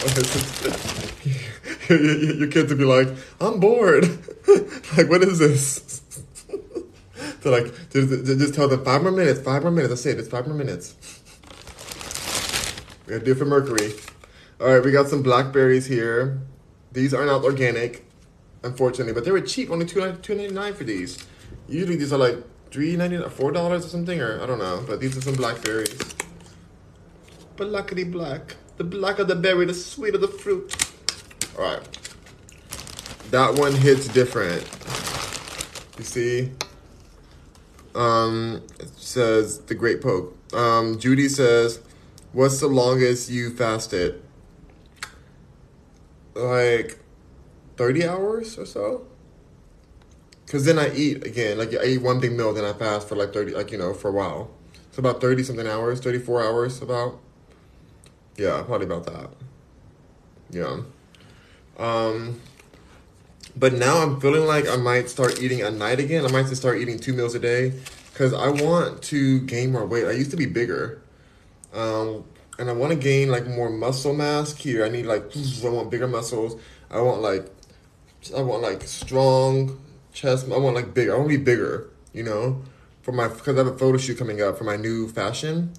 your 1.89 2.49
kids 2.49 2.71
would 2.71 2.79
be 2.79 2.85
like, 2.85 3.09
I'm 3.41 3.61
bored. 3.61 4.05
like, 4.97 5.09
what 5.09 5.23
is 5.23 5.39
this? 5.39 6.03
so 7.41 7.51
like, 7.51 7.67
just, 7.91 8.25
just 8.25 8.55
tell 8.55 8.69
them 8.69 8.85
five 8.85 9.03
more 9.03 9.13
minutes, 9.13 9.41
five 9.41 9.63
more 9.63 9.71
minutes. 9.71 9.91
That's 9.91 10.07
it. 10.07 10.19
It's 10.19 10.29
five 10.29 10.47
more 10.47 10.57
minutes. 10.57 10.95
We 13.07 13.13
gotta 13.13 13.25
do 13.25 13.33
it 13.33 13.39
for 13.39 13.45
Mercury. 13.45 13.93
All 14.61 14.69
right, 14.69 14.85
we 14.85 14.91
got 14.91 15.09
some 15.09 15.23
blackberries 15.23 15.87
here. 15.87 16.41
These 16.93 17.15
are 17.15 17.27
not 17.27 17.45
organic, 17.45 18.04
unfortunately, 18.65 19.13
but 19.13 19.25
they 19.25 19.31
were 19.31 19.41
cheap. 19.41 19.71
Only 19.71 19.87
two 19.87 20.01
two 20.23 20.35
ninety 20.35 20.55
nine 20.55 20.75
for 20.75 20.85
these. 20.85 21.25
Usually 21.69 21.97
these 21.97 22.13
are 22.13 22.19
like 22.19 22.37
three 22.71 22.97
ninety 22.97 23.17
nine, 23.19 23.31
four 23.31 23.53
dollars 23.53 23.87
or 23.87 23.89
something, 23.89 24.21
or 24.21 24.43
I 24.43 24.47
don't 24.47 24.59
know. 24.59 24.85
But 24.87 25.01
these 25.01 25.17
are 25.17 25.21
some 25.21 25.35
blackberries. 25.35 26.15
Blackity 27.57 28.11
black. 28.11 28.57
The 28.77 28.85
black 28.85 29.21
of 29.21 29.29
the 29.29 29.37
berry, 29.37 29.67
the 29.67 29.75
sweet 29.75 30.15
of 30.15 30.21
the 30.21 30.29
fruit. 30.29 30.75
All 31.57 31.65
right. 31.65 31.99
That 33.31 33.55
one 33.55 33.73
hits 33.73 34.09
different. 34.09 34.63
You 35.99 36.05
see? 36.05 36.53
Um, 37.95 38.63
it 38.81 38.89
says 38.97 39.61
the 39.61 39.75
Great 39.75 40.03
Poke. 40.03 40.37
Um, 40.53 40.99
Judy 40.99 41.29
says, 41.29 41.81
"What's 42.33 42.59
the 42.59 42.67
longest 42.67 43.31
you 43.31 43.51
fasted?" 43.51 44.21
Like 46.35 46.99
thirty 47.77 48.07
hours 48.07 48.59
or 48.59 48.67
so. 48.67 49.07
Cause 50.47 50.65
then 50.67 50.79
I 50.79 50.95
eat 50.95 51.25
again, 51.25 51.59
like 51.59 51.75
I 51.75 51.85
eat 51.85 51.99
one 52.03 52.21
big 52.21 52.33
meal, 52.33 52.53
then 52.53 52.65
I 52.65 52.73
fast 52.75 53.09
for 53.09 53.17
like 53.17 53.33
thirty, 53.33 53.53
like 53.53 53.73
you 53.73 53.79
know, 53.79 53.95
for 53.95 54.09
a 54.09 54.13
while. 54.13 54.51
It's 54.89 54.99
about 54.99 55.21
thirty 55.21 55.43
something 55.43 55.67
hours, 55.67 56.01
thirty 56.01 56.19
four 56.19 56.43
hours, 56.43 56.83
about. 56.83 57.19
Yeah, 58.37 58.63
probably 58.63 58.87
about 58.87 59.07
that. 59.07 59.31
Yeah. 60.51 60.83
Um. 61.79 62.41
But 63.57 63.73
now 63.73 64.03
I'm 64.03 64.21
feeling 64.21 64.47
like 64.47 64.69
I 64.69 64.77
might 64.77 65.09
start 65.09 65.41
eating 65.41 65.61
at 65.63 65.73
night 65.75 65.99
again. 66.01 66.27
I 66.27 66.31
might 66.31 66.47
just 66.47 66.61
start 66.61 66.79
eating 66.79 66.99
two 66.99 67.13
meals 67.13 67.35
a 67.35 67.39
day, 67.39 67.73
cause 68.15 68.35
I 68.35 68.49
want 68.49 69.03
to 69.05 69.41
gain 69.41 69.73
more 69.73 69.87
weight. 69.87 70.07
I 70.07 70.13
used 70.13 70.33
to 70.33 70.37
be 70.37 70.47
bigger, 70.47 71.01
um, 71.73 72.25
and 72.59 72.69
I 72.69 72.73
want 72.73 72.93
to 72.93 72.99
gain 72.99 73.31
like 73.31 73.47
more 73.47 73.71
muscle 73.71 74.13
mass 74.13 74.55
here. 74.57 74.85
I 74.85 74.89
need 74.89 75.07
like 75.07 75.25
I 75.65 75.69
want 75.69 75.91
bigger 75.91 76.09
muscles. 76.09 76.61
I 76.91 77.01
want 77.01 77.23
like 77.23 77.47
I 78.33 78.41
want 78.43 78.63
like 78.63 78.83
strong 78.83 79.81
chest. 80.13 80.47
I 80.51 80.57
want 80.57 80.77
like 80.77 80.95
big. 80.95 81.09
I 81.09 81.17
want 81.17 81.31
to 81.31 81.39
be 81.39 81.45
bigger. 81.45 81.91
you 82.15 82.23
know, 82.23 82.63
for 83.03 83.13
my 83.13 83.29
because 83.29 83.57
I 83.57 83.59
have 83.59 83.67
a 83.67 83.77
photo 83.77 83.99
shoot 83.99 84.17
coming 84.17 84.41
up 84.41 84.57
for 84.57 84.65
my 84.65 84.77
new 84.77 85.09
fashion. 85.09 85.75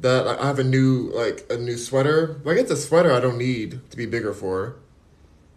That 0.00 0.26
I 0.26 0.46
have 0.46 0.58
a 0.58 0.64
new 0.64 1.12
like 1.14 1.46
a 1.50 1.56
new 1.56 1.76
sweater. 1.76 2.40
Like 2.42 2.56
it's 2.56 2.70
a 2.70 2.76
sweater 2.76 3.12
I 3.12 3.20
don't 3.20 3.38
need 3.38 3.80
to 3.90 3.96
be 3.96 4.06
bigger 4.06 4.32
for, 4.32 4.76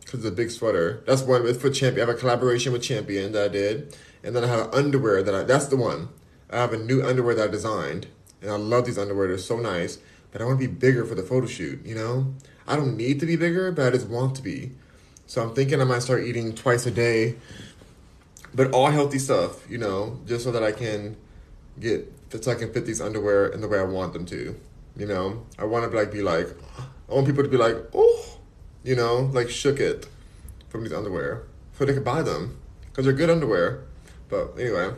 because 0.01 0.19
it's 0.19 0.33
a 0.33 0.35
big 0.35 0.51
sweater. 0.51 1.01
That's 1.07 1.23
one. 1.23 1.47
It's 1.47 1.59
for 1.59 1.69
Champion. 1.69 2.05
I 2.05 2.09
have 2.09 2.17
a 2.17 2.19
collaboration 2.19 2.73
with 2.73 2.83
Champion 2.83 3.31
that 3.31 3.45
I 3.45 3.47
did, 3.47 3.97
and 4.23 4.35
then 4.35 4.43
I 4.43 4.47
have 4.47 4.73
underwear 4.73 5.23
that 5.23 5.33
I. 5.33 5.43
That's 5.43 5.67
the 5.67 5.77
one. 5.77 6.09
I 6.49 6.57
have 6.57 6.73
a 6.73 6.77
new 6.77 7.01
underwear 7.01 7.33
that 7.35 7.47
I 7.47 7.51
designed, 7.51 8.07
and 8.41 8.51
I 8.51 8.57
love 8.57 8.85
these 8.85 8.97
underwear. 8.97 9.29
They're 9.29 9.37
so 9.37 9.57
nice, 9.57 9.99
but 10.31 10.41
I 10.41 10.45
want 10.45 10.59
to 10.59 10.67
be 10.67 10.73
bigger 10.73 11.05
for 11.05 11.15
the 11.15 11.23
photo 11.23 11.47
shoot. 11.47 11.85
You 11.85 11.95
know, 11.95 12.33
I 12.67 12.75
don't 12.75 12.97
need 12.97 13.21
to 13.21 13.25
be 13.25 13.37
bigger, 13.37 13.71
but 13.71 13.87
I 13.87 13.91
just 13.91 14.07
want 14.07 14.35
to 14.35 14.41
be. 14.41 14.71
So 15.33 15.41
I'm 15.41 15.55
thinking 15.55 15.81
I 15.81 15.83
might 15.83 16.03
start 16.03 16.25
eating 16.25 16.53
twice 16.53 16.85
a 16.85 16.91
day, 16.91 17.37
but 18.53 18.69
all 18.69 18.91
healthy 18.91 19.17
stuff, 19.17 19.67
you 19.67 19.79
know, 19.79 20.19
just 20.27 20.43
so 20.43 20.51
that 20.51 20.61
I 20.61 20.71
can 20.71 21.17
get 21.79 22.13
so 22.29 22.51
I 22.51 22.53
can 22.53 22.71
fit 22.71 22.85
these 22.85 23.01
underwear 23.01 23.47
in 23.47 23.59
the 23.59 23.67
way 23.67 23.79
I 23.79 23.83
want 23.83 24.13
them 24.13 24.27
to. 24.27 24.55
You 24.95 25.07
know, 25.07 25.43
I 25.57 25.63
want 25.65 25.85
to 25.85 25.89
be 25.89 25.97
like 25.97 26.11
be 26.11 26.21
like, 26.21 26.49
I 27.09 27.15
want 27.15 27.25
people 27.25 27.41
to 27.41 27.49
be 27.49 27.57
like, 27.57 27.77
oh, 27.95 28.37
you 28.83 28.95
know, 28.95 29.31
like 29.33 29.49
shook 29.49 29.79
it 29.79 30.05
from 30.69 30.83
these 30.83 30.93
underwear, 30.93 31.47
so 31.79 31.85
they 31.85 31.95
could 31.95 32.05
buy 32.05 32.21
them 32.21 32.59
because 32.91 33.05
they're 33.05 33.13
good 33.15 33.31
underwear. 33.31 33.85
But 34.29 34.53
anyway, 34.59 34.93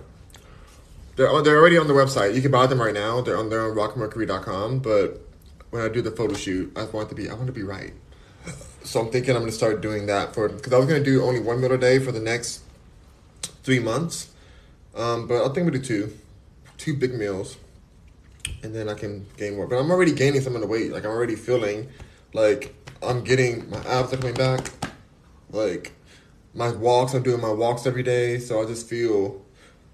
they're 1.16 1.42
they're 1.44 1.58
already 1.58 1.78
on 1.78 1.88
the 1.88 1.94
website. 1.94 2.36
You 2.36 2.42
can 2.42 2.52
buy 2.52 2.68
them 2.68 2.82
right 2.82 2.94
now. 2.94 3.22
They're 3.22 3.38
on 3.38 3.50
they're 3.50 3.72
on 3.72 3.78
rockmercury.com. 3.78 4.80
But 4.80 5.22
when 5.70 5.82
I 5.82 5.88
do 5.88 6.02
the 6.02 6.12
photo 6.12 6.34
shoot, 6.34 6.74
I 6.76 6.84
want 6.84 7.08
to 7.08 7.16
be 7.16 7.30
I 7.30 7.34
want 7.36 7.48
to 7.48 7.54
be 7.54 7.64
right. 7.64 7.94
So 8.86 9.02
I'm 9.02 9.10
thinking 9.10 9.36
I'm 9.36 9.42
gonna 9.42 9.52
start 9.52 9.82
doing 9.82 10.06
that 10.06 10.36
for 10.36 10.48
because 10.48 10.72
I 10.72 10.78
was 10.78 10.86
gonna 10.86 11.04
do 11.04 11.24
only 11.24 11.40
one 11.40 11.60
meal 11.60 11.72
a 11.72 11.78
day 11.78 11.98
for 11.98 12.12
the 12.12 12.20
next 12.20 12.62
three 13.64 13.80
months. 13.80 14.30
Um, 14.96 15.28
but 15.28 15.44
I 15.44 15.54
think 15.54 15.66
we 15.66 15.78
do 15.78 15.84
two, 15.84 16.18
two 16.78 16.96
big 16.96 17.16
meals, 17.16 17.58
and 18.64 18.74
then 18.76 18.88
I 18.88 18.94
can 18.94 19.26
gain 19.38 19.56
more. 19.56 19.68
But 19.68 19.78
I'm 19.80 19.90
already 19.90 20.14
gaining 20.14 20.40
some 20.42 20.56
of 20.56 20.62
the 20.62 20.68
weight. 20.68 20.92
Like 20.92 21.04
I'm 21.04 21.12
already 21.12 21.36
feeling 21.36 21.90
like 22.34 22.76
I'm 23.02 23.24
getting 23.24 23.70
my 23.70 23.80
abs 23.88 24.14
are 24.14 24.18
coming 24.18 24.36
back. 24.36 24.70
Like 25.50 25.94
my 26.54 26.72
walks, 26.72 27.16
I'm 27.16 27.24
doing 27.24 27.42
my 27.42 27.52
walks 27.52 27.88
every 27.88 28.04
day, 28.04 28.38
so 28.38 28.62
I 28.62 28.66
just 28.66 28.88
feel 28.88 29.44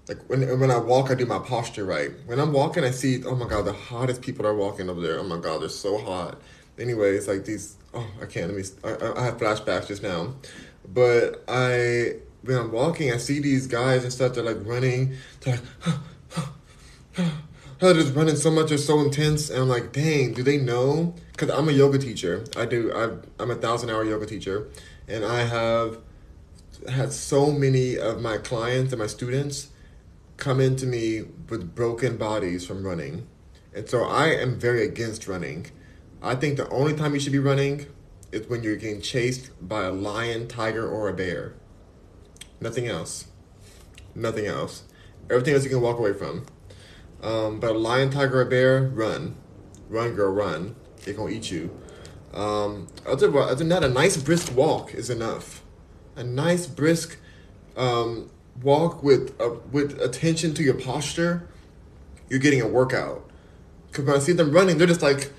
like 0.06 0.18
when 0.28 0.42
when 0.60 0.70
I 0.70 0.78
walk, 0.78 1.10
I 1.10 1.14
do 1.14 1.24
my 1.24 1.38
posture 1.38 1.86
right. 1.86 2.10
When 2.26 2.38
I'm 2.38 2.52
walking, 2.52 2.84
I 2.84 2.90
see 2.90 3.24
oh 3.24 3.34
my 3.34 3.48
god, 3.48 3.64
the 3.64 3.72
hottest 3.72 4.20
people 4.20 4.46
are 4.46 4.54
walking 4.54 4.90
over 4.90 5.00
there. 5.00 5.18
Oh 5.18 5.24
my 5.24 5.38
god, 5.38 5.62
they're 5.62 5.70
so 5.70 5.96
hot. 5.96 6.38
Anyways, 6.78 7.26
like 7.26 7.44
these, 7.44 7.76
oh 7.94 8.06
I 8.20 8.26
can't. 8.26 8.52
Let 8.52 8.56
me. 8.56 8.64
I, 8.84 9.20
I 9.20 9.24
have 9.24 9.38
flashbacks 9.38 9.88
just 9.88 10.02
now, 10.02 10.34
but 10.92 11.44
I 11.48 12.16
when 12.42 12.56
I'm 12.56 12.72
walking, 12.72 13.12
I 13.12 13.16
see 13.16 13.40
these 13.40 13.66
guys 13.66 14.04
and 14.04 14.12
stuff. 14.12 14.34
They're 14.34 14.44
like 14.44 14.64
running. 14.64 15.14
They're 15.40 15.60
like, 17.16 17.32
they're 17.78 17.94
just 17.94 18.14
running 18.14 18.36
so 18.36 18.50
much. 18.50 18.68
They're 18.68 18.78
so 18.78 19.00
intense, 19.00 19.50
and 19.50 19.60
I'm 19.60 19.68
like, 19.68 19.92
dang, 19.92 20.34
do 20.34 20.42
they 20.42 20.56
know? 20.56 21.14
Because 21.32 21.50
I'm 21.50 21.68
a 21.68 21.72
yoga 21.72 21.98
teacher. 21.98 22.44
I 22.56 22.64
do. 22.64 22.92
I, 22.92 23.42
I'm 23.42 23.50
a 23.50 23.56
thousand 23.56 23.90
hour 23.90 24.04
yoga 24.04 24.26
teacher, 24.26 24.68
and 25.08 25.24
I 25.24 25.40
have 25.40 25.98
had 26.88 27.12
so 27.12 27.50
many 27.50 27.96
of 27.96 28.20
my 28.20 28.38
clients 28.38 28.92
and 28.92 29.00
my 29.00 29.06
students 29.06 29.68
come 30.36 30.60
into 30.60 30.86
me 30.86 31.22
with 31.48 31.74
broken 31.74 32.16
bodies 32.16 32.66
from 32.66 32.84
running. 32.84 33.26
And 33.74 33.88
so 33.88 34.04
I 34.04 34.28
am 34.28 34.58
very 34.58 34.84
against 34.84 35.28
running. 35.28 35.66
I 36.22 36.36
think 36.36 36.56
the 36.56 36.68
only 36.68 36.94
time 36.94 37.14
you 37.14 37.20
should 37.20 37.32
be 37.32 37.40
running 37.40 37.86
is 38.30 38.48
when 38.48 38.62
you're 38.62 38.76
getting 38.76 39.00
chased 39.00 39.50
by 39.60 39.84
a 39.84 39.90
lion, 39.90 40.46
tiger, 40.46 40.88
or 40.88 41.08
a 41.08 41.12
bear. 41.12 41.54
Nothing 42.60 42.86
else. 42.86 43.26
Nothing 44.14 44.46
else. 44.46 44.84
Everything 45.28 45.54
else 45.54 45.64
you 45.64 45.70
can 45.70 45.80
walk 45.80 45.98
away 45.98 46.12
from. 46.12 46.46
Um, 47.22 47.58
but 47.58 47.72
a 47.72 47.78
lion, 47.78 48.10
tiger, 48.10 48.40
or 48.40 48.44
bear, 48.44 48.82
run. 48.82 49.34
Run, 49.88 50.14
girl, 50.14 50.32
run. 50.32 50.76
They're 51.04 51.14
going 51.14 51.32
to 51.32 51.38
eat 51.38 51.50
you. 51.50 51.76
Um, 52.32 52.86
other, 53.04 53.36
other 53.36 53.56
than 53.56 53.68
that, 53.70 53.82
a 53.82 53.88
nice 53.88 54.16
brisk 54.16 54.54
walk 54.54 54.94
is 54.94 55.10
enough. 55.10 55.62
A 56.14 56.22
nice 56.22 56.66
brisk 56.66 57.18
um, 57.76 58.30
walk 58.62 59.02
with 59.02 59.38
uh, 59.40 59.56
with 59.70 60.00
attention 60.00 60.54
to 60.54 60.62
your 60.62 60.74
posture, 60.74 61.48
you're 62.28 62.38
getting 62.38 62.60
a 62.60 62.68
workout. 62.68 63.28
Because 63.88 64.04
when 64.06 64.16
I 64.16 64.18
see 64.20 64.32
them 64.32 64.52
running, 64.52 64.78
they're 64.78 64.86
just 64.86 65.02
like 65.02 65.32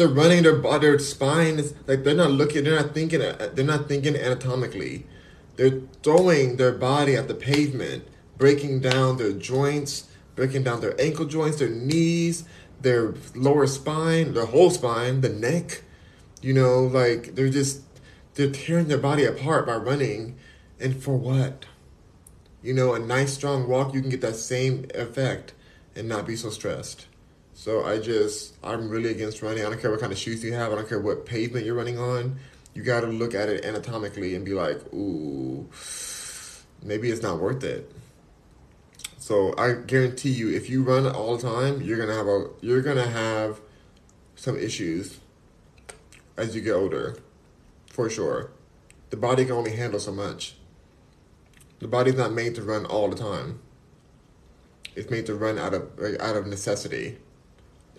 they're 0.00 0.08
running 0.08 0.44
their 0.44 0.56
their 0.78 0.98
spine 0.98 1.58
is 1.58 1.74
like 1.86 2.04
they're 2.04 2.14
not 2.14 2.30
looking, 2.30 2.64
they're 2.64 2.80
not 2.80 2.94
thinking, 2.94 3.20
uh, 3.20 3.50
they're 3.52 3.66
not 3.66 3.86
thinking 3.86 4.16
anatomically. 4.16 5.04
They're 5.56 5.82
throwing 6.02 6.56
their 6.56 6.72
body 6.72 7.16
at 7.16 7.28
the 7.28 7.34
pavement, 7.34 8.08
breaking 8.38 8.80
down 8.80 9.18
their 9.18 9.32
joints, 9.32 10.08
breaking 10.36 10.62
down 10.62 10.80
their 10.80 10.98
ankle 10.98 11.26
joints, 11.26 11.58
their 11.58 11.68
knees, 11.68 12.44
their 12.80 13.12
lower 13.34 13.66
spine, 13.66 14.32
their 14.32 14.46
whole 14.46 14.70
spine, 14.70 15.20
the 15.20 15.28
neck. 15.28 15.82
You 16.40 16.54
know, 16.54 16.84
like 16.84 17.34
they're 17.34 17.50
just 17.50 17.82
they're 18.36 18.50
tearing 18.50 18.88
their 18.88 18.96
body 18.96 19.24
apart 19.24 19.66
by 19.66 19.76
running, 19.76 20.38
and 20.80 20.96
for 21.02 21.14
what? 21.14 21.66
You 22.62 22.72
know, 22.72 22.94
a 22.94 22.98
nice 22.98 23.34
strong 23.34 23.68
walk, 23.68 23.92
you 23.92 24.00
can 24.00 24.08
get 24.08 24.22
that 24.22 24.36
same 24.36 24.86
effect 24.94 25.52
and 25.94 26.08
not 26.08 26.26
be 26.26 26.36
so 26.36 26.48
stressed. 26.48 27.04
So 27.60 27.84
I 27.84 27.98
just, 27.98 28.54
I'm 28.64 28.88
really 28.88 29.10
against 29.10 29.42
running. 29.42 29.66
I 29.66 29.68
don't 29.68 29.80
care 29.80 29.90
what 29.90 30.00
kind 30.00 30.12
of 30.12 30.18
shoes 30.18 30.42
you 30.42 30.54
have. 30.54 30.72
I 30.72 30.76
don't 30.76 30.88
care 30.88 30.98
what 30.98 31.26
pavement 31.26 31.66
you're 31.66 31.74
running 31.74 31.98
on 31.98 32.40
you 32.74 32.82
got 32.82 33.00
to 33.00 33.06
look 33.06 33.34
at 33.34 33.48
it 33.48 33.64
anatomically 33.64 34.34
and 34.34 34.44
be 34.44 34.54
like, 34.54 34.80
ooh, 34.92 35.68
maybe 36.82 37.10
it's 37.10 37.22
not 37.22 37.40
worth 37.40 37.64
it. 37.64 37.90
So 39.18 39.54
I 39.58 39.72
guarantee 39.74 40.30
you, 40.30 40.50
if 40.50 40.70
you 40.70 40.82
run 40.82 41.06
all 41.06 41.36
the 41.36 41.42
time, 41.42 41.82
you're 41.82 41.98
gonna 41.98 42.14
have 42.14 42.26
a 42.26 42.48
you're 42.62 42.80
gonna 42.80 43.06
have 43.06 43.60
some 44.34 44.58
issues 44.58 45.20
as 46.36 46.56
you 46.56 46.62
get 46.62 46.72
older, 46.72 47.18
for 47.86 48.08
sure. 48.08 48.50
The 49.10 49.16
body 49.16 49.44
can 49.44 49.52
only 49.52 49.76
handle 49.76 50.00
so 50.00 50.10
much. 50.10 50.56
The 51.80 51.86
body's 51.86 52.16
not 52.16 52.32
made 52.32 52.54
to 52.56 52.62
run 52.62 52.86
all 52.86 53.08
the 53.08 53.16
time. 53.16 53.60
It's 54.96 55.10
made 55.10 55.26
to 55.26 55.34
run 55.34 55.58
out 55.58 55.74
of 55.74 55.90
out 56.18 56.36
of 56.36 56.46
necessity. 56.46 57.18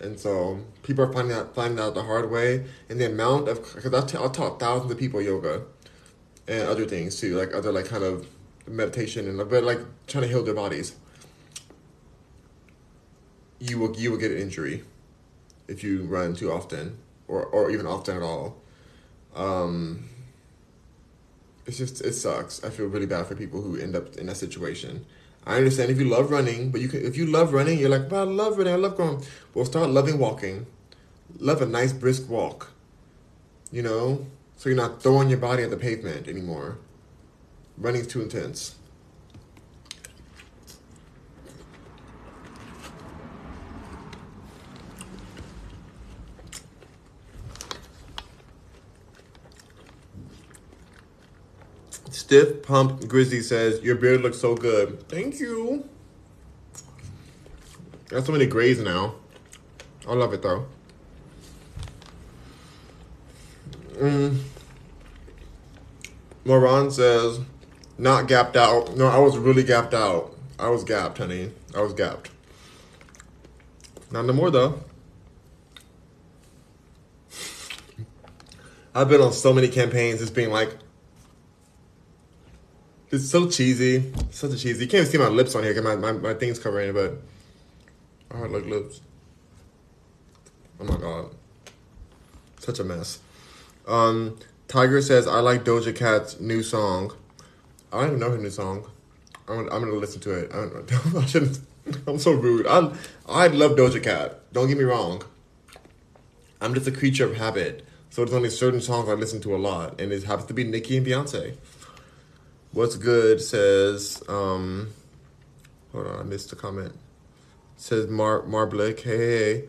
And 0.02 0.18
so 0.18 0.60
people 0.82 1.04
are 1.04 1.12
finding 1.12 1.36
out 1.36 1.54
finding 1.54 1.78
out 1.78 1.94
the 1.94 2.02
hard 2.02 2.30
way, 2.30 2.64
and 2.88 3.00
the 3.00 3.06
amount 3.06 3.48
of 3.48 3.62
because 3.74 3.94
I've, 3.94 4.32
taught 4.32 4.58
thousands 4.58 4.90
of 4.90 4.98
people 4.98 5.20
yoga, 5.20 5.62
and 6.48 6.68
other 6.68 6.84
things 6.86 7.18
too, 7.20 7.36
like 7.36 7.54
other 7.54 7.72
like 7.72 7.86
kind 7.86 8.04
of 8.04 8.26
meditation 8.66 9.28
and 9.28 9.38
but 9.50 9.64
like 9.64 9.80
trying 10.06 10.22
to 10.22 10.28
heal 10.28 10.42
their 10.42 10.54
bodies. 10.54 10.94
You 13.58 13.78
will 13.78 13.96
you 13.96 14.10
will 14.10 14.18
get 14.18 14.32
an 14.32 14.38
injury 14.38 14.82
if 15.68 15.84
you 15.84 16.02
run 16.02 16.34
too 16.34 16.50
often, 16.50 16.98
or 17.28 17.44
or 17.44 17.70
even 17.70 17.86
often 17.86 18.16
at 18.16 18.22
all. 18.22 18.56
Um, 19.34 20.08
it's 21.64 21.78
just 21.78 22.00
it 22.00 22.14
sucks. 22.14 22.62
I 22.64 22.70
feel 22.70 22.86
really 22.86 23.06
bad 23.06 23.26
for 23.26 23.34
people 23.34 23.62
who 23.62 23.76
end 23.76 23.94
up 23.94 24.16
in 24.16 24.26
that 24.26 24.36
situation. 24.36 25.06
I 25.44 25.56
understand 25.56 25.90
if 25.90 25.98
you 25.98 26.04
love 26.04 26.30
running, 26.30 26.70
but 26.70 26.80
you 26.80 26.88
can 26.88 27.04
if 27.04 27.16
you 27.16 27.26
love 27.26 27.52
running, 27.52 27.78
you're 27.78 27.88
like, 27.88 28.08
but 28.08 28.20
I 28.20 28.22
love 28.22 28.58
running, 28.58 28.72
I 28.72 28.76
love 28.76 28.96
going. 28.96 29.22
Well, 29.54 29.64
start 29.64 29.90
loving 29.90 30.18
walking. 30.18 30.66
Love 31.38 31.62
a 31.62 31.66
nice 31.66 31.92
brisk 31.92 32.28
walk. 32.28 32.70
You 33.70 33.82
know, 33.82 34.26
so 34.56 34.68
you're 34.68 34.76
not 34.76 35.02
throwing 35.02 35.28
your 35.30 35.38
body 35.38 35.62
at 35.62 35.70
the 35.70 35.76
pavement 35.76 36.28
anymore. 36.28 36.78
Running's 37.76 38.06
too 38.06 38.22
intense. 38.22 38.76
Stiff 52.32 52.62
Pump 52.62 53.06
Grizzly 53.08 53.42
says, 53.42 53.82
Your 53.82 53.94
beard 53.94 54.22
looks 54.22 54.38
so 54.38 54.54
good. 54.54 55.06
Thank 55.06 55.38
you. 55.38 55.86
Got 58.08 58.24
so 58.24 58.32
many 58.32 58.46
grays 58.46 58.80
now. 58.80 59.16
I 60.08 60.14
love 60.14 60.32
it 60.32 60.40
though. 60.40 60.64
Mm. 63.96 64.38
Moran 66.46 66.90
says, 66.90 67.40
not 67.98 68.28
gapped 68.28 68.56
out. 68.56 68.96
No, 68.96 69.08
I 69.08 69.18
was 69.18 69.36
really 69.36 69.62
gapped 69.62 69.92
out. 69.92 70.34
I 70.58 70.70
was 70.70 70.84
gapped, 70.84 71.18
honey. 71.18 71.50
I 71.76 71.82
was 71.82 71.92
gapped. 71.92 72.30
Not 74.10 74.24
no 74.24 74.32
more 74.32 74.50
though. 74.50 74.82
I've 78.94 79.10
been 79.10 79.20
on 79.20 79.34
so 79.34 79.52
many 79.52 79.68
campaigns 79.68 80.20
just 80.20 80.34
being 80.34 80.48
like, 80.50 80.78
it's 83.12 83.30
so 83.30 83.48
cheesy. 83.48 84.10
Such 84.30 84.52
a 84.52 84.56
cheesy. 84.56 84.84
You 84.84 84.90
can't 84.90 85.02
even 85.02 85.06
see 85.06 85.18
my 85.18 85.28
lips 85.28 85.54
on 85.54 85.62
here 85.62 85.74
because 85.74 85.84
my, 85.84 86.12
my, 86.12 86.18
my 86.18 86.34
thing's 86.34 86.58
covering 86.58 86.90
it, 86.90 86.92
but 86.94 87.18
I 88.30 88.38
hard 88.38 88.50
like 88.50 88.64
lips. 88.64 89.02
Oh 90.80 90.84
my 90.84 90.96
god. 90.96 91.26
Such 92.58 92.78
a 92.78 92.84
mess. 92.84 93.20
Um, 93.86 94.38
Tiger 94.66 95.02
says, 95.02 95.26
I 95.26 95.40
like 95.40 95.64
Doja 95.64 95.94
Cat's 95.94 96.40
new 96.40 96.62
song. 96.62 97.14
I 97.92 98.00
don't 98.00 98.06
even 98.08 98.20
know 98.20 98.30
her 98.30 98.38
new 98.38 98.50
song. 98.50 98.90
I'm, 99.46 99.60
I'm 99.70 99.80
gonna 99.80 99.92
listen 99.92 100.20
to 100.22 100.30
it. 100.30 100.50
I, 100.54 101.18
I 101.18 101.26
shouldn't. 101.26 101.60
I'm 102.06 102.18
so 102.18 102.32
rude. 102.32 102.66
I'm. 102.66 102.96
I 103.28 103.48
love 103.48 103.72
Doja 103.72 104.02
Cat. 104.02 104.40
Don't 104.52 104.68
get 104.68 104.78
me 104.78 104.84
wrong. 104.84 105.22
I'm 106.60 106.72
just 106.72 106.86
a 106.86 106.92
creature 106.92 107.26
of 107.26 107.36
habit. 107.36 107.84
So 108.08 108.24
there's 108.24 108.34
only 108.34 108.50
certain 108.50 108.80
songs 108.80 109.08
I 109.08 109.14
listen 109.14 109.40
to 109.42 109.54
a 109.54 109.58
lot, 109.58 110.00
and 110.00 110.12
it 110.12 110.22
happens 110.22 110.46
to 110.46 110.54
be 110.54 110.64
Nicki 110.64 110.96
and 110.96 111.06
Beyonce. 111.06 111.56
What's 112.72 112.96
good 112.96 113.42
says. 113.42 114.22
Um, 114.28 114.88
hold 115.92 116.06
on, 116.06 116.20
I 116.20 116.22
missed 116.22 116.48
the 116.48 116.56
comment. 116.56 116.94
Says 117.76 118.08
Mar 118.08 118.40
Marblick. 118.42 119.00
Hey, 119.00 119.18
hey. 119.18 119.68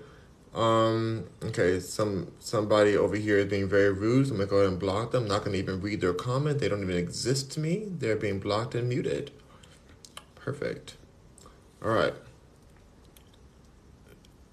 Um, 0.53 1.25
okay, 1.43 1.81
some 1.81 2.31
somebody 2.39 2.95
over 2.95 3.17
here 3.17 3.39
is 3.39 3.47
being 3.47 3.67
very 3.67 3.91
rude. 3.91 4.27
So 4.27 4.33
I'm 4.33 4.37
gonna 4.37 4.49
go 4.49 4.57
ahead 4.57 4.69
and 4.69 4.79
block 4.79 5.11
them. 5.11 5.23
I'm 5.23 5.29
not 5.29 5.43
gonna 5.43 5.57
even 5.57 5.81
read 5.81 5.99
their 5.99 6.13
comment. 6.13 6.59
They 6.59 6.69
don't 6.69 6.81
even 6.81 6.95
exist 6.95 7.51
to 7.53 7.59
me. 7.59 7.87
They're 7.89 8.15
being 8.15 8.39
blocked 8.39 8.73
and 8.73 8.87
muted. 8.87 9.31
Perfect. 10.35 10.95
All 11.83 11.91
right. 11.91 12.13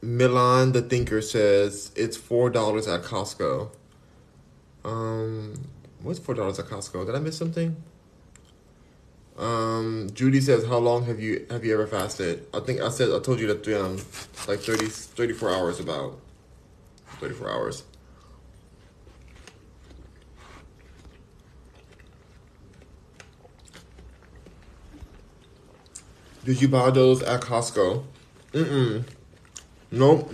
Milan 0.03 0.73
the 0.73 0.83
Thinker 0.83 1.23
says 1.23 1.93
it's 1.95 2.17
four 2.17 2.51
dollars 2.51 2.89
at 2.89 3.03
Costco. 3.03 3.71
Um, 4.85 5.55
what's 6.03 6.19
four 6.19 6.35
dollars 6.35 6.59
at 6.59 6.67
Costco? 6.67 7.07
Did 7.07 7.15
I 7.15 7.21
miss 7.21 7.37
something? 7.37 7.77
Um, 9.41 10.11
Judy 10.13 10.39
says, 10.41 10.67
"How 10.67 10.77
long 10.77 11.07
have 11.07 11.19
you 11.19 11.47
have 11.51 11.65
you 11.65 11.73
ever 11.73 11.87
fasted?" 11.87 12.47
I 12.53 12.61
think 12.61 12.81
I 12.83 12.91
said 12.91 13.09
I 13.11 13.21
told 13.21 13.41
you 13.41 13.47
that 13.47 13.67
um, 13.81 13.97
like 14.47 14.61
30, 14.61 14.87
34 14.87 15.51
hours 15.51 15.81
about 15.81 16.19
thirty 17.21 17.35
four 17.35 17.51
hours. 17.51 17.85
Did 26.45 26.61
you 26.61 26.69
buy 26.69 26.91
those 26.91 27.23
at 27.23 27.41
Costco? 27.41 28.05
Mm-mm. 28.53 29.05
Nope. 29.91 30.33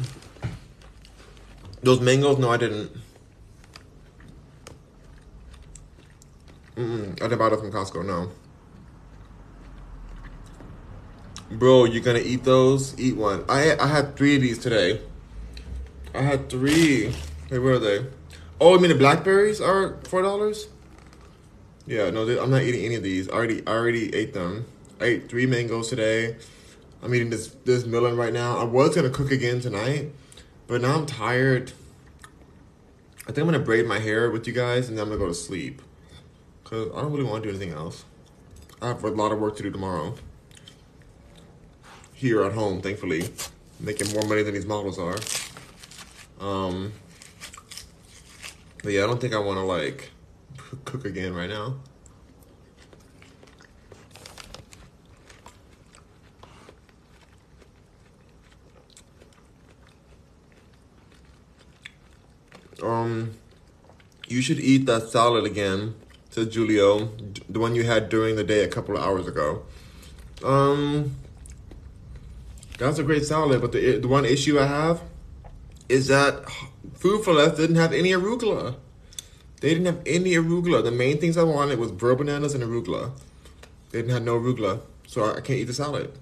Those 1.82 2.00
mangoes? 2.00 2.38
No, 2.38 2.50
I 2.50 2.56
didn't. 2.56 2.90
Mm-mm. 6.76 7.12
I 7.12 7.28
didn't 7.28 7.38
buy 7.38 7.50
those 7.50 7.60
from 7.60 7.70
Costco, 7.72 8.04
no. 8.04 8.30
Bro, 11.50 11.84
you're 11.84 12.02
gonna 12.02 12.18
eat 12.18 12.42
those? 12.42 12.98
Eat 12.98 13.16
one. 13.16 13.44
I 13.48 13.76
I 13.78 13.86
had 13.86 14.16
three 14.16 14.34
of 14.34 14.42
these 14.42 14.58
today. 14.58 15.00
I 16.12 16.22
had 16.22 16.50
three. 16.50 17.12
Hey, 17.48 17.60
where 17.60 17.74
are 17.74 17.78
they? 17.78 18.04
Oh, 18.60 18.76
I 18.76 18.80
mean 18.80 18.88
the 18.88 18.96
blackberries 18.96 19.60
are 19.60 19.96
four 20.08 20.22
dollars. 20.22 20.66
Yeah, 21.86 22.10
no, 22.10 22.28
I'm 22.42 22.50
not 22.50 22.62
eating 22.62 22.84
any 22.84 22.96
of 22.96 23.04
these. 23.04 23.28
I 23.28 23.34
already 23.34 23.64
I 23.64 23.70
already 23.70 24.12
ate 24.12 24.34
them. 24.34 24.66
I 25.00 25.04
ate 25.04 25.28
three 25.28 25.46
mangoes 25.46 25.88
today. 25.88 26.34
I'm 27.00 27.14
eating 27.14 27.30
this 27.30 27.54
this 27.64 27.86
melon 27.86 28.16
right 28.16 28.32
now. 28.32 28.58
I 28.58 28.64
was 28.64 28.96
gonna 28.96 29.10
cook 29.10 29.30
again 29.30 29.60
tonight, 29.60 30.10
but 30.66 30.80
now 30.80 30.96
I'm 30.96 31.06
tired. 31.06 31.70
I 33.22 33.26
think 33.26 33.38
I'm 33.38 33.44
gonna 33.44 33.60
braid 33.60 33.86
my 33.86 34.00
hair 34.00 34.32
with 34.32 34.48
you 34.48 34.52
guys, 34.52 34.88
and 34.88 34.98
then 34.98 35.04
I'm 35.04 35.10
gonna 35.10 35.20
go 35.20 35.28
to 35.28 35.34
sleep. 35.34 35.80
Cause 36.64 36.88
I 36.92 37.02
don't 37.02 37.12
really 37.12 37.22
want 37.22 37.44
to 37.44 37.52
do 37.52 37.56
anything 37.56 37.72
else. 37.72 38.04
I 38.82 38.88
have 38.88 39.04
a 39.04 39.10
lot 39.10 39.30
of 39.30 39.38
work 39.38 39.56
to 39.58 39.62
do 39.62 39.70
tomorrow 39.70 40.16
here 42.16 42.42
at 42.42 42.52
home, 42.52 42.80
thankfully, 42.80 43.28
making 43.78 44.10
more 44.14 44.26
money 44.26 44.42
than 44.42 44.54
these 44.54 44.64
models 44.64 44.98
are. 44.98 45.18
Um, 46.40 46.92
but 48.82 48.92
yeah, 48.92 49.04
I 49.04 49.06
don't 49.06 49.20
think 49.20 49.34
I 49.34 49.38
want 49.38 49.58
to 49.58 49.64
like 49.64 50.10
cook 50.84 51.04
again 51.04 51.34
right 51.34 51.48
now. 51.48 51.76
Um, 62.82 63.32
you 64.26 64.40
should 64.40 64.58
eat 64.58 64.86
that 64.86 65.10
salad 65.10 65.44
again, 65.44 65.96
said 66.30 66.54
Julio, 66.54 67.10
the 67.48 67.58
one 67.58 67.74
you 67.74 67.84
had 67.84 68.08
during 68.08 68.36
the 68.36 68.44
day 68.44 68.64
a 68.64 68.68
couple 68.68 68.96
of 68.96 69.02
hours 69.02 69.26
ago. 69.26 69.64
Um, 70.42 71.16
that's 72.78 72.98
a 72.98 73.02
great 73.02 73.24
salad, 73.24 73.60
but 73.60 73.72
the 73.72 73.98
the 73.98 74.08
one 74.08 74.24
issue 74.24 74.58
I 74.58 74.66
have 74.66 75.00
is 75.88 76.08
that 76.08 76.44
Food 76.94 77.24
4 77.24 77.34
Less 77.34 77.56
didn't 77.56 77.76
have 77.76 77.92
any 77.92 78.10
arugula. 78.10 78.76
They 79.60 79.70
didn't 79.70 79.86
have 79.86 80.02
any 80.04 80.32
arugula. 80.32 80.82
The 80.82 80.90
main 80.90 81.18
things 81.18 81.36
I 81.36 81.44
wanted 81.44 81.78
was 81.78 81.92
bro 81.92 82.16
bananas 82.16 82.54
and 82.54 82.62
arugula. 82.62 83.12
They 83.90 84.00
didn't 84.00 84.12
have 84.12 84.22
no 84.22 84.38
arugula, 84.38 84.80
so 85.06 85.24
I 85.24 85.40
can't 85.40 85.60
eat 85.60 85.64
the 85.64 85.74
salad. 85.74 86.12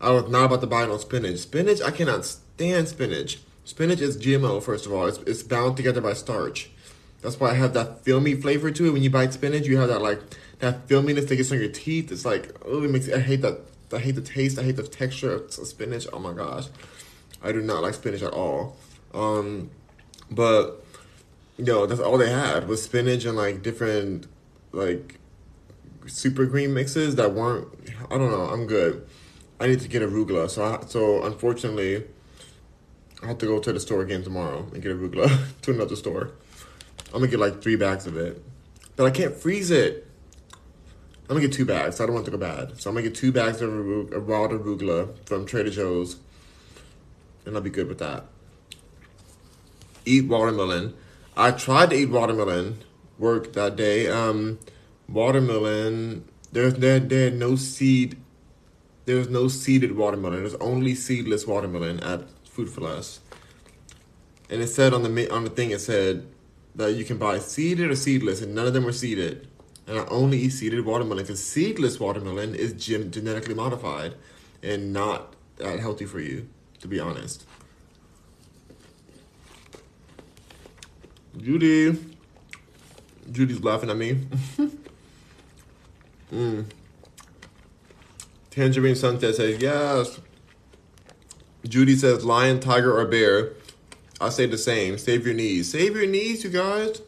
I 0.00 0.10
was 0.10 0.28
not 0.28 0.44
about 0.44 0.60
to 0.60 0.66
buy 0.66 0.86
no 0.86 0.96
spinach. 0.98 1.38
Spinach, 1.38 1.82
I 1.82 1.90
cannot 1.90 2.24
stand 2.24 2.88
spinach. 2.88 3.40
Spinach 3.64 4.00
is 4.00 4.16
GMO, 4.16 4.62
first 4.62 4.86
of 4.86 4.92
all. 4.92 5.06
It's, 5.06 5.18
it's 5.18 5.42
bound 5.42 5.76
together 5.76 6.00
by 6.00 6.12
starch. 6.12 6.70
That's 7.20 7.40
why 7.40 7.50
I 7.50 7.54
have 7.54 7.74
that 7.74 8.04
filmy 8.04 8.34
flavor 8.34 8.70
to 8.70 8.86
it. 8.86 8.90
When 8.92 9.02
you 9.02 9.10
bite 9.10 9.32
spinach, 9.32 9.66
you 9.66 9.76
have 9.78 9.88
that 9.88 10.00
like 10.00 10.20
that 10.60 10.86
filminess 10.86 11.28
that 11.28 11.36
gets 11.36 11.50
on 11.50 11.58
your 11.58 11.68
teeth. 11.68 12.12
It's 12.12 12.24
like 12.24 12.54
oh, 12.64 12.84
it 12.84 12.90
makes 12.90 13.10
I 13.10 13.18
hate 13.18 13.42
that 13.42 13.60
I 13.92 13.98
hate 13.98 14.14
the 14.14 14.20
taste. 14.20 14.58
I 14.58 14.62
hate 14.62 14.76
the 14.76 14.82
texture 14.82 15.32
of 15.32 15.52
spinach. 15.52 16.06
Oh 16.12 16.18
my 16.18 16.32
gosh, 16.32 16.66
I 17.42 17.52
do 17.52 17.60
not 17.60 17.82
like 17.82 17.94
spinach 17.94 18.22
at 18.22 18.32
all. 18.32 18.76
Um, 19.14 19.70
but 20.30 20.84
you 21.56 21.64
know 21.64 21.86
that's 21.86 22.00
all 22.00 22.18
they 22.18 22.30
had 22.30 22.68
was 22.68 22.82
spinach 22.82 23.24
and 23.24 23.36
like 23.36 23.62
different 23.62 24.26
like 24.72 25.18
super 26.06 26.46
green 26.46 26.74
mixes 26.74 27.16
that 27.16 27.32
weren't. 27.32 27.68
I 28.10 28.18
don't 28.18 28.30
know. 28.30 28.46
I'm 28.46 28.66
good. 28.66 29.06
I 29.60 29.66
need 29.66 29.80
to 29.80 29.88
get 29.88 30.02
arugula. 30.02 30.48
So 30.50 30.64
I, 30.64 30.84
so 30.86 31.24
unfortunately, 31.24 32.04
I 33.22 33.26
have 33.26 33.38
to 33.38 33.46
go 33.46 33.58
to 33.58 33.72
the 33.72 33.80
store 33.80 34.02
again 34.02 34.22
tomorrow 34.22 34.68
and 34.72 34.82
get 34.82 34.92
arugula 34.92 35.46
to 35.62 35.70
another 35.70 35.96
store. 35.96 36.30
I'm 37.06 37.20
gonna 37.20 37.28
get 37.28 37.40
like 37.40 37.62
three 37.62 37.76
bags 37.76 38.06
of 38.06 38.16
it, 38.16 38.42
but 38.96 39.06
I 39.06 39.10
can't 39.10 39.34
freeze 39.34 39.70
it. 39.70 40.07
I'm 41.28 41.36
gonna 41.36 41.46
get 41.46 41.52
two 41.52 41.66
bags. 41.66 42.00
I 42.00 42.06
don't 42.06 42.14
want 42.14 42.24
to 42.24 42.30
go 42.30 42.38
bad. 42.38 42.80
So 42.80 42.88
I'm 42.88 42.96
gonna 42.96 43.06
get 43.08 43.14
two 43.14 43.32
bags 43.32 43.60
of, 43.60 43.68
arug- 43.68 44.12
raw 44.26 44.48
arugula 44.48 45.14
from 45.26 45.44
Trader 45.44 45.68
Joe's, 45.68 46.16
and 47.44 47.54
I'll 47.54 47.60
be 47.60 47.68
good 47.68 47.86
with 47.86 47.98
that. 47.98 48.24
Eat 50.06 50.26
watermelon. 50.26 50.94
I 51.36 51.50
tried 51.50 51.90
to 51.90 51.96
eat 51.96 52.08
watermelon. 52.08 52.78
Work 53.18 53.52
that 53.52 53.76
day. 53.76 54.08
Um, 54.08 54.58
watermelon. 55.06 56.24
There's 56.50 56.74
there 56.74 56.98
there 56.98 57.30
no 57.30 57.56
seed. 57.56 58.16
There's 59.04 59.28
no 59.28 59.48
seeded 59.48 59.96
watermelon. 59.96 60.38
There's 60.38 60.54
only 60.54 60.94
seedless 60.94 61.46
watermelon 61.46 62.00
at 62.00 62.26
Food 62.46 62.70
4 62.70 62.84
Less. 62.84 63.20
And 64.48 64.62
it 64.62 64.68
said 64.68 64.94
on 64.94 65.02
the 65.02 65.30
on 65.30 65.44
the 65.44 65.50
thing 65.50 65.72
it 65.72 65.82
said 65.82 66.26
that 66.74 66.92
you 66.92 67.04
can 67.04 67.18
buy 67.18 67.38
seeded 67.38 67.90
or 67.90 67.96
seedless, 67.96 68.40
and 68.40 68.54
none 68.54 68.66
of 68.66 68.72
them 68.72 68.84
were 68.84 68.92
seeded 68.92 69.47
and 69.88 69.98
I 69.98 70.04
only 70.06 70.38
eat 70.38 70.50
seeded 70.50 70.84
watermelon 70.84 71.24
because 71.24 71.42
seedless 71.42 71.98
watermelon 71.98 72.54
is 72.54 72.74
gen- 72.74 73.10
genetically 73.10 73.54
modified 73.54 74.14
and 74.62 74.92
not 74.92 75.34
that 75.56 75.80
healthy 75.80 76.04
for 76.04 76.20
you, 76.20 76.46
to 76.80 76.88
be 76.88 77.00
honest. 77.00 77.46
Judy. 81.38 81.98
Judy's 83.32 83.62
laughing 83.62 83.88
at 83.88 83.96
me. 83.96 84.26
mm. 86.32 86.64
Tangerine 88.50 88.94
Sunset 88.94 89.36
says, 89.36 89.60
yes. 89.62 90.20
Judy 91.66 91.96
says, 91.96 92.24
lion, 92.24 92.60
tiger, 92.60 92.98
or 92.98 93.06
bear. 93.06 93.52
I 94.20 94.28
say 94.30 94.46
the 94.46 94.58
same. 94.58 94.98
Save 94.98 95.24
your 95.24 95.34
knees. 95.34 95.70
Save 95.70 95.96
your 95.96 96.06
knees, 96.06 96.44
you 96.44 96.50
guys. 96.50 97.00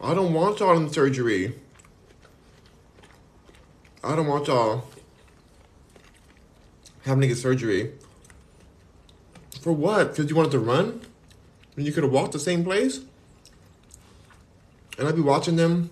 I 0.00 0.14
don't 0.14 0.32
want 0.32 0.60
in 0.60 0.90
surgery. 0.90 1.54
I 4.02 4.14
don't 4.14 4.26
want 4.26 4.46
y'all 4.46 4.84
having 7.04 7.22
to 7.22 7.28
get 7.28 7.36
surgery. 7.36 7.92
For 9.60 9.72
what? 9.72 10.10
Because 10.10 10.30
you 10.30 10.36
wanted 10.36 10.52
to 10.52 10.60
run? 10.60 11.00
And 11.76 11.84
you 11.84 11.92
could 11.92 12.04
have 12.04 12.12
walked 12.12 12.32
the 12.32 12.38
same 12.38 12.62
place? 12.62 13.00
And 14.98 15.08
I'd 15.08 15.16
be 15.16 15.20
watching 15.20 15.56
them. 15.56 15.90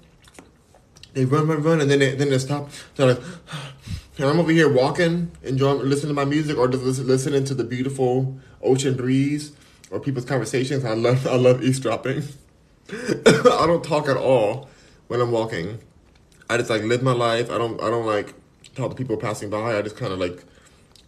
They 1.15 1.25
run, 1.25 1.49
run, 1.49 1.63
run, 1.63 1.81
and 1.81 1.91
then 1.91 1.99
they, 1.99 2.15
then 2.15 2.31
they 2.31 2.39
stop. 2.39 2.71
They're 2.95 3.07
like, 3.09 3.21
and 4.19 4.27
I'm 4.27 4.39
over 4.39 4.53
here 4.53 4.73
walking, 4.73 5.33
enjoying, 5.43 5.81
listening 5.89 6.11
to 6.11 6.15
my 6.15 6.25
music, 6.25 6.57
or 6.59 6.69
just 6.69 6.85
listen, 6.85 7.07
listening 7.07 7.45
to 7.45 7.55
the 7.55 7.65
beautiful 7.65 8.39
ocean 8.63 8.95
breeze 8.95 9.53
or 9.91 9.99
people's 9.99 10.25
conversations. 10.25 10.85
I 10.85 10.95
love, 10.95 11.27
I 11.27 11.37
love 11.37 11.63
eavesdropping. 11.63 12.23
I 12.91 13.65
don't 13.67 13.83
talk 13.83 14.09
at 14.09 14.17
all 14.17 14.69
when 15.09 15.21
I'm 15.21 15.33
walking. 15.33 15.81
I 16.49 16.57
just 16.57 16.71
like 16.71 16.83
live 16.83 17.03
my 17.03 17.13
life. 17.13 17.51
I 17.51 17.59
don't 17.59 17.81
I 17.83 17.91
don't 17.91 18.07
like 18.07 18.35
talk 18.75 18.91
to 18.91 18.97
people 18.97 19.17
passing 19.17 19.51
by. 19.51 19.77
I 19.77 19.83
just 19.83 19.97
kind 19.97 20.13
of 20.13 20.19
like 20.19 20.45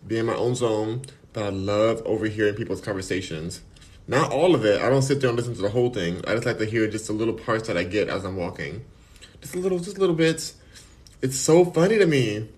be 0.06 0.19
in 0.19 0.27
my 0.27 0.35
own 0.35 0.55
zone. 0.55 1.02
But 1.32 1.44
I 1.44 1.48
love 1.51 2.02
overhearing 2.05 2.55
people's 2.55 2.81
conversations. 2.81 3.62
Not 4.06 4.32
all 4.32 4.55
of 4.55 4.65
it. 4.65 4.81
I 4.81 4.89
don't 4.89 5.02
sit 5.02 5.20
there 5.20 5.28
and 5.28 5.36
listen 5.36 5.55
to 5.55 5.60
the 5.60 5.69
whole 5.69 5.90
thing. 5.90 6.23
I 6.27 6.32
just 6.32 6.47
like 6.47 6.59
to 6.59 6.65
hear 6.65 6.89
just 6.89 7.06
the 7.06 7.12
little 7.12 7.35
parts 7.35 7.69
that 7.69 7.77
I 7.77 7.85
get 7.85 8.09
as 8.09 8.24
I'm 8.24 8.36
walking. 8.36 8.85
Just 9.43 9.55
a 9.55 9.59
little, 9.59 9.78
just 9.78 9.98
little 9.98 10.15
bits. 10.15 10.55
It's 11.20 11.36
so 11.36 11.65
funny 11.65 11.98
to 11.98 12.06
me. 12.06 12.48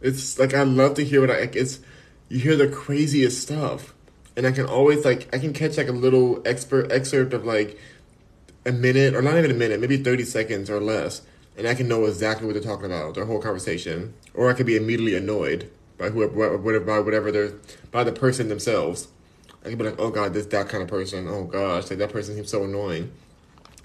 It's 0.00 0.38
like 0.38 0.54
I 0.54 0.62
love 0.62 0.94
to 0.94 1.04
hear 1.04 1.20
what 1.20 1.30
I 1.30 1.50
it's 1.52 1.80
you 2.28 2.38
hear 2.38 2.56
the 2.56 2.68
craziest 2.68 3.42
stuff. 3.42 3.94
And 4.36 4.46
I 4.46 4.52
can 4.52 4.66
always 4.66 5.04
like 5.04 5.34
I 5.34 5.38
can 5.38 5.52
catch 5.52 5.76
like 5.76 5.88
a 5.88 5.92
little 5.92 6.40
expert 6.46 6.92
excerpt 6.92 7.32
of 7.32 7.44
like 7.44 7.78
a 8.64 8.72
minute 8.72 9.14
or 9.14 9.22
not 9.22 9.36
even 9.36 9.50
a 9.50 9.54
minute, 9.54 9.80
maybe 9.80 9.96
30 9.96 10.24
seconds 10.24 10.70
or 10.70 10.80
less, 10.80 11.22
and 11.56 11.66
I 11.66 11.74
can 11.74 11.88
know 11.88 12.04
exactly 12.04 12.46
what 12.46 12.52
they're 12.52 12.62
talking 12.62 12.86
about, 12.86 13.14
their 13.14 13.24
whole 13.24 13.40
conversation. 13.40 14.14
Or 14.34 14.50
I 14.50 14.52
could 14.52 14.66
be 14.66 14.76
immediately 14.76 15.16
annoyed 15.16 15.70
by 15.98 16.10
whoever 16.10 16.58
whatever 16.58 16.84
by 16.84 17.00
whatever 17.00 17.32
they're 17.32 17.52
by 17.90 18.04
the 18.04 18.12
person 18.12 18.48
themselves. 18.48 19.08
I 19.64 19.70
can 19.70 19.78
be 19.78 19.84
like, 19.84 19.98
oh 19.98 20.10
god, 20.10 20.34
this 20.34 20.46
that 20.46 20.68
kind 20.68 20.82
of 20.82 20.88
person. 20.88 21.26
Oh 21.28 21.44
gosh, 21.44 21.90
like 21.90 21.98
that 21.98 22.12
person 22.12 22.34
seems 22.34 22.50
so 22.50 22.64
annoying. 22.64 23.10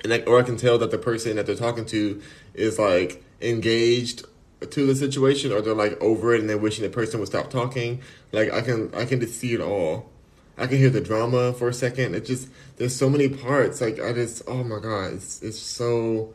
And 0.04 0.12
like 0.12 0.28
or 0.28 0.40
I 0.40 0.44
can 0.44 0.58
tell 0.58 0.78
that 0.80 0.92
the 0.92 0.98
person 0.98 1.38
that 1.38 1.46
they're 1.46 1.56
talking 1.56 1.86
to 1.88 2.22
is 2.54 2.78
like 2.78 3.24
engaged 3.42 4.26
to 4.70 4.86
the 4.86 4.96
situation 4.96 5.52
or 5.52 5.62
they're 5.62 5.74
like 5.74 6.00
over 6.02 6.36
it 6.36 6.42
and 6.42 6.50
they're 6.50 6.58
wishing 6.58 6.84
the 6.84 6.90
person 6.90 7.20
would 7.20 7.30
stop 7.30 7.50
talking. 7.50 8.02
Like 8.32 8.52
I 8.52 8.62
can 8.62 8.94
I 8.94 9.06
can 9.06 9.20
just 9.20 9.40
see 9.40 9.54
it 9.54 9.62
all. 9.62 10.10
I 10.58 10.68
can 10.68 10.78
hear 10.78 10.90
the 10.90 11.02
drama 11.02 11.54
for 11.54 11.70
a 11.70 11.74
second. 11.74 12.16
It 12.16 12.26
just 12.26 12.50
there's 12.76 12.96
so 12.96 13.10
many 13.10 13.30
parts. 13.30 13.80
Like 13.80 14.00
I 14.00 14.12
just 14.12 14.44
oh 14.48 14.64
my 14.64 14.80
god, 14.80 15.14
it's 15.14 15.42
it's 15.42 15.58
so 15.58 16.34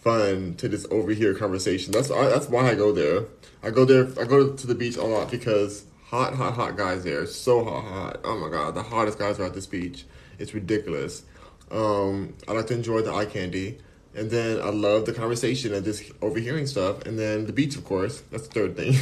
fun 0.00 0.54
to 0.56 0.68
just 0.68 0.90
overhear 0.90 1.34
conversation. 1.34 1.92
That's 1.92 2.08
that's 2.08 2.48
why 2.48 2.70
I 2.70 2.74
go 2.74 2.92
there. 2.92 3.24
I 3.62 3.70
go 3.70 3.84
there. 3.84 4.08
I 4.20 4.24
go 4.24 4.52
to 4.52 4.66
the 4.66 4.74
beach 4.74 4.96
a 4.96 5.04
lot 5.04 5.30
because 5.30 5.84
hot, 6.04 6.34
hot, 6.34 6.54
hot 6.54 6.76
guys 6.76 7.04
there. 7.04 7.26
So 7.26 7.64
hot, 7.64 7.84
hot. 7.84 8.20
Oh 8.24 8.38
my 8.38 8.48
god, 8.48 8.74
the 8.74 8.82
hottest 8.82 9.18
guys 9.18 9.38
are 9.38 9.44
at 9.44 9.54
this 9.54 9.66
beach. 9.66 10.04
It's 10.38 10.54
ridiculous. 10.54 11.22
Um, 11.70 12.34
I 12.48 12.52
like 12.52 12.66
to 12.68 12.74
enjoy 12.74 13.02
the 13.02 13.12
eye 13.12 13.26
candy. 13.26 13.78
And 14.12 14.28
then 14.28 14.60
I 14.60 14.70
love 14.70 15.06
the 15.06 15.12
conversation 15.12 15.72
and 15.72 15.84
just 15.84 16.10
overhearing 16.20 16.66
stuff. 16.66 17.06
And 17.06 17.16
then 17.16 17.46
the 17.46 17.52
beach, 17.52 17.76
of 17.76 17.84
course. 17.84 18.22
That's 18.32 18.48
the 18.48 18.54
third 18.54 18.76
thing. 18.76 18.94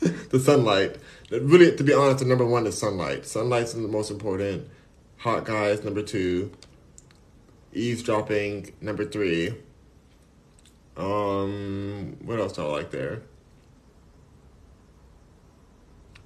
the 0.30 0.38
sunlight. 0.38 0.96
Really, 1.30 1.74
to 1.76 1.82
be 1.82 1.92
honest, 1.92 2.20
the 2.20 2.26
number 2.26 2.46
one 2.46 2.66
is 2.66 2.78
sunlight. 2.78 3.26
Sunlight's 3.26 3.72
the 3.72 3.80
most 3.80 4.10
important. 4.10 4.68
Hot 5.18 5.44
guys, 5.44 5.82
number 5.82 6.02
two. 6.02 6.52
Eavesdropping, 7.72 8.72
number 8.80 9.04
three. 9.04 9.54
Um, 10.96 12.16
what 12.22 12.38
else 12.38 12.52
do 12.52 12.62
I 12.62 12.66
like 12.66 12.90
there? 12.90 13.22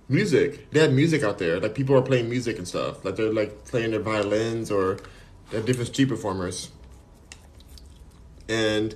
Music. 0.09 0.71
They 0.71 0.81
have 0.81 0.93
music 0.93 1.23
out 1.23 1.39
there. 1.39 1.61
Like 1.61 1.75
people 1.75 1.97
are 1.97 2.03
playing 2.03 2.29
music 2.29 2.59
and 2.59 2.67
stuff. 2.67 3.05
Like 3.05 3.17
they're 3.17 3.33
like 3.33 3.65
playing 3.65 3.91
their 3.91 4.01
violins 4.01 4.71
or 4.71 4.99
they're 5.51 5.63
different 5.63 5.89
street 5.89 6.09
performers 6.09 6.71
and 8.49 8.95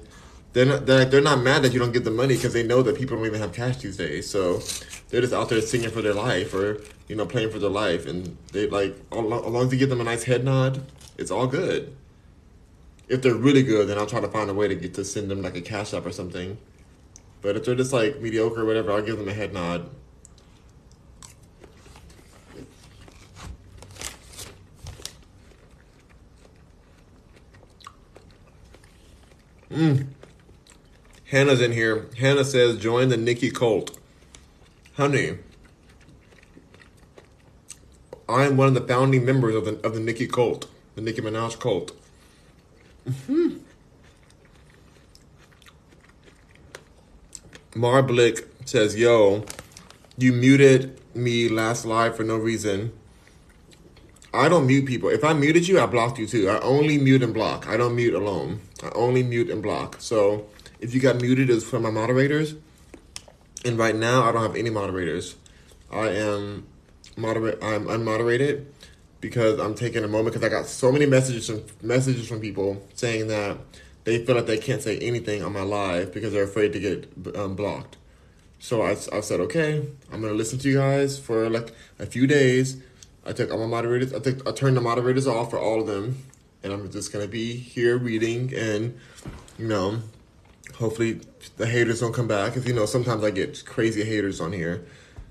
they're 0.52 0.66
not 0.66 0.86
they're, 0.86 1.04
they're 1.04 1.20
not 1.20 1.42
mad 1.42 1.62
that 1.62 1.72
you 1.72 1.78
don't 1.78 1.92
give 1.92 2.04
them 2.04 2.16
money 2.16 2.34
because 2.34 2.52
they 2.52 2.62
know 2.62 2.82
that 2.82 2.96
people 2.96 3.16
don't 3.16 3.26
even 3.26 3.40
have 3.40 3.52
cash 3.52 3.78
these 3.78 3.96
days. 3.96 4.28
So 4.28 4.60
they're 5.08 5.20
just 5.20 5.32
out 5.32 5.48
there 5.48 5.60
singing 5.60 5.90
for 5.90 6.02
their 6.02 6.14
life 6.14 6.52
or 6.54 6.80
you 7.08 7.16
know 7.16 7.26
playing 7.26 7.50
for 7.50 7.58
their 7.58 7.70
life, 7.70 8.06
and 8.06 8.36
they 8.52 8.66
like 8.68 8.96
as 9.12 9.18
long 9.18 9.66
as 9.66 9.72
you 9.72 9.78
give 9.78 9.90
them 9.90 10.00
a 10.00 10.04
nice 10.04 10.24
head 10.24 10.44
nod, 10.44 10.82
it's 11.18 11.30
all 11.30 11.46
good. 11.46 11.96
If 13.10 13.22
they're 13.22 13.34
really 13.34 13.64
good, 13.64 13.88
then 13.88 13.98
I'll 13.98 14.06
try 14.06 14.20
to 14.20 14.28
find 14.28 14.48
a 14.48 14.54
way 14.54 14.68
to 14.68 14.74
get 14.76 14.94
to 14.94 15.04
send 15.04 15.32
them 15.32 15.42
like 15.42 15.56
a 15.56 15.60
cash 15.60 15.92
app 15.92 16.06
or 16.06 16.12
something. 16.12 16.56
But 17.42 17.56
if 17.56 17.64
they're 17.64 17.74
just 17.74 17.92
like 17.92 18.20
mediocre 18.20 18.60
or 18.60 18.64
whatever, 18.64 18.92
I'll 18.92 19.02
give 19.02 19.18
them 19.18 19.28
a 19.28 19.32
head 19.32 19.52
nod. 19.52 19.90
Mm. 29.72 30.06
Hannah's 31.26 31.60
in 31.60 31.72
here. 31.72 32.08
Hannah 32.16 32.44
says, 32.44 32.76
join 32.76 33.08
the 33.08 33.16
Nicki 33.16 33.50
cult. 33.50 33.98
Honey, 34.96 35.38
I 38.28 38.44
am 38.44 38.56
one 38.56 38.68
of 38.68 38.74
the 38.74 38.80
founding 38.80 39.24
members 39.24 39.56
of 39.56 39.64
the 39.64 39.84
of 39.84 39.94
the 39.94 40.00
Nicki 40.00 40.28
cult, 40.28 40.68
the 40.94 41.00
Nicki 41.00 41.20
Minaj 41.20 41.58
cult. 41.58 41.99
Mm-hmm. 43.08 43.58
Marblick 47.74 48.46
says, 48.64 48.96
"Yo, 48.96 49.44
you 50.18 50.32
muted 50.32 51.00
me 51.14 51.48
last 51.48 51.84
live 51.84 52.16
for 52.16 52.24
no 52.24 52.36
reason. 52.36 52.92
I 54.32 54.48
don't 54.48 54.66
mute 54.66 54.86
people. 54.86 55.08
If 55.08 55.24
I 55.24 55.32
muted 55.32 55.66
you, 55.66 55.80
I 55.80 55.86
blocked 55.86 56.18
you 56.18 56.26
too. 56.26 56.48
I 56.48 56.60
only 56.60 56.98
mute 56.98 57.22
and 57.22 57.34
block. 57.34 57.66
I 57.66 57.76
don't 57.76 57.96
mute 57.96 58.14
alone. 58.14 58.60
I 58.82 58.90
only 58.94 59.22
mute 59.22 59.50
and 59.50 59.62
block. 59.62 59.96
So 60.00 60.46
if 60.78 60.94
you 60.94 61.00
got 61.00 61.20
muted, 61.20 61.50
it's 61.50 61.64
from 61.64 61.82
my 61.82 61.90
moderators. 61.90 62.54
And 63.64 63.76
right 63.76 63.94
now, 63.94 64.24
I 64.24 64.32
don't 64.32 64.42
have 64.42 64.56
any 64.56 64.70
moderators. 64.70 65.36
I 65.90 66.08
am 66.08 66.66
moderate. 67.16 67.62
I'm 67.62 67.86
unmoderated 67.86 68.66
because 69.20 69.58
I'm 69.58 69.74
taking 69.74 70.04
a 70.04 70.08
moment 70.08 70.34
because 70.34 70.46
I 70.46 70.50
got 70.50 70.66
so 70.66 70.90
many 70.90 71.06
messages 71.06 71.46
from 71.46 71.62
messages 71.82 72.26
from 72.28 72.40
people 72.40 72.82
saying 72.94 73.28
that 73.28 73.58
they 74.04 74.24
feel 74.24 74.36
like 74.36 74.46
they 74.46 74.58
can't 74.58 74.82
say 74.82 74.98
anything 74.98 75.42
on 75.42 75.52
my 75.52 75.62
live 75.62 76.12
because 76.12 76.32
they're 76.32 76.44
afraid 76.44 76.72
to 76.72 76.80
get 76.80 77.36
um, 77.36 77.54
blocked. 77.54 77.96
So 78.58 78.82
I, 78.82 78.90
I 78.90 79.20
said, 79.20 79.40
okay, 79.40 79.86
I'm 80.12 80.20
gonna 80.20 80.34
listen 80.34 80.58
to 80.60 80.68
you 80.68 80.78
guys 80.78 81.18
for 81.18 81.48
like 81.48 81.72
a 81.98 82.06
few 82.06 82.26
days 82.26 82.82
I 83.24 83.32
took 83.32 83.50
all 83.50 83.58
my 83.58 83.66
moderators. 83.66 84.12
I 84.14 84.18
took 84.18 84.46
I 84.48 84.52
turned 84.52 84.76
the 84.76 84.80
moderators 84.80 85.26
off 85.26 85.50
for 85.50 85.58
all 85.58 85.80
of 85.80 85.86
them, 85.86 86.24
and 86.62 86.72
I'm 86.72 86.90
just 86.90 87.12
gonna 87.12 87.28
be 87.28 87.54
here 87.54 87.98
reading 87.98 88.52
and 88.54 88.98
you 89.58 89.68
know, 89.68 90.00
hopefully 90.74 91.20
the 91.56 91.66
haters 91.66 92.00
don't 92.00 92.14
come 92.14 92.28
back. 92.28 92.54
Cause 92.54 92.66
you 92.66 92.72
know 92.72 92.86
sometimes 92.86 93.22
I 93.22 93.30
get 93.30 93.64
crazy 93.66 94.04
haters 94.04 94.40
on 94.40 94.52
here. 94.52 94.86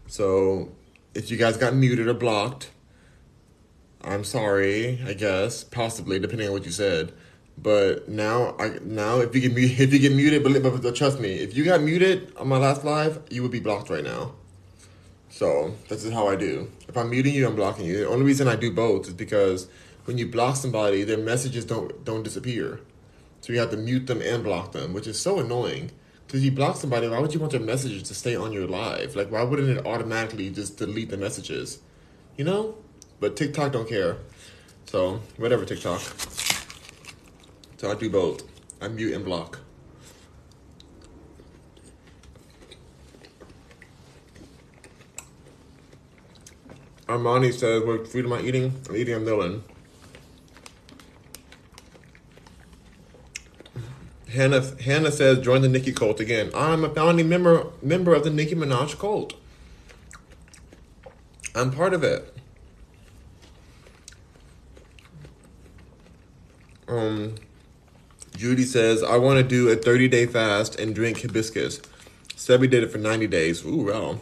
So 0.08 0.72
if 1.16 1.32
you 1.32 1.38
guys 1.38 1.58
got 1.58 1.74
muted 1.74 2.08
or 2.08 2.14
blocked, 2.14 2.70
I'm 4.04 4.24
sorry. 4.24 5.02
I 5.06 5.14
guess 5.14 5.64
possibly 5.64 6.20
depending 6.20 6.48
on 6.48 6.54
what 6.54 6.66
you 6.66 6.72
said. 6.72 7.14
But 7.62 8.08
now, 8.08 8.56
I 8.58 8.80
now 8.84 9.20
if 9.20 9.36
you 9.36 9.42
get 9.42 9.54
me 9.54 9.66
if 9.66 9.92
you 9.92 10.00
get 10.00 10.14
muted, 10.14 10.44
but, 10.44 10.82
but 10.82 10.96
trust 10.96 11.20
me, 11.20 11.34
if 11.34 11.56
you 11.56 11.66
got 11.66 11.82
muted 11.82 12.34
on 12.38 12.48
my 12.48 12.58
last 12.58 12.84
live, 12.86 13.22
you 13.30 13.42
would 13.42 13.52
be 13.52 13.60
blocked 13.60 13.90
right 13.90 14.04
now. 14.04 14.34
So 15.30 15.76
this 15.90 16.04
is 16.06 16.14
how 16.14 16.28
I 16.28 16.36
do. 16.36 16.72
If 16.88 16.98
I'm 16.98 17.10
muting 17.10 17.34
you, 17.34 17.48
I'm 17.48 17.56
blocking 17.56 17.86
you. 17.86 18.00
The 18.00 18.08
only 18.08 18.26
reason 18.26 18.48
I 18.48 18.56
do 18.56 18.72
both 18.72 19.08
is 19.08 19.14
because 19.14 19.68
when 20.06 20.18
you 20.18 20.28
block 20.28 20.56
somebody, 20.56 21.04
their 21.04 21.18
messages 21.18 21.66
don't 21.66 22.04
don't 22.06 22.24
disappear. 22.24 22.80
So 23.42 23.54
you 23.54 23.60
have 23.60 23.72
to 23.72 23.78
mute 23.78 24.08
them 24.08 24.22
and 24.22 24.44
block 24.44 24.72
them, 24.72 24.94
which 24.94 25.08
is 25.08 25.20
so 25.20 25.40
annoying. 25.40 25.92
Because 26.26 26.46
you 26.46 26.52
block 26.52 26.76
somebody, 26.76 27.08
why 27.08 27.20
would 27.20 27.34
you 27.34 27.40
want 27.40 27.54
their 27.54 27.62
messages 27.62 28.04
to 28.04 28.14
stay 28.14 28.36
on 28.36 28.52
your 28.52 28.68
live? 28.68 29.16
Like, 29.16 29.32
why 29.32 29.42
wouldn't 29.42 29.70
it 29.70 29.86
automatically 29.86 30.52
just 30.52 30.78
delete 30.78 31.10
the 31.10 31.18
messages? 31.18 31.80
You 32.38 32.44
know? 32.44 32.76
But 33.20 33.36
TikTok 33.36 33.72
don't 33.74 33.88
care. 33.88 34.18
So, 34.86 35.22
whatever, 35.38 35.66
TikTok. 35.66 36.02
So 37.78 37.92
I 37.92 37.96
do 37.96 38.10
both. 38.10 38.44
I 38.82 38.88
mute 38.88 39.14
and 39.14 39.24
block. 39.24 39.60
Armani 47.08 47.52
says, 47.52 47.84
what 47.84 48.08
food 48.08 48.26
am 48.26 48.34
I 48.34 48.42
eating? 48.42 48.74
I'm 48.88 48.96
eating 48.96 49.16
a 49.16 49.20
melon. 49.20 49.64
Hannah 54.30 54.64
Hannah 54.82 55.12
says, 55.12 55.40
join 55.40 55.62
the 55.62 55.68
Nicki 55.68 55.92
cult 55.92 56.20
again. 56.20 56.52
I'm 56.54 56.84
a 56.84 56.94
founding 56.94 57.28
member 57.28 57.68
member 57.82 58.14
of 58.14 58.24
the 58.24 58.30
Nicki 58.30 58.54
Minaj 58.54 59.00
cult. 59.00 59.34
I'm 61.56 61.72
part 61.72 61.96
of 61.96 62.04
it. 62.04 62.39
Um, 66.90 67.36
Judy 68.36 68.64
says, 68.64 69.04
I 69.04 69.18
want 69.18 69.38
to 69.38 69.44
do 69.44 69.70
a 69.70 69.76
30 69.76 70.08
day 70.08 70.26
fast 70.26 70.80
and 70.80 70.96
drink 70.96 71.22
hibiscus. 71.22 71.82
Sebi 72.36 72.70
did 72.70 72.84
it 72.84 72.92
for 72.92 72.98
90 72.98 73.28
days. 73.28 73.66
Ooh, 73.66 73.86
wow. 73.88 74.20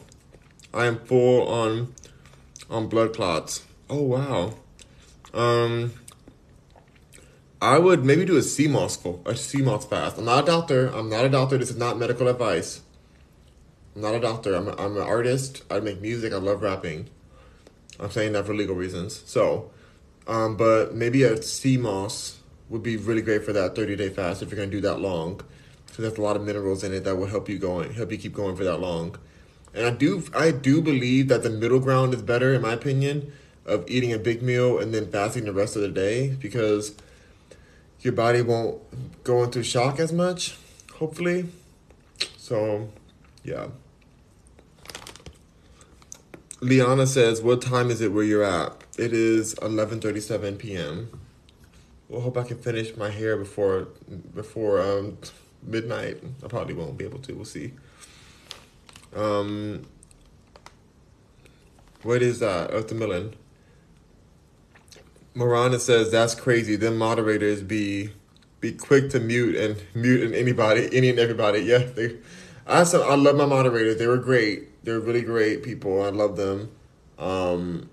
I 0.74 0.86
am 0.86 1.00
full 1.00 1.48
on 1.48 1.94
on 2.70 2.88
blood 2.88 3.16
clots. 3.16 3.66
Oh 3.90 4.02
wow. 4.02 4.54
Um, 5.34 5.94
I 7.62 7.80
would 7.80 8.04
maybe 8.04 8.26
do 8.26 8.38
a 8.38 8.42
sea 8.42 8.68
moss 8.68 9.04
a 9.06 9.58
moss 9.60 9.86
fast. 9.86 10.18
I'm 10.18 10.26
not 10.26 10.44
a 10.44 10.46
doctor. 10.46 10.88
I'm 10.88 11.10
not 11.10 11.26
a 11.26 11.30
doctor. 11.30 11.58
This 11.58 11.70
is 11.70 11.78
not 11.78 11.98
medical 11.98 12.28
advice. 12.28 12.82
I'm 13.96 14.02
not 14.02 14.16
a 14.16 14.20
doctor. 14.20 14.56
I'm 14.56 14.68
a, 14.68 14.76
I'm 14.78 14.98
an 14.98 15.04
artist. 15.04 15.64
I 15.72 15.80
make 15.80 16.02
music. 16.02 16.34
I 16.34 16.38
love 16.38 16.62
rapping. 16.62 17.10
I'm 18.00 18.12
saying 18.12 18.34
that 18.34 18.46
for 18.46 18.54
legal 18.54 18.76
reasons. 18.76 19.24
So, 19.26 19.72
um, 20.28 20.58
but 20.58 20.94
maybe 20.94 21.24
a 21.24 21.38
moss 21.80 22.37
would 22.70 22.84
be 22.84 22.98
really 22.98 23.22
great 23.22 23.44
for 23.44 23.54
that 23.54 23.76
30 23.76 23.96
day 23.96 24.10
fast 24.10 24.42
if 24.42 24.50
you're 24.50 24.60
gonna 24.60 24.72
do 24.72 24.82
that 24.82 25.00
long. 25.00 25.42
So 25.92 26.02
there's 26.02 26.18
a 26.18 26.22
lot 26.22 26.36
of 26.36 26.44
minerals 26.44 26.84
in 26.84 26.94
it 26.94 27.04
that 27.06 27.16
will 27.16 27.28
help 27.28 27.50
you 27.50 27.58
going, 27.58 27.94
help 27.94 28.12
you 28.12 28.18
keep 28.18 28.34
going 28.34 28.56
for 28.56 28.64
that 28.64 28.80
long. 28.80 29.18
And 29.74 29.86
I 29.86 29.92
do 29.92 30.24
I 30.36 30.52
do 30.52 30.82
believe 30.82 31.28
that 31.28 31.44
the 31.44 31.50
middle 31.50 31.80
ground 31.80 32.14
is 32.14 32.22
better 32.22 32.54
in 32.54 32.62
my 32.62 32.74
opinion 32.74 33.32
of 33.66 33.84
eating 33.88 34.14
a 34.14 34.18
big 34.18 34.42
meal 34.42 34.80
and 34.80 34.94
then 34.94 35.12
fasting 35.12 35.46
the 35.46 35.54
rest 35.54 35.76
of 35.76 35.82
the 35.82 35.90
day 35.90 36.30
because 36.40 36.96
your 38.02 38.14
body 38.14 38.42
won't 38.42 38.82
go 39.24 39.44
into 39.44 39.64
shock 39.64 40.00
as 40.00 40.14
much, 40.14 40.58
hopefully. 40.96 41.50
So, 42.38 42.90
yeah. 43.44 43.68
Liana 46.62 47.06
says, 47.06 47.42
"What 47.42 47.62
time 47.62 47.92
is 47.92 48.02
it 48.02 48.12
where 48.12 48.24
you're 48.24 48.44
at?" 48.44 48.74
It 48.98 49.14
is 49.14 49.54
11:37 49.56 50.58
p.m. 50.58 51.10
Well, 52.10 52.22
hope 52.22 52.38
I 52.38 52.44
can 52.44 52.58
finish 52.58 52.96
my 52.96 53.10
hair 53.10 53.36
before 53.36 53.90
before 54.34 54.82
um, 54.82 55.18
midnight. 55.62 56.24
I 56.44 56.48
probably 56.48 56.74
won't 56.74 56.98
be 56.98 57.06
able 57.06 57.20
to. 57.20 57.34
We'll 57.34 57.46
see. 57.46 57.74
Um, 59.16 59.86
what 62.04 62.22
is 62.22 62.40
that? 62.40 62.72
Earth 62.72 62.94
Millen. 62.94 63.34
Marana 65.34 65.80
says 65.80 66.10
that's 66.12 66.34
crazy. 66.34 66.76
Them 66.78 66.98
moderators 66.98 67.62
be 67.62 68.12
be 68.62 68.72
quick 68.72 69.10
to 69.12 69.20
mute 69.20 69.56
and 69.56 69.82
mute 69.94 70.24
and 70.24 70.34
anybody, 70.34 70.90
any 70.94 71.10
and 71.10 71.20
everybody. 71.20 71.60
Yeah, 71.60 71.80
they. 71.80 72.18
I 72.66 72.84
said 72.84 73.02
I 73.02 73.16
love 73.16 73.36
my 73.36 73.46
moderators. 73.46 73.98
They 73.98 74.08
were 74.08 74.18
great. 74.18 74.84
They're 74.86 75.00
really 75.00 75.22
great 75.22 75.62
people. 75.62 76.02
I 76.02 76.10
love 76.10 76.38
them. 76.38 76.72
Um, 77.20 77.90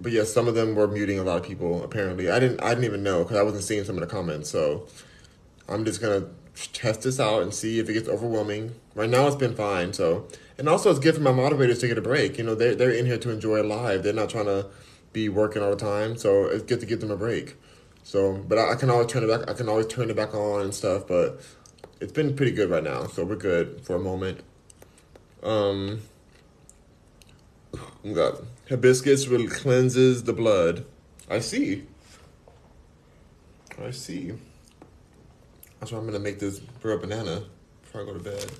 but 0.00 0.12
yeah, 0.12 0.24
some 0.24 0.48
of 0.48 0.54
them 0.54 0.74
were 0.74 0.88
muting 0.88 1.18
a 1.18 1.22
lot 1.22 1.38
of 1.38 1.42
people. 1.42 1.82
Apparently, 1.84 2.30
I 2.30 2.40
didn't. 2.40 2.60
I 2.62 2.70
didn't 2.70 2.84
even 2.84 3.02
know 3.02 3.22
because 3.22 3.36
I 3.36 3.42
wasn't 3.42 3.64
seeing 3.64 3.84
some 3.84 3.96
of 3.96 4.00
the 4.00 4.06
comments. 4.06 4.50
So 4.50 4.86
I'm 5.68 5.84
just 5.84 6.00
gonna 6.00 6.26
test 6.72 7.02
this 7.02 7.20
out 7.20 7.42
and 7.42 7.52
see 7.54 7.78
if 7.78 7.88
it 7.88 7.92
gets 7.92 8.08
overwhelming. 8.08 8.74
Right 8.94 9.10
now, 9.10 9.26
it's 9.26 9.36
been 9.36 9.54
fine. 9.54 9.92
So 9.92 10.26
and 10.60 10.68
also, 10.68 10.90
it's 10.90 11.00
good 11.00 11.14
for 11.14 11.22
my 11.22 11.32
moderators 11.32 11.78
to 11.78 11.88
get 11.88 11.96
a 11.96 12.02
break. 12.02 12.36
You 12.36 12.44
know, 12.44 12.54
they're 12.54 12.74
they're 12.74 12.90
in 12.90 13.06
here 13.06 13.16
to 13.16 13.30
enjoy 13.30 13.62
live. 13.62 14.02
They're 14.02 14.12
not 14.12 14.28
trying 14.28 14.44
to 14.44 14.66
be 15.12 15.28
working 15.28 15.62
all 15.62 15.70
the 15.70 15.76
time. 15.76 16.18
So 16.18 16.44
it's 16.44 16.64
good 16.64 16.80
to 16.80 16.86
give 16.86 17.00
them 17.00 17.10
a 17.10 17.16
break. 17.16 17.56
So, 18.02 18.34
but 18.34 18.58
I, 18.58 18.72
I 18.72 18.74
can 18.74 18.90
always 18.90 19.06
turn 19.06 19.24
it 19.24 19.26
back. 19.26 19.48
I 19.48 19.54
can 19.54 19.70
always 19.70 19.86
turn 19.86 20.10
it 20.10 20.16
back 20.16 20.34
on 20.34 20.60
and 20.60 20.74
stuff. 20.74 21.06
But 21.06 21.40
it's 22.00 22.12
been 22.12 22.36
pretty 22.36 22.52
good 22.52 22.68
right 22.68 22.84
now. 22.84 23.06
So 23.06 23.24
we're 23.24 23.36
good 23.36 23.80
for 23.80 23.96
a 23.96 23.98
moment. 23.98 24.40
Um, 25.42 26.02
got 28.12 28.42
hibiscus 28.70 29.26
really 29.26 29.48
cleanses 29.48 30.22
the 30.22 30.32
blood. 30.32 30.86
I 31.28 31.40
see. 31.40 31.86
I 33.82 33.90
see. 33.90 34.32
That's 35.78 35.90
why 35.90 35.98
I'm 35.98 36.06
gonna 36.06 36.20
make 36.20 36.38
this 36.38 36.60
for 36.78 36.92
a 36.92 36.98
banana 36.98 37.42
before 37.82 38.02
I 38.02 38.04
go 38.04 38.14
to 38.14 38.20
bed. 38.20 38.50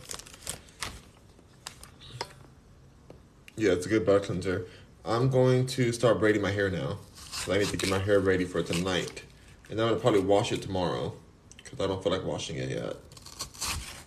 Yeah, 3.56 3.72
it's 3.72 3.86
a 3.86 3.88
good 3.88 4.04
blood 4.04 4.24
cleanser. 4.24 4.66
I'm 5.04 5.30
going 5.30 5.66
to 5.68 5.92
start 5.92 6.18
braiding 6.18 6.42
my 6.42 6.50
hair 6.50 6.70
now. 6.70 6.98
So 7.14 7.52
I 7.52 7.58
need 7.58 7.68
to 7.68 7.76
get 7.76 7.88
my 7.88 7.98
hair 7.98 8.18
ready 8.18 8.44
for 8.44 8.62
tonight. 8.62 9.22
And 9.70 9.80
I'm 9.80 9.88
gonna 9.88 10.00
probably 10.00 10.20
wash 10.20 10.50
it 10.50 10.60
tomorrow. 10.60 11.14
Because 11.56 11.78
I 11.78 11.86
don't 11.86 12.02
feel 12.02 12.10
like 12.10 12.24
washing 12.24 12.56
it 12.56 12.70
yet. 12.70 12.96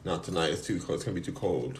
Not 0.03 0.23
tonight, 0.25 0.51
it's 0.51 0.65
too 0.65 0.79
cold. 0.79 0.95
It's 0.95 1.05
gonna 1.05 1.15
be 1.15 1.21
too 1.21 1.31
cold. 1.31 1.79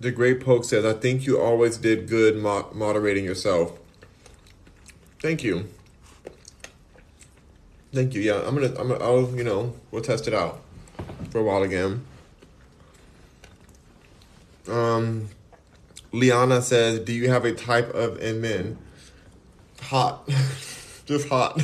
The 0.00 0.10
Great 0.12 0.40
Poke 0.40 0.64
says, 0.64 0.84
I 0.84 0.92
think 0.92 1.26
you 1.26 1.40
always 1.40 1.76
did 1.76 2.08
good 2.08 2.36
mo- 2.36 2.70
moderating 2.72 3.24
yourself. 3.24 3.78
Thank 5.20 5.42
you. 5.42 5.68
Thank 7.92 8.14
you. 8.14 8.20
Yeah, 8.20 8.42
I'm 8.46 8.54
gonna, 8.54 8.68
I'm 8.78 8.88
gonna, 8.88 9.02
I'll, 9.02 9.30
you 9.36 9.42
know, 9.42 9.74
we'll 9.90 10.02
test 10.02 10.28
it 10.28 10.34
out 10.34 10.60
for 11.30 11.38
a 11.38 11.42
while 11.42 11.62
again. 11.62 12.04
Um, 14.68 15.30
Liana 16.12 16.60
says, 16.62 17.00
"Do 17.00 17.12
you 17.12 17.30
have 17.30 17.44
a 17.44 17.52
type 17.52 17.88
of 17.94 18.20
in 18.20 18.40
men? 18.40 18.78
Hot, 19.82 20.28
just 21.06 21.28
hot. 21.28 21.62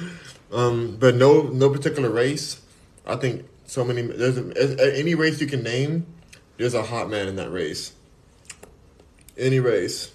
um, 0.52 0.96
but 0.98 1.14
no, 1.14 1.42
no 1.42 1.70
particular 1.70 2.10
race. 2.10 2.62
I 3.06 3.16
think 3.16 3.44
so 3.66 3.84
many. 3.84 4.02
There's 4.02 4.38
a, 4.38 4.98
any 4.98 5.14
race 5.14 5.40
you 5.40 5.46
can 5.46 5.62
name. 5.62 6.06
There's 6.56 6.74
a 6.74 6.82
hot 6.82 7.10
man 7.10 7.28
in 7.28 7.36
that 7.36 7.50
race. 7.50 7.92
Any 9.36 9.60
race. 9.60 10.12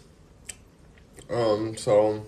Um, 1.29 1.77
so, 1.77 2.25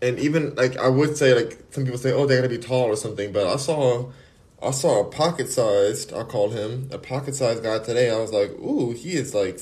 and 0.00 0.18
even 0.18 0.54
like 0.54 0.76
I 0.78 0.88
would 0.88 1.16
say, 1.16 1.34
like 1.34 1.58
some 1.70 1.84
people 1.84 1.98
say, 1.98 2.12
oh, 2.12 2.26
they 2.26 2.36
gotta 2.36 2.48
be 2.48 2.58
tall 2.58 2.84
or 2.84 2.96
something. 2.96 3.32
But 3.32 3.46
I 3.46 3.56
saw, 3.56 4.10
I 4.62 4.70
saw 4.70 5.00
a 5.00 5.04
pocket 5.04 5.48
sized. 5.48 6.12
I 6.12 6.22
called 6.22 6.54
him 6.54 6.88
a 6.92 6.98
pocket 6.98 7.34
sized 7.34 7.62
guy 7.62 7.78
today. 7.80 8.10
I 8.10 8.18
was 8.18 8.32
like, 8.32 8.50
ooh, 8.52 8.92
he 8.92 9.14
is 9.14 9.34
like, 9.34 9.60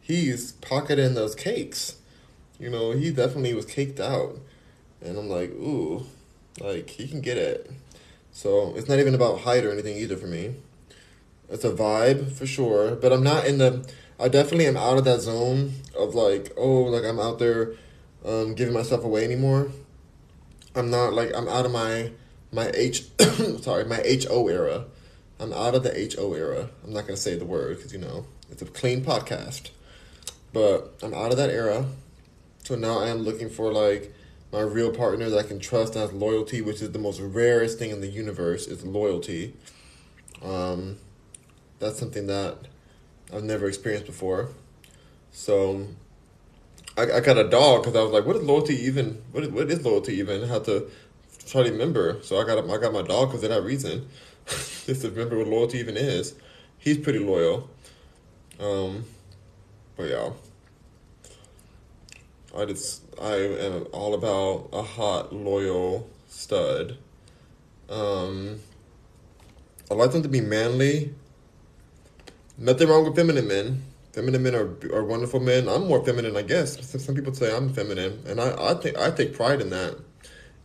he's 0.00 0.52
pocketing 0.52 1.14
those 1.14 1.34
cakes. 1.34 1.96
You 2.58 2.70
know, 2.70 2.90
he 2.92 3.10
definitely 3.10 3.54
was 3.54 3.64
caked 3.64 4.00
out, 4.00 4.36
and 5.00 5.16
I'm 5.16 5.28
like, 5.28 5.50
ooh, 5.50 6.04
like 6.60 6.90
he 6.90 7.08
can 7.08 7.20
get 7.20 7.38
it. 7.38 7.70
So 8.32 8.74
it's 8.76 8.88
not 8.88 8.98
even 8.98 9.14
about 9.14 9.40
height 9.40 9.64
or 9.64 9.72
anything 9.72 9.96
either 9.96 10.16
for 10.16 10.26
me. 10.26 10.54
It's 11.50 11.64
a 11.64 11.70
vibe 11.70 12.32
for 12.32 12.46
sure, 12.46 12.94
but 12.94 13.12
I'm 13.12 13.22
not 13.22 13.46
in 13.46 13.58
the. 13.58 13.88
I 14.20 14.28
definitely 14.28 14.66
am 14.66 14.76
out 14.76 14.98
of 14.98 15.04
that 15.04 15.20
zone 15.20 15.74
of 15.96 16.14
like, 16.14 16.52
oh, 16.56 16.82
like 16.82 17.04
I'm 17.04 17.20
out 17.20 17.38
there, 17.38 17.74
um, 18.24 18.54
giving 18.54 18.74
myself 18.74 19.04
away 19.04 19.24
anymore. 19.24 19.70
I'm 20.74 20.90
not 20.90 21.12
like 21.14 21.34
I'm 21.34 21.48
out 21.48 21.64
of 21.64 21.72
my 21.72 22.12
my 22.52 22.70
H, 22.74 23.06
sorry, 23.60 23.84
my 23.84 24.00
H 24.04 24.26
O 24.28 24.48
era. 24.48 24.84
I'm 25.40 25.52
out 25.52 25.74
of 25.74 25.82
the 25.82 25.96
H 25.98 26.16
O 26.18 26.34
era. 26.34 26.68
I'm 26.84 26.92
not 26.92 27.06
gonna 27.06 27.16
say 27.16 27.36
the 27.36 27.44
word 27.44 27.76
because 27.76 27.92
you 27.92 27.98
know 27.98 28.26
it's 28.50 28.62
a 28.62 28.66
clean 28.66 29.02
podcast, 29.02 29.70
but 30.52 30.94
I'm 31.02 31.14
out 31.14 31.30
of 31.30 31.36
that 31.38 31.50
era. 31.50 31.86
So 32.64 32.74
now 32.74 32.98
I 32.98 33.08
am 33.08 33.18
looking 33.18 33.48
for 33.48 33.72
like 33.72 34.12
my 34.52 34.60
real 34.60 34.90
partner 34.90 35.28
that 35.30 35.38
I 35.38 35.42
can 35.42 35.58
trust 35.58 35.94
and 35.94 36.02
has 36.02 36.12
loyalty, 36.12 36.60
which 36.60 36.82
is 36.82 36.92
the 36.92 36.98
most 36.98 37.20
rarest 37.20 37.78
thing 37.78 37.90
in 37.90 38.00
the 38.00 38.08
universe 38.08 38.66
is 38.66 38.84
loyalty. 38.84 39.54
Um, 40.42 40.98
that's 41.78 41.98
something 41.98 42.26
that 42.26 42.58
I've 43.32 43.44
never 43.44 43.68
experienced 43.68 44.06
before. 44.06 44.48
So 45.32 45.86
I, 46.96 47.02
I 47.12 47.20
got 47.20 47.38
a 47.38 47.48
dog 47.48 47.82
because 47.82 47.96
I 47.96 48.02
was 48.02 48.12
like, 48.12 48.24
what 48.24 48.36
is 48.36 48.42
loyalty 48.42 48.74
even? 48.86 49.22
What 49.32 49.44
is, 49.44 49.50
what 49.50 49.70
is 49.70 49.84
loyalty 49.84 50.14
even? 50.14 50.44
I 50.44 50.46
had 50.46 50.64
to 50.64 50.90
try 51.46 51.62
to 51.62 51.70
remember. 51.70 52.18
So 52.22 52.40
I 52.40 52.44
got 52.44 52.58
I 52.58 52.78
got 52.78 52.92
my 52.92 53.02
dog 53.02 53.28
because 53.28 53.44
of 53.44 53.50
that 53.50 53.62
reason. 53.62 54.08
Just 54.46 55.02
to 55.02 55.10
remember 55.10 55.38
what 55.38 55.46
loyalty 55.46 55.78
even 55.78 55.96
is. 55.96 56.34
He's 56.78 56.98
pretty 56.98 57.18
loyal. 57.18 57.68
Um, 58.58 59.04
but 59.96 60.04
yeah. 60.04 60.30
I 62.56 62.64
just 62.64 63.02
I 63.20 63.34
am 63.34 63.86
all 63.92 64.14
about 64.14 64.70
a 64.72 64.82
hot, 64.82 65.34
loyal 65.34 66.08
stud. 66.28 66.96
Um, 67.90 68.60
I 69.90 69.94
like 69.94 70.12
them 70.12 70.22
to 70.22 70.28
be 70.28 70.40
manly 70.40 71.14
Nothing 72.60 72.88
wrong 72.88 73.04
with 73.04 73.14
feminine 73.14 73.46
men. 73.46 73.84
Feminine 74.12 74.42
men 74.42 74.54
are, 74.56 74.76
are 74.92 75.04
wonderful 75.04 75.38
men. 75.38 75.68
I'm 75.68 75.86
more 75.86 76.04
feminine, 76.04 76.36
I 76.36 76.42
guess. 76.42 76.90
Some 77.02 77.14
people 77.14 77.32
say 77.32 77.54
I'm 77.54 77.72
feminine, 77.72 78.20
and 78.26 78.40
I, 78.40 78.70
I 78.70 78.74
think 78.74 78.98
I 78.98 79.12
take 79.12 79.32
pride 79.32 79.60
in 79.60 79.70
that. 79.70 79.96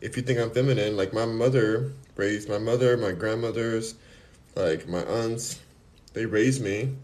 If 0.01 0.17
you 0.17 0.23
think 0.23 0.39
I'm 0.39 0.49
feminine, 0.49 0.97
like 0.97 1.13
my 1.13 1.25
mother 1.25 1.93
raised 2.15 2.49
my 2.49 2.57
mother, 2.57 2.97
my 2.97 3.11
grandmothers, 3.11 3.93
like 4.55 4.87
my 4.87 5.03
aunts, 5.03 5.59
they 6.13 6.25
raised 6.25 6.63
me. 6.63 6.95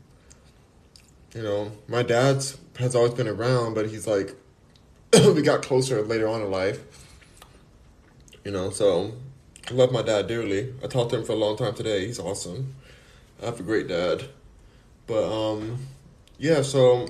You 1.35 1.43
know, 1.43 1.71
my 1.87 2.01
dad's 2.01 2.57
has 2.79 2.95
always 2.95 3.13
been 3.13 3.27
around, 3.27 3.75
but 3.75 3.89
he's 3.89 4.07
like, 4.07 4.35
we 5.13 5.43
got 5.43 5.61
closer 5.61 6.01
later 6.01 6.27
on 6.27 6.41
in 6.41 6.49
life. 6.49 6.79
You 8.43 8.51
know, 8.51 8.71
so 8.71 9.13
I 9.69 9.73
love 9.75 9.91
my 9.91 10.01
dad 10.01 10.25
dearly. 10.25 10.73
I 10.83 10.87
talked 10.87 11.11
to 11.11 11.19
him 11.19 11.25
for 11.25 11.33
a 11.33 11.35
long 11.35 11.57
time 11.57 11.75
today. 11.75 12.07
He's 12.07 12.17
awesome. 12.17 12.73
I 13.39 13.45
have 13.45 13.59
a 13.59 13.63
great 13.63 13.87
dad. 13.87 14.23
But 15.09 15.27
um, 15.27 15.79
yeah. 16.37 16.61
So 16.61 17.07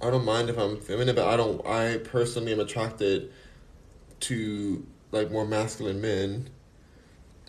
I 0.00 0.10
don't 0.10 0.24
mind 0.24 0.48
if 0.48 0.56
I'm 0.58 0.80
feminine, 0.80 1.14
but 1.14 1.28
I 1.28 1.36
don't. 1.36 1.64
I 1.66 1.98
personally 1.98 2.52
am 2.52 2.60
attracted 2.60 3.30
to 4.20 4.84
like 5.12 5.30
more 5.30 5.46
masculine 5.46 6.00
men, 6.00 6.48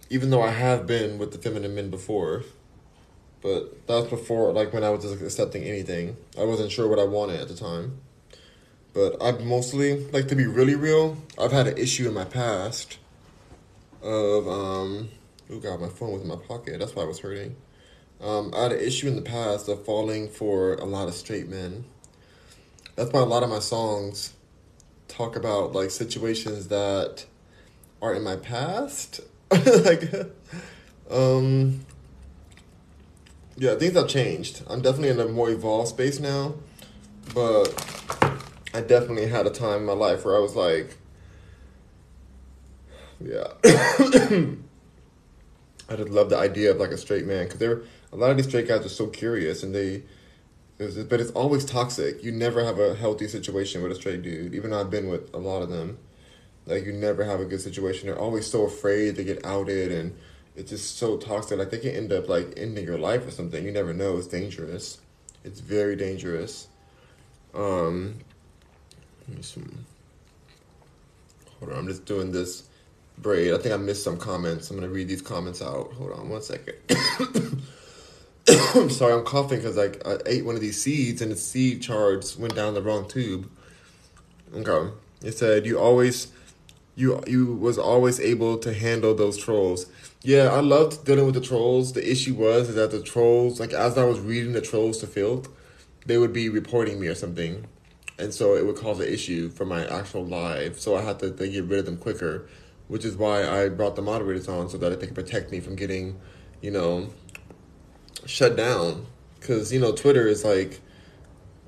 even 0.10 0.30
though 0.30 0.42
I 0.42 0.52
have 0.52 0.86
been 0.86 1.18
with 1.18 1.32
the 1.32 1.38
feminine 1.38 1.74
men 1.74 1.90
before. 1.90 2.44
But 3.42 3.88
that 3.88 3.96
was 3.96 4.08
before, 4.08 4.52
like 4.52 4.74
when 4.74 4.84
I 4.84 4.90
was 4.90 5.04
just 5.04 5.22
accepting 5.22 5.64
anything. 5.64 6.18
I 6.38 6.44
wasn't 6.44 6.72
sure 6.72 6.88
what 6.88 7.00
I 7.00 7.06
wanted 7.06 7.40
at 7.40 7.48
the 7.48 7.56
time. 7.56 8.00
But 8.94 9.22
I've 9.22 9.42
mostly, 9.44 10.06
like 10.12 10.28
to 10.28 10.36
be 10.36 10.46
really 10.46 10.76
real, 10.76 11.18
I've 11.40 11.52
had 11.52 11.68
an 11.68 11.78
issue 11.78 12.08
in 12.08 12.14
my 12.14 12.26
past 12.26 13.00
of 14.02 14.48
um. 14.48 15.10
Oh 15.50 15.60
god, 15.60 15.80
my 15.80 15.90
phone 15.90 16.12
was 16.12 16.22
in 16.22 16.28
my 16.28 16.36
pocket. 16.36 16.80
That's 16.80 16.96
why 16.96 17.04
I 17.04 17.06
was 17.06 17.20
hurting. 17.20 17.56
Um, 18.22 18.54
I 18.56 18.64
had 18.64 18.72
an 18.72 18.80
issue 18.80 19.08
in 19.08 19.16
the 19.16 19.22
past 19.22 19.68
of 19.68 19.84
falling 19.86 20.30
for 20.30 20.76
a 20.76 20.86
lot 20.86 21.08
of 21.08 21.14
straight 21.14 21.50
men. 21.50 21.86
That's 22.96 23.12
why 23.12 23.22
a 23.22 23.26
lot 23.26 23.44
of 23.44 23.50
my 23.50 23.60
songs 23.60 24.34
talk 25.08 25.36
about 25.36 25.74
like 25.74 25.92
situations 25.92 26.70
that 26.70 27.26
are 28.02 28.14
in 28.14 28.24
my 28.24 28.36
past. 28.36 29.22
like, 29.52 30.12
um, 31.10 31.86
yeah, 33.58 33.76
things 33.76 33.96
have 33.96 34.08
changed. 34.08 34.64
I'm 34.68 34.82
definitely 34.82 35.10
in 35.10 35.20
a 35.20 35.28
more 35.28 35.50
evolved 35.50 35.90
space 35.90 36.20
now, 36.20 36.56
but 37.34 37.68
I 38.74 38.82
definitely 38.82 39.28
had 39.28 39.46
a 39.46 39.52
time 39.52 39.82
in 39.82 39.86
my 39.86 39.94
life 39.94 40.26
where 40.26 40.36
I 40.36 40.40
was 40.40 40.56
like, 40.56 40.98
yeah. 43.24 43.48
I 45.90 45.96
just 45.96 46.10
love 46.10 46.30
the 46.30 46.38
idea 46.38 46.72
of 46.72 46.78
like 46.78 46.92
a 46.92 46.98
straight 46.98 47.26
man 47.26 47.46
because 47.46 47.60
they're 47.60 47.84
a 48.14 48.16
lot 48.16 48.32
of 48.32 48.38
these 48.38 48.48
straight 48.48 48.68
guys 48.68 48.86
are 48.86 48.90
so 48.90 49.08
curious 49.08 49.64
and 49.64 49.74
they, 49.74 50.04
but 50.78 51.20
it's 51.20 51.32
always 51.32 51.66
toxic. 51.66 52.24
You 52.24 52.32
never 52.32 52.64
have 52.64 52.80
a 52.80 52.94
healthy 52.94 53.28
situation 53.28 53.82
with 53.82 53.92
a 53.92 53.96
straight 53.96 54.22
dude. 54.22 54.54
Even 54.54 54.72
though 54.72 54.80
I've 54.80 54.92
been 54.92 55.10
with 55.10 55.34
a 55.34 55.38
lot 55.38 55.62
of 55.62 55.70
them, 55.70 55.98
like 56.66 56.86
you 56.86 56.94
never 56.94 57.24
have 57.24 57.40
a 57.40 57.46
good 57.46 57.62
situation. 57.62 58.08
They're 58.08 58.20
always 58.20 58.46
so 58.46 58.66
afraid 58.66 59.16
to 59.16 59.24
get 59.24 59.44
outed 59.46 59.92
and 59.92 60.16
it's 60.56 60.70
just 60.70 60.98
so 60.98 61.18
toxic. 61.18 61.58
Like 61.58 61.72
they 61.72 61.80
can 61.80 61.92
end 61.92 62.14
up 62.14 62.30
like 62.30 62.54
ending 62.56 62.86
your 62.86 63.00
life 63.00 63.28
or 63.28 63.32
something. 63.32 63.66
You 63.66 63.72
never 63.72 63.94
know. 63.94 64.18
It's 64.18 64.28
dangerous. 64.28 65.00
It's 65.44 65.60
very 65.60 65.96
dangerous. 65.96 66.68
Um. 67.54 68.20
Hold 71.60 71.72
on, 71.72 71.80
I'm 71.80 71.88
just 71.88 72.06
doing 72.06 72.32
this 72.32 72.64
braid. 73.18 73.54
I 73.54 73.58
think 73.58 73.74
I 73.74 73.78
missed 73.78 74.04
some 74.04 74.18
comments. 74.18 74.70
I'm 74.70 74.78
gonna 74.78 74.90
read 74.90 75.08
these 75.08 75.22
comments 75.22 75.62
out. 75.62 75.94
Hold 75.94 76.12
on 76.12 76.30
one 76.30 76.42
second. 76.42 76.76
I'm 78.48 78.90
sorry, 78.90 79.14
I'm 79.14 79.24
coughing 79.24 79.60
because 79.60 79.78
like 79.78 80.06
I 80.06 80.18
ate 80.26 80.46
one 80.46 80.56
of 80.56 80.62
these 80.62 80.82
seeds 80.82 81.22
and 81.22 81.32
the 81.32 81.36
seed 81.36 81.82
charge 81.82 82.36
went 82.36 82.56
down 82.56 82.74
the 82.74 82.82
wrong 82.82 83.08
tube. 83.08 83.50
Okay, 84.54 84.92
it 85.22 85.34
said 85.34 85.66
you 85.66 85.80
always, 85.80 86.32
you 86.96 87.22
you 87.28 87.56
was 87.56 87.78
always 87.78 88.20
able 88.20 88.58
to 88.60 88.74
handle 88.74 89.16
those 89.16 89.38
trolls. 89.38 89.88
Yeah, 90.22 90.50
I 90.50 90.62
loved 90.62 91.06
dealing 91.06 91.26
with 91.26 91.36
the 91.36 91.42
trolls. 91.42 91.94
The 91.94 92.10
issue 92.10 92.34
was 92.34 92.70
is 92.70 92.76
that 92.76 92.92
the 92.92 93.02
trolls, 93.02 93.60
like 93.60 93.74
as 93.74 93.98
I 93.98 94.06
was 94.06 94.20
reading 94.20 94.54
the 94.54 94.62
trolls 94.62 95.00
to 95.00 95.08
Field, 95.08 95.48
they 96.06 96.18
would 96.18 96.34
be 96.34 96.50
reporting 96.50 97.00
me 97.00 97.08
or 97.08 97.16
something 97.16 97.68
and 98.18 98.34
so 98.34 98.56
it 98.56 98.66
would 98.66 98.76
cause 98.76 99.00
an 99.00 99.08
issue 99.08 99.50
for 99.50 99.66
my 99.66 99.86
actual 99.88 100.26
live. 100.26 100.80
So 100.80 100.96
I 100.96 101.02
had 101.02 101.20
to, 101.20 101.32
to 101.32 101.48
get 101.48 101.66
rid 101.66 101.80
of 101.80 101.86
them 101.86 101.98
quicker, 101.98 102.48
which 102.88 103.06
is 103.06 103.16
why 103.16 103.48
I 103.48 103.70
brought 103.70 103.96
the 103.96 104.02
moderators 104.02 104.48
on 104.48 104.70
so 104.70 104.78
that 104.78 105.00
they 105.00 105.06
can 105.06 105.16
protect 105.16 105.52
me 105.52 105.60
from 105.60 105.76
getting, 105.76 106.20
you 106.62 106.72
know, 106.72 107.10
shut 108.26 108.56
down. 108.56 109.06
Because 109.40 109.74
you 109.74 109.80
know, 109.80 109.92
Twitter 109.92 110.28
is 110.28 110.46
like, 110.46 110.80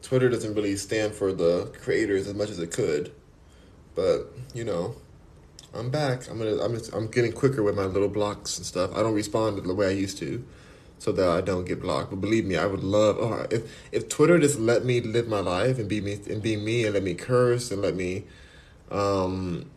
Twitter 0.02 0.30
doesn't 0.30 0.54
really 0.54 0.78
stand 0.78 1.14
for 1.14 1.34
the 1.34 1.74
creators 1.82 2.28
as 2.28 2.34
much 2.34 2.50
as 2.50 2.60
it 2.60 2.72
could, 2.72 3.12
but 3.96 4.28
you 4.54 4.64
know, 4.64 4.96
I'm 5.74 5.90
back. 5.90 6.30
I'm 6.30 6.38
gonna, 6.38 6.64
I'm, 6.64 6.80
I'm 6.94 7.08
getting 7.08 7.34
quicker 7.34 7.62
with 7.62 7.76
my 7.76 7.84
little 7.84 8.08
blocks 8.08 8.58
and 8.58 8.66
stuff. 8.66 8.96
I 8.96 9.02
don't 9.02 9.14
respond 9.14 9.62
the 9.64 9.74
way 9.74 9.88
I 9.88 9.92
used 9.92 10.18
to 10.20 10.46
so 11.00 11.12
that 11.12 11.28
I 11.28 11.42
don't 11.42 11.66
get 11.66 11.82
blocked. 11.82 12.12
But 12.12 12.22
believe 12.22 12.46
me, 12.46 12.56
I 12.56 12.66
would 12.66 12.84
love 12.84 13.18
oh, 13.20 13.46
if 13.52 13.70
if 13.92 14.08
Twitter 14.08 14.40
just 14.40 14.60
let 14.60 14.86
me 14.86 15.02
live 15.02 15.28
my 15.28 15.40
life 15.40 15.78
and 15.78 15.90
be 15.90 16.02
me 16.02 16.20
and 16.30 16.42
be 16.42 16.56
me 16.56 16.86
and 16.86 16.94
let 16.94 17.04
me 17.04 17.14
curse 17.14 17.72
and 17.72 17.82
let 17.82 17.96
me 17.96 18.24
um, 18.90 19.70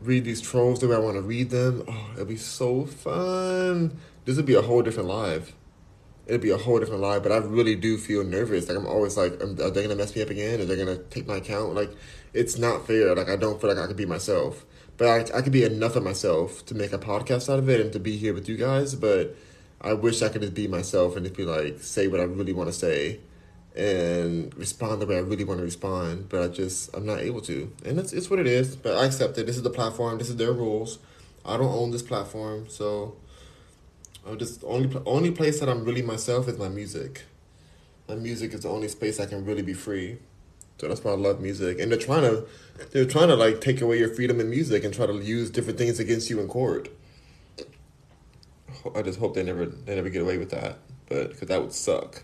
read 0.00 0.24
these 0.24 0.40
trolls 0.40 0.80
the 0.80 0.88
way 0.88 0.96
I 0.96 0.98
want 0.98 1.16
to 1.16 1.22
read 1.22 1.50
them. 1.50 1.84
Oh, 1.88 2.10
it'd 2.14 2.28
be 2.28 2.36
so 2.36 2.84
fun. 2.84 3.98
This 4.24 4.36
would 4.36 4.46
be 4.46 4.54
a 4.54 4.62
whole 4.62 4.82
different 4.82 5.08
life. 5.08 5.54
It'd 6.28 6.40
be 6.42 6.50
a 6.50 6.58
whole 6.58 6.78
different 6.78 7.00
life. 7.00 7.22
But 7.22 7.32
I 7.32 7.38
really 7.38 7.74
do 7.74 7.98
feel 7.98 8.22
nervous. 8.22 8.68
Like 8.68 8.76
I'm 8.76 8.86
always 8.86 9.16
like, 9.16 9.42
um, 9.42 9.58
are 9.60 9.70
they 9.70 9.82
gonna 9.82 9.96
mess 9.96 10.14
me 10.14 10.22
up 10.22 10.30
again? 10.30 10.60
Are 10.60 10.64
they 10.64 10.76
gonna 10.76 10.98
take 10.98 11.26
my 11.26 11.36
account? 11.36 11.74
Like 11.74 11.90
it's 12.32 12.58
not 12.58 12.86
fair. 12.86 13.14
Like 13.14 13.28
I 13.28 13.36
don't 13.36 13.60
feel 13.60 13.74
like 13.74 13.82
I 13.82 13.86
could 13.86 13.96
be 13.96 14.06
myself. 14.06 14.64
But 14.98 15.32
I, 15.32 15.38
I 15.38 15.42
could 15.42 15.52
be 15.52 15.64
enough 15.64 15.96
of 15.96 16.02
myself 16.02 16.66
to 16.66 16.74
make 16.74 16.92
a 16.92 16.98
podcast 16.98 17.50
out 17.50 17.58
of 17.58 17.68
it 17.68 17.80
and 17.80 17.92
to 17.92 18.00
be 18.00 18.16
here 18.16 18.34
with 18.34 18.48
you 18.48 18.56
guys. 18.56 18.94
But 18.94 19.36
I 19.80 19.92
wish 19.94 20.22
I 20.22 20.28
could 20.28 20.42
just 20.42 20.54
be 20.54 20.66
myself 20.66 21.16
and 21.16 21.24
just 21.24 21.36
be 21.36 21.44
like, 21.44 21.80
say 21.80 22.08
what 22.08 22.20
I 22.20 22.24
really 22.24 22.52
want 22.52 22.68
to 22.68 22.72
say 22.72 23.20
and 23.76 24.52
respond 24.58 25.00
the 25.00 25.06
way 25.06 25.16
I 25.16 25.20
really 25.20 25.44
want 25.44 25.58
to 25.58 25.64
respond. 25.64 26.28
But 26.28 26.42
I 26.42 26.48
just, 26.48 26.94
I'm 26.96 27.06
not 27.06 27.20
able 27.20 27.40
to. 27.42 27.72
And 27.86 27.98
it's, 27.98 28.12
it's 28.12 28.28
what 28.28 28.40
it 28.40 28.48
is. 28.48 28.74
But 28.74 28.96
I 28.96 29.06
accept 29.06 29.38
it. 29.38 29.46
This 29.46 29.56
is 29.56 29.62
the 29.62 29.70
platform. 29.70 30.18
This 30.18 30.28
is 30.28 30.36
their 30.36 30.52
rules. 30.52 30.98
I 31.44 31.56
don't 31.56 31.72
own 31.72 31.92
this 31.92 32.02
platform. 32.02 32.66
So 32.68 33.16
I'm 34.28 34.38
just, 34.38 34.62
only, 34.64 34.94
only 35.06 35.30
place 35.30 35.58
that 35.60 35.68
I'm 35.68 35.84
really 35.84 36.02
myself 36.02 36.48
is 36.48 36.58
my 36.58 36.68
music. 36.68 37.24
My 38.08 38.14
music 38.14 38.52
is 38.52 38.60
the 38.60 38.68
only 38.68 38.88
space 38.88 39.18
I 39.18 39.26
can 39.26 39.44
really 39.44 39.62
be 39.62 39.74
free. 39.74 40.18
So 40.78 40.86
that's 40.86 41.02
why 41.02 41.12
I 41.12 41.16
love 41.16 41.40
music. 41.40 41.80
And 41.80 41.90
they're 41.90 41.98
trying 41.98 42.22
to, 42.22 42.46
they're 42.92 43.04
trying 43.04 43.28
to 43.28 43.36
like 43.36 43.60
take 43.60 43.80
away 43.80 43.98
your 43.98 44.14
freedom 44.14 44.38
in 44.38 44.48
music 44.50 44.84
and 44.84 44.94
try 44.94 45.06
to 45.06 45.14
use 45.14 45.50
different 45.50 45.78
things 45.78 45.98
against 45.98 46.30
you 46.30 46.40
in 46.40 46.46
court. 46.46 46.88
I 48.94 49.02
just 49.02 49.18
hope 49.18 49.34
they 49.34 49.42
never 49.42 49.66
they 49.66 49.96
never 49.96 50.08
get 50.08 50.22
away 50.22 50.38
with 50.38 50.50
that, 50.50 50.78
but 51.08 51.30
because 51.30 51.48
that 51.48 51.60
would 51.60 51.72
suck. 51.72 52.22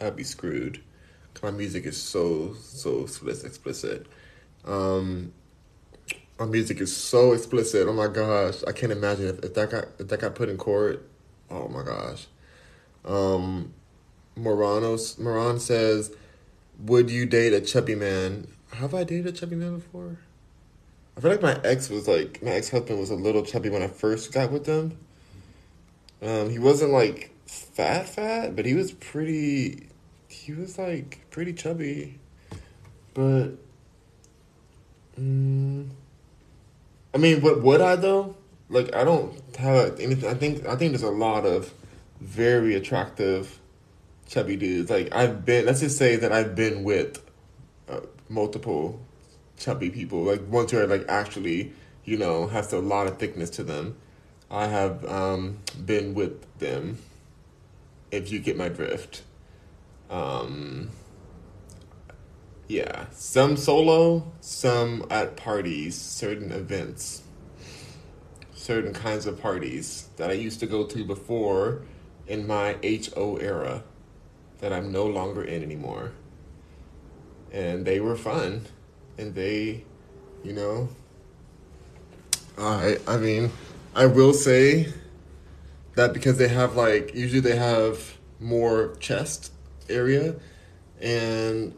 I'd 0.00 0.16
be 0.16 0.24
screwed. 0.24 0.82
My 1.42 1.50
music 1.50 1.84
is 1.86 2.00
so 2.00 2.54
so 2.54 3.02
explicit. 3.02 4.06
Um, 4.64 5.32
my 6.38 6.46
music 6.46 6.80
is 6.80 6.94
so 6.94 7.32
explicit. 7.32 7.86
Oh 7.86 7.92
my 7.92 8.08
gosh, 8.08 8.64
I 8.66 8.72
can't 8.72 8.92
imagine 8.92 9.26
if, 9.26 9.44
if 9.44 9.54
that 9.54 9.70
got 9.70 9.84
if 9.98 10.08
that 10.08 10.20
got 10.20 10.34
put 10.34 10.48
in 10.48 10.56
court. 10.56 11.08
Oh 11.50 11.68
my 11.68 11.82
gosh. 11.82 12.26
Um, 13.04 13.72
Moranos 14.36 15.18
Moran 15.18 15.60
says, 15.60 16.12
"Would 16.80 17.10
you 17.10 17.26
date 17.26 17.52
a 17.52 17.60
chubby 17.60 17.94
man?" 17.94 18.48
Have 18.72 18.94
I 18.94 19.04
dated 19.04 19.26
a 19.26 19.32
chubby 19.32 19.56
man 19.56 19.76
before? 19.76 20.18
I 21.16 21.20
feel 21.20 21.30
like 21.30 21.42
my 21.42 21.58
ex 21.64 21.88
was 21.88 22.06
like 22.06 22.42
my 22.42 22.50
ex 22.50 22.68
husband 22.68 22.98
was 22.98 23.10
a 23.10 23.14
little 23.14 23.42
chubby 23.42 23.70
when 23.70 23.82
I 23.82 23.88
first 23.88 24.32
got 24.32 24.50
with 24.50 24.64
them. 24.64 24.98
Um, 26.20 26.50
he 26.50 26.58
wasn't 26.58 26.92
like 26.92 27.30
fat, 27.46 28.08
fat, 28.08 28.56
but 28.56 28.66
he 28.66 28.74
was 28.74 28.92
pretty. 28.92 29.88
He 30.28 30.52
was 30.52 30.78
like 30.78 31.26
pretty 31.30 31.52
chubby, 31.52 32.18
but. 33.14 33.52
Mm, 35.18 35.88
I 37.14 37.18
mean, 37.18 37.40
what 37.40 37.62
would 37.62 37.80
I 37.80 37.96
though? 37.96 38.36
Like, 38.68 38.94
I 38.94 39.04
don't 39.04 39.45
have 39.56 39.98
anything. 40.00 40.28
I 40.28 40.34
think 40.34 40.66
I 40.66 40.76
think 40.76 40.92
there's 40.92 41.02
a 41.02 41.10
lot 41.10 41.46
of 41.46 41.72
very 42.20 42.74
attractive 42.74 43.58
chubby 44.26 44.56
dudes. 44.56 44.90
Like 44.90 45.14
I've 45.14 45.44
been. 45.44 45.66
Let's 45.66 45.80
just 45.80 45.98
say 45.98 46.16
that 46.16 46.32
I've 46.32 46.54
been 46.54 46.84
with 46.84 47.24
uh, 47.88 48.00
multiple 48.28 49.00
chubby 49.56 49.90
people. 49.90 50.22
Like 50.22 50.46
ones 50.48 50.70
who 50.70 50.78
are 50.78 50.86
like 50.86 51.04
actually, 51.08 51.72
you 52.04 52.16
know, 52.16 52.46
has 52.46 52.72
a 52.72 52.78
lot 52.78 53.06
of 53.06 53.18
thickness 53.18 53.50
to 53.50 53.62
them. 53.62 53.96
I 54.50 54.66
have 54.66 55.04
um, 55.06 55.58
been 55.84 56.14
with 56.14 56.58
them. 56.58 56.98
If 58.10 58.30
you 58.30 58.38
get 58.38 58.56
my 58.56 58.68
drift. 58.68 59.22
Um, 60.08 60.90
yeah, 62.68 63.06
some 63.12 63.56
solo, 63.56 64.32
some 64.40 65.06
at 65.10 65.36
parties, 65.36 65.94
certain 65.94 66.50
events, 66.52 67.22
certain 68.66 68.92
kinds 68.92 69.26
of 69.26 69.40
parties 69.40 70.08
that 70.16 70.28
I 70.28 70.32
used 70.32 70.58
to 70.58 70.66
go 70.66 70.84
to 70.86 71.04
before 71.04 71.82
in 72.26 72.48
my 72.48 72.76
HO 72.82 73.36
era 73.36 73.84
that 74.58 74.72
I'm 74.72 74.90
no 74.90 75.06
longer 75.06 75.44
in 75.44 75.62
anymore. 75.62 76.10
And 77.52 77.86
they 77.86 78.00
were 78.00 78.16
fun. 78.16 78.66
And 79.16 79.36
they, 79.36 79.84
you 80.42 80.52
know, 80.52 80.88
I 82.58 82.98
I 83.06 83.18
mean, 83.18 83.52
I 83.94 84.06
will 84.06 84.34
say 84.34 84.92
that 85.94 86.12
because 86.12 86.36
they 86.36 86.48
have 86.48 86.74
like 86.74 87.14
usually 87.14 87.40
they 87.40 87.56
have 87.56 88.18
more 88.40 88.96
chest 88.96 89.52
area 89.88 90.34
and 91.00 91.72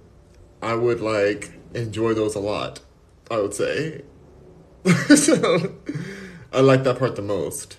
I 0.62 0.74
would 0.74 1.00
like 1.00 1.52
enjoy 1.74 2.14
those 2.14 2.34
a 2.34 2.40
lot. 2.40 2.80
I 3.30 3.36
would 3.40 3.52
say. 3.52 4.04
so 5.16 5.74
I 6.52 6.60
like 6.60 6.84
that 6.84 6.98
part 6.98 7.16
the 7.16 7.22
most 7.22 7.76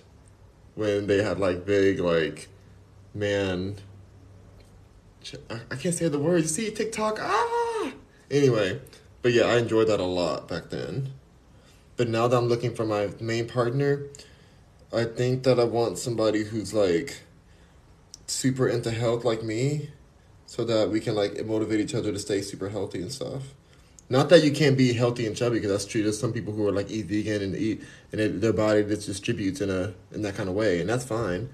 when 0.75 1.07
they 1.07 1.23
had 1.23 1.39
like 1.39 1.65
big 1.65 1.99
like 1.99 2.47
man. 3.13 3.77
I, 5.49 5.75
can't 5.75 5.93
say 5.93 6.07
the 6.07 6.19
word. 6.19 6.43
You 6.43 6.47
see 6.47 6.71
TikTok. 6.71 7.19
Ah. 7.21 7.91
Anyway, 8.31 8.79
but 9.21 9.33
yeah, 9.33 9.43
I 9.43 9.57
enjoyed 9.57 9.87
that 9.87 9.99
a 9.99 10.05
lot 10.05 10.47
back 10.47 10.69
then. 10.69 11.13
But 11.97 12.07
now 12.07 12.27
that 12.27 12.37
I'm 12.37 12.47
looking 12.47 12.73
for 12.73 12.85
my 12.85 13.09
main 13.19 13.47
partner, 13.47 14.05
I 14.93 15.03
think 15.03 15.43
that 15.43 15.59
I 15.59 15.65
want 15.65 15.97
somebody 15.97 16.43
who's 16.43 16.73
like 16.73 17.21
super 18.27 18.69
into 18.69 18.91
health 18.91 19.25
like 19.25 19.43
me 19.43 19.89
so 20.45 20.63
that 20.63 20.89
we 20.89 20.99
can 20.99 21.15
like 21.15 21.43
motivate 21.45 21.79
each 21.79 21.93
other 21.93 22.11
to 22.11 22.19
stay 22.19 22.41
super 22.41 22.69
healthy 22.69 23.01
and 23.01 23.11
stuff. 23.11 23.43
Not 24.09 24.29
that 24.29 24.43
you 24.43 24.51
can't 24.51 24.75
be 24.77 24.93
healthy 24.93 25.27
and 25.27 25.35
chubby 25.35 25.57
because 25.57 25.71
that's 25.71 25.85
true. 25.85 26.01
There's 26.01 26.19
some 26.19 26.33
people 26.33 26.51
who 26.53 26.67
are 26.67 26.71
like 26.71 26.89
eat 26.89 27.05
vegan 27.05 27.43
and 27.43 27.55
eat 27.55 27.83
and 28.11 28.19
it, 28.19 28.41
their 28.41 28.53
body 28.53 28.83
just 28.83 29.05
distributes 29.05 29.61
in 29.61 29.69
a 29.69 29.93
in 30.11 30.23
that 30.23 30.35
kind 30.35 30.49
of 30.49 30.55
way, 30.55 30.81
and 30.81 30.89
that's 30.89 31.05
fine. 31.05 31.49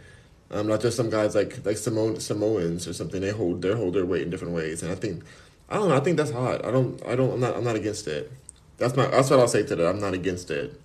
Um, 0.52 0.68
not 0.68 0.82
just 0.82 0.96
some 0.96 1.10
guys 1.10 1.36
like 1.36 1.66
like 1.66 1.78
Samoan 1.78 2.20
Samoans 2.20 2.88
or 2.88 2.94
something. 2.94 3.20
They 3.20 3.32
hold 3.32 3.62
they 3.62 3.74
hold 3.74 3.94
their 3.94 4.06
weight 4.06 4.22
in 4.22 4.30
different 4.30 4.54
ways, 4.54 4.84
and 4.84 4.92
I 4.92 4.96
think 4.96 5.24
I 5.70 5.76
don't 5.76 5.90
know. 5.90 5.98
I 5.98 6.00
think 6.00 6.18
that's 6.18 6.32
hot. 6.32 6.64
I 6.66 6.72
don't 6.72 7.06
I 7.06 7.16
don't 7.16 7.34
I'm 7.34 7.40
not 7.42 7.58
I'm 7.58 7.64
not 7.64 7.76
against 7.76 8.08
it. 8.08 8.32
That's 8.78 8.96
my 8.96 9.08
that's 9.08 9.30
what 9.30 9.40
I'll 9.40 9.48
say 9.48 9.64
to 9.64 9.76
that. 9.76 9.88
I'm 9.88 10.00
not 10.00 10.14
against 10.14 10.50
it. 10.50 10.80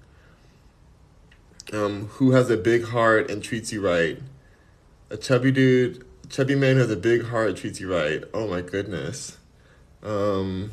Um, 1.73 2.07
who 2.07 2.33
has 2.33 2.51
a 2.51 2.57
big 2.57 2.87
heart 2.87 3.31
and 3.31 3.45
treats 3.45 3.73
you 3.73 3.81
right? 3.81 4.19
A 5.11 5.17
chubby 5.17 5.53
dude, 5.53 6.05
chubby 6.29 6.57
man 6.57 6.79
has 6.79 6.91
a 6.91 6.97
big 6.97 7.27
heart 7.27 7.57
treats 7.57 7.81
you 7.81 7.93
right. 7.93 8.25
Oh 8.35 8.49
my 8.49 8.61
goodness. 8.61 9.39
Um, 10.03 10.73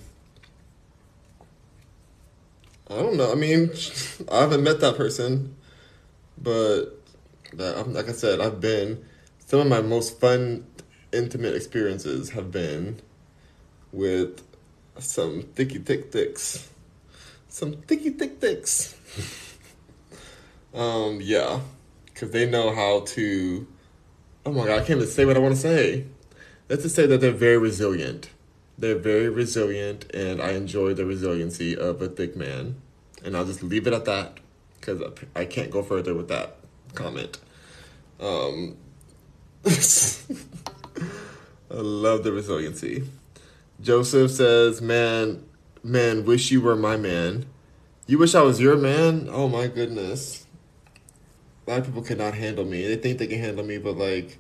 I 2.90 2.96
don't 2.96 3.18
know. 3.18 3.32
I 3.32 3.36
mean, 3.36 3.72
I 4.32 4.42
haven't 4.42 4.64
met 4.64 4.80
that 4.80 4.96
person, 4.96 5.56
but 6.38 6.86
that, 7.54 7.88
like 7.90 8.10
I 8.10 8.14
said, 8.14 8.40
I've 8.40 8.62
been. 8.62 9.04
Some 9.46 9.60
of 9.62 9.68
my 9.68 9.82
most 9.82 10.20
fun, 10.20 10.66
intimate 11.14 11.56
experiences 11.56 12.32
have 12.32 12.52
been 12.52 13.02
with 13.94 14.44
some 15.00 15.44
thicky 15.56 15.80
thick 15.80 16.12
thicks, 16.12 16.70
some 17.48 17.74
thicky 17.74 18.10
thick 18.10 18.40
thicks. 18.42 18.96
um, 20.74 21.20
yeah, 21.22 21.62
because 22.06 22.32
they 22.32 22.50
know 22.50 22.74
how 22.74 23.02
to. 23.02 23.68
Oh 24.46 24.52
my 24.52 24.66
god, 24.66 24.76
I 24.76 24.78
can't 24.80 24.92
even 24.92 25.08
say 25.08 25.26
what 25.26 25.38
I 25.38 25.40
want 25.40 25.56
to 25.56 25.62
say. 25.62 26.06
Let's 26.70 26.84
just 26.84 26.96
say 26.96 27.06
that 27.06 27.22
they're 27.22 27.32
very 27.32 27.58
resilient. 27.58 28.30
They're 28.78 28.98
very 28.98 29.30
resilient, 29.30 30.12
and 30.14 30.42
I 30.42 30.52
enjoy 30.52 30.94
the 30.94 31.06
resiliency 31.06 31.76
of 31.76 32.02
a 32.02 32.08
thick 32.08 32.36
man. 32.36 32.76
And 33.24 33.36
I'll 33.36 33.46
just 33.46 33.64
leave 33.64 33.88
it 33.88 33.94
at 33.94 34.06
that 34.06 34.40
because 34.80 35.02
I 35.36 35.46
can't 35.46 35.72
go 35.72 35.82
further 35.82 36.14
with 36.14 36.28
that 36.28 36.58
comment. 36.94 37.40
Um, 38.20 38.78
I 39.66 39.72
love 41.72 42.24
the 42.24 42.32
resiliency. 42.32 43.04
Joseph 43.82 44.32
says, 44.32 44.82
"Man, 44.82 45.44
man, 45.84 46.26
wish 46.26 46.52
you 46.52 46.62
were 46.62 46.76
my 46.76 46.98
man. 46.98 47.46
You 48.06 48.18
wish 48.18 48.36
I 48.36 48.42
was 48.42 48.60
your 48.60 48.78
man. 48.78 49.28
Oh 49.32 49.48
my 49.48 49.68
goodness. 49.68 50.46
A 51.66 51.72
lot 51.72 51.80
of 51.80 51.86
people 51.86 52.02
cannot 52.02 52.34
handle 52.34 52.66
me. 52.66 52.88
They 52.88 52.96
think 52.96 53.20
they 53.20 53.28
can 53.28 53.40
handle 53.40 53.66
me, 53.66 53.78
but 53.78 53.98
like, 53.98 54.38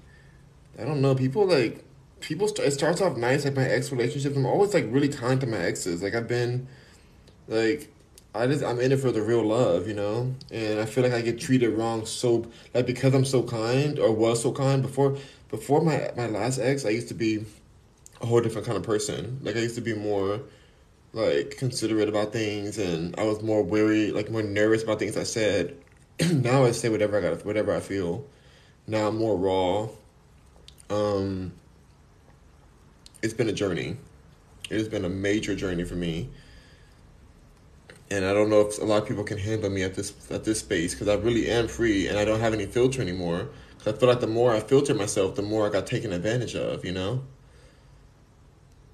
I 0.79 0.85
don't 0.85 1.01
know. 1.01 1.15
People 1.15 1.45
like 1.47 1.83
people. 2.21 2.47
Start, 2.47 2.67
it 2.67 2.71
starts 2.71 3.01
off 3.01 3.17
nice, 3.17 3.45
like 3.45 3.55
my 3.55 3.63
ex 3.67 3.91
relationships. 3.91 4.35
I'm 4.35 4.45
always 4.45 4.73
like 4.73 4.85
really 4.89 5.09
kind 5.09 5.39
to 5.41 5.47
my 5.47 5.57
exes. 5.57 6.01
Like 6.01 6.15
I've 6.15 6.27
been, 6.27 6.67
like." 7.47 7.91
I 8.35 8.45
just 8.45 8.63
I'm 8.63 8.79
in 8.79 8.91
it 8.91 8.99
for 8.99 9.11
the 9.11 9.21
real 9.23 9.43
love, 9.43 9.87
you 9.87 9.95
know, 9.95 10.35
and 10.51 10.79
I 10.79 10.85
feel 10.85 11.03
like 11.03 11.13
I 11.13 11.21
get 11.21 11.39
treated 11.39 11.69
wrong 11.69 12.05
so 12.05 12.45
like 12.71 12.85
because 12.85 13.15
I'm 13.15 13.25
so 13.25 13.41
kind 13.41 13.97
or 13.97 14.11
was 14.11 14.43
so 14.43 14.51
kind 14.51 14.83
before 14.83 15.17
before 15.49 15.81
my 15.81 16.11
my 16.15 16.27
last 16.27 16.59
ex 16.59 16.85
I 16.85 16.89
used 16.89 17.07
to 17.07 17.15
be 17.15 17.45
a 18.21 18.25
whole 18.25 18.41
different 18.41 18.67
kind 18.67 18.77
of 18.77 18.83
person. 18.83 19.39
Like 19.41 19.55
I 19.55 19.59
used 19.59 19.75
to 19.75 19.81
be 19.81 19.93
more 19.93 20.41
like 21.13 21.57
considerate 21.57 22.09
about 22.09 22.33
things, 22.33 22.77
and 22.77 23.17
I 23.17 23.23
was 23.23 23.41
more 23.41 23.63
wary, 23.63 24.11
like 24.11 24.29
more 24.29 24.43
nervous 24.43 24.83
about 24.83 24.99
things 24.99 25.17
I 25.17 25.23
said. 25.23 25.75
now 26.31 26.65
I 26.65 26.71
say 26.71 26.89
whatever 26.89 27.17
I 27.17 27.21
got, 27.21 27.45
whatever 27.45 27.75
I 27.75 27.79
feel. 27.79 28.25
Now 28.85 29.07
I'm 29.07 29.17
more 29.17 29.35
raw. 29.35 29.89
Um, 30.89 31.53
it's 33.21 33.33
been 33.33 33.49
a 33.49 33.53
journey. 33.53 33.97
It 34.69 34.77
has 34.77 34.89
been 34.89 35.05
a 35.05 35.09
major 35.09 35.55
journey 35.55 35.83
for 35.83 35.95
me, 35.95 36.29
and 38.11 38.25
I 38.25 38.33
don't 38.33 38.49
know 38.49 38.61
if 38.61 38.79
a 38.79 38.85
lot 38.85 39.01
of 39.01 39.07
people 39.07 39.23
can 39.23 39.37
handle 39.37 39.69
me 39.69 39.83
at 39.83 39.95
this 39.95 40.13
at 40.31 40.43
this 40.43 40.59
space 40.59 40.93
because 40.93 41.07
I 41.07 41.15
really 41.15 41.49
am 41.49 41.67
free 41.67 42.07
and 42.07 42.17
I 42.17 42.25
don't 42.25 42.39
have 42.39 42.53
any 42.53 42.65
filter 42.65 43.01
anymore. 43.01 43.49
Because 43.77 43.93
I 43.93 43.97
feel 43.97 44.09
like 44.09 44.19
the 44.19 44.27
more 44.27 44.53
I 44.53 44.59
filter 44.59 44.93
myself, 44.93 45.35
the 45.35 45.41
more 45.41 45.67
I 45.67 45.69
got 45.69 45.87
taken 45.87 46.11
advantage 46.11 46.55
of. 46.55 46.83
You 46.83 46.91
know. 46.91 47.23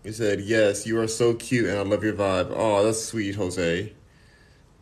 He 0.03 0.11
said, 0.11 0.41
Yes, 0.41 0.85
you 0.85 0.99
are 0.99 1.07
so 1.07 1.33
cute 1.33 1.69
and 1.69 1.77
I 1.77 1.81
love 1.81 2.03
your 2.03 2.13
vibe. 2.13 2.51
Oh, 2.53 2.83
that's 2.83 3.03
sweet, 3.03 3.35
Jose. 3.35 3.93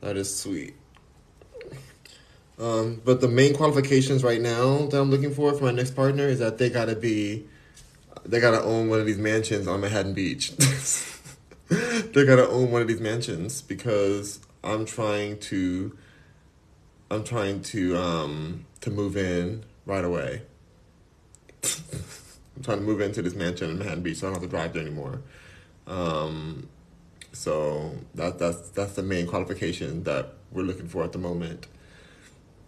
That 0.02 0.18
is 0.18 0.36
sweet. 0.36 0.76
Um, 2.58 3.02
but 3.06 3.22
the 3.22 3.28
main 3.28 3.54
qualifications 3.54 4.24
right 4.24 4.42
now 4.42 4.88
that 4.88 5.00
I'm 5.00 5.12
looking 5.12 5.34
for 5.34 5.54
for 5.54 5.64
my 5.66 5.72
next 5.72 5.92
partner 5.96 6.28
is 6.28 6.40
that 6.40 6.58
they 6.58 6.70
gotta 6.70 6.96
be, 6.96 7.48
they 8.26 8.40
gotta 8.40 8.62
own 8.62 8.90
one 8.90 9.00
of 9.00 9.06
these 9.06 9.18
mansions 9.18 9.68
on 9.68 9.82
Manhattan 9.82 10.14
Beach. 10.14 10.52
they 11.70 12.26
gotta 12.26 12.48
own 12.48 12.72
one 12.72 12.82
of 12.82 12.88
these 12.88 13.02
mansions 13.02 13.62
because 13.62 14.40
I'm 14.64 14.86
trying 14.86 15.40
to, 15.40 15.98
I'm 17.10 17.24
trying 17.24 17.62
to 17.64 17.98
um 17.98 18.66
to 18.82 18.90
move 18.90 19.18
in 19.18 19.64
right 19.86 20.04
away. 20.06 20.44
I'm 21.64 22.64
trying 22.64 22.80
to 22.80 22.84
move 22.84 23.02
into 23.02 23.22
this 23.22 23.34
mansion 23.34 23.70
in 23.70 23.78
Manhattan 23.78 24.04
Beach, 24.04 24.18
so 24.18 24.28
I 24.28 24.34
don't 24.34 24.42
have 24.42 24.50
to 24.50 24.56
drive 24.56 24.74
there 24.74 24.82
anymore. 24.82 25.22
Um, 25.88 26.68
so 27.34 27.96
that 28.16 28.40
that's 28.40 28.70
that's 28.70 28.94
the 28.94 29.04
main 29.04 29.28
qualification 29.28 30.04
that 30.04 30.34
we're 30.52 30.64
looking 30.64 30.88
for 30.88 31.04
at 31.04 31.12
the 31.12 31.18
moment. 31.18 31.68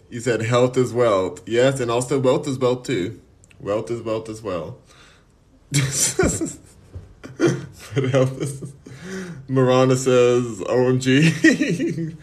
You 0.10 0.20
said 0.20 0.42
health 0.42 0.78
is 0.78 0.94
wealth, 0.94 1.42
yes, 1.48 1.80
and 1.80 1.90
also 1.92 2.20
wealth 2.20 2.48
is 2.48 2.58
wealth 2.58 2.84
too. 2.84 3.20
Wealth 3.60 3.90
is 3.92 4.02
wealth 4.02 4.30
as 4.30 4.42
well. 4.42 4.78
But. 7.96 8.74
Miranda 9.48 9.96
says, 9.96 10.60
"OMG." 10.62 12.16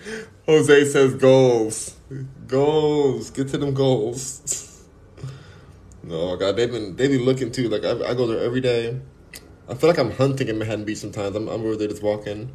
Jose 0.47 0.85
says, 0.87 1.15
"Goals, 1.15 1.97
goals. 2.47 3.31
Get 3.31 3.49
to 3.49 3.59
them 3.59 3.75
goals." 3.75 4.85
Oh 6.09 6.37
god, 6.37 6.57
they've 6.57 6.71
been 6.71 6.97
they 6.97 7.09
be 7.09 7.19
looking 7.19 7.53
too. 7.53 7.69
Like 7.69 7.85
I, 7.85 8.11
I 8.11 8.15
go 8.15 8.27
there 8.27 8.41
every 8.43 8.61
day. 8.61 8.99
I 9.69 9.75
feel 9.75 9.91
like 9.91 9.99
I'm 9.99 10.11
hunting 10.11 10.49
in 10.49 10.59
Manhattan 10.59 10.85
Beach 10.85 10.99
sometimes. 10.99 11.37
I'm 11.37 11.49
I'm 11.49 11.61
over 11.61 11.77
there 11.77 11.89
just 11.89 12.03
walking. 12.03 12.55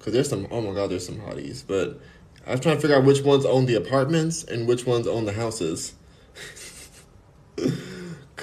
Cause 0.00 0.12
there's 0.12 0.28
some 0.28 0.48
oh 0.50 0.60
my 0.60 0.74
god, 0.74 0.90
there's 0.90 1.06
some 1.06 1.18
hotties. 1.18 1.64
But 1.66 2.00
I 2.46 2.52
was 2.52 2.60
trying 2.60 2.76
to 2.76 2.80
figure 2.80 2.96
out 2.96 3.04
which 3.04 3.22
ones 3.22 3.46
own 3.46 3.66
the 3.66 3.76
apartments 3.76 4.42
and 4.44 4.66
which 4.66 4.84
ones 4.84 5.06
own 5.06 5.24
the 5.24 5.32
houses. 5.32 5.94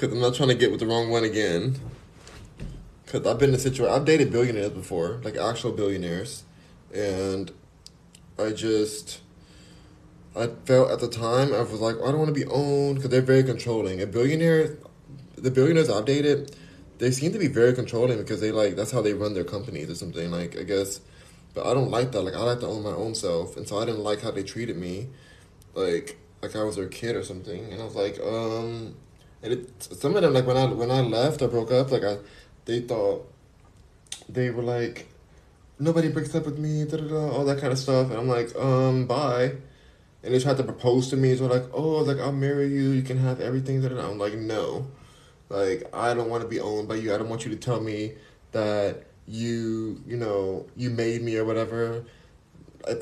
Cause 0.00 0.10
I'm 0.12 0.20
not 0.20 0.34
trying 0.34 0.48
to 0.48 0.54
get 0.54 0.70
with 0.70 0.80
the 0.80 0.86
wrong 0.86 1.10
one 1.10 1.24
again. 1.24 1.78
Cause 3.04 3.26
I've 3.26 3.38
been 3.38 3.50
in 3.50 3.54
a 3.54 3.58
situation 3.58 3.94
I've 3.94 4.06
dated 4.06 4.32
billionaires 4.32 4.70
before, 4.70 5.20
like 5.22 5.36
actual 5.36 5.72
billionaires, 5.72 6.44
and 6.90 7.52
I 8.38 8.52
just 8.52 9.20
I 10.34 10.46
felt 10.64 10.90
at 10.90 11.00
the 11.00 11.08
time 11.08 11.52
I 11.52 11.60
was 11.60 11.82
like, 11.82 11.96
I 11.96 12.06
don't 12.06 12.18
want 12.18 12.34
to 12.34 12.40
be 12.40 12.46
owned 12.46 12.94
because 12.94 13.10
they're 13.10 13.20
very 13.20 13.42
controlling. 13.42 14.00
A 14.00 14.06
billionaire, 14.06 14.78
the 15.36 15.50
billionaires 15.50 15.90
I've 15.90 16.06
dated, 16.06 16.56
they 16.96 17.10
seem 17.10 17.32
to 17.32 17.38
be 17.38 17.48
very 17.48 17.74
controlling 17.74 18.16
because 18.16 18.40
they 18.40 18.52
like 18.52 18.76
that's 18.76 18.92
how 18.92 19.02
they 19.02 19.12
run 19.12 19.34
their 19.34 19.44
companies 19.44 19.90
or 19.90 19.96
something. 19.96 20.30
Like 20.30 20.58
I 20.58 20.62
guess, 20.62 21.02
but 21.52 21.66
I 21.66 21.74
don't 21.74 21.90
like 21.90 22.12
that. 22.12 22.22
Like 22.22 22.32
I 22.32 22.38
like 22.38 22.60
to 22.60 22.66
own 22.66 22.82
my 22.82 22.88
own 22.88 23.14
self, 23.14 23.54
and 23.58 23.68
so 23.68 23.78
I 23.78 23.84
didn't 23.84 24.02
like 24.02 24.22
how 24.22 24.30
they 24.30 24.44
treated 24.44 24.78
me, 24.78 25.08
like 25.74 26.16
like 26.40 26.56
I 26.56 26.64
was 26.64 26.76
their 26.76 26.88
kid 26.88 27.16
or 27.16 27.22
something. 27.22 27.70
And 27.70 27.82
I 27.82 27.84
was 27.84 27.96
like, 27.96 28.18
um, 28.20 28.94
and 29.42 29.52
it, 29.52 29.82
some 29.82 30.16
of 30.16 30.22
them 30.22 30.34
like 30.34 30.46
when 30.46 30.56
I 30.56 30.66
when 30.66 30.90
I 30.90 31.00
left, 31.00 31.42
I 31.42 31.46
broke 31.46 31.72
up. 31.72 31.90
Like 31.90 32.04
I, 32.04 32.18
they 32.64 32.80
thought, 32.80 33.32
they 34.28 34.50
were 34.50 34.62
like, 34.62 35.08
nobody 35.78 36.08
breaks 36.08 36.34
up 36.34 36.46
with 36.46 36.58
me, 36.58 36.84
da 36.84 36.98
da 36.98 37.08
da, 37.08 37.30
all 37.30 37.44
that 37.44 37.60
kind 37.60 37.72
of 37.72 37.78
stuff. 37.78 38.10
And 38.10 38.18
I'm 38.18 38.28
like, 38.28 38.54
um, 38.56 39.06
bye 39.06 39.52
and 40.22 40.34
they 40.34 40.38
tried 40.38 40.56
to 40.58 40.64
propose 40.64 41.08
to 41.10 41.16
me. 41.16 41.34
So 41.36 41.46
like, 41.46 41.64
oh, 41.72 41.98
like 42.02 42.18
I'll 42.18 42.32
marry 42.32 42.68
you. 42.68 42.90
You 42.90 43.02
can 43.02 43.18
have 43.18 43.40
everything. 43.40 43.84
I'm 43.84 44.18
like, 44.18 44.34
no, 44.34 44.86
like 45.48 45.88
I 45.94 46.14
don't 46.14 46.28
want 46.28 46.42
to 46.42 46.48
be 46.48 46.60
owned 46.60 46.88
by 46.88 46.96
you. 46.96 47.14
I 47.14 47.18
don't 47.18 47.28
want 47.28 47.44
you 47.44 47.50
to 47.50 47.56
tell 47.56 47.80
me 47.80 48.12
that 48.52 49.04
you, 49.26 50.02
you 50.06 50.16
know, 50.16 50.66
you 50.76 50.90
made 50.90 51.22
me 51.22 51.36
or 51.36 51.44
whatever. 51.44 52.04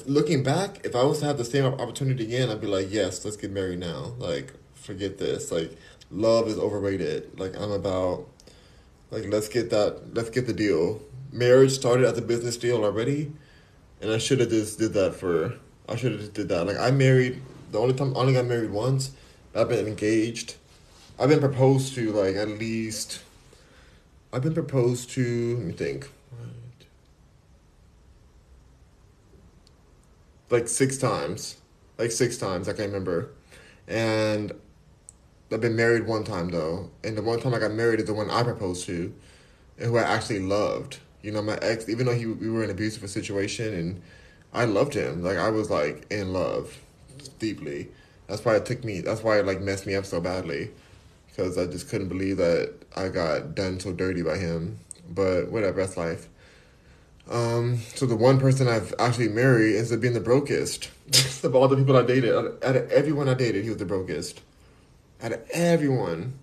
Looking 0.06 0.42
back, 0.42 0.84
if 0.84 0.94
I 0.94 1.04
was 1.04 1.20
to 1.20 1.26
have 1.26 1.38
the 1.38 1.44
same 1.44 1.64
opportunity 1.64 2.24
again, 2.24 2.50
I'd 2.50 2.60
be 2.60 2.66
like, 2.66 2.88
yes, 2.90 3.24
let's 3.24 3.36
get 3.36 3.52
married 3.52 3.78
now. 3.78 4.12
Like, 4.18 4.52
forget 4.74 5.18
this. 5.18 5.52
Like, 5.52 5.76
love 6.10 6.48
is 6.48 6.58
overrated. 6.58 7.38
Like, 7.38 7.56
I'm 7.56 7.70
about, 7.70 8.26
like, 9.10 9.24
let's 9.26 9.48
get 9.48 9.70
that, 9.70 10.14
let's 10.14 10.30
get 10.30 10.46
the 10.46 10.52
deal. 10.52 11.00
Marriage 11.32 11.72
started 11.72 12.06
as 12.06 12.16
a 12.18 12.22
business 12.22 12.56
deal 12.56 12.84
already, 12.84 13.32
and 14.00 14.10
I 14.10 14.18
should 14.18 14.40
have 14.40 14.50
just 14.50 14.78
did 14.78 14.92
that 14.94 15.14
for 15.14 15.54
I 15.88 15.96
should 15.96 16.12
have 16.12 16.20
just 16.20 16.34
did 16.34 16.48
that. 16.50 16.66
Like 16.66 16.78
I 16.78 16.90
married 16.90 17.40
the 17.72 17.78
only 17.78 17.94
time 17.94 18.14
I 18.14 18.20
only 18.20 18.34
got 18.34 18.44
married 18.44 18.70
once. 18.70 19.12
I've 19.54 19.68
been 19.70 19.86
engaged. 19.86 20.56
I've 21.18 21.30
been 21.30 21.40
proposed 21.40 21.94
to 21.94 22.12
like 22.12 22.36
at 22.36 22.48
least. 22.48 23.22
I've 24.32 24.42
been 24.42 24.54
proposed 24.54 25.10
to. 25.10 25.56
Let 25.56 25.66
me 25.66 25.72
think. 25.72 26.10
Like 30.50 30.68
six 30.68 30.96
times, 30.98 31.56
like 31.98 32.10
six 32.10 32.36
times. 32.36 32.68
I 32.68 32.72
can't 32.72 32.88
remember, 32.88 33.30
and 33.86 34.52
I've 35.50 35.60
been 35.62 35.76
married 35.76 36.06
one 36.06 36.24
time 36.24 36.50
though, 36.50 36.90
and 37.02 37.16
the 37.16 37.22
one 37.22 37.40
time 37.40 37.54
I 37.54 37.58
got 37.58 37.72
married 37.72 38.00
is 38.00 38.06
the 38.06 38.14
one 38.14 38.30
I 38.30 38.42
proposed 38.42 38.84
to, 38.86 39.14
and 39.78 39.90
who 39.90 39.96
I 39.96 40.02
actually 40.02 40.40
loved. 40.40 40.98
You 41.22 41.32
know, 41.32 41.42
my 41.42 41.58
ex, 41.62 41.88
even 41.88 42.06
though 42.06 42.14
he 42.14 42.26
we 42.26 42.50
were 42.50 42.62
in 42.62 42.70
an 42.70 42.76
abusive 42.76 43.08
situation 43.08 43.72
and 43.72 44.02
I 44.52 44.64
loved 44.64 44.94
him. 44.94 45.22
Like 45.22 45.38
I 45.38 45.50
was 45.50 45.70
like 45.70 46.06
in 46.10 46.32
love 46.32 46.78
deeply. 47.38 47.88
That's 48.26 48.44
why 48.44 48.56
it 48.56 48.66
took 48.66 48.84
me. 48.84 49.00
That's 49.00 49.22
why 49.22 49.38
it 49.38 49.46
like 49.46 49.60
messed 49.60 49.86
me 49.86 49.94
up 49.94 50.04
so 50.04 50.20
badly, 50.20 50.70
because 51.28 51.56
I 51.56 51.66
just 51.66 51.88
couldn't 51.88 52.08
believe 52.08 52.36
that 52.36 52.74
I 52.94 53.08
got 53.08 53.54
done 53.54 53.80
so 53.80 53.92
dirty 53.92 54.22
by 54.22 54.36
him. 54.36 54.78
But 55.08 55.50
whatever, 55.50 55.80
that's 55.80 55.96
life. 55.96 56.28
Um, 57.30 57.78
so 57.94 58.06
the 58.06 58.16
one 58.16 58.38
person 58.38 58.68
I've 58.68 58.94
actually 58.98 59.28
married 59.28 59.76
ends 59.76 59.92
up 59.92 60.00
being 60.00 60.14
the 60.14 60.20
brokest. 60.20 60.90
of 61.42 61.54
all 61.54 61.68
the 61.68 61.76
people 61.76 61.96
I 61.96 62.02
dated, 62.02 62.34
out 62.34 62.76
of 62.76 62.90
everyone 62.90 63.28
I 63.28 63.34
dated, 63.34 63.64
he 63.64 63.70
was 63.70 63.78
the 63.78 63.86
brokest. 63.86 64.40
Out 65.22 65.32
of 65.32 65.50
everyone. 65.50 66.38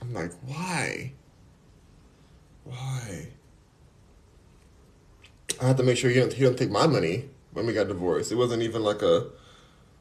I'm 0.00 0.14
like, 0.14 0.32
why? 0.46 1.12
Why? 2.64 3.28
I 5.60 5.66
had 5.66 5.76
to 5.78 5.82
make 5.82 5.96
sure 5.96 6.10
he 6.10 6.20
don't 6.20 6.32
he 6.32 6.44
don't 6.44 6.58
take 6.58 6.70
my 6.70 6.86
money 6.86 7.28
when 7.52 7.66
we 7.66 7.72
got 7.72 7.88
divorced. 7.88 8.30
It 8.30 8.36
wasn't 8.36 8.62
even 8.62 8.82
like 8.82 9.02
a 9.02 9.26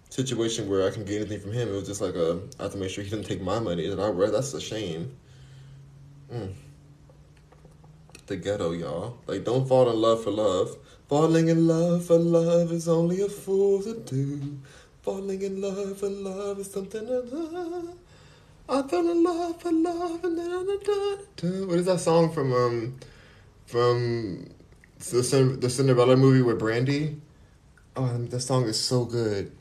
situation 0.10 0.70
where 0.70 0.88
I 0.88 0.92
can 0.92 1.06
get 1.06 1.22
anything 1.22 1.40
from 1.40 1.54
him. 1.54 1.70
It 1.70 1.72
was 1.72 1.88
just 1.88 2.02
like 2.02 2.16
a 2.16 2.42
I 2.60 2.64
have 2.64 2.74
to 2.74 2.78
make 2.78 2.90
sure 2.90 3.04
he 3.04 3.10
didn't 3.10 3.26
take 3.26 3.42
my 3.42 3.60
money. 3.60 3.90
And 3.90 4.00
I 4.00 4.12
that's 4.30 4.54
a 4.54 4.62
shame. 4.62 5.16
Mm. 6.32 6.54
The 8.28 8.36
ghetto, 8.38 8.72
y'all. 8.72 9.18
Like, 9.28 9.44
don't 9.44 9.68
fall 9.68 9.90
in 9.90 10.02
love 10.02 10.24
for 10.24 10.32
love. 10.32 10.76
Falling 11.08 11.48
in 11.50 11.68
love 11.68 12.06
for 12.06 12.18
love 12.18 12.72
is 12.72 12.88
only 12.88 13.22
a 13.22 13.30
fool 13.30 13.84
to 13.84 14.00
do. 14.00 14.60
Falling 15.06 15.40
in 15.44 15.62
love 15.62 16.00
for 16.00 16.10
love 16.10 16.58
is 16.58 16.72
something 16.72 17.06
that 17.06 17.94
I 18.68 18.82
fell 18.82 19.08
in 19.08 19.24
love 19.24 19.62
for 19.62 19.72
love 19.72 20.24
and 20.24 20.36
then 20.36 20.52
I 20.52 20.78
done. 20.84 21.68
What 21.68 21.78
is 21.78 21.86
that 21.86 22.00
song 22.00 22.34
from 22.34 22.52
um 22.52 22.96
from 23.68 24.50
the 24.98 25.58
the 25.62 25.70
Cinderella 25.70 26.16
movie 26.16 26.42
with 26.42 26.58
Brandy? 26.58 27.22
Oh, 27.96 28.18
that 28.18 28.40
song 28.40 28.64
is 28.64 28.80
so 28.80 29.06
good. 29.06 29.52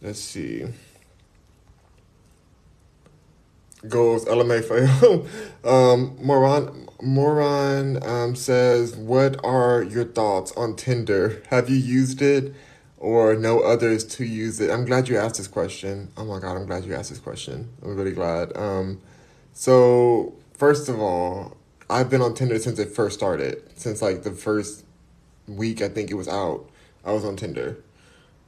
Let's 0.00 0.20
see. 0.20 0.64
Goes 3.86 4.24
LMFAO. 4.24 5.28
um, 5.64 6.16
Moron 6.22 6.88
Moran 7.02 8.02
um, 8.02 8.34
says, 8.34 8.96
"What 8.96 9.38
are 9.44 9.82
your 9.82 10.04
thoughts 10.04 10.50
on 10.52 10.76
Tinder? 10.76 11.42
Have 11.50 11.68
you 11.68 11.76
used 11.76 12.22
it, 12.22 12.54
or 12.98 13.34
know 13.34 13.60
others 13.60 14.04
to 14.04 14.24
use 14.24 14.60
it?" 14.60 14.70
I'm 14.70 14.84
glad 14.84 15.08
you 15.08 15.16
asked 15.16 15.36
this 15.36 15.48
question. 15.48 16.10
Oh 16.16 16.24
my 16.24 16.38
god, 16.38 16.56
I'm 16.56 16.66
glad 16.66 16.84
you 16.84 16.94
asked 16.94 17.10
this 17.10 17.18
question. 17.18 17.68
I'm 17.82 17.96
really 17.96 18.12
glad. 18.12 18.56
Um, 18.56 19.00
so 19.52 20.34
first 20.54 20.88
of 20.88 21.00
all, 21.00 21.56
I've 21.90 22.10
been 22.10 22.20
on 22.20 22.34
Tinder 22.34 22.58
since 22.58 22.78
it 22.78 22.90
first 22.90 23.16
started. 23.16 23.62
Since 23.76 24.02
like 24.02 24.22
the 24.22 24.32
first 24.32 24.84
week, 25.46 25.80
I 25.80 25.88
think 25.88 26.10
it 26.10 26.14
was 26.14 26.28
out. 26.28 26.68
I 27.04 27.12
was 27.12 27.24
on 27.24 27.36
Tinder. 27.36 27.78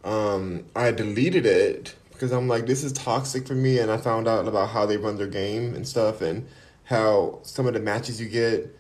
Um, 0.05 0.65
I 0.75 0.91
deleted 0.91 1.47
it 1.47 1.95
because 2.11 2.33
I'm 2.33 2.49
like, 2.49 2.67
this 2.67 2.85
is 2.85 2.93
toxic 2.93 3.47
for 3.47 3.55
me, 3.55 3.79
and 3.79 3.91
I 3.91 3.97
found 3.97 4.29
out 4.29 4.47
about 4.47 4.71
how 4.71 4.85
they 4.85 4.97
run 4.97 5.17
their 5.17 5.27
game 5.27 5.75
and 5.75 5.89
stuff, 5.89 6.21
and 6.21 6.47
how 6.85 7.39
some 7.43 7.67
of 7.67 7.75
the 7.75 7.81
matches 7.81 8.21
you 8.21 8.29
get 8.29 8.77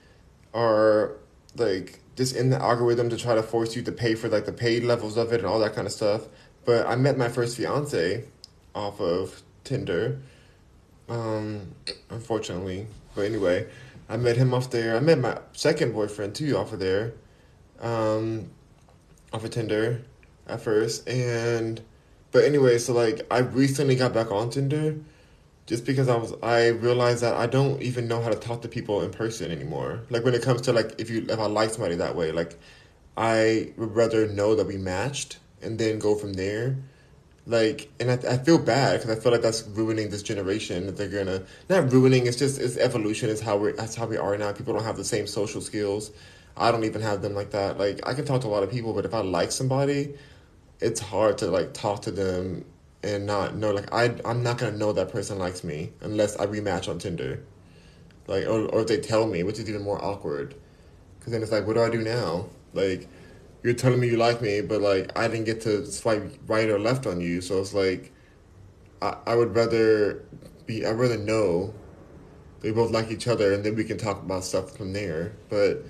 are 0.53 1.17
like 1.57 2.00
just 2.17 2.37
in 2.37 2.51
the 2.51 2.61
algorithm 2.61 3.09
to 3.11 3.17
try 3.17 3.35
to 3.35 3.43
force 3.43 3.77
you 3.77 3.83
to 3.83 3.93
pay 3.93 4.15
for 4.15 4.29
like 4.29 4.47
the 4.47 4.53
paid 4.53 4.85
levels 4.85 5.17
of 5.17 5.33
it 5.33 5.41
and 5.41 5.47
all 5.47 5.59
that 5.59 5.75
kind 5.75 5.87
of 5.87 5.93
stuff. 5.93 6.23
But 6.65 6.87
I 6.87 6.97
met 6.97 7.17
my 7.17 7.29
first 7.29 7.57
fiance 7.57 8.25
off 8.75 9.01
of 9.01 9.43
Tinder, 9.65 10.21
um, 11.09 11.75
unfortunately. 12.11 12.87
But 13.15 13.23
anyway, 13.23 13.67
I 14.09 14.17
met 14.17 14.37
him 14.37 14.53
off 14.53 14.71
there. 14.71 14.97
I 14.97 15.01
met 15.01 15.19
my 15.19 15.39
second 15.53 15.93
boyfriend 15.93 16.35
too 16.35 16.57
off 16.57 16.73
of 16.73 16.79
there, 16.81 17.15
um, 17.81 18.51
off 19.33 19.45
of 19.45 19.51
Tinder 19.51 20.03
at 20.47 20.61
first. 20.61 21.09
And 21.09 21.81
but 22.33 22.45
anyway, 22.45 22.79
so 22.79 22.93
like 22.93 23.27
I 23.31 23.39
recently 23.39 23.97
got 23.97 24.13
back 24.13 24.31
on 24.31 24.51
Tinder 24.51 24.97
just 25.71 25.87
because 25.87 26.09
I 26.09 26.17
was 26.17 26.35
I 26.43 26.67
realized 26.67 27.23
that 27.23 27.37
I 27.37 27.47
don't 27.47 27.81
even 27.81 28.09
know 28.09 28.21
how 28.21 28.29
to 28.29 28.35
talk 28.35 28.63
to 28.63 28.69
people 28.69 29.03
in 29.03 29.13
person 29.13 29.53
anymore. 29.53 30.01
Like 30.11 30.25
when 30.25 30.35
it 30.35 30.43
comes 30.43 30.63
to 30.63 30.73
like 30.73 30.97
if 30.99 31.09
you 31.09 31.25
if 31.29 31.39
I 31.39 31.47
like 31.47 31.71
somebody 31.71 31.95
that 31.95 32.17
way, 32.17 32.33
like 32.33 32.59
I 33.17 33.73
would 33.77 33.95
rather 33.95 34.27
know 34.27 34.57
that 34.57 34.67
we 34.67 34.77
matched 34.77 35.39
and 35.63 35.79
then 35.79 36.01
go 36.01 36.17
from 36.17 36.33
there. 36.33 36.77
Like, 37.47 37.89
and 38.01 38.11
I, 38.11 38.15
I 38.15 38.39
feel 38.39 38.59
bad 38.59 39.01
because 39.01 39.17
I 39.17 39.21
feel 39.21 39.31
like 39.31 39.43
that's 39.43 39.63
ruining 39.63 40.11
this 40.11 40.25
generation. 40.25 40.87
That 40.87 40.97
they're 40.97 41.09
gonna 41.09 41.45
not 41.69 41.93
ruining. 41.93 42.27
It's 42.27 42.37
just 42.37 42.61
it's 42.61 42.77
evolution. 42.77 43.31
Is 43.31 43.41
how 43.41 43.57
we 43.57 43.71
that's 43.71 43.95
how 43.95 44.07
we 44.07 44.17
are 44.17 44.37
now. 44.37 44.51
People 44.51 44.75
don't 44.75 44.83
have 44.83 44.97
the 44.97 45.05
same 45.05 45.29
social 45.29 45.61
skills. 45.61 46.11
I 46.57 46.73
don't 46.73 46.83
even 46.83 47.01
have 47.01 47.23
them 47.23 47.35
like 47.35 47.53
that. 47.53 47.79
Like 47.79 48.01
I 48.09 48.15
can 48.15 48.25
talk 48.25 48.41
to 48.41 48.49
a 48.49 48.55
lot 48.57 48.65
of 48.65 48.73
people, 48.73 48.93
but 48.93 49.05
if 49.05 49.15
I 49.15 49.21
like 49.21 49.53
somebody, 49.53 50.17
it's 50.81 51.01
hard 51.01 51.39
to 51.39 51.47
like 51.47 51.75
talk 51.75 52.03
to 52.03 52.11
them 52.11 52.65
and 53.03 53.27
not 53.27 53.57
know 53.57 53.71
like 53.73 53.93
I 53.93 54.15
I'm 54.25 54.43
not 54.43 54.59
gonna 54.59 54.77
know 54.77 54.93
that 54.93 55.11
person 55.11 55.39
likes 55.39 55.65
me 55.65 55.93
unless 56.01 56.39
I 56.39 56.47
rematch 56.47 56.89
on 56.89 56.99
Tinder, 56.99 57.43
like 58.27 58.45
or 58.45 58.67
or 58.67 58.81
if 58.81 58.87
they 58.89 59.01
tell 59.01 59.27
me, 59.27 59.43
which 59.43 59.59
is 59.59 59.69
even 59.69 59.83
more 59.83 60.03
awkward, 60.05 60.55
because 61.19 61.33
then 61.33 61.43
it's 61.43 61.53
like 61.53 61.67
what 61.67 61.75
do 61.75 61.83
I 61.83 61.91
do 61.91 62.03
now? 62.03 62.47
Like 62.75 63.09
you're 63.63 63.75
telling 63.75 64.01
me 64.01 64.09
you 64.09 64.17
like 64.17 64.41
me, 64.41 64.61
but 64.61 64.81
like 64.81 65.17
I 65.19 65.29
didn't 65.29 65.45
get 65.45 65.61
to 65.63 65.87
swipe 65.87 66.33
right 66.47 66.69
or 66.69 66.79
left 66.79 67.07
on 67.07 67.21
you, 67.21 67.41
so 67.41 67.61
it's 67.61 67.75
like 67.75 68.13
I 69.01 69.17
I 69.27 69.35
would 69.35 69.55
rather 69.55 70.23
be 70.67 70.85
I'd 70.85 70.93
rather 70.93 71.19
know 71.19 71.75
they 72.61 72.71
both 72.71 72.91
like 72.91 73.11
each 73.11 73.27
other 73.27 73.53
and 73.53 73.65
then 73.65 73.75
we 73.75 73.85
can 73.85 73.97
talk 73.97 74.23
about 74.23 74.45
stuff 74.45 74.77
from 74.77 74.93
there, 74.93 75.33
but 75.49 75.85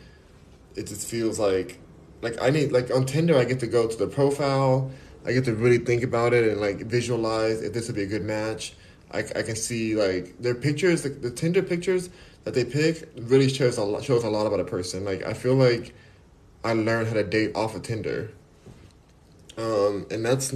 it 0.76 0.86
just 0.86 1.08
feels 1.08 1.38
like 1.38 1.78
like 2.22 2.40
I 2.40 2.50
need 2.50 2.72
like 2.72 2.90
on 2.90 3.06
Tinder 3.06 3.36
I 3.36 3.44
get 3.44 3.60
to 3.60 3.66
go 3.66 3.86
to 3.88 3.96
the 3.96 4.06
profile. 4.06 4.90
I 5.24 5.32
get 5.32 5.44
to 5.44 5.54
really 5.54 5.78
think 5.78 6.02
about 6.02 6.32
it 6.32 6.50
and 6.50 6.60
like 6.60 6.78
visualize 6.78 7.62
if 7.62 7.72
this 7.72 7.86
would 7.86 7.96
be 7.96 8.02
a 8.02 8.06
good 8.06 8.24
match. 8.24 8.74
I, 9.12 9.18
I 9.18 9.42
can 9.42 9.56
see 9.56 9.94
like 9.94 10.38
their 10.40 10.54
pictures, 10.54 11.02
the, 11.02 11.10
the 11.10 11.30
Tinder 11.30 11.62
pictures 11.62 12.10
that 12.44 12.54
they 12.54 12.64
pick 12.64 13.08
really 13.16 13.48
shows 13.48 13.76
a 13.76 13.84
lot, 13.84 14.04
shows 14.04 14.24
a 14.24 14.30
lot 14.30 14.46
about 14.46 14.60
a 14.60 14.64
person. 14.64 15.04
Like 15.04 15.24
I 15.24 15.34
feel 15.34 15.54
like 15.54 15.94
I 16.64 16.72
learned 16.72 17.08
how 17.08 17.14
to 17.14 17.24
date 17.24 17.52
off 17.54 17.74
of 17.74 17.82
Tinder, 17.82 18.30
um, 19.56 20.06
and 20.10 20.24
that's 20.24 20.52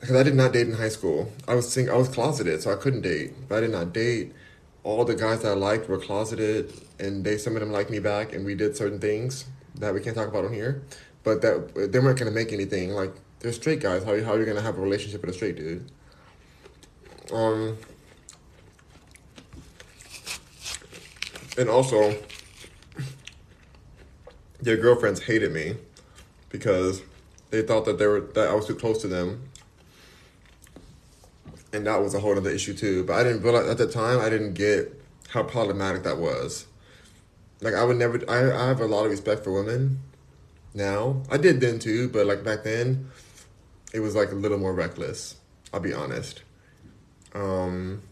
because 0.00 0.16
I 0.16 0.22
did 0.22 0.34
not 0.34 0.52
date 0.52 0.66
in 0.66 0.74
high 0.74 0.88
school. 0.88 1.32
I 1.46 1.54
was 1.54 1.70
sing- 1.70 1.90
I 1.90 1.96
was 1.96 2.08
closeted, 2.08 2.62
so 2.62 2.72
I 2.72 2.76
couldn't 2.76 3.02
date. 3.02 3.48
But 3.48 3.58
I 3.58 3.60
did 3.62 3.70
not 3.70 3.92
date. 3.92 4.32
All 4.84 5.04
the 5.04 5.14
guys 5.14 5.42
that 5.42 5.52
I 5.52 5.54
liked 5.54 5.88
were 5.88 5.98
closeted, 5.98 6.72
and 6.98 7.24
they 7.24 7.38
some 7.38 7.54
of 7.54 7.60
them 7.60 7.72
liked 7.72 7.90
me 7.90 7.98
back, 8.00 8.32
and 8.32 8.44
we 8.44 8.54
did 8.54 8.76
certain 8.76 8.98
things 8.98 9.46
that 9.76 9.94
we 9.94 10.00
can't 10.00 10.16
talk 10.16 10.28
about 10.28 10.44
on 10.44 10.52
here, 10.52 10.82
but 11.24 11.42
that 11.42 11.92
they 11.92 11.98
weren't 11.98 12.18
gonna 12.18 12.30
make 12.30 12.52
anything. 12.52 12.90
Like 12.90 13.14
they're 13.40 13.52
straight 13.52 13.80
guys. 13.80 14.04
How 14.04 14.20
how 14.22 14.32
are 14.32 14.38
you 14.38 14.46
gonna 14.46 14.60
have 14.60 14.78
a 14.78 14.80
relationship 14.80 15.20
with 15.20 15.30
a 15.30 15.32
straight 15.32 15.56
dude? 15.56 15.90
Um, 17.32 17.76
and 21.56 21.68
also, 21.68 22.16
their 24.60 24.76
girlfriends 24.76 25.22
hated 25.22 25.52
me 25.52 25.76
because 26.48 27.02
they 27.50 27.62
thought 27.62 27.84
that 27.84 27.98
they 27.98 28.06
were 28.06 28.20
that 28.20 28.48
I 28.48 28.54
was 28.54 28.66
too 28.66 28.74
close 28.74 29.00
to 29.02 29.08
them. 29.08 29.42
And 31.72 31.86
that 31.86 32.00
was 32.00 32.14
a 32.14 32.20
whole 32.20 32.36
other 32.36 32.50
issue 32.50 32.74
too. 32.74 33.04
But 33.04 33.14
I 33.14 33.24
didn't 33.24 33.42
realize 33.42 33.68
at 33.68 33.76
the 33.76 33.86
time 33.86 34.20
I 34.20 34.30
didn't 34.30 34.54
get 34.54 34.98
how 35.28 35.42
problematic 35.42 36.02
that 36.04 36.16
was. 36.16 36.66
Like 37.60 37.74
I 37.74 37.84
would 37.84 37.98
never. 37.98 38.18
I 38.28 38.52
I 38.52 38.68
have 38.68 38.80
a 38.80 38.86
lot 38.86 39.04
of 39.04 39.10
respect 39.10 39.44
for 39.44 39.52
women. 39.52 40.00
Now 40.74 41.22
I 41.30 41.36
did 41.36 41.60
then 41.60 41.78
too, 41.78 42.08
but 42.08 42.26
like 42.26 42.42
back 42.42 42.64
then, 42.64 43.10
it 43.98 44.00
was 44.00 44.14
like 44.14 44.30
a 44.30 44.36
little 44.36 44.58
more 44.58 44.72
reckless. 44.72 45.36
I'll 45.72 45.80
be 45.80 45.92
honest. 45.92 46.42
Um. 47.34 48.02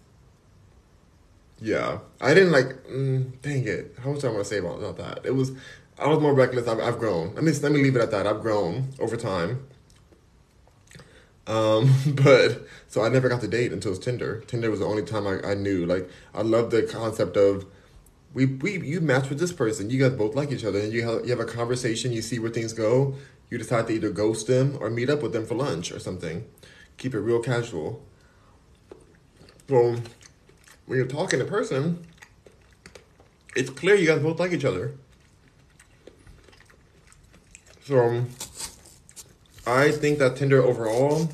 Yeah, 1.60 2.00
I 2.20 2.34
didn't 2.34 2.52
like. 2.52 2.84
Mm, 2.88 3.40
dang 3.40 3.66
it! 3.66 3.94
How 4.02 4.10
much 4.10 4.24
I 4.24 4.28
want 4.28 4.40
to 4.40 4.44
say 4.44 4.58
about, 4.58 4.78
about 4.78 4.96
that? 4.98 5.20
It 5.24 5.34
was. 5.34 5.52
I 5.98 6.08
was 6.08 6.18
more 6.18 6.34
reckless. 6.34 6.66
I've, 6.66 6.80
I've 6.80 6.98
grown. 6.98 7.34
Let 7.34 7.44
me 7.44 7.52
let 7.52 7.72
me 7.72 7.82
leave 7.82 7.96
it 7.96 8.02
at 8.02 8.10
that. 8.10 8.26
I've 8.26 8.42
grown 8.42 8.88
over 8.98 9.16
time. 9.16 9.66
Um, 11.46 11.94
but 12.24 12.66
so 12.88 13.02
I 13.02 13.08
never 13.08 13.28
got 13.28 13.40
to 13.42 13.48
date 13.48 13.72
until 13.72 13.92
it 13.92 13.98
was 13.98 14.04
Tinder. 14.04 14.42
Tinder 14.48 14.70
was 14.70 14.80
the 14.80 14.86
only 14.86 15.04
time 15.04 15.26
I, 15.26 15.40
I 15.52 15.54
knew. 15.54 15.86
Like 15.86 16.10
I 16.34 16.42
love 16.42 16.70
the 16.70 16.82
concept 16.82 17.36
of 17.36 17.64
we, 18.34 18.44
we 18.44 18.78
you 18.80 19.00
match 19.00 19.30
with 19.30 19.38
this 19.38 19.52
person. 19.52 19.88
You 19.88 20.00
guys 20.00 20.12
both 20.12 20.34
like 20.34 20.50
each 20.50 20.64
other, 20.64 20.80
and 20.80 20.92
you 20.92 21.08
have 21.08 21.24
you 21.24 21.30
have 21.30 21.40
a 21.40 21.50
conversation. 21.50 22.12
You 22.12 22.22
see 22.22 22.38
where 22.38 22.50
things 22.50 22.72
go. 22.72 23.14
You 23.50 23.58
decide 23.58 23.86
to 23.86 23.92
either 23.92 24.10
ghost 24.10 24.46
them 24.46 24.76
or 24.80 24.90
meet 24.90 25.08
up 25.08 25.22
with 25.22 25.32
them 25.32 25.46
for 25.46 25.54
lunch 25.54 25.92
or 25.92 25.98
something. 25.98 26.44
Keep 26.96 27.14
it 27.14 27.20
real 27.20 27.40
casual. 27.40 28.02
Well, 29.68 30.00
when 30.86 30.98
you're 30.98 31.06
talking 31.06 31.38
to 31.38 31.44
person, 31.44 32.06
it's 33.54 33.70
clear 33.70 33.94
you 33.94 34.06
guys 34.06 34.22
both 34.22 34.38
like 34.38 34.52
each 34.52 34.64
other. 34.64 34.94
So, 37.84 38.24
I 39.66 39.90
think 39.92 40.18
that 40.18 40.36
Tinder 40.36 40.62
overall 40.62 41.30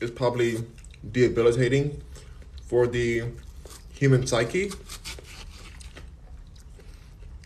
is 0.00 0.10
probably 0.10 0.64
debilitating 1.10 2.02
for 2.66 2.86
the 2.86 3.24
human 3.92 4.26
psyche 4.26 4.70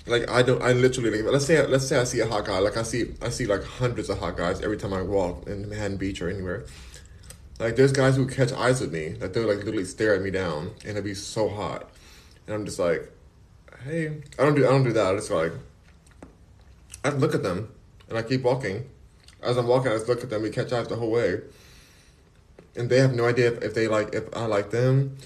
like 0.08 0.30
I 0.30 0.42
don't 0.42 0.62
I 0.62 0.72
literally 0.72 1.10
like 1.10 1.32
let's 1.32 1.46
say 1.46 1.64
let's 1.66 1.86
say 1.86 1.98
I 1.98 2.04
see 2.04 2.20
a 2.20 2.26
hot 2.26 2.46
guy 2.46 2.58
like 2.58 2.76
I 2.76 2.82
see 2.82 3.14
I 3.22 3.28
see 3.28 3.46
like 3.46 3.64
hundreds 3.64 4.08
of 4.08 4.18
hot 4.18 4.36
guys 4.36 4.60
every 4.60 4.76
time 4.76 4.92
I 4.92 5.02
walk 5.02 5.46
in 5.46 5.68
Manhattan 5.68 5.96
Beach 5.96 6.20
or 6.20 6.28
anywhere. 6.28 6.66
Like 7.58 7.76
there's 7.76 7.92
guys 7.92 8.16
who 8.16 8.26
catch 8.26 8.52
eyes 8.52 8.80
with 8.80 8.92
me 8.92 9.08
that 9.20 9.34
they'll 9.34 9.48
like 9.48 9.58
literally 9.58 9.84
stare 9.84 10.14
at 10.14 10.22
me 10.22 10.30
down 10.30 10.72
and 10.82 10.90
it'll 10.90 11.02
be 11.02 11.14
so 11.14 11.48
hot, 11.48 11.90
and 12.46 12.54
I'm 12.54 12.64
just 12.64 12.78
like, 12.78 13.10
hey, 13.84 14.22
I 14.38 14.44
don't 14.44 14.54
do 14.54 14.66
I 14.66 14.70
don't 14.70 14.84
do 14.84 14.92
that. 14.92 15.14
I 15.14 15.16
just 15.16 15.30
like 15.30 15.52
I 17.04 17.10
look 17.10 17.34
at 17.34 17.42
them 17.42 17.72
and 18.08 18.18
I 18.18 18.22
keep 18.22 18.42
walking. 18.42 18.88
As 19.42 19.56
I'm 19.56 19.66
walking, 19.66 19.92
I 19.92 19.94
just 19.94 20.08
look 20.08 20.22
at 20.22 20.30
them. 20.30 20.42
We 20.42 20.50
catch 20.50 20.72
eyes 20.72 20.88
the 20.88 20.96
whole 20.96 21.10
way, 21.10 21.40
and 22.76 22.90
they 22.90 22.98
have 22.98 23.14
no 23.14 23.26
idea 23.26 23.52
if, 23.52 23.62
if 23.62 23.74
they 23.74 23.88
like 23.88 24.14
if 24.14 24.24
I 24.36 24.46
like 24.46 24.70
them. 24.70 25.16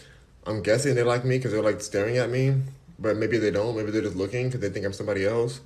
I'm 0.47 0.63
guessing 0.63 0.95
they 0.95 1.03
like 1.03 1.25
me 1.25 1.39
because 1.39 1.53
they're 1.53 1.63
like 1.63 1.81
staring 1.81 2.19
at 2.19 2.29
me 2.29 2.57
but 3.03 3.17
maybe 3.17 3.37
they 3.37 3.51
don't. 3.51 3.77
Maybe 3.77 3.91
they're 3.91 4.03
just 4.03 4.17
looking 4.17 4.47
because 4.47 4.61
they 4.61 4.71
think 4.71 4.87
I'm 4.87 4.93
somebody 4.93 5.27
else. 5.27 5.61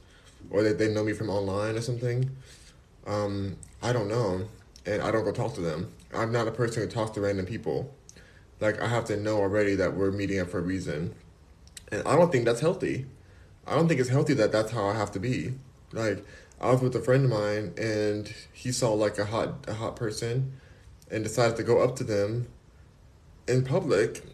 or 0.50 0.62
they, 0.62 0.72
they 0.72 0.92
know 0.92 1.04
me 1.04 1.12
from 1.12 1.30
online 1.30 1.76
or 1.76 1.80
something. 1.80 2.30
Um, 3.06 3.56
I 3.82 3.92
don't 3.92 4.08
know, 4.08 4.48
and 4.84 5.02
I 5.02 5.10
don't 5.10 5.24
go 5.24 5.32
talk 5.32 5.54
to 5.54 5.60
them. 5.60 5.92
I'm 6.14 6.32
not 6.32 6.48
a 6.48 6.52
person 6.52 6.82
who 6.82 6.88
talks 6.88 7.12
to 7.12 7.20
random 7.20 7.46
people. 7.46 7.94
Like 8.60 8.80
I 8.80 8.88
have 8.88 9.04
to 9.06 9.16
know 9.16 9.36
already 9.38 9.74
that 9.76 9.94
we're 9.94 10.10
meeting 10.10 10.40
up 10.40 10.48
for 10.48 10.58
a 10.58 10.62
reason, 10.62 11.14
and 11.92 12.02
I 12.06 12.16
don't 12.16 12.32
think 12.32 12.46
that's 12.46 12.60
healthy. 12.60 13.06
I 13.66 13.74
don't 13.74 13.86
think 13.86 14.00
it's 14.00 14.08
healthy 14.08 14.34
that 14.34 14.50
that's 14.50 14.72
how 14.72 14.86
I 14.86 14.94
have 14.94 15.12
to 15.12 15.20
be. 15.20 15.52
Like 15.92 16.24
I 16.60 16.70
was 16.70 16.80
with 16.80 16.96
a 16.96 17.00
friend 17.00 17.24
of 17.24 17.30
mine, 17.30 17.74
and 17.76 18.32
he 18.52 18.72
saw 18.72 18.92
like 18.92 19.18
a 19.18 19.26
hot 19.26 19.66
a 19.68 19.74
hot 19.74 19.94
person, 19.94 20.54
and 21.10 21.22
decided 21.22 21.56
to 21.58 21.62
go 21.62 21.80
up 21.82 21.96
to 21.96 22.04
them 22.04 22.48
in 23.46 23.62
public 23.62 24.24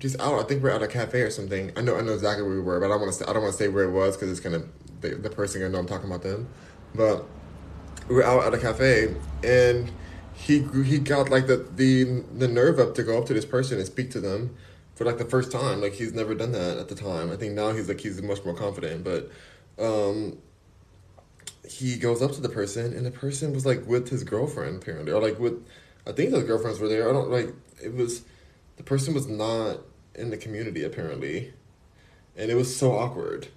just 0.00 0.18
out. 0.20 0.40
I 0.40 0.42
think 0.42 0.62
we're 0.62 0.70
at 0.70 0.82
a 0.82 0.88
cafe 0.88 1.20
or 1.20 1.30
something. 1.30 1.70
I 1.76 1.82
know 1.82 1.96
I 1.96 2.00
know 2.00 2.12
exactly 2.14 2.42
where 2.42 2.54
we 2.54 2.60
were, 2.60 2.80
but 2.80 2.86
I 2.86 2.88
don't 2.88 3.00
want 3.00 3.12
to. 3.12 3.30
I 3.30 3.32
don't 3.32 3.42
want 3.42 3.52
to 3.52 3.58
say 3.58 3.68
where 3.68 3.84
it 3.84 3.92
was 3.92 4.16
because 4.16 4.30
it's 4.30 4.40
gonna 4.40 4.64
the, 5.00 5.10
the 5.10 5.30
person 5.30 5.60
gonna 5.60 5.72
know 5.72 5.78
I'm 5.78 5.86
talking 5.86 6.08
about 6.08 6.22
them. 6.22 6.48
But 6.94 7.24
we 8.08 8.16
were 8.16 8.24
out 8.24 8.42
at 8.44 8.54
a 8.54 8.58
cafe, 8.58 9.14
and 9.44 9.92
he 10.34 10.62
he 10.84 10.98
got 10.98 11.28
like 11.28 11.46
the 11.46 11.68
the 11.76 12.24
the 12.36 12.48
nerve 12.48 12.80
up 12.80 12.94
to 12.96 13.04
go 13.04 13.18
up 13.18 13.26
to 13.26 13.34
this 13.34 13.44
person 13.44 13.78
and 13.78 13.86
speak 13.86 14.10
to 14.12 14.20
them 14.20 14.56
for 14.96 15.04
like 15.04 15.18
the 15.18 15.24
first 15.24 15.52
time. 15.52 15.80
Like 15.80 15.92
he's 15.92 16.12
never 16.14 16.34
done 16.34 16.52
that 16.52 16.78
at 16.78 16.88
the 16.88 16.96
time. 16.96 17.30
I 17.30 17.36
think 17.36 17.54
now 17.54 17.72
he's 17.72 17.88
like 17.88 18.00
he's 18.00 18.20
much 18.22 18.44
more 18.44 18.54
confident, 18.54 19.04
but. 19.04 19.30
um 19.78 20.38
he 21.68 21.96
goes 21.96 22.20
up 22.20 22.32
to 22.32 22.40
the 22.40 22.48
person 22.48 22.92
and 22.92 23.06
the 23.06 23.10
person 23.10 23.52
was 23.52 23.64
like 23.64 23.86
with 23.86 24.08
his 24.08 24.24
girlfriend 24.24 24.82
apparently 24.82 25.12
or 25.12 25.22
like 25.22 25.38
with 25.38 25.64
i 26.06 26.10
think 26.10 26.32
his 26.32 26.42
girlfriends 26.42 26.80
were 26.80 26.88
there 26.88 27.08
i 27.08 27.12
don't 27.12 27.30
like 27.30 27.54
it 27.82 27.94
was 27.94 28.22
the 28.76 28.82
person 28.82 29.14
was 29.14 29.28
not 29.28 29.78
in 30.14 30.30
the 30.30 30.36
community 30.36 30.84
apparently, 30.84 31.52
and 32.36 32.50
it 32.50 32.54
was 32.54 32.74
so 32.74 32.92
awkward. 32.92 33.48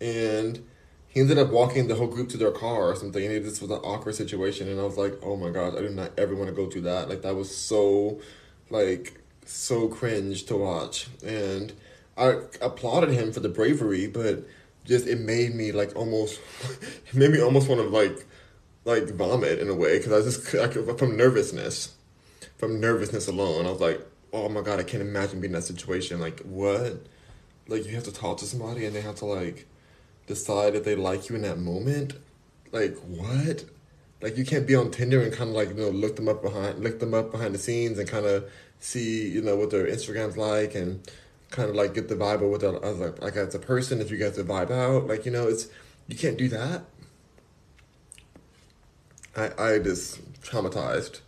And 0.00 0.64
he 1.10 1.20
ended 1.20 1.38
up 1.38 1.50
walking 1.50 1.88
the 1.88 1.96
whole 1.96 2.06
group 2.06 2.28
to 2.30 2.36
their 2.36 2.52
car 2.52 2.90
or 2.90 2.96
something, 2.96 3.24
and 3.24 3.44
just 3.44 3.60
was 3.60 3.70
an 3.70 3.78
awkward 3.78 4.14
situation. 4.14 4.68
And 4.68 4.80
I 4.80 4.84
was 4.84 4.96
like, 4.96 5.14
oh 5.22 5.36
my 5.36 5.50
gosh, 5.50 5.74
I 5.76 5.82
did 5.82 5.96
not 5.96 6.12
ever 6.16 6.36
want 6.36 6.48
to 6.48 6.54
go 6.54 6.70
through 6.70 6.82
that. 6.82 7.08
Like 7.08 7.22
that 7.22 7.34
was 7.34 7.54
so, 7.54 8.20
like 8.70 9.20
so 9.44 9.88
cringe 9.88 10.44
to 10.44 10.56
watch. 10.56 11.08
And 11.26 11.72
I 12.16 12.38
applauded 12.62 13.10
him 13.10 13.32
for 13.32 13.40
the 13.40 13.48
bravery, 13.48 14.06
but 14.06 14.46
just 14.84 15.08
it 15.08 15.18
made 15.18 15.52
me 15.52 15.72
like 15.72 15.96
almost, 15.96 16.40
it 17.08 17.14
made 17.14 17.32
me 17.32 17.42
almost 17.42 17.68
want 17.68 17.80
to 17.80 17.88
like, 17.88 18.24
like 18.84 19.10
vomit 19.10 19.58
in 19.58 19.68
a 19.68 19.74
way 19.74 19.98
because 19.98 20.12
I 20.12 20.16
was 20.16 20.36
just 20.36 20.54
I, 20.54 20.68
from 20.94 21.16
nervousness, 21.16 21.96
from 22.56 22.80
nervousness 22.80 23.26
alone. 23.26 23.66
I 23.66 23.70
was 23.72 23.80
like, 23.80 24.00
oh 24.32 24.48
my 24.48 24.60
god, 24.60 24.80
I 24.80 24.82
can't 24.82 25.02
imagine 25.02 25.40
being 25.40 25.52
in 25.52 25.60
that 25.60 25.64
situation. 25.64 26.20
Like, 26.20 26.40
what? 26.40 27.06
Like, 27.68 27.86
you 27.86 27.94
have 27.94 28.04
to 28.04 28.12
talk 28.12 28.38
to 28.38 28.44
somebody 28.44 28.84
and 28.84 28.94
they 28.94 29.00
have 29.00 29.16
to, 29.16 29.24
like, 29.24 29.66
decide 30.26 30.74
if 30.74 30.84
they 30.84 30.94
like 30.94 31.28
you 31.28 31.36
in 31.36 31.42
that 31.42 31.58
moment? 31.58 32.14
Like, 32.72 32.96
what? 32.98 33.64
Like, 34.20 34.36
you 34.36 34.44
can't 34.44 34.66
be 34.66 34.74
on 34.74 34.90
Tinder 34.90 35.20
and 35.20 35.32
kind 35.32 35.50
of, 35.50 35.56
like, 35.56 35.68
you 35.70 35.74
know, 35.74 35.88
look 35.90 36.16
them 36.16 36.28
up 36.28 36.42
behind, 36.42 36.80
look 36.80 37.00
them 37.00 37.14
up 37.14 37.30
behind 37.30 37.54
the 37.54 37.58
scenes 37.58 37.98
and 37.98 38.08
kind 38.08 38.26
of 38.26 38.50
see, 38.78 39.28
you 39.28 39.42
know, 39.42 39.56
what 39.56 39.70
their 39.70 39.86
Instagram's 39.86 40.36
like 40.36 40.74
and 40.74 41.08
kind 41.50 41.68
of, 41.68 41.76
like, 41.76 41.94
get 41.94 42.08
the 42.08 42.16
vibe 42.16 42.42
of 42.42 42.50
what 42.50 42.60
they're, 42.60 42.72
like, 42.72 43.22
like, 43.22 43.36
as 43.36 43.54
a 43.54 43.58
person, 43.58 44.00
if 44.00 44.10
you 44.10 44.18
guys 44.18 44.36
to 44.36 44.44
vibe 44.44 44.70
out. 44.70 45.06
Like, 45.06 45.24
you 45.24 45.32
know, 45.32 45.48
it's, 45.48 45.68
you 46.08 46.16
can't 46.16 46.36
do 46.36 46.48
that. 46.48 46.82
I, 49.36 49.50
I 49.58 49.78
just 49.78 50.20
traumatized. 50.42 51.20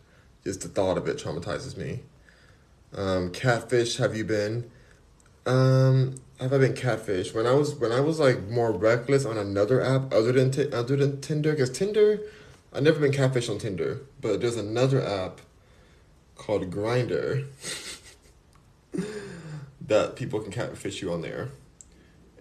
Just 0.45 0.63
the 0.63 0.69
thought 0.69 0.99
of 0.99 1.07
it 1.07 1.19
traumatizes 1.19 1.77
me. 1.77 2.01
Um, 2.95 3.31
catfish, 3.31 3.97
have 3.97 4.15
you 4.15 4.25
been? 4.25 4.71
Um, 5.47 6.17
have 6.41 6.53
I 6.53 6.59
been 6.59 6.75
catfish? 6.75 7.33
When 7.35 7.47
I 7.47 7.53
was 7.53 7.75
when 7.75 7.93
I 7.93 8.01
was 8.01 8.19
like 8.21 8.49
more 8.49 8.73
reckless 8.73 9.25
on 9.25 9.39
another 9.39 9.81
app 9.81 10.13
other 10.13 10.33
than 10.33 10.51
t- 10.51 10.71
other 10.73 10.97
than 10.97 11.21
Tinder, 11.21 11.53
because 11.53 11.71
Tinder, 11.71 12.21
I've 12.73 12.83
never 12.83 13.01
been 13.01 13.13
catfish 13.13 13.49
on 13.49 13.59
Tinder, 13.59 14.01
but 14.21 14.41
there's 14.41 14.57
another 14.57 15.03
app 15.05 15.41
called 16.37 16.71
Grindr 16.71 17.47
that 19.81 20.17
people 20.17 20.41
can 20.41 20.53
catfish 20.53 21.01
you 21.01 21.13
on 21.13 21.23
there. 21.23 21.49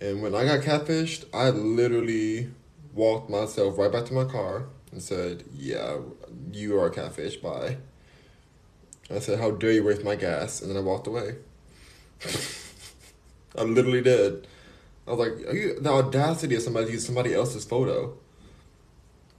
And 0.01 0.21
when 0.21 0.33
I 0.33 0.45
got 0.45 0.61
catfished, 0.61 1.25
I 1.33 1.49
literally 1.51 2.49
walked 2.93 3.29
myself 3.29 3.77
right 3.77 3.91
back 3.91 4.05
to 4.05 4.13
my 4.13 4.25
car 4.25 4.65
and 4.91 5.01
said, 5.01 5.43
"Yeah, 5.53 5.99
you 6.51 6.77
are 6.77 6.87
a 6.87 6.91
catfish. 6.91 7.37
Bye." 7.37 7.77
I 9.15 9.19
said, 9.19 9.39
How 9.39 9.51
dare 9.51 9.71
you 9.71 9.83
waste 9.83 10.03
my 10.03 10.15
gas? 10.15 10.61
And 10.61 10.69
then 10.69 10.77
I 10.77 10.81
walked 10.81 11.07
away. 11.07 11.35
I 13.57 13.63
literally 13.63 14.01
did. 14.01 14.47
I 15.07 15.11
was 15.11 15.19
like, 15.19 15.47
Are 15.47 15.55
you, 15.55 15.79
the 15.79 15.89
audacity 15.89 16.55
of 16.55 16.61
somebody 16.61 16.87
to 16.87 16.91
use 16.93 17.05
somebody 17.05 17.33
else's 17.33 17.65
photo. 17.65 18.13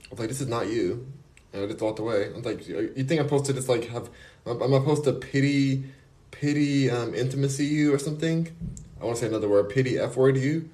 I 0.05 0.09
was 0.11 0.19
like, 0.19 0.29
This 0.29 0.41
is 0.41 0.47
not 0.47 0.67
you. 0.67 1.07
And 1.51 1.63
I 1.63 1.67
just 1.67 1.81
walked 1.81 1.99
away. 1.99 2.29
I 2.29 2.35
was 2.35 2.45
like, 2.45 2.67
You 2.67 3.03
think 3.03 3.19
I'm 3.19 3.27
supposed 3.27 3.45
to 3.45 3.53
just 3.53 3.69
like 3.69 3.85
have, 3.85 4.09
am 4.45 4.61
I 4.61 4.79
supposed 4.79 5.05
to 5.05 5.13
pity, 5.13 5.85
pity, 6.31 6.89
um, 6.89 7.13
intimacy 7.13 7.65
you 7.65 7.93
or 7.93 7.99
something? 7.99 8.49
I 9.01 9.05
want 9.05 9.17
to 9.17 9.21
say 9.21 9.27
another 9.27 9.49
word, 9.49 9.69
pity 9.69 9.97
F 9.99 10.15
word 10.15 10.37
you? 10.37 10.69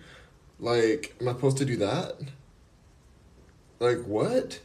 Like, 0.60 1.16
am 1.22 1.30
I 1.30 1.32
supposed 1.32 1.58
to 1.58 1.66
do 1.66 1.78
that? 1.78 2.20
Like, 3.80 4.04
what? 4.04 4.60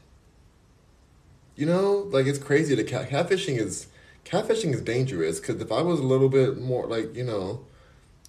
You 1.56 1.66
know, 1.66 2.09
like 2.11 2.27
it's 2.27 2.39
crazy. 2.39 2.74
The 2.74 2.82
cat 2.82 3.11
catfishing 3.11 3.59
is 3.59 3.86
catfishing 4.24 4.74
is 4.74 4.80
dangerous 4.80 5.40
because 5.40 5.60
if 5.60 5.70
I 5.70 5.82
was 5.82 6.01
a 6.01 6.05
little 6.05 6.28
bit 6.28 6.59
more 6.59 6.86
like 6.86 7.14
you 7.14 7.24
know, 7.24 7.64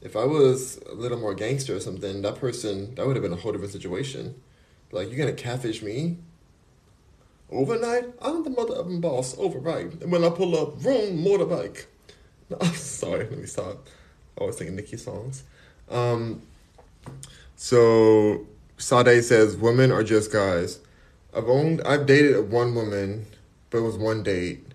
if 0.02 0.16
I 0.16 0.26
was 0.26 0.78
a 0.90 0.94
little 0.94 1.20
more 1.20 1.34
gangster 1.34 1.76
or 1.76 1.80
something, 1.80 2.22
that 2.22 2.36
person 2.36 2.94
that 2.96 3.06
would 3.08 3.16
have 3.16 3.24
been 3.24 3.34
a 3.34 3.38
whole 3.38 3.52
different 3.52 3.74
situation. 3.74 4.36
Like 4.92 5.10
you're 5.10 5.18
gonna 5.18 5.34
catfish 5.34 5.82
me. 5.82 6.18
Overnight, 7.52 8.06
I'm 8.22 8.44
the 8.44 8.50
mother 8.50 8.76
of 8.76 9.02
boss. 9.02 9.38
Overnight, 9.38 10.02
and 10.02 10.12
when 10.12 10.24
I 10.24 10.30
pull 10.30 10.58
up, 10.58 10.76
vroom, 10.76 11.24
motorbike. 11.24 11.86
No, 12.50 12.58
I'm 12.62 12.74
sorry. 12.74 13.28
Let 13.30 13.38
me 13.38 13.46
stop. 13.46 13.88
I 14.40 14.44
was 14.44 14.58
singing 14.58 14.76
Nicki 14.76 14.98
songs. 14.98 15.44
Um, 15.90 16.42
so 17.56 18.46
Sade 18.78 19.24
says 19.24 19.56
women 19.56 19.92
are 19.92 20.04
just 20.04 20.32
guys. 20.32 20.80
I've 21.36 21.48
owned 21.48 21.82
I've 21.86 22.06
dated 22.06 22.52
one 22.52 22.76
woman, 22.76 23.26
but 23.70 23.80
it 23.80 23.82
was 23.82 23.98
one 23.98 24.24
date 24.24 24.66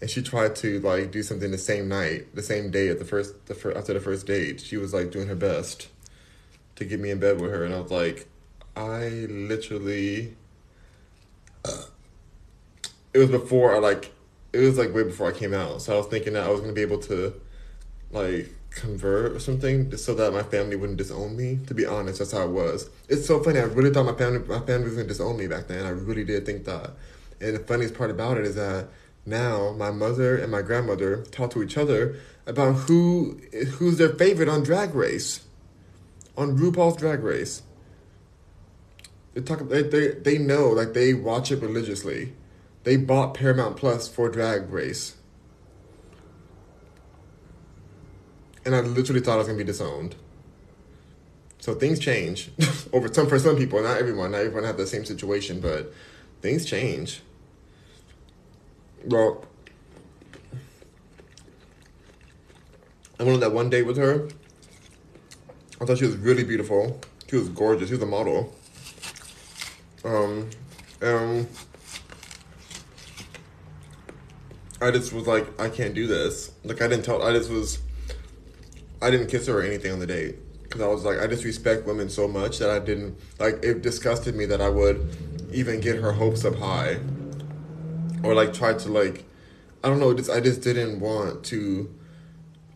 and 0.00 0.10
she 0.10 0.22
tried 0.22 0.56
to 0.56 0.80
like 0.80 1.10
do 1.10 1.22
something 1.22 1.50
the 1.50 1.58
same 1.58 1.88
night, 1.88 2.34
the 2.34 2.42
same 2.42 2.70
day 2.70 2.88
at 2.88 2.98
the 2.98 3.04
first 3.04 3.46
the 3.46 3.54
first 3.54 3.76
after 3.76 3.94
the 3.94 4.00
first 4.00 4.26
date. 4.26 4.60
She 4.60 4.76
was 4.76 4.92
like 4.92 5.10
doing 5.10 5.28
her 5.28 5.34
best 5.34 5.88
to 6.76 6.84
get 6.84 7.00
me 7.00 7.10
in 7.10 7.20
bed 7.20 7.40
with 7.40 7.50
her, 7.50 7.64
and 7.64 7.74
I 7.74 7.80
was 7.80 7.90
like, 7.90 8.28
I 8.76 9.26
literally. 9.30 10.36
Uh, 11.64 11.84
it 13.14 13.18
was 13.18 13.30
before 13.30 13.74
I 13.74 13.78
like, 13.78 14.12
it 14.52 14.58
was 14.58 14.76
like 14.76 14.92
way 14.92 15.04
before 15.04 15.28
I 15.28 15.32
came 15.32 15.54
out, 15.54 15.82
so 15.82 15.94
I 15.94 15.96
was 15.98 16.06
thinking 16.06 16.32
that 16.34 16.44
I 16.44 16.50
was 16.50 16.60
gonna 16.60 16.72
be 16.72 16.82
able 16.82 16.98
to, 16.98 17.40
like, 18.10 18.52
convert 18.70 19.32
or 19.32 19.38
something, 19.38 19.96
so 19.96 20.14
that 20.16 20.32
my 20.32 20.42
family 20.42 20.74
wouldn't 20.76 20.98
disown 20.98 21.36
me. 21.36 21.60
To 21.68 21.74
be 21.74 21.86
honest, 21.86 22.18
that's 22.18 22.32
how 22.32 22.42
it 22.42 22.50
was. 22.50 22.90
It's 23.08 23.26
so 23.26 23.42
funny. 23.42 23.60
I 23.60 23.64
really 23.64 23.90
thought 23.90 24.04
my 24.04 24.14
family 24.14 24.40
my 24.40 24.60
family 24.60 24.88
was 24.88 24.96
gonna 24.96 25.08
disown 25.08 25.38
me 25.38 25.46
back 25.46 25.68
then. 25.68 25.86
I 25.86 25.90
really 25.90 26.24
did 26.24 26.44
think 26.44 26.64
that. 26.64 26.90
And 27.40 27.54
the 27.54 27.60
funniest 27.60 27.94
part 27.94 28.10
about 28.10 28.36
it 28.36 28.44
is 28.44 28.56
that 28.56 28.88
now 29.26 29.72
my 29.72 29.90
mother 29.90 30.36
and 30.36 30.50
my 30.50 30.62
grandmother 30.62 31.22
talk 31.30 31.50
to 31.52 31.62
each 31.62 31.76
other 31.76 32.16
about 32.46 32.72
who 32.74 33.40
who's 33.78 33.98
their 33.98 34.10
favorite 34.10 34.48
on 34.48 34.62
Drag 34.62 34.94
Race, 34.94 35.44
on 36.36 36.58
RuPaul's 36.58 36.96
Drag 36.96 37.22
Race. 37.22 37.62
They 39.32 39.40
talk. 39.40 39.68
They 39.68 39.82
they 39.82 40.08
they 40.08 40.38
know 40.38 40.68
like 40.68 40.92
they 40.92 41.14
watch 41.14 41.50
it 41.50 41.60
religiously. 41.60 42.34
They 42.84 42.96
bought 42.96 43.34
Paramount 43.34 43.76
Plus 43.76 44.08
for 44.08 44.28
Drag 44.28 44.70
Race. 44.70 45.16
And 48.66 48.74
I 48.74 48.80
literally 48.80 49.20
thought 49.20 49.34
I 49.34 49.38
was 49.38 49.46
gonna 49.46 49.58
be 49.58 49.64
disowned. 49.64 50.16
So 51.60 51.74
things 51.74 51.98
change 51.98 52.50
over 52.92 53.12
some 53.12 53.26
for 53.26 53.38
some 53.38 53.56
people, 53.56 53.82
not 53.82 53.96
everyone. 53.96 54.32
Not 54.32 54.42
everyone 54.42 54.64
have 54.64 54.76
the 54.76 54.86
same 54.86 55.06
situation, 55.06 55.60
but 55.60 55.92
things 56.42 56.66
change. 56.66 57.22
Well, 59.06 59.44
I 63.20 63.22
went 63.22 63.34
on 63.34 63.40
that 63.40 63.52
one 63.52 63.68
date 63.68 63.82
with 63.82 63.98
her. 63.98 64.28
I 65.80 65.84
thought 65.84 65.98
she 65.98 66.06
was 66.06 66.16
really 66.16 66.42
beautiful. 66.42 67.00
She 67.28 67.36
was 67.36 67.50
gorgeous. 67.50 67.88
She 67.88 67.94
was 67.94 68.02
a 68.02 68.06
model. 68.06 68.54
Um, 70.04 70.48
um, 71.02 71.46
I 74.80 74.90
just 74.90 75.12
was 75.12 75.26
like, 75.26 75.60
I 75.60 75.68
can't 75.68 75.94
do 75.94 76.06
this. 76.06 76.52
Like, 76.64 76.80
I 76.80 76.88
didn't 76.88 77.04
tell. 77.04 77.22
I 77.22 77.32
just 77.32 77.50
was. 77.50 77.80
I 79.02 79.10
didn't 79.10 79.26
kiss 79.26 79.46
her 79.48 79.58
or 79.58 79.62
anything 79.62 79.92
on 79.92 79.98
the 79.98 80.06
date 80.06 80.36
because 80.62 80.80
I 80.80 80.86
was 80.86 81.04
like, 81.04 81.18
I 81.20 81.26
just 81.26 81.44
respect 81.44 81.86
women 81.86 82.08
so 82.08 82.26
much 82.26 82.58
that 82.58 82.70
I 82.70 82.78
didn't 82.78 83.18
like. 83.38 83.62
It 83.62 83.82
disgusted 83.82 84.34
me 84.34 84.46
that 84.46 84.62
I 84.62 84.70
would 84.70 85.14
even 85.52 85.80
get 85.80 85.96
her 85.96 86.12
hopes 86.12 86.44
up 86.46 86.56
high 86.56 86.98
or 88.24 88.34
like 88.34 88.52
try 88.54 88.74
to 88.74 88.88
like 88.88 89.24
I 89.82 89.88
don't 89.88 90.00
know. 90.00 90.14
Just 90.14 90.30
I 90.30 90.40
just 90.40 90.62
didn't 90.62 91.00
want 91.00 91.44
to 91.46 91.92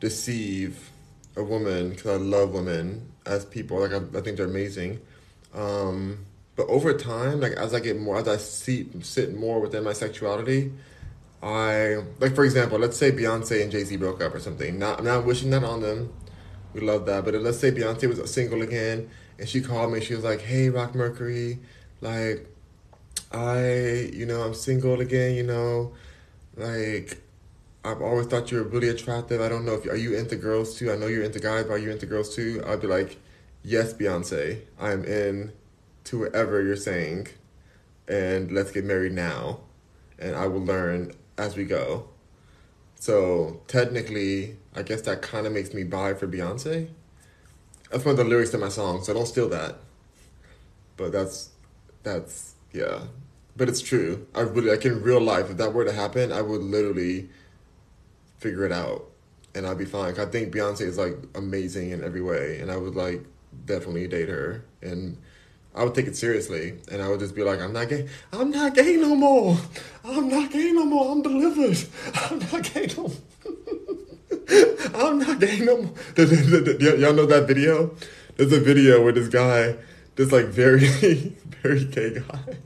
deceive 0.01 0.91
a 1.37 1.43
woman 1.43 1.91
because 1.91 2.07
I 2.07 2.17
love 2.17 2.53
women 2.53 3.11
as 3.27 3.45
people. 3.45 3.81
Like 3.81 3.93
I, 3.93 4.19
I 4.19 4.21
think 4.21 4.37
they're 4.37 4.47
amazing. 4.47 5.01
Um, 5.55 6.27
But 6.57 6.67
over 6.69 6.93
time, 6.93 7.41
like 7.41 7.53
as 7.53 7.73
I 7.73 7.81
get 7.81 7.99
more, 7.99 8.19
as 8.19 8.29
I 8.29 8.37
see 8.37 8.89
sit 9.03 9.35
more 9.35 9.61
within 9.61 9.85
my 9.85 9.93
sexuality, 9.93 10.73
I 11.43 12.03
like 12.21 12.35
for 12.35 12.45
example, 12.45 12.79
let's 12.79 12.97
say 12.97 13.13
Beyonce 13.13 13.63
and 13.63 13.71
Jay 13.71 13.85
Z 13.85 13.97
broke 13.97 14.21
up 14.23 14.35
or 14.35 14.41
something. 14.41 14.79
Not 14.79 14.99
I'm 14.99 15.05
not 15.05 15.25
wishing 15.25 15.51
that 15.51 15.63
on 15.65 15.81
them. 15.81 16.13
We 16.75 16.81
love 16.81 17.07
that, 17.07 17.25
but 17.25 17.35
let's 17.35 17.59
say 17.59 17.71
Beyonce 17.71 18.09
was 18.09 18.19
single 18.31 18.61
again, 18.63 19.09
and 19.39 19.49
she 19.49 19.61
called 19.61 19.93
me. 19.93 20.01
She 20.01 20.15
was 20.15 20.25
like, 20.25 20.41
"Hey, 20.43 20.69
Rock 20.69 20.95
Mercury, 20.95 21.59
like, 22.01 22.47
I, 23.33 24.11
you 24.13 24.27
know, 24.27 24.43
I'm 24.43 24.55
single 24.55 25.01
again. 25.01 25.35
You 25.35 25.45
know, 25.45 25.93
like, 26.57 27.23
I've 27.85 28.03
always 28.03 28.27
thought 28.27 28.51
you 28.51 28.59
were 28.59 28.65
really 28.65 28.89
attractive. 28.89 29.41
I 29.41 29.49
don't 29.49 29.65
know 29.65 29.75
if 29.75 29.87
are 29.87 29.97
you 29.97 30.17
into 30.17 30.37
girls 30.37 30.77
too. 30.77 30.93
I 30.93 30.97
know 30.97 31.07
you're 31.07 31.23
into 31.23 31.41
guys, 31.41 31.65
but 31.65 31.75
are 31.75 31.79
you 31.79 31.91
into 31.91 32.07
girls 32.07 32.35
too? 32.35 32.63
I'd 32.67 32.81
be 32.81 32.87
like, 32.87 33.19
yes, 33.63 33.93
Beyonce, 33.93 34.63
I'm 34.79 35.05
in 35.05 35.53
to 36.05 36.21
whatever 36.21 36.63
you're 36.63 36.77
saying, 36.77 37.29
and 38.09 38.51
let's 38.51 38.73
get 38.73 38.85
married 38.85 39.13
now, 39.13 39.61
and 40.19 40.35
I 40.35 40.47
will 40.47 40.65
learn 40.65 41.13
as 41.37 41.57
we 41.57 41.65
go. 41.65 42.09
So 42.99 43.61
technically, 43.69 44.57
I 44.75 44.83
guess 44.83 45.03
that 45.03 45.23
kind 45.23 45.47
of 45.47 45.53
makes 45.53 45.73
me 45.73 45.85
bi 45.85 46.15
for 46.15 46.27
Beyonce. 46.27 46.89
That's 47.91 48.05
one 48.05 48.13
of 48.13 48.17
the 48.19 48.25
lyrics 48.25 48.51
to 48.51 48.59
my 48.59 48.69
song, 48.69 49.05
so 49.05 49.15
don't 49.15 49.27
steal 49.27 49.49
that. 49.51 49.77
But 50.97 51.13
that's 51.13 51.51
that's 52.03 52.48
yeah. 52.79 53.01
But 53.57 53.69
it's 53.69 53.81
true. 53.81 54.27
I 54.35 54.41
really 54.41 54.71
like 54.71 54.85
in 54.85 55.03
real 55.03 55.21
life, 55.21 55.51
if 55.51 55.57
that 55.57 55.75
were 55.75 55.85
to 55.85 55.93
happen, 55.93 56.31
I 56.33 56.43
would 56.43 56.63
literally 56.63 57.29
figure 58.39 58.65
it 58.65 58.73
out 58.73 59.09
and 59.55 59.67
I'd 59.67 59.79
be 59.79 59.85
fine. 59.85 60.19
I 60.19 60.27
think 60.27 60.55
Beyonce 60.55 60.83
is 60.83 60.97
like 60.99 61.17
amazing 61.35 61.91
in 61.91 62.05
every 62.05 62.23
way, 62.23 62.61
and 62.61 62.71
I 62.71 62.77
would 62.77 62.95
like 62.95 63.25
definitely 63.67 64.07
date 64.07 64.29
her, 64.29 64.65
and 64.81 65.17
I 65.75 65.85
would 65.85 65.95
take 65.95 66.07
it 66.07 66.17
seriously, 66.17 66.79
and 66.91 67.03
I 67.03 67.09
would 67.09 67.21
just 67.21 67.35
be 67.35 67.43
like, 67.43 67.61
I'm 67.61 67.73
not 67.73 67.89
gay. 67.89 68.09
I'm 68.33 68.51
not 68.51 68.75
gay 68.75 68.97
no 68.97 69.15
more. 69.15 69.59
I'm 70.05 70.29
not 70.29 70.51
gay 70.51 70.73
no 70.73 70.85
more. 70.85 71.13
I'm 71.13 71.23
delivered. 71.23 71.79
I'm 72.15 72.39
not 72.39 72.73
gay 72.73 72.89
no. 72.97 73.13
I'm 74.95 75.19
not 75.19 75.41
gay 75.41 75.59
no 75.61 75.83
more. 75.83 75.95
Y'all 76.17 77.13
know 77.13 77.27
that 77.27 77.45
video? 77.47 77.95
There's 78.37 78.53
a 78.53 78.61
video 78.61 79.03
where 79.03 79.13
this 79.13 79.29
guy, 79.29 79.77
this 80.17 80.33
like 80.33 80.47
very, 80.47 80.87
very 81.63 81.85
gay 81.85 82.21
guy, 82.21 82.57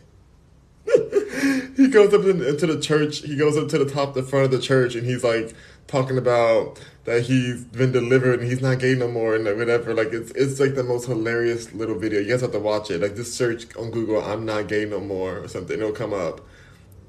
he 1.77 1.89
goes 1.89 2.13
up 2.13 2.25
into 2.25 2.67
the 2.67 2.81
church. 2.81 3.19
He 3.19 3.37
goes 3.37 3.57
up 3.57 3.69
to 3.69 3.79
the 3.79 3.91
top, 3.91 4.15
the 4.15 4.23
front 4.23 4.47
of 4.47 4.51
the 4.51 4.61
church, 4.61 4.95
and 4.95 5.07
he's 5.07 5.25
like 5.25 5.55
talking 5.87 6.17
about 6.17 6.81
that 7.05 7.23
he's 7.23 7.65
been 7.65 7.91
delivered 7.93 8.41
and 8.41 8.49
he's 8.49 8.63
not 8.63 8.79
gay 8.79 8.95
no 8.95 9.09
more 9.09 9.35
and 9.35 9.45
whatever. 9.45 9.95
Like 9.95 10.13
it's 10.13 10.31
it's 10.33 10.61
like 10.61 10.75
the 10.75 10.85
most 10.85 11.07
hilarious 11.07 11.73
little 11.73 11.99
video. 11.99 12.21
You 12.21 12.29
guys 12.29 12.41
have 12.41 12.53
to 12.53 12.59
watch 12.59 12.91
it. 12.91 13.01
Like 13.01 13.17
just 13.17 13.35
search 13.35 13.75
on 13.77 13.91
Google 13.91 14.23
"I'm 14.23 14.45
not 14.45 14.69
gay 14.69 14.85
no 14.85 15.01
more" 15.01 15.39
or 15.39 15.49
something. 15.49 15.79
It'll 15.79 15.93
come 15.93 16.13
up. 16.13 16.41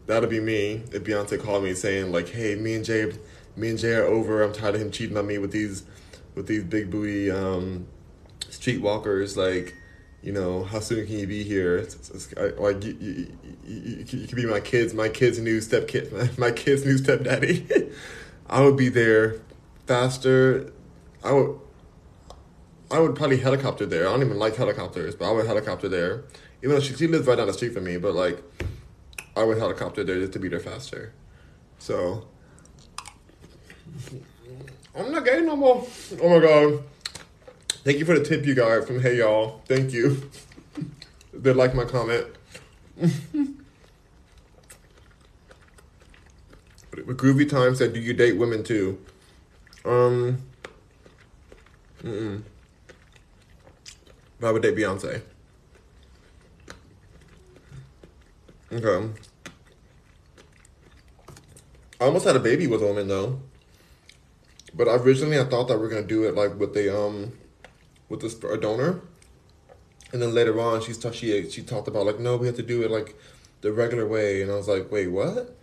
That'll 0.05 0.29
be 0.29 0.39
me 0.39 0.83
if 0.91 1.03
Beyonce 1.03 1.41
called 1.41 1.63
me 1.63 1.73
saying 1.73 2.11
like, 2.11 2.29
"Hey, 2.29 2.55
me 2.55 2.73
and 2.73 2.83
Jay, 2.83 3.11
me 3.55 3.69
and 3.69 3.79
Jay 3.79 3.93
are 3.93 4.05
over. 4.05 4.41
I'm 4.41 4.53
tired 4.53 4.75
of 4.75 4.81
him 4.81 4.91
cheating 4.91 5.17
on 5.17 5.27
me 5.27 5.37
with 5.37 5.51
these, 5.51 5.83
with 6.35 6.47
these 6.47 6.63
big 6.63 6.89
booty 6.89 7.31
um, 7.31 7.87
streetwalkers. 8.41 9.37
Like, 9.37 9.75
you 10.23 10.31
know, 10.31 10.63
how 10.63 10.79
soon 10.79 11.05
can 11.05 11.19
you 11.19 11.27
be 11.27 11.43
here? 11.43 11.77
It's, 11.77 12.09
it's, 12.09 12.33
like 12.57 12.83
you, 12.83 12.97
you, 12.99 13.37
you, 13.65 14.05
you, 14.07 14.27
could 14.27 14.37
be 14.37 14.45
my 14.45 14.61
kids, 14.61 14.93
my 14.93 15.09
kids' 15.09 15.37
new 15.37 15.59
step 15.59 15.87
kid, 15.89 16.13
my, 16.13 16.29
my 16.37 16.51
kids' 16.51 16.85
new 16.85 16.97
stepdaddy." 16.97 17.67
I 18.49 18.61
would 18.61 18.77
be 18.77 18.89
there 18.89 19.41
faster. 19.85 20.71
I 21.23 21.33
would 21.33 21.59
I 22.91 22.99
would 22.99 23.15
probably 23.15 23.37
helicopter 23.37 23.85
there. 23.85 24.07
I 24.07 24.11
don't 24.11 24.21
even 24.21 24.37
like 24.37 24.55
helicopters, 24.55 25.15
but 25.15 25.27
I 25.27 25.31
would 25.31 25.47
helicopter 25.47 25.89
there. 25.89 26.25
Even 26.61 26.75
though 26.75 26.81
she, 26.81 26.93
she 26.93 27.07
lives 27.07 27.25
right 27.27 27.35
down 27.35 27.47
the 27.47 27.53
street 27.53 27.73
from 27.73 27.85
me, 27.85 27.97
but 27.97 28.13
like 28.13 28.41
I 29.35 29.43
would 29.43 29.57
helicopter 29.57 30.03
there 30.03 30.19
just 30.19 30.33
to 30.33 30.39
be 30.39 30.47
there 30.47 30.59
faster. 30.59 31.13
So 31.79 32.27
I'm 34.95 35.11
not 35.11 35.25
gay 35.25 35.41
no 35.41 35.55
more. 35.55 35.87
Oh 36.21 36.29
my 36.29 36.39
god. 36.39 36.83
Thank 37.83 37.99
you 37.99 38.05
for 38.05 38.17
the 38.17 38.23
tip 38.23 38.45
you 38.45 38.55
got 38.55 38.87
from 38.87 39.01
Hey 39.01 39.17
Y'all. 39.17 39.61
Thank 39.65 39.91
you. 39.91 40.29
they 41.33 41.51
like 41.51 41.75
my 41.75 41.83
comment. 41.83 42.27
But 46.91 47.17
Groovy 47.17 47.49
Time 47.49 47.75
said, 47.75 47.91
"Do 47.91 47.99
you 47.99 48.13
date 48.13 48.37
women 48.37 48.63
too?" 48.63 48.99
Um. 49.83 50.37
Mm. 52.03 52.43
I 54.41 54.51
would 54.51 54.61
date 54.61 54.75
Beyonce. 54.75 55.21
Okay. 58.71 59.09
I 61.99 62.05
almost 62.05 62.25
had 62.25 62.35
a 62.35 62.39
baby 62.39 62.67
with 62.67 62.81
a 62.81 62.85
woman 62.85 63.07
though. 63.07 63.41
But 64.73 64.87
originally 64.87 65.39
I 65.39 65.43
thought 65.43 65.67
that 65.67 65.77
we 65.79 65.87
are 65.87 65.89
gonna 65.89 66.03
do 66.03 66.23
it 66.23 66.35
like 66.35 66.57
with 66.57 66.75
a 66.77 66.97
um 66.97 67.33
with 68.13 68.21
this 68.21 68.41
a 68.43 68.57
donor. 68.57 69.01
And 70.11 70.21
then 70.21 70.33
later 70.33 70.59
on 70.61 70.81
she 70.81 70.93
she 70.93 71.49
she 71.49 71.63
talked 71.63 71.87
about 71.87 72.05
like 72.05 72.19
no 72.19 72.37
we 72.37 72.47
have 72.47 72.55
to 72.57 72.63
do 72.63 72.83
it 72.83 72.91
like 72.91 73.15
the 73.61 73.73
regular 73.73 74.07
way 74.07 74.41
and 74.41 74.51
I 74.51 74.55
was 74.55 74.67
like 74.67 74.91
wait 74.91 75.07
what? 75.07 75.57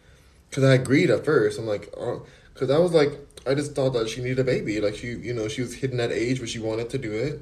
Because 0.49 0.65
I 0.65 0.75
agreed 0.75 1.11
at 1.11 1.25
first. 1.25 1.59
I'm 1.59 1.67
like, 1.67 1.95
oh, 1.97 2.27
because 2.53 2.71
I 2.71 2.79
was 2.79 2.93
like, 2.93 3.13
I 3.47 3.55
just 3.55 3.75
thought 3.75 3.91
that 3.91 4.09
she 4.09 4.21
needed 4.21 4.41
a 4.41 4.45
baby. 4.45 4.81
Like 4.81 4.97
she, 4.97 5.09
you 5.09 5.33
know, 5.33 5.47
she 5.47 5.63
was 5.63 5.75
hitting 5.75 5.99
that 5.99 6.11
age 6.11 6.41
where 6.41 6.49
she 6.49 6.59
wanted 6.59 6.91
to 6.91 6.99
do 6.99 7.13
it, 7.13 7.41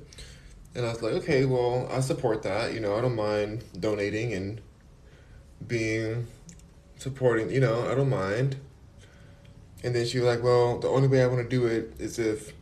and 0.74 0.84
I 0.86 0.90
was 0.90 1.02
like, 1.02 1.14
okay, 1.14 1.44
well, 1.44 1.88
I 1.90 2.00
support 2.00 2.42
that. 2.42 2.74
You 2.74 2.80
know, 2.80 2.96
I 2.96 3.00
don't 3.00 3.16
mind 3.16 3.64
donating 3.78 4.32
and 4.34 4.60
being 5.66 6.26
supporting. 6.98 7.50
You 7.50 7.60
know, 7.60 7.90
I 7.90 7.94
don't 7.94 8.10
mind. 8.10 8.56
And 9.82 9.94
then 9.94 10.06
she 10.06 10.18
was 10.18 10.26
like, 10.26 10.42
well, 10.42 10.78
the 10.78 10.88
only 10.88 11.08
way 11.08 11.22
I 11.22 11.26
want 11.26 11.42
to 11.42 11.48
do 11.48 11.66
it 11.66 11.94
is 11.98 12.18
if, 12.18 12.52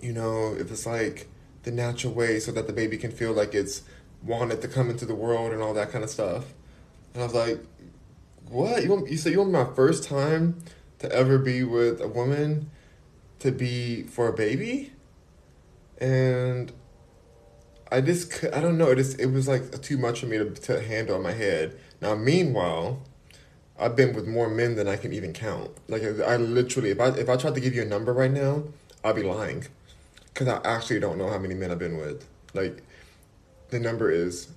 you 0.00 0.12
know, 0.12 0.54
if 0.58 0.70
it's 0.70 0.86
like 0.86 1.28
the 1.62 1.70
natural 1.70 2.12
way, 2.12 2.40
so 2.40 2.52
that 2.52 2.66
the 2.66 2.72
baby 2.72 2.96
can 2.96 3.10
feel 3.10 3.32
like 3.32 3.54
it's 3.54 3.82
wanted 4.22 4.60
to 4.62 4.68
come 4.68 4.90
into 4.90 5.04
the 5.04 5.14
world 5.14 5.52
and 5.52 5.62
all 5.62 5.74
that 5.74 5.90
kind 5.90 6.04
of 6.04 6.10
stuff. 6.10 6.52
And 7.14 7.22
I 7.22 7.26
was 7.26 7.34
like, 7.34 7.60
what? 8.48 8.82
You 8.82 8.90
want, 8.90 9.10
you 9.10 9.16
said 9.16 9.32
you 9.32 9.38
want 9.38 9.50
my 9.50 9.74
first 9.74 10.04
time 10.04 10.58
to 10.98 11.10
ever 11.12 11.38
be 11.38 11.62
with 11.62 12.00
a 12.00 12.08
woman 12.08 12.70
to 13.40 13.52
be 13.52 14.02
for 14.04 14.28
a 14.28 14.32
baby? 14.32 14.92
And 16.00 16.72
i 17.90 18.00
just 18.02 18.44
i 18.52 18.60
don't 18.60 18.76
know 18.76 18.90
it 18.90 18.96
just 18.96 19.18
it 19.18 19.26
was 19.26 19.48
like 19.48 19.80
too 19.80 19.96
much 19.96 20.20
for 20.20 20.26
me 20.26 20.36
to, 20.36 20.50
to 20.50 20.80
handle 20.80 21.16
in 21.16 21.22
my 21.22 21.32
head. 21.32 21.78
Now 22.00 22.14
meanwhile 22.14 23.02
i've 23.78 23.96
been 23.96 24.14
with 24.14 24.26
more 24.26 24.48
men 24.48 24.76
than 24.76 24.88
i 24.88 24.96
can 24.96 25.12
even 25.12 25.32
count. 25.32 25.70
Like 25.88 26.02
i 26.02 26.36
literally 26.36 26.90
if 26.90 27.00
i 27.00 27.08
if 27.08 27.28
i 27.28 27.36
tried 27.36 27.54
to 27.54 27.60
give 27.60 27.74
you 27.74 27.82
a 27.82 27.86
number 27.86 28.12
right 28.12 28.30
now 28.30 28.64
i'd 29.04 29.16
be 29.16 29.22
lying 29.22 29.66
because 30.32 30.48
i 30.48 30.60
actually 30.64 31.00
don't 31.00 31.18
know 31.18 31.28
how 31.28 31.38
many 31.38 31.54
men 31.54 31.70
i've 31.70 31.78
been 31.78 31.96
with 31.96 32.26
like 32.54 32.82
the 33.70 33.78
number 33.78 34.10
is 34.10 34.48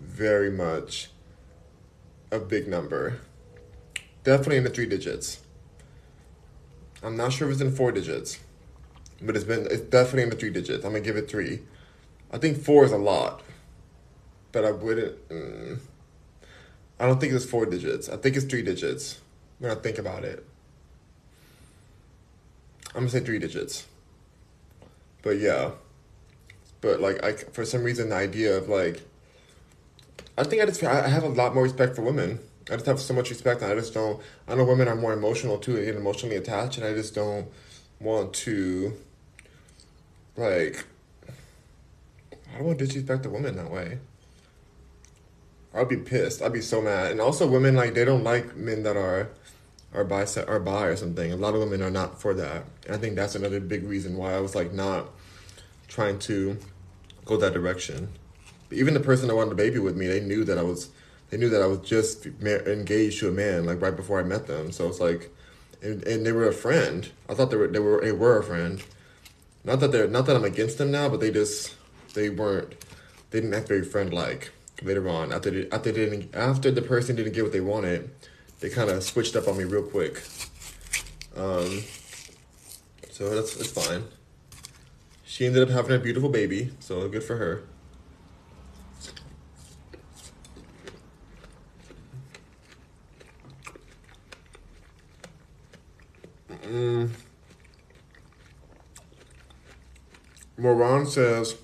very 0.00 0.50
much 0.50 1.10
a 2.30 2.38
big 2.38 2.68
number 2.68 3.20
Definitely 4.22 4.58
in 4.58 4.64
the 4.64 4.70
three 4.70 4.86
digits. 4.86 5.40
I'm 7.02 7.16
not 7.16 7.32
sure 7.32 7.48
if 7.48 7.52
it's 7.54 7.62
in 7.62 7.74
four 7.74 7.90
digits, 7.90 8.38
but 9.22 9.34
it's 9.34 9.46
been 9.46 9.66
it's 9.70 9.80
definitely 9.80 10.24
in 10.24 10.30
the 10.30 10.36
three 10.36 10.50
digits. 10.50 10.84
I'm 10.84 10.92
gonna 10.92 11.00
give 11.00 11.16
it 11.16 11.30
three. 11.30 11.60
I 12.30 12.36
think 12.36 12.62
four 12.62 12.84
is 12.84 12.92
a 12.92 12.98
lot, 12.98 13.42
but 14.52 14.66
I 14.66 14.72
wouldn't. 14.72 15.28
Mm, 15.30 15.78
I 16.98 17.06
don't 17.06 17.18
think 17.18 17.32
it's 17.32 17.46
four 17.46 17.64
digits. 17.64 18.10
I 18.10 18.18
think 18.18 18.36
it's 18.36 18.44
three 18.44 18.62
digits 18.62 19.20
when 19.58 19.70
I 19.70 19.74
think 19.74 19.96
about 19.96 20.24
it. 20.24 20.46
I'm 22.88 23.00
gonna 23.00 23.08
say 23.08 23.20
three 23.20 23.38
digits. 23.38 23.86
But 25.22 25.38
yeah, 25.38 25.72
but 26.80 27.00
like 27.00 27.22
I 27.22 27.32
for 27.32 27.64
some 27.64 27.82
reason 27.82 28.08
the 28.10 28.16
idea 28.16 28.56
of 28.56 28.68
like, 28.68 29.02
I 30.38 30.44
think 30.44 30.62
I 30.62 30.66
just 30.66 30.82
I 30.82 31.08
have 31.08 31.24
a 31.24 31.28
lot 31.28 31.54
more 31.54 31.64
respect 31.64 31.96
for 31.96 32.02
women. 32.02 32.40
I 32.70 32.74
just 32.74 32.86
have 32.86 33.00
so 33.00 33.14
much 33.14 33.30
respect. 33.30 33.62
and 33.62 33.72
I 33.72 33.74
just 33.74 33.94
don't. 33.94 34.20
I 34.46 34.54
know 34.54 34.64
women 34.64 34.88
are 34.88 34.96
more 34.96 35.12
emotional 35.12 35.58
too. 35.58 35.84
Get 35.84 35.96
emotionally 35.96 36.36
attached, 36.36 36.78
and 36.78 36.86
I 36.86 36.94
just 36.94 37.14
don't 37.14 37.48
want 38.00 38.32
to. 38.34 38.96
Like, 40.36 40.86
I 42.52 42.58
don't 42.58 42.66
want 42.66 42.78
to 42.78 42.86
disrespect 42.86 43.26
a 43.26 43.30
woman 43.30 43.56
that 43.56 43.70
way. 43.70 43.98
I'd 45.74 45.88
be 45.88 45.96
pissed. 45.96 46.42
I'd 46.42 46.52
be 46.52 46.60
so 46.60 46.80
mad. 46.80 47.12
And 47.12 47.20
also, 47.20 47.46
women 47.46 47.74
like 47.74 47.94
they 47.94 48.04
don't 48.04 48.24
like 48.24 48.56
men 48.56 48.82
that 48.84 48.96
are 48.96 49.28
are 49.92 50.04
bi 50.04 50.26
are 50.46 50.60
bi 50.60 50.86
or 50.86 50.96
something. 50.96 51.32
A 51.32 51.36
lot 51.36 51.54
of 51.54 51.60
women 51.60 51.82
are 51.82 51.90
not 51.90 52.20
for 52.20 52.34
that. 52.34 52.64
And 52.86 52.94
I 52.94 52.98
think 52.98 53.16
that's 53.16 53.34
another 53.34 53.60
big 53.60 53.84
reason 53.84 54.16
why 54.16 54.34
I 54.34 54.40
was 54.40 54.54
like 54.54 54.72
not 54.72 55.10
trying 55.88 56.18
to 56.20 56.58
go 57.24 57.36
that 57.36 57.52
direction. 57.52 58.08
Even 58.70 58.94
the 58.94 59.00
person 59.00 59.28
that 59.28 59.34
wanted 59.34 59.52
a 59.52 59.56
baby 59.56 59.78
with 59.78 59.96
me, 59.96 60.06
they 60.06 60.20
knew 60.20 60.44
that 60.44 60.58
I 60.58 60.62
was 60.62 60.90
they 61.30 61.36
knew 61.36 61.48
that 61.50 61.62
I 61.62 61.66
was 61.66 61.80
just 61.80 62.26
engaged 62.26 63.20
to 63.20 63.28
a 63.28 63.32
man 63.32 63.64
like 63.64 63.80
right 63.80 63.94
before 63.94 64.20
I 64.20 64.24
met 64.24 64.46
them. 64.46 64.72
So 64.72 64.88
it's 64.88 65.00
like, 65.00 65.30
and, 65.82 66.02
and 66.04 66.26
they 66.26 66.32
were 66.32 66.48
a 66.48 66.52
friend. 66.52 67.08
I 67.28 67.34
thought 67.34 67.50
they 67.50 67.56
were 67.56 67.68
they 67.68 67.78
were 67.78 68.00
they 68.00 68.12
were 68.12 68.38
a 68.38 68.44
friend. 68.44 68.82
Not 69.64 69.80
that 69.80 69.92
they're 69.92 70.08
not 70.08 70.26
that 70.26 70.36
I'm 70.36 70.44
against 70.44 70.78
them 70.78 70.90
now, 70.90 71.08
but 71.08 71.20
they 71.20 71.30
just 71.30 71.74
they 72.14 72.30
weren't 72.30 72.74
they 73.30 73.40
didn't 73.40 73.54
act 73.54 73.68
very 73.68 73.84
friend 73.84 74.12
like. 74.12 74.50
later 74.82 75.08
on 75.08 75.32
after 75.32 75.50
they, 75.50 75.70
after 75.70 75.92
they 75.92 76.06
didn't 76.06 76.34
after 76.34 76.70
the 76.70 76.82
person 76.82 77.16
didn't 77.16 77.32
get 77.32 77.42
what 77.42 77.52
they 77.52 77.60
wanted, 77.60 78.10
they 78.60 78.68
kind 78.68 78.90
of 78.90 79.02
switched 79.02 79.36
up 79.36 79.48
on 79.48 79.56
me 79.56 79.64
real 79.64 79.82
quick. 79.82 80.22
Um, 81.36 81.82
so 83.10 83.34
that's 83.34 83.56
that's 83.56 83.70
fine. 83.70 84.04
She 85.24 85.46
ended 85.46 85.62
up 85.62 85.70
having 85.70 85.96
a 85.96 85.98
beautiful 85.98 86.28
baby, 86.28 86.70
so 86.80 87.08
good 87.08 87.24
for 87.24 87.36
her. 87.36 87.62
Mm. 96.64 97.10
Moran 100.58 101.06
says, 101.06 101.56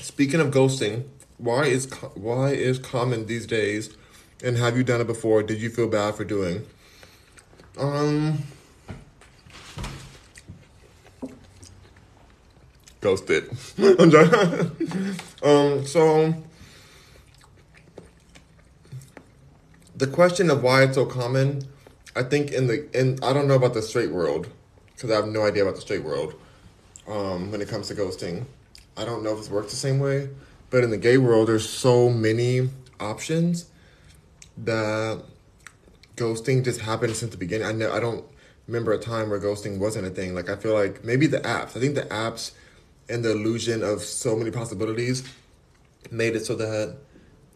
speaking 0.00 0.40
of 0.40 0.48
ghosting, 0.48 1.04
why 1.36 1.66
is 1.66 1.92
why 2.14 2.52
is 2.52 2.78
common 2.78 3.26
these 3.26 3.46
days, 3.46 3.94
and 4.44 4.58
have 4.58 4.76
you 4.76 4.84
done 4.84 5.00
it 5.00 5.06
before? 5.06 5.42
Did 5.42 5.60
you 5.60 5.70
feel 5.70 5.88
bad 5.88 6.14
for 6.14 6.24
doing? 6.24 6.66
Um, 7.78 8.38
ghosted. 13.00 13.50
um, 15.42 15.86
so 15.86 16.34
the 19.96 20.06
question 20.06 20.50
of 20.50 20.62
why 20.62 20.82
it's 20.82 20.94
so 20.94 21.06
common, 21.06 21.66
I 22.14 22.22
think 22.22 22.52
in 22.52 22.66
the 22.66 22.86
in 22.98 23.18
I 23.22 23.32
don't 23.32 23.48
know 23.48 23.54
about 23.54 23.72
the 23.74 23.82
straight 23.82 24.10
world 24.10 24.48
because 24.94 25.10
I 25.10 25.16
have 25.16 25.26
no 25.26 25.44
idea 25.44 25.62
about 25.62 25.76
the 25.76 25.80
straight 25.80 26.04
world. 26.04 26.34
Um, 27.08 27.50
when 27.50 27.60
it 27.60 27.68
comes 27.68 27.88
to 27.88 27.94
ghosting, 27.94 28.44
I 28.96 29.04
don't 29.04 29.22
know 29.22 29.36
if 29.36 29.46
it 29.46 29.50
works 29.50 29.70
the 29.70 29.76
same 29.76 29.98
way, 29.98 30.28
but 30.70 30.84
in 30.84 30.90
the 30.90 30.96
gay 30.96 31.18
world, 31.18 31.48
there's 31.48 31.68
so 31.68 32.08
many 32.08 32.70
options 33.00 33.66
that 34.58 35.24
ghosting 36.16 36.64
just 36.64 36.80
happened 36.80 37.16
since 37.16 37.32
the 37.32 37.38
beginning. 37.38 37.66
I 37.66 37.72
know 37.72 37.92
I 37.92 38.00
don't 38.00 38.24
remember 38.66 38.92
a 38.92 38.98
time 38.98 39.30
where 39.30 39.40
ghosting 39.40 39.78
wasn't 39.78 40.06
a 40.06 40.10
thing. 40.10 40.34
Like 40.34 40.48
I 40.48 40.56
feel 40.56 40.74
like 40.74 41.04
maybe 41.04 41.26
the 41.26 41.40
apps. 41.40 41.76
I 41.76 41.80
think 41.80 41.94
the 41.94 42.02
apps 42.02 42.52
and 43.08 43.24
the 43.24 43.32
illusion 43.32 43.82
of 43.82 44.02
so 44.02 44.36
many 44.36 44.50
possibilities 44.50 45.24
made 46.10 46.36
it 46.36 46.46
so 46.46 46.54
that 46.56 46.96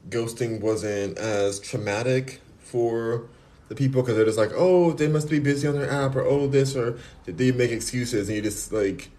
ghosting 0.09 0.61
wasn't 0.61 1.19
as 1.19 1.61
traumatic 1.61 2.41
for 2.59 3.29
the 3.69 3.75
people 3.75 4.03
because 4.03 4.17
they're 4.17 4.25
just 4.25 4.39
like, 4.39 4.53
oh, 4.55 4.93
they 4.93 5.09
must 5.09 5.29
be 5.29 5.39
busy 5.39 5.69
on 5.69 5.75
their 5.75 5.91
app, 5.91 6.17
or 6.17 6.23
oh, 6.23 6.47
this, 6.47 6.75
or 6.75 6.99
they 7.27 7.53
make 7.53 7.71
excuses, 7.71 8.29
and 8.29 8.37
you 8.37 8.43
just 8.43 8.73
like, 8.73 9.11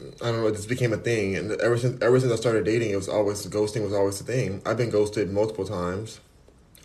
I 0.00 0.26
don't 0.26 0.40
know, 0.40 0.46
it 0.46 0.54
just 0.54 0.68
became 0.68 0.92
a 0.92 0.96
thing. 0.96 1.36
And 1.36 1.50
ever 1.52 1.76
since 1.76 2.00
ever 2.02 2.20
since 2.20 2.32
I 2.32 2.36
started 2.36 2.64
dating, 2.64 2.90
it 2.90 2.96
was 2.96 3.08
always 3.08 3.44
ghosting 3.46 3.82
was 3.82 3.92
always 3.92 4.20
a 4.20 4.24
thing. 4.24 4.62
I've 4.64 4.76
been 4.76 4.90
ghosted 4.90 5.30
multiple 5.30 5.64
times. 5.64 6.20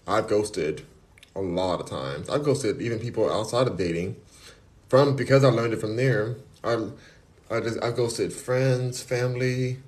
I've 0.07 0.27
ghosted 0.27 0.85
a 1.35 1.41
lot 1.41 1.79
of 1.79 1.87
times. 1.87 2.29
I've 2.29 2.43
ghosted 2.43 2.81
even 2.81 2.99
people 2.99 3.31
outside 3.31 3.67
of 3.67 3.77
dating, 3.77 4.15
from 4.89 5.15
because 5.15 5.43
I 5.43 5.49
learned 5.49 5.73
it 5.73 5.81
from 5.81 5.95
there. 5.95 6.37
I 6.63 6.87
I 7.51 7.59
just 7.59 7.83
I 7.83 7.91
ghosted 7.91 8.33
friends, 8.33 9.01
family. 9.01 9.79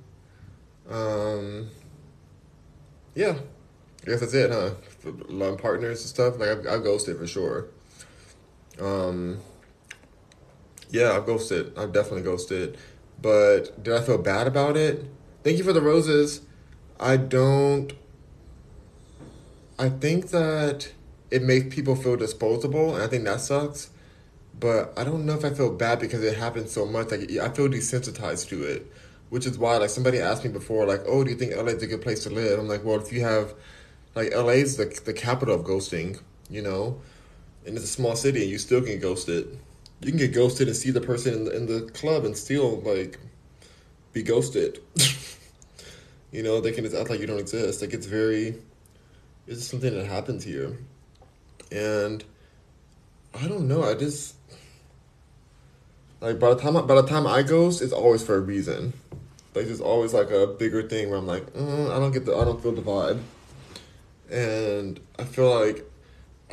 Um, 0.90 1.70
yeah, 3.16 3.36
I 4.04 4.10
guess 4.10 4.20
that's 4.20 4.34
it, 4.34 4.52
huh? 4.52 4.72
Love 5.30 5.58
partners 5.58 6.02
and 6.02 6.10
stuff. 6.10 6.38
Like 6.38 6.50
I've, 6.50 6.68
I've 6.68 6.84
ghosted 6.84 7.18
for 7.18 7.26
sure. 7.26 7.68
Um, 8.80 9.40
yeah, 10.92 11.14
I've 11.14 11.26
ghosted. 11.26 11.78
I've 11.78 11.92
definitely 11.92 12.22
ghosted. 12.22 12.78
But 13.26 13.84
did 13.84 13.94
I 13.94 14.02
feel 14.02 14.20
bad 14.20 14.46
about 14.46 14.78
it? 14.78 15.04
Thank 15.44 15.58
you 15.58 15.64
for 15.64 15.74
the 15.74 15.82
roses. 15.82 16.42
I 17.00 17.18
don't. 17.18 17.92
I 19.80 19.90
think 19.90 20.30
that 20.30 20.92
it 21.32 21.42
makes 21.42 21.74
people 21.74 21.96
feel 21.96 22.18
disposable, 22.18 22.94
and 22.94 23.04
I 23.04 23.08
think 23.08 23.24
that 23.24 23.42
sucks 23.42 23.90
but 24.60 24.94
I 24.98 25.04
don't 25.04 25.26
know 25.26 25.34
if 25.34 25.44
I 25.44 25.50
feel 25.50 25.72
bad 25.72 26.00
because 26.00 26.24
it 26.24 26.38
happens 26.38 26.72
so 26.72 26.86
much. 26.86 27.12
Like 27.12 27.32
I 27.32 27.50
feel 27.50 27.68
desensitized 27.68 28.48
to 28.50 28.64
it, 28.64 28.92
which 29.30 29.46
is 29.46 29.58
why 29.58 29.78
like 29.78 29.90
somebody 29.90 30.20
asked 30.20 30.44
me 30.46 30.52
before, 30.52 30.86
like, 30.86 31.02
"Oh, 31.06 31.24
do 31.24 31.32
you 31.32 31.38
think 31.38 31.54
LA 31.56 31.74
is 31.74 31.84
a 31.84 31.88
good 31.88 32.02
place 32.02 32.24
to 32.24 32.30
live?" 32.30 32.60
I'm 32.60 32.68
like, 32.68 32.84
"Well, 32.86 33.00
if 33.00 33.12
you 33.12 33.22
have, 33.22 33.54
like, 34.16 34.34
LA 34.34 34.62
is 34.64 34.78
the 34.78 34.86
the 35.04 35.14
capital 35.14 35.56
of 35.56 35.66
ghosting, 35.66 36.20
you 36.50 36.62
know, 36.62 37.02
and 37.66 37.76
it's 37.76 37.86
a 37.86 37.88
small 37.88 38.16
city, 38.16 38.42
and 38.44 38.50
you 38.50 38.58
still 38.58 38.82
can 38.82 39.00
ghost 39.00 39.28
it. 39.30 39.48
You 40.06 40.12
can 40.12 40.20
get 40.20 40.34
ghosted 40.34 40.68
and 40.68 40.78
see 40.78 40.92
the 40.92 41.02
person 41.02 41.34
in 41.34 41.46
the, 41.46 41.58
in 41.58 41.66
the 41.66 41.92
club 41.94 42.26
and 42.26 42.38
still 42.38 42.80
like 42.82 43.18
be 44.14 44.22
ghosted. 44.22 44.80
you 46.32 46.44
know, 46.44 46.62
they 46.62 46.72
can 46.72 46.84
just 46.84 46.96
act 46.96 47.10
like 47.10 47.20
you 47.20 47.26
don't 47.26 47.40
exist. 47.40 47.82
Like 47.82 47.92
it's 47.92 48.06
very, 48.06 48.50
it's 49.48 49.58
just 49.58 49.72
something 49.72 49.92
that 49.92 50.06
happens 50.06 50.44
here, 50.44 50.78
and 51.72 52.24
I 53.34 53.48
don't 53.48 53.68
know. 53.68 53.82
I 53.82 53.96
just 53.96 54.36
like 56.22 56.38
by 56.38 56.54
the 56.54 56.62
time 56.62 56.78
I, 56.78 56.82
by 56.82 57.02
the 57.02 57.08
time 57.08 57.26
I 57.26 57.42
ghost, 57.42 57.82
it's 57.82 57.92
always 57.92 58.24
for 58.24 58.36
a 58.36 58.42
reason. 58.42 58.94
Like 59.56 59.66
there's 59.66 59.82
always 59.82 60.14
like 60.14 60.30
a 60.30 60.46
bigger 60.46 60.88
thing 60.88 61.10
where 61.10 61.18
I'm 61.18 61.26
like, 61.26 61.52
mm, 61.54 61.90
I 61.90 61.98
don't 61.98 62.12
get 62.12 62.28
the 62.28 62.36
I 62.36 62.46
don't 62.46 62.62
feel 62.62 62.74
the 62.74 62.84
vibe, 62.84 63.22
and 64.30 65.00
I 65.18 65.24
feel 65.24 65.50
like 65.50 65.84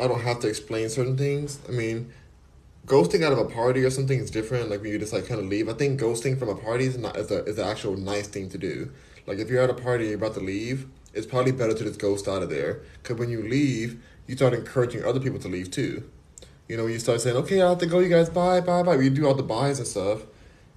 I 0.00 0.08
don't 0.08 0.22
have 0.22 0.40
to 0.40 0.48
explain 0.48 0.88
certain 0.88 1.18
things. 1.18 1.58
I 1.68 1.72
mean, 1.72 2.14
ghosting 2.92 3.24
out 3.24 3.32
of 3.32 3.38
a 3.38 3.46
party 3.46 3.82
or 3.84 3.90
something 3.90 4.18
is 4.18 4.30
different. 4.30 4.68
Like 4.68 4.82
when 4.82 4.90
you 4.90 4.98
just 4.98 5.14
like 5.14 5.26
kind 5.26 5.40
of 5.40 5.46
leave. 5.46 5.66
I 5.66 5.72
think 5.72 5.98
ghosting 5.98 6.38
from 6.38 6.50
a 6.50 6.54
party 6.54 6.84
is 6.84 6.98
not 6.98 7.16
is 7.16 7.30
a 7.30 7.42
is 7.44 7.58
an 7.58 7.66
actual 7.66 7.96
nice 7.96 8.28
thing 8.28 8.50
to 8.50 8.58
do. 8.58 8.90
Like 9.26 9.38
if 9.38 9.48
you're 9.48 9.62
at 9.62 9.70
a 9.70 9.74
party 9.74 10.04
and 10.04 10.10
you're 10.10 10.18
about 10.18 10.34
to 10.34 10.44
leave, 10.44 10.86
it's 11.14 11.26
probably 11.26 11.52
better 11.52 11.72
to 11.72 11.84
just 11.84 11.98
ghost 11.98 12.28
out 12.28 12.42
of 12.42 12.50
there. 12.50 12.82
Cause 13.02 13.16
when 13.16 13.30
you 13.30 13.42
leave, 13.42 14.02
you 14.26 14.36
start 14.36 14.52
encouraging 14.52 15.04
other 15.04 15.20
people 15.20 15.38
to 15.38 15.48
leave 15.48 15.70
too. 15.70 16.04
You 16.68 16.76
know, 16.76 16.84
when 16.84 16.92
you 16.92 16.98
start 16.98 17.22
saying, 17.22 17.36
"Okay, 17.36 17.62
I 17.62 17.70
have 17.70 17.78
to 17.78 17.86
go, 17.86 17.98
you 17.98 18.10
guys, 18.10 18.28
bye, 18.28 18.60
bye, 18.60 18.82
bye," 18.82 18.96
you 18.96 19.08
do 19.08 19.26
all 19.26 19.34
the 19.34 19.42
byes 19.42 19.78
and 19.78 19.88
stuff, 19.88 20.24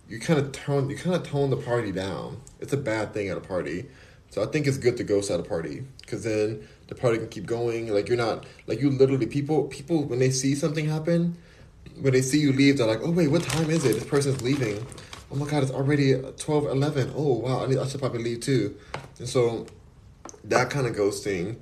you 0.08 0.18
kind 0.22 0.40
of 0.40 0.54
tone 0.54 0.90
you 0.90 0.96
kind 0.96 1.18
of 1.18 1.24
tone 1.24 1.50
the 1.50 1.58
party 1.58 1.92
down. 1.92 2.42
It's 2.62 2.72
a 2.72 2.78
bad 2.78 3.14
thing 3.14 3.28
at 3.28 3.38
a 3.38 3.42
party, 3.42 3.88
so 4.30 4.42
I 4.42 4.46
think 4.46 4.68
it's 4.68 4.78
good 4.78 4.96
to 4.98 5.04
ghost 5.04 5.30
at 5.32 5.42
a 5.42 5.44
party 5.44 5.84
because 6.00 6.24
then 6.24 6.66
the 6.88 6.96
party 6.96 7.18
can 7.18 7.28
keep 7.28 7.46
going. 7.46 7.94
Like 7.94 8.08
you're 8.08 8.18
not 8.18 8.46
like 8.68 8.80
you 8.80 8.90
literally 8.90 9.26
people 9.26 9.64
people 9.66 10.06
when 10.06 10.20
they 10.20 10.30
see 10.30 10.56
something 10.56 10.88
happen, 10.88 11.38
when 12.02 12.14
they 12.14 12.22
see 12.22 12.40
you 12.40 12.54
leave, 12.54 12.78
they're 12.78 12.88
like, 12.88 13.02
"Oh 13.02 13.12
wait, 13.12 13.30
what 13.30 13.44
time 13.44 13.70
is 13.70 13.86
it? 13.86 13.94
This 13.94 14.06
person's 14.06 14.42
leaving." 14.42 14.86
Oh 15.32 15.36
my 15.36 15.48
god, 15.48 15.64
it's 15.64 15.72
already 15.72 16.14
12, 16.38 16.66
11. 16.66 17.14
Oh 17.16 17.40
wow, 17.40 17.64
I, 17.64 17.68
need, 17.68 17.78
I 17.78 17.88
should 17.88 18.00
probably 18.00 18.24
leave 18.24 18.42
too. 18.42 18.78
And 19.20 19.28
so 19.28 19.66
that 20.44 20.70
kind 20.70 20.86
of 20.86 20.96
ghosting 20.96 21.58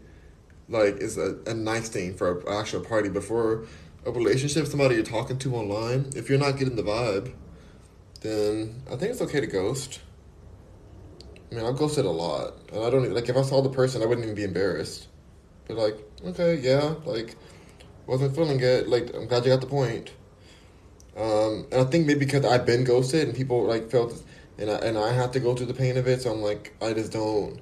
like 0.69 0.97
is 0.97 1.17
a, 1.17 1.37
a 1.45 1.53
nice 1.53 1.89
thing 1.89 2.15
for 2.15 2.39
an 2.39 2.47
actual 2.49 2.81
party 2.81 3.09
before 3.09 3.65
a 4.05 4.11
relationship, 4.11 4.67
somebody 4.67 4.95
you're 4.95 5.03
talking 5.03 5.37
to 5.39 5.55
online, 5.55 6.11
if 6.15 6.29
you're 6.29 6.39
not 6.39 6.57
getting 6.57 6.75
the 6.75 6.83
vibe, 6.83 7.33
then 8.21 8.81
I 8.87 8.95
think 8.95 9.11
it's 9.11 9.21
okay 9.21 9.39
to 9.39 9.47
ghost. 9.47 10.01
I 11.51 11.55
mean, 11.55 11.65
I've 11.65 11.77
ghosted 11.77 12.05
a 12.05 12.09
lot, 12.09 12.53
and 12.73 12.83
I 12.83 12.89
don't 12.89 13.03
even, 13.03 13.13
like 13.13 13.29
if 13.29 13.37
I 13.37 13.43
saw 13.43 13.61
the 13.61 13.69
person, 13.69 14.01
I 14.01 14.05
wouldn't 14.05 14.25
even 14.25 14.35
be 14.35 14.43
embarrassed. 14.43 15.07
But 15.67 15.77
like, 15.77 15.97
okay, 16.25 16.55
yeah, 16.55 16.95
like 17.05 17.35
wasn't 18.07 18.35
feeling 18.35 18.59
it. 18.59 18.89
Like 18.89 19.13
I'm 19.13 19.27
glad 19.27 19.45
you 19.45 19.51
got 19.51 19.61
the 19.61 19.67
point. 19.67 20.11
Um, 21.15 21.67
and 21.71 21.81
I 21.81 21.83
think 21.83 22.07
maybe 22.07 22.21
because 22.25 22.45
I've 22.45 22.65
been 22.65 22.83
ghosted 22.83 23.27
and 23.27 23.37
people 23.37 23.65
like 23.65 23.91
felt, 23.91 24.21
and 24.57 24.69
I, 24.69 24.75
and 24.75 24.97
I 24.97 25.11
have 25.11 25.31
to 25.33 25.39
go 25.39 25.55
through 25.55 25.67
the 25.67 25.73
pain 25.73 25.97
of 25.97 26.07
it, 26.07 26.21
so 26.21 26.31
I'm 26.31 26.41
like, 26.41 26.75
I 26.81 26.93
just 26.93 27.11
don't 27.11 27.59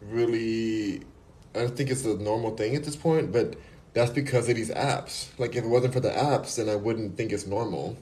really. 0.00 1.02
I 1.54 1.66
think 1.66 1.90
it's 1.90 2.04
a 2.04 2.16
normal 2.16 2.56
thing 2.56 2.76
at 2.76 2.84
this 2.84 2.94
point, 2.94 3.32
but 3.32 3.56
that's 3.92 4.10
because 4.12 4.48
of 4.48 4.54
these 4.54 4.70
apps. 4.70 5.28
Like 5.38 5.56
if 5.56 5.64
it 5.64 5.68
wasn't 5.68 5.92
for 5.94 6.00
the 6.00 6.10
apps, 6.10 6.56
then 6.56 6.68
I 6.68 6.76
wouldn't 6.76 7.16
think 7.16 7.32
it's 7.32 7.46
normal. 7.46 7.98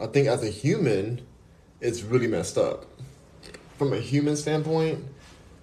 I 0.00 0.06
think 0.06 0.26
as 0.26 0.42
a 0.42 0.48
human, 0.48 1.24
it's 1.80 2.02
really 2.02 2.26
messed 2.26 2.58
up. 2.58 2.86
From 3.78 3.92
a 3.92 4.00
human 4.00 4.36
standpoint, 4.36 5.04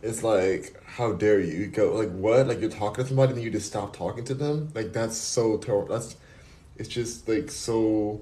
it's 0.01 0.23
like, 0.23 0.81
how 0.85 1.11
dare 1.11 1.39
you 1.39 1.67
go 1.67 1.93
like 1.93 2.11
what? 2.11 2.47
Like 2.47 2.61
you're 2.61 2.69
talking 2.69 3.03
to 3.03 3.07
somebody 3.07 3.33
and 3.33 3.41
you 3.41 3.51
just 3.51 3.67
stop 3.67 3.95
talking 3.95 4.23
to 4.25 4.33
them? 4.33 4.71
Like 4.73 4.93
that's 4.93 5.17
so 5.17 5.57
terrible. 5.57 5.87
That's 5.87 6.15
it's 6.79 6.89
just 6.89 7.27
like 7.27 7.51
so 7.51 8.21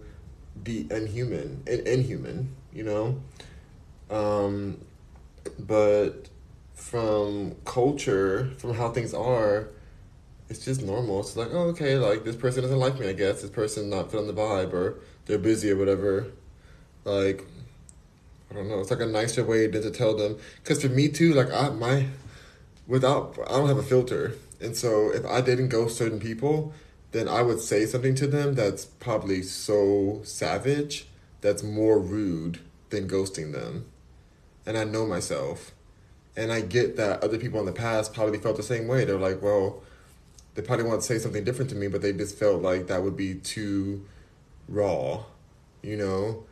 the 0.61 0.85
inhuman 0.91 1.63
and 1.65 1.87
inhuman, 1.87 2.53
you 2.73 2.83
know? 2.83 3.21
Um 4.09 4.79
but 5.59 6.29
from 6.73 7.55
culture, 7.65 8.51
from 8.57 8.73
how 8.75 8.89
things 8.89 9.13
are, 9.13 9.69
it's 10.49 10.63
just 10.63 10.81
normal. 10.81 11.19
It's 11.19 11.35
like, 11.35 11.49
oh, 11.51 11.69
okay, 11.69 11.97
like 11.97 12.23
this 12.23 12.35
person 12.35 12.61
doesn't 12.61 12.79
like 12.79 12.99
me. 12.99 13.09
I 13.09 13.13
guess 13.13 13.41
this 13.41 13.51
person 13.51 13.89
not 13.89 14.11
feeling 14.11 14.27
the 14.27 14.33
vibe, 14.33 14.73
or 14.73 14.99
they're 15.25 15.37
busy 15.37 15.71
or 15.71 15.75
whatever. 15.75 16.27
Like, 17.03 17.45
I 18.49 18.53
don't 18.53 18.69
know. 18.69 18.79
It's 18.79 18.91
like 18.91 19.01
a 19.01 19.05
nicer 19.05 19.43
way 19.43 19.67
than 19.67 19.81
to 19.81 19.91
tell 19.91 20.15
them. 20.15 20.37
Because 20.63 20.81
for 20.81 20.89
me 20.89 21.09
too, 21.09 21.33
like 21.33 21.51
I 21.51 21.69
my, 21.69 22.07
without 22.87 23.37
I 23.47 23.57
don't 23.57 23.67
have 23.67 23.77
a 23.77 23.83
filter, 23.83 24.35
and 24.61 24.75
so 24.75 25.11
if 25.11 25.25
I 25.25 25.41
didn't 25.41 25.69
go 25.69 25.87
certain 25.87 26.19
people, 26.19 26.73
then 27.11 27.27
I 27.27 27.41
would 27.41 27.59
say 27.59 27.85
something 27.85 28.15
to 28.15 28.27
them 28.27 28.55
that's 28.55 28.85
probably 28.85 29.41
so 29.41 30.21
savage, 30.23 31.07
that's 31.41 31.63
more 31.63 31.99
rude 31.99 32.59
than 32.89 33.07
ghosting 33.07 33.53
them, 33.53 33.85
and 34.65 34.77
I 34.77 34.83
know 34.83 35.05
myself. 35.05 35.71
And 36.35 36.51
I 36.51 36.61
get 36.61 36.97
that 36.97 37.23
other 37.23 37.39
people 37.39 37.59
in 37.59 37.65
the 37.65 37.71
past 37.71 38.13
probably 38.13 38.37
felt 38.37 38.57
the 38.57 38.63
same 38.63 38.87
way. 38.87 39.05
They're 39.05 39.17
like, 39.17 39.41
well, 39.41 39.81
they 40.53 40.61
probably 40.61 40.85
want 40.85 41.01
to 41.01 41.07
say 41.07 41.17
something 41.17 41.43
different 41.43 41.71
to 41.71 41.75
me, 41.75 41.87
but 41.87 42.03
they 42.03 42.13
just 42.13 42.37
felt 42.37 42.61
like 42.61 42.87
that 42.87 43.01
would 43.01 43.17
be 43.17 43.35
too 43.35 44.05
raw, 44.69 45.23
you 45.81 45.97
know? 45.97 46.43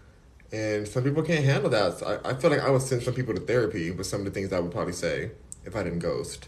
And 0.52 0.88
some 0.88 1.04
people 1.04 1.22
can't 1.22 1.46
handle 1.46 1.70
that. 1.70 2.00
So 2.00 2.20
I, 2.24 2.32
I 2.32 2.34
feel 2.34 2.50
like 2.50 2.62
I 2.62 2.70
would 2.70 2.82
send 2.82 3.04
some 3.04 3.14
people 3.14 3.36
to 3.36 3.42
therapy 3.42 3.92
with 3.92 4.08
some 4.08 4.22
of 4.22 4.26
the 4.26 4.32
things 4.32 4.52
I 4.52 4.60
would 4.60 4.72
probably 4.72 4.94
say 4.94 5.32
if 5.66 5.76
I 5.76 5.84
didn't 5.84 6.00
ghost. 6.00 6.48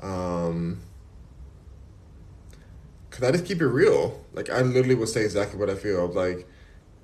Um, 0.00 0.80
Cause 3.18 3.28
I 3.28 3.32
just 3.32 3.46
keep 3.46 3.60
it 3.60 3.66
real. 3.66 4.24
Like 4.32 4.48
I 4.48 4.62
literally 4.62 4.94
would 4.94 5.08
say 5.08 5.24
exactly 5.24 5.58
what 5.58 5.68
I 5.68 5.74
feel. 5.74 6.06
Like, 6.06 6.48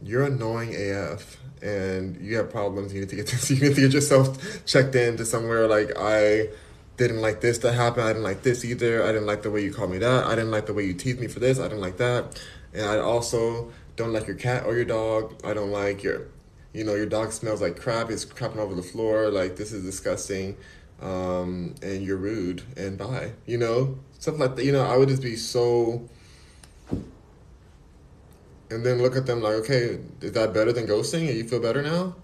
you're 0.00 0.22
annoying 0.22 0.72
AF 0.76 1.38
and 1.60 2.16
you 2.20 2.36
have 2.36 2.50
problems. 2.50 2.94
You 2.94 3.00
need 3.00 3.08
to 3.08 3.16
get 3.16 3.50
you 3.50 3.56
need 3.56 3.74
to 3.74 3.80
get 3.80 3.92
yourself 3.92 4.64
checked 4.64 4.94
into 4.94 5.24
somewhere. 5.24 5.66
Like 5.66 5.90
I 5.98 6.50
didn't 6.96 7.20
like 7.20 7.40
this 7.40 7.58
to 7.58 7.72
happen. 7.72 8.04
I 8.04 8.08
didn't 8.08 8.22
like 8.22 8.42
this 8.42 8.64
either. 8.64 9.02
I 9.02 9.08
didn't 9.08 9.26
like 9.26 9.42
the 9.42 9.50
way 9.50 9.64
you 9.64 9.72
called 9.72 9.90
me 9.90 9.98
that. 9.98 10.26
I 10.26 10.36
didn't 10.36 10.52
like 10.52 10.66
the 10.66 10.74
way 10.74 10.84
you 10.84 10.94
teased 10.94 11.18
me 11.18 11.26
for 11.26 11.40
this. 11.40 11.58
I 11.58 11.64
didn't 11.64 11.80
like 11.80 11.96
that. 11.96 12.40
And 12.72 12.86
I 12.86 12.98
also 12.98 13.72
don't 13.96 14.12
like 14.12 14.28
your 14.28 14.36
cat 14.36 14.66
or 14.66 14.76
your 14.76 14.84
dog. 14.84 15.34
I 15.44 15.52
don't 15.52 15.72
like 15.72 16.04
your, 16.04 16.28
you 16.72 16.84
know, 16.84 16.94
your 16.94 17.06
dog 17.06 17.32
smells 17.32 17.60
like 17.60 17.80
crap. 17.80 18.08
It's 18.08 18.24
crapping 18.24 18.58
over 18.58 18.76
the 18.76 18.82
floor. 18.82 19.30
Like 19.30 19.56
this 19.56 19.72
is 19.72 19.82
disgusting. 19.82 20.56
Um, 21.02 21.74
and 21.82 22.02
you're 22.02 22.16
rude 22.16 22.62
and 22.76 22.96
bye. 22.96 23.32
You 23.46 23.58
know, 23.58 23.98
stuff 24.24 24.38
like 24.38 24.56
that. 24.56 24.64
You 24.64 24.72
know, 24.72 24.82
I 24.82 24.96
would 24.96 25.08
just 25.08 25.22
be 25.22 25.36
so. 25.36 26.08
And 28.70 28.84
then 28.84 29.00
look 29.02 29.16
at 29.16 29.26
them 29.26 29.42
like, 29.42 29.54
okay, 29.56 30.00
is 30.20 30.32
that 30.32 30.54
better 30.54 30.72
than 30.72 30.86
ghosting? 30.86 31.28
And 31.28 31.36
you 31.36 31.44
feel 31.44 31.60
better 31.60 31.82
now? 31.82 32.16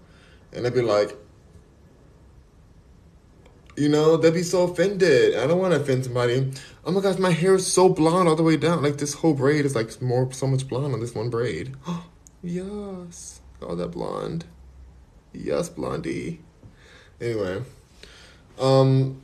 And 0.51 0.65
they'd 0.65 0.73
be 0.73 0.81
like, 0.81 1.15
you 3.77 3.87
know, 3.87 4.17
they'd 4.17 4.33
be 4.33 4.43
so 4.43 4.63
offended. 4.63 5.37
I 5.37 5.45
don't 5.47 5.59
want 5.59 5.73
to 5.73 5.79
offend 5.79 6.03
somebody. 6.03 6.51
Oh 6.83 6.91
my 6.91 6.99
gosh, 6.99 7.19
my 7.19 7.29
hair 7.29 7.55
is 7.55 7.71
so 7.71 7.87
blonde 7.87 8.27
all 8.27 8.35
the 8.35 8.43
way 8.43 8.57
down. 8.57 8.81
Like 8.81 8.97
this 8.97 9.13
whole 9.13 9.35
braid 9.35 9.65
is 9.65 9.75
like 9.75 10.01
more, 10.01 10.33
so 10.33 10.47
much 10.47 10.67
blonde 10.67 10.93
on 10.93 10.99
this 10.99 11.13
one 11.13 11.29
braid. 11.29 11.75
yes, 12.43 13.39
all 13.61 13.75
that 13.75 13.91
blonde. 13.91 14.45
Yes, 15.33 15.69
blondie. 15.69 16.41
Anyway, 17.21 17.61
um, 18.59 19.21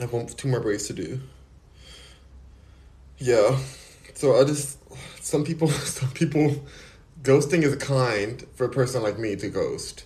I 0.00 0.04
have 0.04 0.12
one, 0.12 0.26
two 0.26 0.48
more 0.48 0.60
braids 0.60 0.86
to 0.88 0.94
do. 0.94 1.20
Yeah, 3.18 3.58
so 4.14 4.38
I 4.40 4.44
just 4.44 4.78
some 5.24 5.44
people, 5.44 5.68
some 5.68 6.10
people, 6.10 6.64
ghosting 7.22 7.62
is 7.62 7.76
kind 7.76 8.46
for 8.54 8.64
a 8.64 8.68
person 8.68 9.02
like 9.02 9.18
me 9.18 9.36
to 9.36 9.48
ghost 9.48 10.04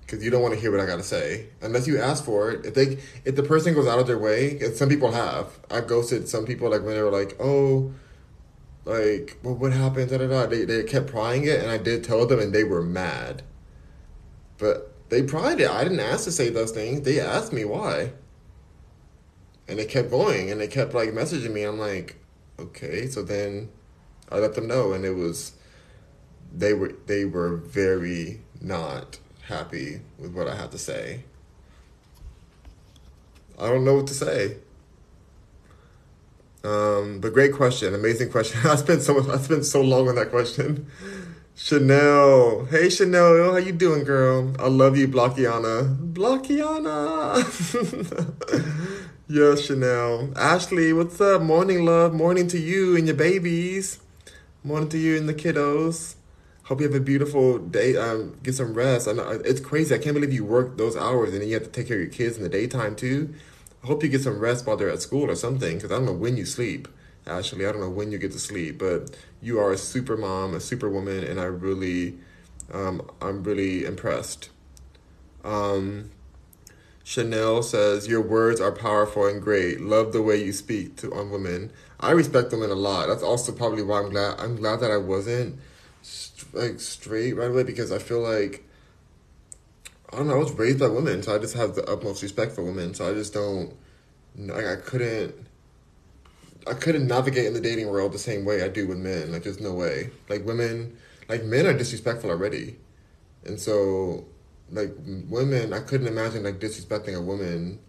because 0.00 0.24
you 0.24 0.30
don't 0.30 0.40
want 0.40 0.54
to 0.54 0.60
hear 0.60 0.70
what 0.70 0.80
I 0.80 0.86
gotta 0.86 1.02
say 1.02 1.48
unless 1.60 1.86
you 1.86 2.00
ask 2.00 2.24
for 2.24 2.50
it. 2.50 2.64
If 2.66 2.74
they, 2.74 2.98
if 3.24 3.36
the 3.36 3.42
person 3.42 3.74
goes 3.74 3.86
out 3.86 3.98
of 3.98 4.06
their 4.06 4.18
way, 4.18 4.58
and 4.60 4.74
some 4.74 4.88
people 4.88 5.12
have, 5.12 5.58
I've 5.70 5.86
ghosted 5.86 6.28
some 6.28 6.46
people 6.46 6.70
like 6.70 6.82
when 6.82 6.94
they 6.94 7.02
were 7.02 7.10
like, 7.10 7.36
oh, 7.40 7.92
like, 8.84 9.38
well, 9.42 9.54
what 9.54 9.72
happened? 9.72 10.10
Da, 10.10 10.18
da, 10.18 10.26
da. 10.28 10.46
They 10.46 10.64
they 10.64 10.82
kept 10.84 11.08
prying 11.08 11.44
it, 11.44 11.60
and 11.60 11.70
I 11.70 11.76
did 11.78 12.04
tell 12.04 12.26
them, 12.26 12.38
and 12.40 12.54
they 12.54 12.64
were 12.64 12.82
mad. 12.82 13.42
But 14.58 14.94
they 15.10 15.22
pried 15.22 15.60
it. 15.60 15.70
I 15.70 15.82
didn't 15.84 16.00
ask 16.00 16.24
to 16.24 16.32
say 16.32 16.48
those 16.50 16.70
things. 16.70 17.02
They 17.02 17.20
asked 17.20 17.52
me 17.52 17.64
why. 17.64 18.12
And 19.68 19.78
they 19.78 19.84
kept 19.84 20.10
going, 20.10 20.50
and 20.50 20.60
they 20.60 20.68
kept 20.68 20.94
like 20.94 21.10
messaging 21.10 21.52
me. 21.52 21.64
I'm 21.64 21.78
like, 21.78 22.16
okay. 22.58 23.06
So 23.06 23.22
then, 23.22 23.70
I 24.30 24.38
let 24.38 24.54
them 24.54 24.66
know, 24.66 24.92
and 24.92 25.04
it 25.04 25.14
was, 25.14 25.52
they 26.54 26.72
were 26.72 26.94
they 27.06 27.24
were 27.24 27.56
very 27.56 28.40
not 28.60 29.18
happy 29.42 30.00
with 30.18 30.32
what 30.34 30.48
I 30.48 30.56
had 30.56 30.70
to 30.72 30.78
say. 30.78 31.24
I 33.58 33.68
don't 33.68 33.84
know 33.84 33.94
what 33.96 34.06
to 34.08 34.14
say. 34.14 34.56
Um, 36.64 37.20
but 37.20 37.32
great 37.32 37.54
question, 37.54 37.94
amazing 37.94 38.30
question. 38.30 38.60
I 38.64 38.76
spent 38.76 39.02
so 39.02 39.14
much, 39.14 39.28
I 39.28 39.38
spent 39.38 39.64
so 39.64 39.80
long 39.80 40.08
on 40.08 40.16
that 40.16 40.30
question. 40.30 40.86
Chanel, 41.54 42.66
hey 42.66 42.88
Chanel, 42.88 43.52
how 43.52 43.56
you 43.56 43.72
doing, 43.72 44.04
girl? 44.04 44.54
I 44.58 44.68
love 44.68 44.96
you, 44.96 45.08
Blockiana. 45.08 45.96
Blockiana. 46.12 47.44
yes, 49.28 49.66
Chanel. 49.66 50.32
Ashley, 50.36 50.92
what's 50.92 51.20
up? 51.20 51.42
Morning, 51.42 51.84
love. 51.84 52.14
Morning 52.14 52.48
to 52.48 52.58
you 52.58 52.96
and 52.96 53.06
your 53.06 53.16
babies. 53.16 54.00
Morning 54.64 54.88
to 54.88 54.98
you 54.98 55.16
and 55.16 55.28
the 55.28 55.34
kiddos. 55.34 56.14
Hope 56.64 56.80
you 56.80 56.86
have 56.86 56.96
a 56.96 57.00
beautiful 57.00 57.58
day. 57.58 57.96
Um, 57.96 58.38
get 58.42 58.54
some 58.54 58.74
rest. 58.74 59.06
I 59.06 59.12
know 59.12 59.28
it's 59.44 59.60
crazy. 59.60 59.94
I 59.94 59.98
can't 59.98 60.14
believe 60.14 60.32
you 60.32 60.44
work 60.44 60.76
those 60.76 60.96
hours 60.96 61.32
and 61.32 61.40
then 61.40 61.48
you 61.48 61.54
have 61.54 61.64
to 61.64 61.70
take 61.70 61.88
care 61.88 61.96
of 61.96 62.02
your 62.02 62.10
kids 62.10 62.36
in 62.36 62.42
the 62.42 62.48
daytime 62.48 62.96
too. 62.96 63.34
I 63.82 63.86
hope 63.86 64.02
you 64.02 64.08
get 64.08 64.22
some 64.22 64.38
rest 64.38 64.66
while 64.66 64.76
they're 64.76 64.90
at 64.90 65.02
school 65.02 65.30
or 65.30 65.36
something 65.36 65.76
because 65.76 65.92
I 65.92 65.96
don't 65.96 66.06
know 66.06 66.12
when 66.12 66.36
you 66.36 66.44
sleep. 66.44 66.88
Ashley, 67.26 67.66
I 67.66 67.72
don't 67.72 67.80
know 67.80 67.90
when 67.90 68.10
you 68.10 68.18
get 68.18 68.32
to 68.32 68.38
sleep, 68.38 68.78
but 68.78 69.16
you 69.42 69.60
are 69.60 69.72
a 69.72 69.78
super 69.78 70.16
mom, 70.16 70.54
a 70.54 70.60
super 70.60 70.88
woman, 70.88 71.22
and 71.22 71.38
I 71.38 71.44
really, 71.44 72.18
um, 72.72 73.02
I'm 73.20 73.42
really 73.44 73.84
impressed. 73.84 74.48
Um, 75.44 76.10
Chanel 77.08 77.62
says 77.62 78.06
your 78.06 78.20
words 78.20 78.60
are 78.60 78.70
powerful 78.70 79.26
and 79.26 79.40
great. 79.40 79.80
Love 79.80 80.12
the 80.12 80.20
way 80.20 80.44
you 80.44 80.52
speak 80.52 80.94
to 80.96 81.10
on 81.14 81.30
women. 81.30 81.72
I 81.98 82.10
respect 82.10 82.52
women 82.52 82.68
a 82.68 82.74
lot. 82.74 83.06
That's 83.06 83.22
also 83.22 83.50
probably 83.50 83.82
why 83.82 84.02
I'm 84.02 84.10
glad. 84.10 84.38
I'm 84.38 84.56
glad 84.56 84.80
that 84.80 84.90
I 84.90 84.98
wasn't 84.98 85.58
like 86.52 86.78
straight 86.78 87.32
right 87.32 87.50
away 87.50 87.62
because 87.62 87.92
I 87.92 87.98
feel 87.98 88.20
like 88.20 88.62
I 90.12 90.18
don't 90.18 90.28
know. 90.28 90.34
I 90.34 90.38
was 90.38 90.52
raised 90.52 90.80
by 90.80 90.88
women, 90.88 91.22
so 91.22 91.34
I 91.34 91.38
just 91.38 91.54
have 91.54 91.74
the 91.74 91.90
utmost 91.90 92.22
respect 92.22 92.52
for 92.52 92.62
women. 92.62 92.92
So 92.92 93.10
I 93.10 93.14
just 93.14 93.32
don't 93.32 93.74
like 94.36 94.66
I 94.66 94.76
couldn't 94.76 95.34
I 96.66 96.74
couldn't 96.74 97.06
navigate 97.06 97.46
in 97.46 97.54
the 97.54 97.60
dating 97.62 97.88
world 97.88 98.12
the 98.12 98.18
same 98.18 98.44
way 98.44 98.62
I 98.62 98.68
do 98.68 98.86
with 98.86 98.98
men. 98.98 99.32
Like 99.32 99.44
there's 99.44 99.60
no 99.60 99.72
way. 99.72 100.10
Like 100.28 100.44
women, 100.44 100.98
like 101.26 101.42
men 101.42 101.64
are 101.64 101.72
disrespectful 101.72 102.28
already, 102.28 102.76
and 103.46 103.58
so 103.58 104.26
like 104.70 104.94
women, 105.28 105.72
I 105.72 105.80
couldn't 105.80 106.06
imagine 106.06 106.42
like 106.44 106.58
disrespecting 106.58 107.14
a 107.14 107.20
woman 107.20 107.80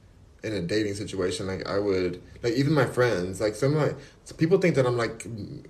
in 0.43 0.53
a 0.53 0.61
dating 0.61 0.93
situation, 0.93 1.47
like 1.47 1.67
I 1.67 1.79
would, 1.79 2.21
like 2.43 2.53
even 2.53 2.73
my 2.73 2.85
friends, 2.85 3.41
like 3.41 3.55
some 3.55 3.75
of 3.75 3.81
my 3.81 3.95
so 4.23 4.35
people 4.35 4.57
think 4.57 4.75
that 4.75 4.85
I'm 4.85 4.97
like 4.97 5.25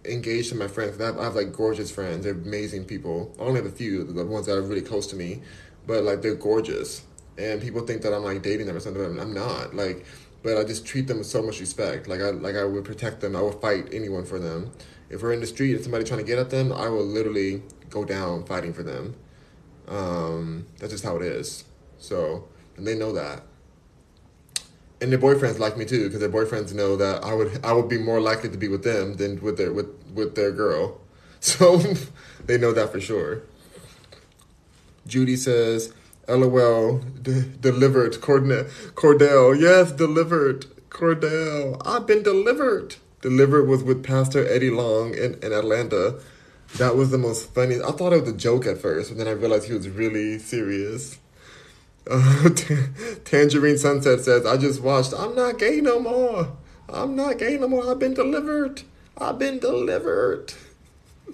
engaged 0.05 0.49
to 0.49 0.55
my 0.55 0.67
friends. 0.67 0.99
I 1.01 1.05
have, 1.05 1.17
I 1.17 1.23
have 1.23 1.35
like 1.35 1.51
gorgeous 1.51 1.89
friends. 1.89 2.23
They're 2.23 2.33
amazing 2.33 2.85
people. 2.85 3.35
I 3.39 3.43
only 3.43 3.61
have 3.61 3.65
a 3.65 3.75
few, 3.75 4.03
the 4.03 4.25
ones 4.25 4.45
that 4.45 4.57
are 4.57 4.61
really 4.61 4.81
close 4.81 5.07
to 5.07 5.15
me, 5.15 5.41
but 5.87 6.03
like 6.03 6.21
they're 6.21 6.35
gorgeous. 6.35 7.03
And 7.37 7.61
people 7.61 7.81
think 7.81 8.01
that 8.01 8.13
I'm 8.13 8.23
like 8.23 8.43
dating 8.43 8.67
them 8.67 8.75
or 8.75 8.79
something. 8.79 9.19
I'm 9.19 9.33
not. 9.33 9.73
Like, 9.73 10.05
but 10.43 10.57
I 10.57 10.63
just 10.63 10.85
treat 10.85 11.07
them 11.07 11.19
with 11.19 11.27
so 11.27 11.41
much 11.41 11.59
respect. 11.59 12.07
Like 12.07 12.21
I 12.21 12.29
like 12.31 12.55
I 12.55 12.63
would 12.63 12.85
protect 12.85 13.21
them. 13.21 13.35
I 13.35 13.41
would 13.41 13.59
fight 13.61 13.89
anyone 13.91 14.25
for 14.25 14.39
them. 14.39 14.71
If 15.09 15.23
we're 15.23 15.33
in 15.33 15.39
the 15.39 15.47
street 15.47 15.73
and 15.73 15.81
somebody 15.81 16.03
trying 16.03 16.19
to 16.19 16.25
get 16.25 16.37
at 16.37 16.51
them, 16.51 16.71
I 16.71 16.89
will 16.89 17.05
literally 17.05 17.63
go 17.89 18.05
down 18.05 18.45
fighting 18.45 18.73
for 18.73 18.83
them. 18.83 19.15
Um, 19.89 20.67
that's 20.77 20.91
just 20.91 21.03
how 21.03 21.17
it 21.17 21.23
is. 21.23 21.65
So, 21.97 22.47
and 22.77 22.87
they 22.87 22.95
know 22.95 23.11
that 23.13 23.43
and 25.01 25.11
their 25.11 25.19
boyfriends 25.19 25.59
like 25.59 25.77
me 25.77 25.85
too 25.85 26.05
because 26.05 26.19
their 26.19 26.29
boyfriends 26.29 26.73
know 26.73 26.95
that 26.97 27.23
I 27.23 27.33
would 27.33 27.63
I 27.63 27.73
would 27.73 27.89
be 27.89 27.97
more 27.97 28.19
likely 28.19 28.49
to 28.49 28.57
be 28.57 28.67
with 28.67 28.83
them 28.83 29.15
than 29.15 29.41
with 29.41 29.57
their 29.57 29.71
with 29.71 29.87
with 30.13 30.35
their 30.35 30.51
girl, 30.51 30.99
so 31.39 31.81
they 32.45 32.57
know 32.57 32.73
that 32.73 32.91
for 32.91 32.99
sure. 32.99 33.43
Judy 35.07 35.37
says, 35.37 35.93
"LOL, 36.27 36.99
delivered 37.21 38.13
Cordell. 38.15 38.69
Cordell, 38.93 39.59
yes, 39.59 39.91
delivered 39.91 40.65
Cordell. 40.89 41.81
I've 41.85 42.05
been 42.05 42.23
delivered. 42.23 42.97
Delivered 43.21 43.67
was 43.67 43.83
with 43.83 44.03
Pastor 44.03 44.47
Eddie 44.47 44.69
Long 44.69 45.13
in, 45.13 45.33
in 45.43 45.51
Atlanta. 45.51 46.19
That 46.77 46.95
was 46.95 47.11
the 47.11 47.17
most 47.17 47.53
funny. 47.53 47.81
I 47.81 47.91
thought 47.91 48.13
it 48.13 48.21
was 48.21 48.31
a 48.31 48.37
joke 48.37 48.65
at 48.65 48.77
first, 48.77 49.09
but 49.09 49.17
then 49.17 49.27
I 49.27 49.31
realized 49.31 49.67
he 49.67 49.73
was 49.73 49.89
really 49.89 50.39
serious." 50.39 51.17
Uh, 52.09 52.49
Tangerine 53.25 53.77
Sunset 53.77 54.21
says, 54.21 54.45
I 54.45 54.57
just 54.57 54.81
watched. 54.81 55.13
I'm 55.13 55.35
not 55.35 55.59
gay 55.59 55.79
no 55.79 55.99
more. 55.99 56.57
I'm 56.87 57.15
not 57.15 57.37
gay 57.37 57.57
no 57.57 57.67
more. 57.67 57.89
I've 57.89 57.99
been 57.99 58.15
delivered. 58.15 58.81
I've 59.17 59.39
been 59.39 59.59
delivered. 59.59 60.53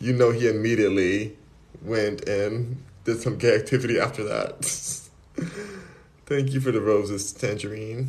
You 0.00 0.12
know, 0.12 0.32
he 0.32 0.48
immediately 0.48 1.36
went 1.80 2.28
and 2.28 2.82
did 3.04 3.20
some 3.20 3.38
gay 3.38 3.54
activity 3.54 4.00
after 4.00 4.24
that. 4.24 4.64
Thank 6.26 6.50
you 6.50 6.60
for 6.60 6.72
the 6.72 6.80
roses, 6.80 7.32
Tangerine. 7.32 8.08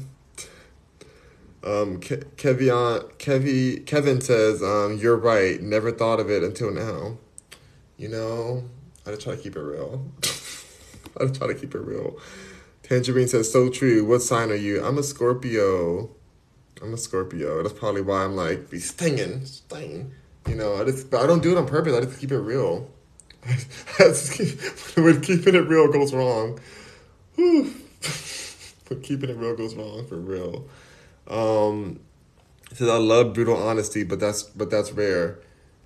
Um, 1.64 1.99
Ke- 1.99 2.26
Kevion, 2.35 3.10
Kevi, 3.19 3.85
Kevin 3.85 4.19
says, 4.19 4.61
um, 4.61 4.98
you're 4.98 5.15
right. 5.15 5.61
Never 5.61 5.91
thought 5.91 6.19
of 6.19 6.30
it 6.30 6.44
until 6.44 6.72
now. 6.72 7.18
You 7.98 8.10
know, 8.10 8.64
I 9.06 9.11
just 9.11 9.22
try 9.22 9.35
to 9.35 9.41
keep 9.41 9.56
it 9.56 9.61
real. 9.61 10.06
I'm 11.19 11.31
trying 11.34 11.53
to 11.53 11.60
keep 11.60 11.73
it 11.73 11.80
real. 11.80 12.18
Tangerine 12.81 13.27
says, 13.27 13.52
so 13.52 13.69
true. 13.69 14.03
What 14.06 14.22
sign 14.22 14.52
are 14.52 14.56
you? 14.56 14.84
I'm 14.84 14.98
a 14.98 15.03
Scorpio. 15.03 16.10
I'm 16.81 16.94
a 16.94 16.98
Scorpio. 16.98 17.64
That's 17.64 17.77
probably 17.77 18.02
why 18.02 18.26
I'm 18.26 18.35
like, 18.35 18.69
be 18.69 18.80
stinging, 18.80 19.45
sting. 19.45 20.11
You 20.48 20.56
know, 20.56 20.76
I 20.76 20.84
just, 20.84 21.10
but 21.10 21.22
I 21.22 21.27
don't 21.27 21.41
do 21.41 21.52
it 21.52 21.57
on 21.57 21.65
purpose. 21.65 21.95
I 21.95 22.02
just 22.02 22.19
keep 22.19 22.31
it 22.31 22.40
real. 22.40 22.90
I 23.48 23.56
just 23.99 24.34
keep, 24.34 24.60
when 24.98 25.22
keeping 25.22 25.56
it 25.56 25.68
real 25.68 25.90
goes 25.91 26.14
wrong. 26.14 26.60
Whew. 27.35 27.73
Keeping 29.02 29.30
it 29.30 29.38
real 29.38 29.56
goes 29.56 29.76
wrong 29.76 30.06
for 30.06 30.18
real. 30.18 30.68
Um, 31.27 31.99
says 32.73 32.89
I 32.89 32.97
love 32.97 33.33
brutal 33.33 33.55
honesty, 33.55 34.03
but 34.03 34.19
that's 34.19 34.43
but 34.43 34.69
that's 34.69 34.91
rare. 34.91 35.39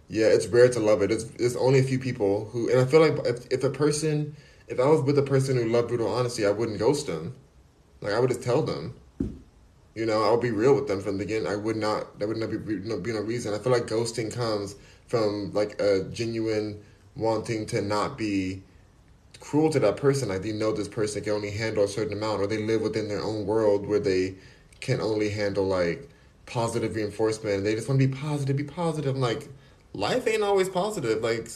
Yeah, 0.09 0.27
it's 0.27 0.47
rare 0.47 0.69
to 0.69 0.79
love 0.79 1.01
it. 1.01 1.11
It's 1.11 1.25
it's 1.37 1.55
only 1.55 1.79
a 1.79 1.83
few 1.83 1.99
people 1.99 2.45
who, 2.51 2.69
and 2.69 2.79
I 2.79 2.85
feel 2.85 3.01
like 3.01 3.25
if 3.25 3.45
if 3.51 3.63
a 3.63 3.69
person, 3.69 4.35
if 4.67 4.79
I 4.79 4.85
was 4.87 5.01
with 5.01 5.17
a 5.17 5.23
person 5.23 5.57
who 5.57 5.65
loved 5.65 5.89
brutal 5.89 6.07
honesty, 6.07 6.45
I 6.45 6.51
wouldn't 6.51 6.79
ghost 6.79 7.07
them. 7.07 7.35
Like 8.01 8.13
I 8.13 8.19
would 8.19 8.29
just 8.29 8.43
tell 8.43 8.61
them. 8.61 8.95
You 9.95 10.05
know, 10.05 10.23
I 10.23 10.29
would 10.29 10.41
be 10.41 10.51
real 10.51 10.75
with 10.75 10.87
them 10.87 11.01
from 11.01 11.17
the 11.17 11.25
beginning. 11.25 11.47
I 11.47 11.55
would 11.55 11.75
not. 11.75 12.19
There 12.19 12.27
would 12.27 12.37
not 12.37 12.51
be, 12.51 12.57
no, 12.57 12.99
be 12.99 13.13
no 13.13 13.21
reason. 13.21 13.55
I 13.55 13.57
feel 13.57 13.71
like 13.71 13.87
ghosting 13.87 14.31
comes 14.31 14.75
from 15.07 15.51
like 15.53 15.81
a 15.81 16.03
genuine 16.03 16.83
wanting 17.15 17.65
to 17.67 17.81
not 17.81 18.15
be 18.15 18.61
cruel 19.39 19.71
to 19.71 19.79
that 19.79 19.97
person. 19.97 20.29
Like 20.29 20.43
they 20.43 20.51
know 20.51 20.71
this 20.71 20.87
person 20.87 21.23
can 21.23 21.33
only 21.33 21.49
handle 21.49 21.83
a 21.83 21.87
certain 21.87 22.13
amount, 22.13 22.41
or 22.41 22.47
they 22.47 22.59
live 22.59 22.81
within 22.81 23.07
their 23.07 23.23
own 23.23 23.47
world 23.47 23.87
where 23.87 23.99
they 23.99 24.35
can 24.79 25.01
only 25.01 25.29
handle 25.29 25.65
like 25.65 26.09
positive 26.45 26.95
reinforcement. 26.95 27.63
They 27.63 27.75
just 27.75 27.87
want 27.87 27.99
to 27.99 28.07
be 28.07 28.13
positive, 28.13 28.55
be 28.55 28.63
positive. 28.63 29.15
I'm 29.15 29.21
like, 29.21 29.49
life 29.93 30.27
ain't 30.27 30.43
always 30.43 30.69
positive. 30.69 31.21
Like 31.21 31.49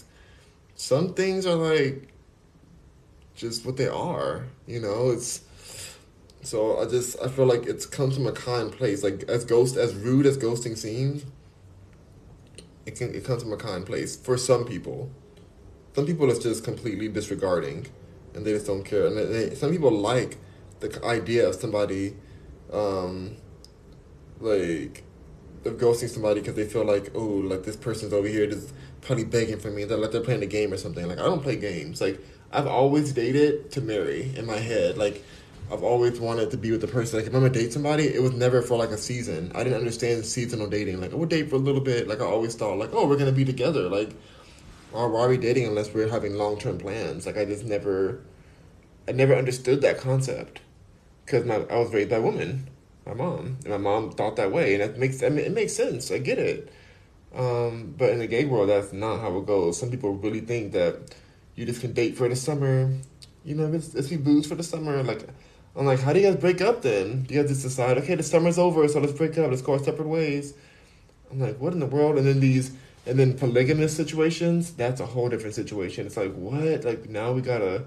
some 0.75 1.13
things 1.13 1.45
are 1.45 1.55
like 1.55 2.07
just 3.35 3.65
what 3.65 3.77
they 3.77 3.87
are. 3.87 4.45
You 4.67 4.79
know, 4.79 5.11
it's 5.11 5.41
so 6.43 6.79
I 6.79 6.85
just 6.85 7.21
I 7.21 7.27
feel 7.27 7.45
like 7.45 7.65
it's 7.65 7.85
comes 7.85 8.15
from 8.15 8.27
a 8.27 8.31
kind 8.31 8.71
place. 8.71 9.03
Like 9.03 9.23
as 9.23 9.45
ghost 9.45 9.77
as 9.77 9.93
rude 9.95 10.25
as 10.25 10.37
ghosting 10.37 10.77
seems, 10.77 11.25
it 12.85 12.95
can 12.95 13.13
it 13.13 13.23
comes 13.23 13.43
from 13.43 13.53
a 13.53 13.57
kind 13.57 13.85
place 13.85 14.15
for 14.15 14.37
some 14.37 14.65
people. 14.65 15.09
Some 15.93 16.05
people 16.05 16.29
it's 16.29 16.39
just 16.39 16.63
completely 16.63 17.09
disregarding, 17.09 17.87
and 18.33 18.45
they 18.45 18.53
just 18.53 18.65
don't 18.65 18.83
care. 18.83 19.07
And 19.07 19.17
they, 19.17 19.55
some 19.55 19.71
people 19.71 19.91
like 19.91 20.37
the 20.79 21.03
idea 21.05 21.47
of 21.47 21.55
somebody, 21.55 22.15
um, 22.71 23.35
like, 24.39 25.03
of 25.65 25.73
ghosting 25.73 26.09
somebody 26.09 26.39
because 26.39 26.55
they 26.55 26.65
feel 26.65 26.83
like 26.83 27.11
oh 27.13 27.23
like 27.23 27.63
this 27.63 27.75
person's 27.75 28.13
over 28.13 28.27
here 28.27 28.47
just 28.47 28.73
probably 29.01 29.25
begging 29.25 29.59
for 29.59 29.69
me. 29.69 29.83
They're 29.83 29.97
like 29.97 30.11
they're 30.11 30.21
playing 30.21 30.43
a 30.43 30.47
game 30.47 30.73
or 30.73 30.77
something. 30.77 31.07
Like 31.07 31.19
I 31.19 31.23
don't 31.23 31.43
play 31.43 31.55
games. 31.55 32.01
Like 32.01 32.19
I've 32.51 32.67
always 32.67 33.13
dated 33.13 33.71
to 33.71 33.81
marry 33.81 34.33
in 34.35 34.45
my 34.45 34.57
head. 34.57 34.97
Like 34.97 35.23
I've 35.71 35.83
always 35.83 36.19
wanted 36.19 36.51
to 36.51 36.57
be 36.57 36.71
with 36.71 36.81
the 36.81 36.87
person. 36.87 37.19
Like 37.19 37.27
if 37.27 37.33
I'm 37.33 37.41
gonna 37.41 37.53
date 37.53 37.73
somebody, 37.73 38.07
it 38.07 38.21
was 38.21 38.33
never 38.33 38.61
for 38.61 38.77
like 38.77 38.89
a 38.89 38.97
season. 38.97 39.51
I 39.53 39.63
didn't 39.63 39.77
understand 39.77 40.25
seasonal 40.25 40.67
dating. 40.67 40.99
Like 40.99 41.13
I 41.13 41.15
would 41.15 41.29
date 41.29 41.49
for 41.49 41.55
a 41.55 41.59
little 41.59 41.81
bit. 41.81 42.07
Like 42.07 42.21
I 42.21 42.25
always 42.25 42.55
thought, 42.55 42.77
like 42.77 42.89
oh 42.93 43.07
we're 43.07 43.17
gonna 43.17 43.31
be 43.31 43.45
together. 43.45 43.87
Like 43.87 44.11
why 44.91 45.01
are 45.01 45.29
we 45.29 45.37
dating 45.37 45.67
unless 45.67 45.93
we're 45.93 46.09
having 46.09 46.35
long 46.35 46.59
term 46.59 46.77
plans? 46.77 47.25
Like 47.25 47.37
I 47.37 47.45
just 47.45 47.63
never, 47.63 48.21
I 49.07 49.13
never 49.13 49.35
understood 49.35 49.81
that 49.81 49.99
concept, 49.99 50.61
because 51.31 51.45
my 51.45 51.55
I 51.73 51.79
was 51.79 51.93
raised 51.93 52.09
by 52.09 52.17
a 52.17 52.21
woman, 52.21 52.67
my 53.05 53.13
mom, 53.13 53.57
and 53.63 53.69
my 53.69 53.77
mom 53.77 54.11
thought 54.11 54.35
that 54.35 54.51
way, 54.51 54.73
and 54.73 54.83
it 54.83 54.97
makes 54.97 55.23
I 55.23 55.29
mean, 55.29 55.45
it 55.45 55.53
makes 55.53 55.73
sense. 55.73 56.11
I 56.11 56.17
get 56.17 56.37
it. 56.37 56.71
Um, 57.33 57.95
but 57.97 58.09
in 58.09 58.19
the 58.19 58.27
gay 58.27 58.43
world, 58.43 58.69
that's 58.69 58.91
not 58.91 59.21
how 59.21 59.37
it 59.37 59.45
goes. 59.45 59.79
Some 59.79 59.89
people 59.89 60.13
really 60.15 60.41
think 60.41 60.73
that 60.73 61.15
you 61.55 61.65
just 61.65 61.79
can 61.79 61.93
date 61.93 62.17
for 62.17 62.27
the 62.27 62.35
summer. 62.35 62.93
You 63.45 63.55
know, 63.55 63.67
let's, 63.67 63.93
let's 63.93 64.09
booze 64.09 64.45
for 64.45 64.55
the 64.55 64.63
summer. 64.63 65.01
Like 65.01 65.25
I'm 65.75 65.85
like, 65.85 66.01
how 66.01 66.11
do 66.11 66.19
you 66.19 66.27
guys 66.27 66.35
break 66.35 66.59
up 66.59 66.81
then? 66.81 67.23
Do 67.23 67.33
you 67.33 67.41
guys 67.41 67.49
just 67.49 67.63
decide, 67.63 67.97
okay, 67.99 68.15
the 68.15 68.23
summer's 68.23 68.59
over, 68.59 68.85
so 68.89 68.99
let's 68.99 69.13
break 69.13 69.37
up, 69.37 69.49
let's 69.49 69.61
go 69.61 69.73
our 69.73 69.79
separate 69.79 70.09
ways? 70.09 70.53
I'm 71.31 71.39
like, 71.39 71.57
what 71.61 71.71
in 71.71 71.79
the 71.79 71.85
world? 71.85 72.17
And 72.17 72.27
then 72.27 72.41
these, 72.41 72.73
and 73.05 73.17
then 73.17 73.37
polygamous 73.37 73.95
situations, 73.95 74.73
that's 74.73 74.99
a 74.99 75.05
whole 75.05 75.29
different 75.29 75.55
situation. 75.55 76.05
It's 76.05 76.17
like, 76.17 76.33
what? 76.33 76.83
Like, 76.83 77.09
now 77.09 77.31
we 77.31 77.41
gotta 77.41 77.85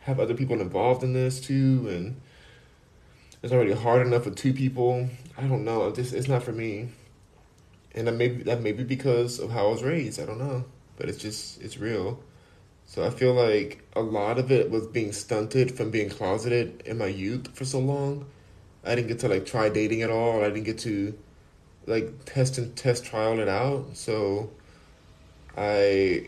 have 0.00 0.20
other 0.20 0.34
people 0.34 0.60
involved 0.60 1.02
in 1.02 1.14
this 1.14 1.40
too, 1.40 1.88
and 1.90 2.20
it's 3.46 3.52
already 3.52 3.74
hard 3.74 4.04
enough 4.04 4.24
for 4.24 4.32
two 4.32 4.52
people. 4.52 5.08
I 5.38 5.42
don't 5.42 5.64
know. 5.64 5.92
This 5.92 6.12
it's 6.12 6.26
not 6.26 6.42
for 6.42 6.50
me. 6.50 6.88
And 7.94 8.08
that 8.08 8.44
that 8.44 8.60
may 8.60 8.72
be 8.72 8.82
because 8.82 9.38
of 9.38 9.52
how 9.52 9.68
I 9.68 9.70
was 9.70 9.84
raised. 9.84 10.20
I 10.20 10.26
don't 10.26 10.40
know, 10.40 10.64
but 10.96 11.08
it's 11.08 11.18
just 11.18 11.62
it's 11.62 11.78
real. 11.78 12.18
So 12.86 13.06
I 13.06 13.10
feel 13.10 13.34
like 13.34 13.84
a 13.94 14.00
lot 14.00 14.40
of 14.40 14.50
it 14.50 14.68
was 14.68 14.88
being 14.88 15.12
stunted 15.12 15.76
from 15.76 15.92
being 15.92 16.08
closeted 16.08 16.82
in 16.86 16.98
my 16.98 17.06
youth 17.06 17.56
for 17.56 17.64
so 17.64 17.78
long. 17.78 18.26
I 18.84 18.96
didn't 18.96 19.06
get 19.06 19.20
to 19.20 19.28
like 19.28 19.46
try 19.46 19.68
dating 19.68 20.02
at 20.02 20.10
all. 20.10 20.42
I 20.42 20.48
didn't 20.48 20.64
get 20.64 20.78
to 20.80 21.16
like 21.86 22.24
test 22.24 22.58
and 22.58 22.74
test 22.74 23.04
trial 23.04 23.38
it 23.38 23.48
out. 23.48 23.96
So 23.96 24.50
I 25.56 26.26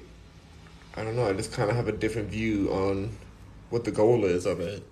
I 0.95 1.03
don't 1.03 1.17
know, 1.17 1.29
I 1.29 1.33
just 1.33 1.51
kind 1.51 1.69
of 1.69 1.75
have 1.75 1.89
a 1.89 1.93
different 2.05 2.29
view 2.29 2.69
on 2.71 3.11
what 3.71 3.83
the 3.83 3.91
goal 3.91 4.25
is 4.25 4.47
of 4.47 4.61
it. 4.61 4.85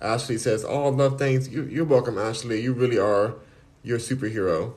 Ashley 0.00 0.38
says, 0.38 0.64
"Oh, 0.64 0.88
love 0.88 1.18
things. 1.18 1.48
You, 1.48 1.64
you're 1.64 1.84
welcome, 1.84 2.18
Ashley. 2.18 2.60
You 2.60 2.72
really 2.72 2.98
are. 2.98 3.34
You're 3.82 3.96
a 3.96 4.00
superhero. 4.00 4.74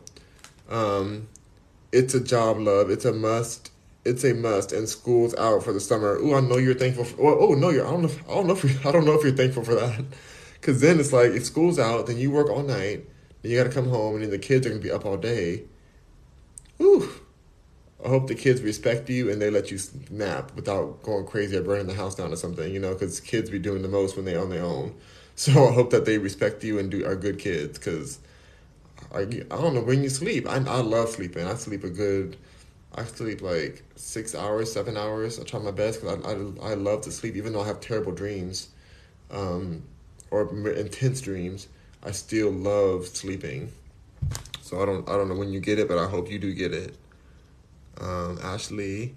Um, 0.69 1.27
it's 1.91 2.13
a 2.13 2.19
job, 2.19 2.59
love. 2.59 2.89
It's 2.89 3.05
a 3.05 3.13
must 3.13 3.71
it's 4.05 4.23
a 4.23 4.33
must, 4.33 4.71
and 4.71 4.87
school's 4.87 5.35
out 5.35 5.63
for 5.63 5.73
the 5.73 5.79
summer. 5.79 6.17
Oh, 6.19 6.35
I 6.35 6.41
know 6.41 6.57
you're 6.57 6.73
thankful. 6.73 7.03
For, 7.03 7.21
oh, 7.21 7.49
oh 7.49 7.53
no, 7.53 7.69
you're. 7.69 7.85
I 7.85 7.91
don't 7.91 8.01
know. 8.01 8.07
If, 8.07 8.29
I 8.29 8.33
don't 8.33 8.47
know 8.47 8.53
if 8.53 8.63
you, 8.63 8.79
I 8.85 8.91
don't 8.91 9.05
know 9.05 9.13
if 9.13 9.23
you're 9.23 9.35
thankful 9.35 9.63
for 9.63 9.75
that, 9.75 10.03
because 10.53 10.81
then 10.81 10.99
it's 10.99 11.13
like 11.13 11.31
if 11.31 11.45
school's 11.45 11.79
out, 11.79 12.07
then 12.07 12.17
you 12.17 12.31
work 12.31 12.49
all 12.49 12.63
night, 12.63 13.05
then 13.41 13.51
you 13.51 13.57
got 13.57 13.65
to 13.65 13.73
come 13.73 13.89
home, 13.89 14.15
and 14.15 14.23
then 14.23 14.31
the 14.31 14.39
kids 14.39 14.65
are 14.65 14.69
gonna 14.69 14.81
be 14.81 14.91
up 14.91 15.05
all 15.05 15.17
day. 15.17 15.63
Ooh, 16.81 17.09
I 18.03 18.07
hope 18.07 18.27
the 18.27 18.35
kids 18.35 18.61
respect 18.61 19.09
you 19.09 19.29
and 19.29 19.41
they 19.41 19.49
let 19.49 19.71
you 19.71 19.79
nap 20.09 20.51
without 20.55 21.03
going 21.03 21.25
crazy 21.25 21.57
or 21.57 21.61
burning 21.61 21.87
the 21.87 21.93
house 21.93 22.15
down 22.15 22.31
or 22.31 22.37
something. 22.37 22.73
You 22.73 22.79
know, 22.79 22.93
because 22.93 23.19
kids 23.19 23.49
be 23.49 23.59
doing 23.59 23.81
the 23.81 23.89
most 23.89 24.15
when 24.15 24.25
they're 24.25 24.41
on 24.41 24.49
their 24.49 24.63
own. 24.63 24.95
So 25.39 25.69
I 25.69 25.71
hope 25.71 25.91
that 25.91 26.03
they 26.03 26.17
respect 26.17 26.65
you 26.65 26.79
and 26.79 26.91
do 26.91 27.05
are 27.05 27.15
good 27.15 27.39
kids, 27.39 27.79
because 27.79 28.19
I, 29.15 29.21
I 29.21 29.61
don't 29.61 29.73
know 29.73 29.79
when 29.79 30.03
you 30.03 30.09
sleep. 30.09 30.45
I 30.45 30.55
I 30.55 30.81
love 30.81 31.07
sleeping. 31.07 31.47
I 31.47 31.55
sleep 31.55 31.85
a 31.85 31.89
good 31.89 32.35
I 32.93 33.03
sleep 33.05 33.41
like 33.41 33.83
six 33.95 34.33
hours, 34.33 34.71
seven 34.71 34.97
hours. 34.97 35.39
I 35.39 35.43
try 35.43 35.59
my 35.59 35.71
best 35.71 36.01
because 36.01 36.25
I, 36.25 36.67
I, 36.67 36.71
I 36.71 36.73
love 36.73 37.01
to 37.01 37.11
sleep, 37.11 37.35
even 37.35 37.53
though 37.53 37.61
I 37.61 37.67
have 37.67 37.79
terrible 37.79 38.11
dreams 38.11 38.69
um, 39.31 39.83
or 40.31 40.49
intense 40.71 41.21
dreams. 41.21 41.67
I 42.03 42.11
still 42.11 42.51
love 42.51 43.07
sleeping. 43.07 43.71
So 44.61 44.81
I 44.81 44.85
don't 44.85 45.07
I 45.07 45.13
don't 45.13 45.29
know 45.29 45.35
when 45.35 45.53
you 45.53 45.59
get 45.59 45.79
it, 45.79 45.87
but 45.87 45.97
I 45.97 46.07
hope 46.07 46.29
you 46.29 46.39
do 46.39 46.53
get 46.53 46.73
it. 46.73 46.95
Um, 47.99 48.39
Ashley, 48.41 49.15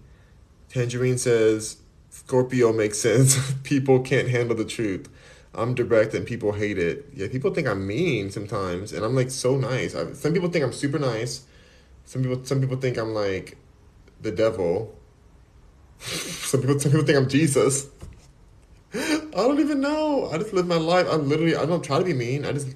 Tangerine 0.68 1.18
says 1.18 1.78
Scorpio 2.10 2.72
makes 2.72 2.98
sense. 2.98 3.52
people 3.62 4.00
can't 4.00 4.28
handle 4.28 4.56
the 4.56 4.64
truth. 4.64 5.08
I'm 5.54 5.74
direct 5.74 6.14
and 6.14 6.26
people 6.26 6.52
hate 6.52 6.78
it. 6.78 7.06
Yeah, 7.14 7.28
people 7.28 7.52
think 7.52 7.68
I'm 7.68 7.86
mean 7.86 8.30
sometimes, 8.30 8.92
and 8.92 9.04
I'm 9.04 9.14
like 9.14 9.30
so 9.30 9.56
nice. 9.56 9.94
I, 9.94 10.12
some 10.14 10.32
people 10.32 10.48
think 10.48 10.64
I'm 10.64 10.72
super 10.72 10.98
nice. 10.98 11.44
Some 12.06 12.22
people 12.22 12.44
some 12.44 12.60
people 12.60 12.76
think 12.76 12.96
I'm 12.96 13.12
like 13.14 13.58
the 14.20 14.32
devil. 14.32 14.94
some 15.98 16.60
people, 16.60 16.78
some 16.78 16.90
people 16.92 17.06
think 17.06 17.18
I'm 17.18 17.28
Jesus. 17.28 17.88
I 18.94 19.30
don't 19.32 19.60
even 19.60 19.80
know. 19.80 20.30
I 20.30 20.38
just 20.38 20.52
live 20.52 20.66
my 20.66 20.76
life. 20.76 21.06
I'm 21.10 21.28
literally. 21.28 21.56
I 21.56 21.66
don't 21.66 21.84
try 21.84 21.98
to 21.98 22.04
be 22.04 22.14
mean. 22.14 22.44
I 22.44 22.52
just. 22.52 22.68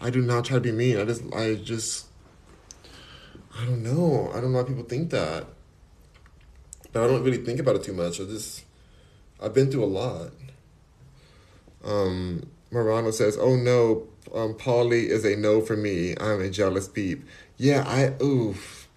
I 0.00 0.10
do 0.10 0.22
not 0.22 0.44
try 0.44 0.56
to 0.56 0.60
be 0.60 0.72
mean. 0.72 0.98
I 0.98 1.04
just. 1.04 1.22
I 1.34 1.54
just. 1.54 2.07
I 3.58 3.64
don't 3.64 3.82
know. 3.82 4.30
I 4.32 4.40
don't 4.40 4.52
know 4.52 4.58
why 4.58 4.64
people 4.64 4.84
think 4.84 5.10
that. 5.10 5.44
But 6.92 7.04
I 7.04 7.06
don't 7.08 7.24
really 7.24 7.38
think 7.38 7.58
about 7.58 7.76
it 7.76 7.82
too 7.82 7.92
much. 7.92 8.20
I 8.20 8.24
just. 8.24 8.64
I've 9.42 9.54
been 9.54 9.70
through 9.70 9.84
a 9.84 9.86
lot. 9.86 10.30
Um, 11.84 12.48
Morano 12.70 13.10
says, 13.10 13.36
"Oh 13.40 13.56
no, 13.56 14.06
um, 14.34 14.54
Polly 14.54 15.08
is 15.08 15.24
a 15.24 15.36
no 15.36 15.60
for 15.60 15.76
me. 15.76 16.14
I'm 16.18 16.40
a 16.40 16.50
jealous 16.50 16.88
peep." 16.88 17.24
Yeah, 17.56 17.84
I 17.86 18.22
oof. 18.22 18.88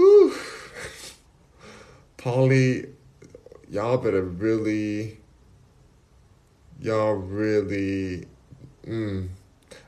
Oof. 0.00 1.18
Polly, 2.16 2.86
y'all 3.68 3.96
better 3.96 4.22
really, 4.22 5.18
y'all 6.80 7.14
really, 7.14 8.26
mm. 8.86 9.28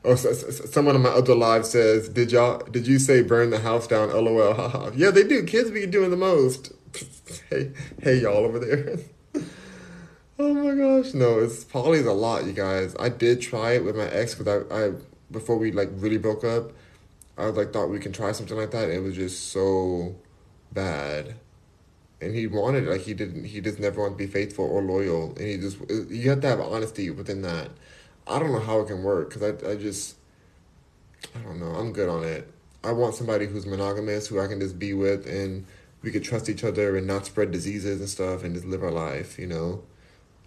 Oh, 0.04 0.16
so, 0.16 0.32
so, 0.32 0.50
someone 0.66 0.96
in 0.96 1.02
my 1.02 1.10
other 1.10 1.34
live 1.34 1.64
says, 1.64 2.08
"Did 2.08 2.32
y'all? 2.32 2.58
Did 2.70 2.86
you 2.86 2.98
say 2.98 3.22
burn 3.22 3.50
the 3.50 3.60
house 3.60 3.86
down?" 3.86 4.10
LOL. 4.10 4.54
Haha. 4.54 4.90
yeah, 4.94 5.10
they 5.10 5.22
do. 5.22 5.44
Kids 5.44 5.70
be 5.70 5.86
doing 5.86 6.10
the 6.10 6.16
most. 6.16 6.72
hey, 7.50 7.72
hey, 8.02 8.20
y'all 8.20 8.44
over 8.44 8.58
there. 8.58 8.98
oh 10.38 10.54
my 10.54 10.74
gosh, 10.74 11.14
no, 11.14 11.38
it's 11.38 11.64
Polly's 11.64 12.06
a 12.06 12.12
lot, 12.12 12.44
you 12.44 12.52
guys. 12.52 12.96
I 12.98 13.08
did 13.10 13.40
try 13.40 13.72
it 13.72 13.84
with 13.84 13.96
my 13.96 14.06
ex 14.06 14.34
because 14.34 14.64
I, 14.70 14.86
I 14.86 14.92
before 15.30 15.56
we 15.56 15.70
like 15.70 15.88
really 15.92 16.18
broke 16.18 16.44
up, 16.44 16.72
I 17.38 17.46
like 17.46 17.72
thought 17.72 17.88
we 17.88 18.00
can 18.00 18.12
try 18.12 18.32
something 18.32 18.56
like 18.56 18.72
that. 18.72 18.90
it 18.90 19.02
was 19.02 19.14
just 19.14 19.52
so 19.52 20.16
bad 20.72 21.34
and 22.22 22.34
he 22.34 22.46
wanted 22.46 22.86
like 22.86 23.02
he 23.02 23.14
didn't 23.14 23.44
he 23.44 23.60
just 23.60 23.78
never 23.78 24.00
want 24.00 24.16
to 24.16 24.18
be 24.18 24.30
faithful 24.30 24.64
or 24.64 24.80
loyal 24.80 25.34
and 25.36 25.46
he 25.46 25.56
just 25.58 25.78
you 26.08 26.30
have 26.30 26.40
to 26.40 26.46
have 26.46 26.60
honesty 26.60 27.10
within 27.10 27.42
that 27.42 27.68
i 28.26 28.38
don't 28.38 28.52
know 28.52 28.60
how 28.60 28.80
it 28.80 28.86
can 28.86 29.02
work 29.02 29.28
because 29.28 29.42
I, 29.42 29.70
I 29.70 29.76
just 29.76 30.16
i 31.34 31.38
don't 31.40 31.60
know 31.60 31.74
i'm 31.74 31.92
good 31.92 32.08
on 32.08 32.24
it 32.24 32.52
i 32.84 32.92
want 32.92 33.14
somebody 33.14 33.46
who's 33.46 33.66
monogamous 33.66 34.26
who 34.26 34.40
i 34.40 34.46
can 34.46 34.60
just 34.60 34.78
be 34.78 34.92
with 34.94 35.26
and 35.26 35.66
we 36.02 36.10
could 36.10 36.24
trust 36.24 36.48
each 36.48 36.64
other 36.64 36.96
and 36.96 37.06
not 37.06 37.26
spread 37.26 37.52
diseases 37.52 38.00
and 38.00 38.08
stuff 38.08 38.42
and 38.42 38.54
just 38.54 38.66
live 38.66 38.82
our 38.82 38.90
life 38.90 39.38
you 39.38 39.46
know 39.46 39.82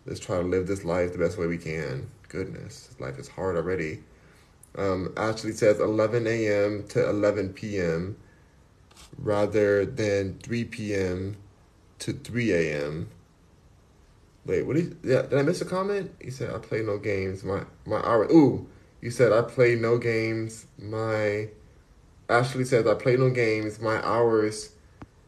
let's 0.05 0.19
try 0.19 0.37
to 0.37 0.43
live 0.43 0.67
this 0.67 0.83
life 0.83 1.11
the 1.11 1.17
best 1.17 1.37
way 1.37 1.47
we 1.47 1.57
can. 1.57 2.09
Goodness, 2.29 2.89
life 2.99 3.17
is 3.17 3.27
hard 3.27 3.55
already. 3.55 4.03
Um, 4.77 5.13
Ashley 5.17 5.53
says 5.53 5.79
11 5.79 6.27
a.m. 6.27 6.85
to 6.89 7.09
11 7.09 7.53
p.m. 7.53 8.17
rather 9.17 9.85
than 9.85 10.37
3 10.39 10.65
p.m. 10.65 11.37
to 11.99 12.13
3 12.13 12.51
a.m. 12.51 13.09
Wait, 14.45 14.65
what 14.65 14.75
did 14.75 14.97
yeah, 15.03 15.23
did 15.23 15.39
I 15.39 15.41
miss 15.41 15.61
a 15.61 15.65
comment? 15.65 16.13
He 16.21 16.29
said 16.29 16.53
I 16.53 16.59
play 16.59 16.81
no 16.83 16.97
games. 16.97 17.43
My 17.43 17.63
my 17.85 17.97
hour. 17.97 18.25
Ooh, 18.31 18.67
you 19.01 19.09
said 19.09 19.31
I 19.31 19.41
play 19.41 19.75
no 19.75 19.97
games. 19.97 20.67
My 20.79 21.49
Ashley 22.29 22.65
says 22.65 22.85
I 22.85 22.93
play 22.93 23.17
no 23.17 23.29
games. 23.31 23.79
My 23.79 24.05
hours 24.05 24.71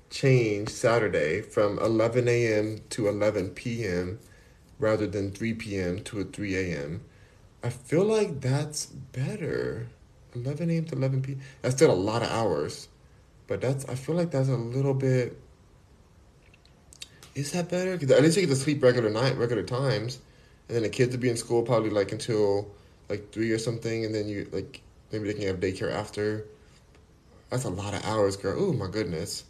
change 0.09 0.69
Saturday 0.69 1.41
from 1.41 1.79
11 1.79 2.27
a.m. 2.27 2.79
to 2.91 3.07
11 3.07 3.49
p.m. 3.49 4.19
rather 4.79 5.07
than 5.07 5.31
3 5.31 5.53
p.m. 5.55 6.03
to 6.03 6.23
3 6.23 6.55
a.m. 6.55 7.01
I 7.63 7.69
feel 7.69 8.05
like 8.05 8.39
that's 8.39 8.85
better. 8.85 9.87
11 10.35 10.69
a.m. 10.69 10.85
to 10.85 10.95
11 10.95 11.21
p.m. 11.23 11.39
That's 11.61 11.75
still 11.75 11.91
a 11.91 11.93
lot 11.93 12.21
of 12.21 12.29
hours, 12.29 12.87
but 13.47 13.61
that's 13.61 13.83
I 13.89 13.95
feel 13.95 14.15
like 14.15 14.31
that's 14.31 14.49
a 14.49 14.55
little 14.55 14.93
bit. 14.93 15.41
Is 17.37 17.51
that 17.51 17.69
better? 17.69 17.93
At 17.93 18.23
least 18.23 18.35
you 18.35 18.41
get 18.41 18.49
to 18.49 18.55
sleep 18.55 18.81
regular 18.81 19.11
night, 19.11 19.37
regular 19.37 19.61
times, 19.61 20.19
and 20.67 20.75
then 20.75 20.81
the 20.81 20.89
kids 20.89 21.15
will 21.15 21.21
be 21.21 21.29
in 21.29 21.37
school 21.37 21.61
probably 21.61 21.91
like 21.91 22.11
until 22.11 22.67
like 23.09 23.31
three 23.31 23.51
or 23.51 23.59
something, 23.59 24.03
and 24.03 24.15
then 24.15 24.27
you 24.27 24.49
like 24.51 24.81
maybe 25.11 25.27
they 25.27 25.35
can 25.35 25.47
have 25.47 25.59
daycare 25.59 25.93
after. 25.93 26.45
That's 27.51 27.63
a 27.63 27.69
lot 27.69 27.93
of 27.93 28.03
hours, 28.05 28.37
girl. 28.37 28.55
Oh 28.57 28.73
my 28.73 28.87
goodness. 28.87 29.43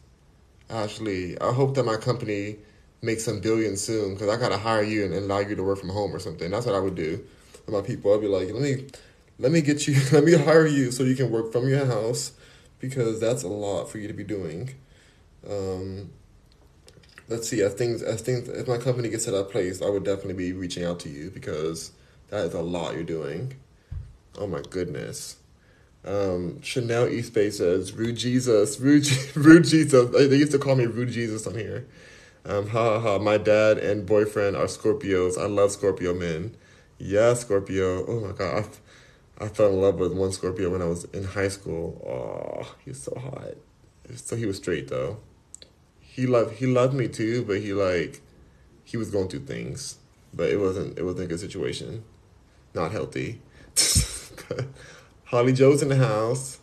Ashley, 0.69 1.39
I 1.39 1.53
hope 1.53 1.76
that 1.76 1.85
my 1.85 1.95
company 1.95 2.57
makes 3.01 3.23
some 3.23 3.39
billions 3.39 3.81
soon 3.81 4.15
because 4.15 4.27
I 4.27 4.38
gotta 4.38 4.57
hire 4.57 4.84
you 4.84 5.05
and, 5.05 5.14
and 5.14 5.23
allow 5.23 5.39
you 5.39 5.55
to 5.55 5.64
work 5.64 5.80
from 5.80 5.89
home 5.89 6.14
or 6.14 6.19
something. 6.19 6.51
That's 6.51 6.65
what 6.65 6.76
I 6.76 6.80
would 6.80 6.95
do 6.95 7.23
with 7.65 7.73
my 7.73 7.81
people. 7.81 8.14
I'd 8.14 8.19
be 8.19 8.27
like, 8.27 8.51
let 8.51 8.61
me, 8.61 8.85
let 9.39 9.53
me 9.53 9.61
get 9.61 9.88
you, 9.88 9.95
let 10.11 10.26
me 10.26 10.34
hire 10.34 10.68
you 10.68 10.91
so 10.91 11.03
you 11.03 11.15
can 11.15 11.31
work 11.31 11.53
from 11.53 11.69
your 11.69 11.85
house 11.85 12.34
because 12.80 13.22
that's 13.22 13.43
a 13.43 13.47
lot 13.47 13.85
for 13.85 13.97
you 13.97 14.09
to 14.09 14.14
be 14.14 14.26
doing. 14.26 14.72
Um, 15.49 16.09
let's 17.30 17.49
see, 17.49 17.66
I 17.66 17.70
think 17.70 18.02
as 18.02 18.22
things, 18.22 18.49
if 18.49 18.68
my 18.68 18.78
company 18.78 19.10
gets 19.10 19.26
to 19.26 19.32
that 19.32 19.49
place, 19.49 19.82
I 19.82 19.90
would 19.90 20.04
definitely 20.04 20.34
be 20.34 20.54
reaching 20.54 20.84
out 20.84 20.99
to 21.02 21.10
you 21.10 21.30
because 21.32 21.91
that 22.30 22.45
is 22.45 22.54
a 22.54 22.62
lot 22.62 22.95
you're 22.95 23.04
doing. 23.04 23.56
Oh 24.38 24.48
my 24.48 24.62
goodness. 24.70 25.38
Um, 26.06 26.62
Chanel 26.62 27.10
East 27.10 27.34
Bay 27.34 27.49
says, 27.49 27.94
Rude 27.94 28.16
Jesus, 28.16 28.80
Rude, 28.80 29.08
Rude 29.36 29.66
Jesus. 29.66 30.10
They 30.12 30.38
used 30.38 30.52
to 30.54 30.60
call 30.60 30.76
me 30.76 30.86
Rude 30.86 31.10
Jesus 31.10 31.45
on 31.48 31.56
here. 31.56 31.88
Um, 32.45 32.68
ha 32.70 32.99
ha 32.99 32.99
ha. 32.99 33.18
My 33.20 33.38
dad 33.38 33.78
and 33.78 34.06
boyfriend 34.06 34.56
are 34.56 34.66
Scorpios. 34.66 35.38
I 35.38 35.48
love 35.48 35.72
Scorpio 35.72 36.14
men. 36.14 36.56
Yeah, 36.98 37.34
Scorpio. 37.34 38.06
Oh 38.06 38.22
my 38.22 38.32
God. 38.32 38.66
I, 39.40 39.45
I 39.45 39.48
fell 39.49 39.70
in 39.70 39.82
love 39.82 39.95
with 39.95 40.14
one 40.14 40.32
Scorpio 40.32 40.70
when 40.72 40.82
I 40.82 40.86
was 40.86 41.04
in 41.06 41.26
high 41.26 41.49
school. 41.49 42.02
Oh, 42.08 42.76
he's 42.86 43.04
so 43.04 43.14
hot. 43.20 43.56
So 44.16 44.38
he 44.38 44.45
was 44.45 44.58
straight 44.58 44.88
though. 44.88 45.18
He 46.18 46.26
loved 46.26 46.56
he 46.56 46.65
loved 46.65 46.95
me 46.95 47.07
too, 47.07 47.45
but 47.45 47.60
he 47.60 47.73
like 47.73 48.22
he 48.84 48.98
was 48.98 49.11
going 49.11 49.27
through 49.30 49.45
things. 49.45 49.98
But 50.34 50.49
it 50.49 50.60
wasn't 50.60 50.98
it 50.98 51.03
wasn't 51.03 51.26
a 51.26 51.27
good 51.27 51.39
situation. 51.39 52.03
Not 52.73 52.91
healthy. 52.91 53.39
Holly 55.26 55.53
Joe's 55.53 55.84
in 55.84 55.89
the 55.89 55.95
house. 55.95 56.60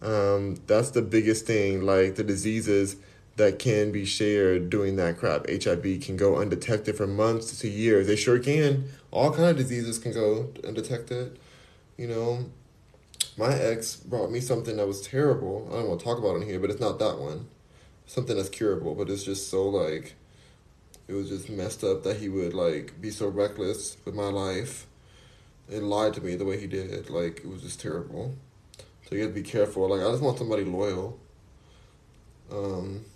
Um, 0.00 0.56
that's 0.66 0.90
the 0.90 1.00
biggest 1.00 1.46
thing. 1.46 1.82
Like 1.82 2.16
the 2.16 2.24
diseases 2.24 2.96
that 3.36 3.60
can 3.60 3.92
be 3.92 4.04
shared 4.04 4.68
doing 4.68 4.96
that 4.96 5.16
crap. 5.16 5.48
HIV 5.48 6.00
can 6.00 6.16
go 6.16 6.38
undetected 6.38 6.96
for 6.96 7.06
months 7.06 7.56
to 7.60 7.68
years. 7.68 8.08
They 8.08 8.16
sure 8.16 8.40
can. 8.40 8.88
All 9.12 9.30
kind 9.30 9.48
of 9.48 9.56
diseases 9.56 10.00
can 10.00 10.12
go 10.12 10.50
undetected. 10.66 11.38
You 11.96 12.08
know, 12.08 12.46
my 13.36 13.54
ex 13.54 13.94
brought 13.94 14.32
me 14.32 14.40
something 14.40 14.76
that 14.78 14.88
was 14.88 15.02
terrible. 15.02 15.68
I 15.70 15.76
don't 15.76 15.88
want 15.88 16.00
to 16.00 16.04
talk 16.04 16.18
about 16.18 16.42
it 16.42 16.48
here, 16.48 16.58
but 16.58 16.68
it's 16.68 16.80
not 16.80 16.98
that 16.98 17.20
one. 17.20 17.46
Something 18.12 18.36
that's 18.36 18.50
curable, 18.50 18.94
but 18.94 19.08
it's 19.08 19.24
just 19.24 19.48
so 19.48 19.66
like, 19.66 20.16
it 21.08 21.14
was 21.14 21.30
just 21.30 21.48
messed 21.48 21.82
up 21.82 22.02
that 22.02 22.18
he 22.18 22.28
would 22.28 22.52
like 22.52 23.00
be 23.00 23.10
so 23.10 23.26
reckless 23.26 23.96
with 24.04 24.14
my 24.14 24.26
life 24.26 24.86
and 25.70 25.88
lied 25.88 26.12
to 26.12 26.20
me 26.20 26.34
the 26.36 26.44
way 26.44 26.60
he 26.60 26.66
did. 26.66 27.08
Like 27.08 27.38
it 27.38 27.48
was 27.48 27.62
just 27.62 27.80
terrible. 27.80 28.34
So 29.08 29.14
you 29.14 29.22
have 29.22 29.30
to 29.30 29.34
be 29.34 29.48
careful. 29.48 29.88
Like 29.88 30.06
I 30.06 30.10
just 30.10 30.22
want 30.22 30.36
somebody 30.36 30.62
loyal. 30.62 31.18
Um, 32.52 33.06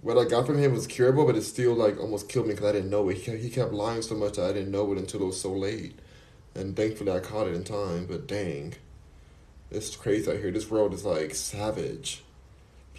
what 0.00 0.18
I 0.18 0.24
got 0.24 0.46
from 0.46 0.58
him 0.58 0.72
was 0.72 0.88
curable, 0.88 1.24
but 1.24 1.36
it 1.36 1.42
still 1.42 1.74
like 1.74 2.00
almost 2.00 2.28
killed 2.28 2.48
me 2.48 2.54
because 2.54 2.70
I 2.70 2.72
didn't 2.72 2.90
know 2.90 3.08
it. 3.08 3.18
He 3.18 3.36
he 3.36 3.50
kept 3.50 3.72
lying 3.72 4.02
so 4.02 4.16
much 4.16 4.32
that 4.32 4.50
I 4.50 4.52
didn't 4.52 4.72
know 4.72 4.90
it 4.90 4.98
until 4.98 5.22
it 5.22 5.26
was 5.26 5.40
so 5.40 5.52
late, 5.52 5.96
and 6.56 6.74
thankfully 6.74 7.12
I 7.12 7.20
caught 7.20 7.46
it 7.46 7.54
in 7.54 7.62
time. 7.62 8.06
But 8.06 8.26
dang, 8.26 8.74
it's 9.70 9.94
crazy 9.94 10.28
out 10.28 10.38
here. 10.38 10.50
This 10.50 10.68
world 10.68 10.92
is 10.92 11.04
like 11.04 11.36
savage. 11.36 12.24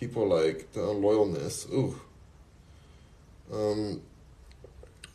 People 0.03 0.27
like 0.27 0.73
the 0.73 0.81
unloyalness. 0.81 1.71
Ooh. 1.71 1.97
Um. 3.53 4.01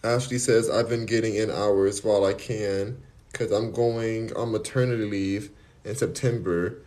Ashley 0.02 0.38
says 0.38 0.70
I've 0.70 0.88
been 0.88 1.04
getting 1.04 1.34
in 1.34 1.50
hours 1.50 2.02
while 2.02 2.24
I 2.24 2.32
can 2.32 3.02
because 3.30 3.52
I'm 3.52 3.70
going 3.70 4.34
on 4.34 4.50
maternity 4.50 5.04
leave 5.04 5.50
in 5.84 5.94
September. 5.94 6.78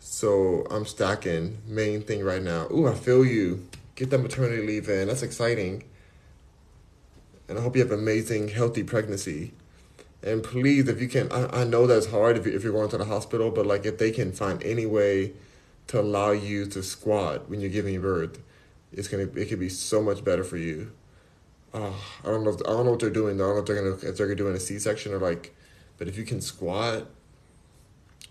So 0.00 0.66
I'm 0.72 0.84
stacking. 0.84 1.58
Main 1.68 2.02
thing 2.02 2.24
right 2.24 2.42
now. 2.42 2.66
Ooh, 2.72 2.88
I 2.88 2.94
feel 2.94 3.24
you. 3.24 3.64
Get 3.94 4.10
that 4.10 4.18
maternity 4.18 4.66
leave 4.66 4.88
in. 4.88 5.06
That's 5.06 5.22
exciting. 5.22 5.84
And 7.48 7.58
I 7.58 7.62
hope 7.62 7.76
you 7.76 7.82
have 7.82 7.92
an 7.92 8.00
amazing, 8.00 8.48
healthy 8.48 8.82
pregnancy. 8.82 9.52
And 10.20 10.42
please, 10.42 10.88
if 10.88 11.00
you 11.00 11.06
can, 11.06 11.30
I, 11.30 11.60
I 11.60 11.64
know 11.64 11.86
that's 11.86 12.06
hard 12.06 12.36
if, 12.36 12.44
you, 12.44 12.56
if 12.56 12.64
you're 12.64 12.72
going 12.72 12.90
to 12.90 12.98
the 12.98 13.04
hospital, 13.04 13.52
but 13.52 13.66
like 13.66 13.86
if 13.86 13.98
they 13.98 14.10
can 14.10 14.32
find 14.32 14.60
any 14.64 14.84
way 14.84 15.34
to 15.90 16.00
allow 16.00 16.30
you 16.30 16.66
to 16.66 16.82
squat 16.84 17.50
when 17.50 17.60
you're 17.60 17.70
giving 17.70 18.00
birth, 18.00 18.40
it's 18.92 19.08
gonna 19.08 19.24
it 19.34 19.48
could 19.48 19.58
be 19.58 19.68
so 19.68 20.00
much 20.00 20.24
better 20.24 20.44
for 20.44 20.56
you. 20.56 20.92
Uh, 21.74 21.92
I 22.24 22.26
don't 22.26 22.44
know. 22.44 22.50
If, 22.50 22.60
I 22.60 22.70
don't 22.70 22.84
know 22.84 22.92
what 22.92 23.00
they're 23.00 23.10
doing. 23.10 23.40
I 23.40 23.44
don't 23.44 23.54
know 23.54 23.60
if 23.60 23.66
they're 23.66 23.82
gonna 23.82 24.10
if 24.10 24.16
they're 24.16 24.34
doing 24.36 24.54
a 24.54 24.60
C 24.60 24.78
section 24.78 25.12
or 25.12 25.18
like 25.18 25.54
but 25.98 26.06
if 26.06 26.16
you 26.16 26.24
can 26.24 26.40
squat, 26.40 27.06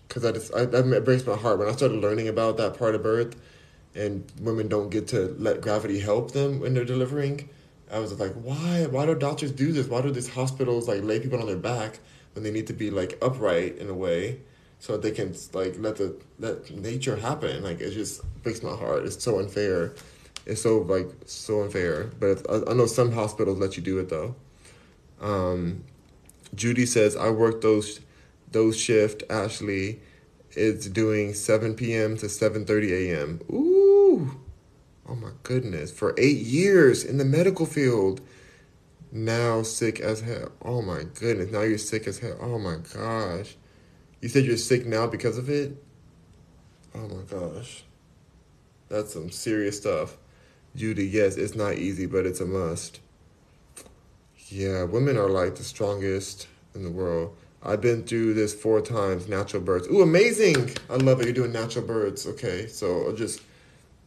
because 0.08 0.24
I 0.24 0.32
just 0.32 0.54
I, 0.54 0.64
that 0.64 1.04
breaks 1.04 1.26
my 1.26 1.36
heart 1.36 1.58
when 1.58 1.68
I 1.68 1.72
started 1.72 2.00
learning 2.00 2.28
about 2.28 2.56
that 2.56 2.78
part 2.78 2.94
of 2.94 3.02
birth, 3.02 3.36
and 3.94 4.24
women 4.40 4.66
don't 4.66 4.88
get 4.88 5.06
to 5.08 5.36
let 5.38 5.60
gravity 5.60 6.00
help 6.00 6.32
them 6.32 6.60
when 6.60 6.72
they're 6.74 6.84
delivering. 6.84 7.48
I 7.92 7.98
was 7.98 8.18
like, 8.18 8.32
why? 8.32 8.86
Why 8.86 9.04
do 9.04 9.14
doctors 9.14 9.52
do 9.52 9.70
this? 9.70 9.86
Why 9.86 10.00
do 10.00 10.10
these 10.10 10.30
hospitals 10.30 10.88
like 10.88 11.02
lay 11.02 11.20
people 11.20 11.40
on 11.40 11.46
their 11.46 11.56
back 11.56 11.98
when 12.32 12.42
they 12.42 12.50
need 12.50 12.66
to 12.68 12.72
be 12.72 12.90
like 12.90 13.18
upright 13.20 13.76
in 13.76 13.90
a 13.90 13.94
way, 13.94 14.40
so 14.80 14.96
they 14.96 15.10
can 15.12 15.34
like 15.52 15.76
let 15.78 15.96
the 15.96 16.16
let 16.38 16.70
nature 16.70 17.14
happen? 17.14 17.62
Like 17.62 17.80
it 17.80 17.90
just 17.92 18.22
breaks 18.42 18.62
my 18.62 18.74
heart. 18.74 19.04
It's 19.04 19.22
so 19.22 19.38
unfair. 19.38 19.92
It's 20.46 20.62
so 20.62 20.78
like 20.78 21.08
so 21.26 21.62
unfair. 21.62 22.10
But 22.18 22.44
I, 22.50 22.70
I 22.70 22.74
know 22.74 22.86
some 22.86 23.12
hospitals 23.12 23.58
let 23.58 23.76
you 23.76 23.82
do 23.82 23.98
it 23.98 24.08
though. 24.08 24.34
Um, 25.20 25.84
Judy 26.54 26.86
says 26.86 27.14
I 27.14 27.28
work 27.30 27.60
those 27.60 28.00
those 28.50 28.76
shift. 28.76 29.22
Ashley 29.30 30.00
is 30.52 30.88
doing 30.88 31.34
7 31.34 31.74
p.m. 31.74 32.16
to 32.16 32.26
7:30 32.26 32.90
a.m. 32.90 33.40
Ooh. 33.52 34.40
Oh 35.06 35.14
my 35.14 35.30
goodness. 35.42 35.92
For 35.92 36.14
8 36.16 36.38
years 36.38 37.04
in 37.04 37.18
the 37.18 37.24
medical 37.24 37.66
field. 37.66 38.20
Now 39.12 39.62
sick 39.62 39.98
as 39.98 40.20
hell. 40.20 40.52
Oh 40.62 40.82
my 40.82 41.02
goodness. 41.02 41.50
Now 41.50 41.62
you're 41.62 41.78
sick 41.78 42.06
as 42.06 42.20
hell. 42.20 42.38
Oh 42.40 42.58
my 42.58 42.76
gosh. 42.94 43.56
You 44.20 44.28
said 44.28 44.44
you're 44.44 44.56
sick 44.56 44.86
now 44.86 45.06
because 45.06 45.38
of 45.38 45.48
it? 45.48 45.82
Oh 46.94 47.08
my 47.08 47.22
gosh. 47.22 47.84
That's 48.88 49.12
some 49.12 49.30
serious 49.30 49.76
stuff. 49.76 50.16
Judy, 50.76 51.06
yes, 51.06 51.36
it's 51.36 51.54
not 51.54 51.74
easy, 51.74 52.06
but 52.06 52.26
it's 52.26 52.40
a 52.40 52.46
must. 52.46 53.00
Yeah, 54.48 54.84
women 54.84 55.16
are 55.16 55.28
like 55.28 55.56
the 55.56 55.64
strongest 55.64 56.48
in 56.74 56.82
the 56.82 56.90
world. 56.90 57.36
I've 57.62 57.80
been 57.80 58.04
through 58.04 58.34
this 58.34 58.54
four 58.54 58.80
times, 58.80 59.28
natural 59.28 59.62
births. 59.62 59.88
Ooh, 59.88 60.02
amazing! 60.02 60.70
I 60.88 60.96
love 60.96 61.20
it. 61.20 61.26
You're 61.26 61.34
doing 61.34 61.52
natural 61.52 61.84
births. 61.84 62.26
Okay, 62.26 62.66
so 62.66 63.12
just, 63.14 63.42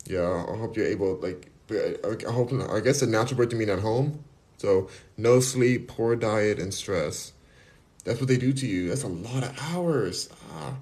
yeah, 0.06 0.46
I 0.50 0.58
hope 0.58 0.76
you're 0.76 0.88
able, 0.88 1.16
like, 1.18 1.50
uh, 1.72 2.10
I 2.28 2.32
hope, 2.32 2.52
I 2.54 2.80
guess 2.80 3.02
a 3.02 3.08
natural 3.08 3.38
birth 3.38 3.50
to 3.50 3.56
mean 3.56 3.70
at 3.70 3.80
home. 3.80 4.24
So, 4.58 4.90
no 5.18 5.40
sleep, 5.40 5.88
poor 5.88 6.16
diet, 6.16 6.60
and 6.60 6.74
stress. 6.74 7.33
That's 8.04 8.20
what 8.20 8.28
they 8.28 8.38
do 8.38 8.54
to 8.54 8.68
you. 8.68 8.90
That's 8.90 9.04
a 9.04 9.08
lot 9.08 9.44
of 9.44 9.58
hours. 9.72 10.30
Ah. 10.54 10.76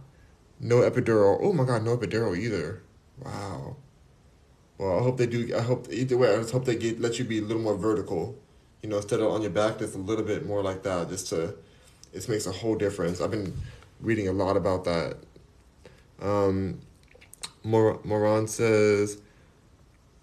No 0.60 0.78
epidural. 0.78 1.40
Oh 1.42 1.54
my 1.54 1.66
God, 1.66 1.84
no 1.84 1.98
epidural 1.98 2.38
either. 2.38 2.82
Wow. 3.24 3.76
Well, 4.78 5.00
I 5.00 5.04
hope 5.04 5.18
they 5.18 5.28
do. 5.28 5.56
I 5.56 5.62
hope 5.62 5.88
either 5.92 6.18
way. 6.18 6.34
I 6.34 6.38
just 6.38 6.52
hope 6.52 6.66
they 6.66 6.76
get 6.76 7.00
let 7.00 7.20
you 7.20 7.26
be 7.26 7.40
a 7.40 7.42
little 7.42 7.62
more 7.62 7.78
vertical 7.78 8.36
you 8.82 8.90
know, 8.90 8.98
instead 8.98 9.20
of 9.20 9.32
on 9.32 9.42
your 9.42 9.52
back, 9.52 9.80
just 9.80 9.96
a 9.96 10.00
little 10.00 10.26
bit 10.26 10.46
more 10.46 10.64
like 10.64 10.84
that, 10.84 11.10
just 11.10 11.28
to, 11.30 11.54
it 12.14 12.28
makes 12.28 12.48
a 12.48 12.52
whole 12.52 12.76
difference. 12.76 13.22
I've 13.22 13.32
been 13.32 13.56
reading 14.00 14.28
a 14.28 14.32
lot 14.32 14.58
about 14.58 14.86
that. 14.86 15.18
Um, 16.22 16.80
Mor- 17.64 18.00
Moran 18.04 18.48
says, 18.48 19.22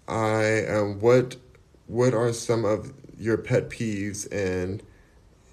I 0.07 0.43
am 0.67 0.99
what 0.99 1.35
what 1.87 2.13
are 2.13 2.33
some 2.33 2.65
of 2.65 2.93
your 3.17 3.37
pet 3.37 3.69
peeves 3.69 4.27
and 4.31 4.83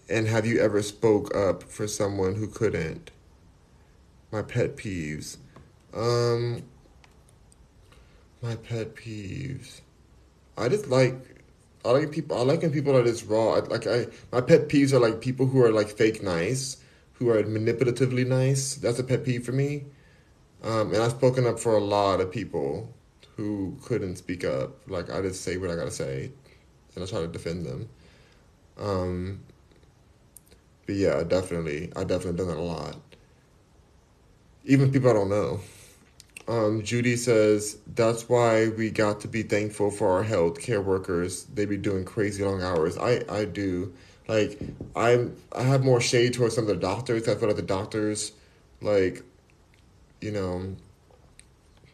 and 0.09 0.29
have 0.29 0.47
you 0.47 0.61
ever 0.61 0.83
spoke 0.83 1.35
up 1.35 1.63
for 1.63 1.87
someone 1.87 2.35
who 2.35 2.47
couldn't? 2.47 3.11
My 4.31 4.43
pet 4.43 4.77
peeves. 4.77 5.37
Um 5.95 6.63
my 8.43 8.57
pet 8.57 8.95
peeves. 8.95 9.81
I 10.57 10.69
just 10.69 10.89
like 10.89 11.15
I 11.85 11.91
like 11.91 12.11
people 12.11 12.37
I 12.37 12.43
like 12.43 12.63
when 12.63 12.73
people 12.73 12.97
are 12.97 13.05
just 13.05 13.27
raw. 13.27 13.55
I, 13.55 13.61
like 13.61 13.87
I 13.87 14.07
my 14.33 14.41
pet 14.41 14.69
peeves 14.69 14.93
are 14.93 15.01
like 15.01 15.21
people 15.21 15.47
who 15.47 15.63
are 15.63 15.73
like 15.73 15.89
fake 15.89 16.23
nice, 16.23 16.79
who 17.15 17.31
are 17.31 17.43
manipulatively 17.43 18.27
nice. 18.27 18.75
That's 18.77 18.99
a 18.99 19.05
pet 19.05 19.25
peeve 19.25 19.45
for 19.45 19.53
me. 19.53 19.85
Um, 20.63 20.93
and 20.93 21.03
I've 21.03 21.13
spoken 21.13 21.47
up 21.47 21.61
for 21.61 21.77
a 21.77 21.81
lot 21.81 22.21
of 22.21 22.31
people 22.31 22.93
who 23.37 23.77
couldn't 23.85 24.17
speak 24.17 24.45
up. 24.45 24.89
Like 24.89 25.11
I 25.11 25.21
just 25.23 25.43
say 25.43 25.57
what 25.57 25.71
I 25.71 25.77
gotta 25.77 25.91
say, 25.91 26.31
and 26.95 27.05
I 27.05 27.07
try 27.07 27.21
to 27.21 27.29
defend 27.29 27.67
them. 27.67 27.89
Um, 28.79 29.41
but 30.87 30.95
yeah, 30.95 31.23
definitely, 31.25 31.93
I 31.97 32.05
definitely 32.05 32.39
done 32.39 32.49
that 32.49 32.57
a 32.57 32.61
lot. 32.61 32.97
Even 34.65 34.91
people 34.91 35.11
I 35.11 35.13
don't 35.13 35.29
know. 35.29 35.61
Um, 36.49 36.83
Judy 36.83 37.17
says 37.17 37.79
that's 37.95 38.29
why 38.29 38.69
we 38.69 38.91
got 38.91 39.21
to 39.21 39.29
be 39.29 39.43
thankful 39.43 39.91
for 39.91 40.13
our 40.13 40.23
health 40.23 40.61
care 40.61 40.81
workers. 40.81 41.45
They 41.45 41.67
be 41.67 41.77
doing 41.77 42.05
crazy 42.05 42.45
long 42.45 42.63
hours. 42.63 42.97
I 42.99 43.23
I 43.29 43.45
do. 43.45 43.93
Like 44.29 44.61
I 44.95 45.29
I 45.53 45.63
have 45.63 45.85
more 45.85 46.01
shade 46.01 46.35
towards 46.35 46.55
some 46.55 46.65
of 46.65 46.69
the 46.69 46.77
doctors. 46.77 47.29
I 47.29 47.35
feel 47.35 47.49
like 47.49 47.57
the 47.57 47.63
doctors, 47.63 48.33
like, 48.81 49.23
you 50.21 50.31
know, 50.31 50.77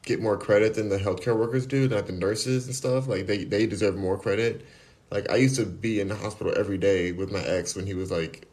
get 0.02 0.20
more 0.20 0.36
credit 0.36 0.74
than 0.74 0.88
the 0.88 0.98
healthcare 0.98 1.36
workers 1.36 1.66
do, 1.66 1.88
like 1.88 2.06
the 2.06 2.12
nurses 2.12 2.66
and 2.66 2.74
stuff. 2.74 3.08
Like 3.08 3.26
they 3.26 3.44
they 3.44 3.66
deserve 3.66 3.96
more 3.96 4.18
credit. 4.18 4.66
Like 5.10 5.30
I 5.30 5.36
used 5.36 5.56
to 5.56 5.64
be 5.66 6.00
in 6.00 6.08
the 6.08 6.16
hospital 6.16 6.52
every 6.56 6.78
day 6.78 7.12
with 7.12 7.32
my 7.32 7.40
ex 7.40 7.74
when 7.74 7.86
he 7.86 7.94
was 7.94 8.10
like 8.10 8.46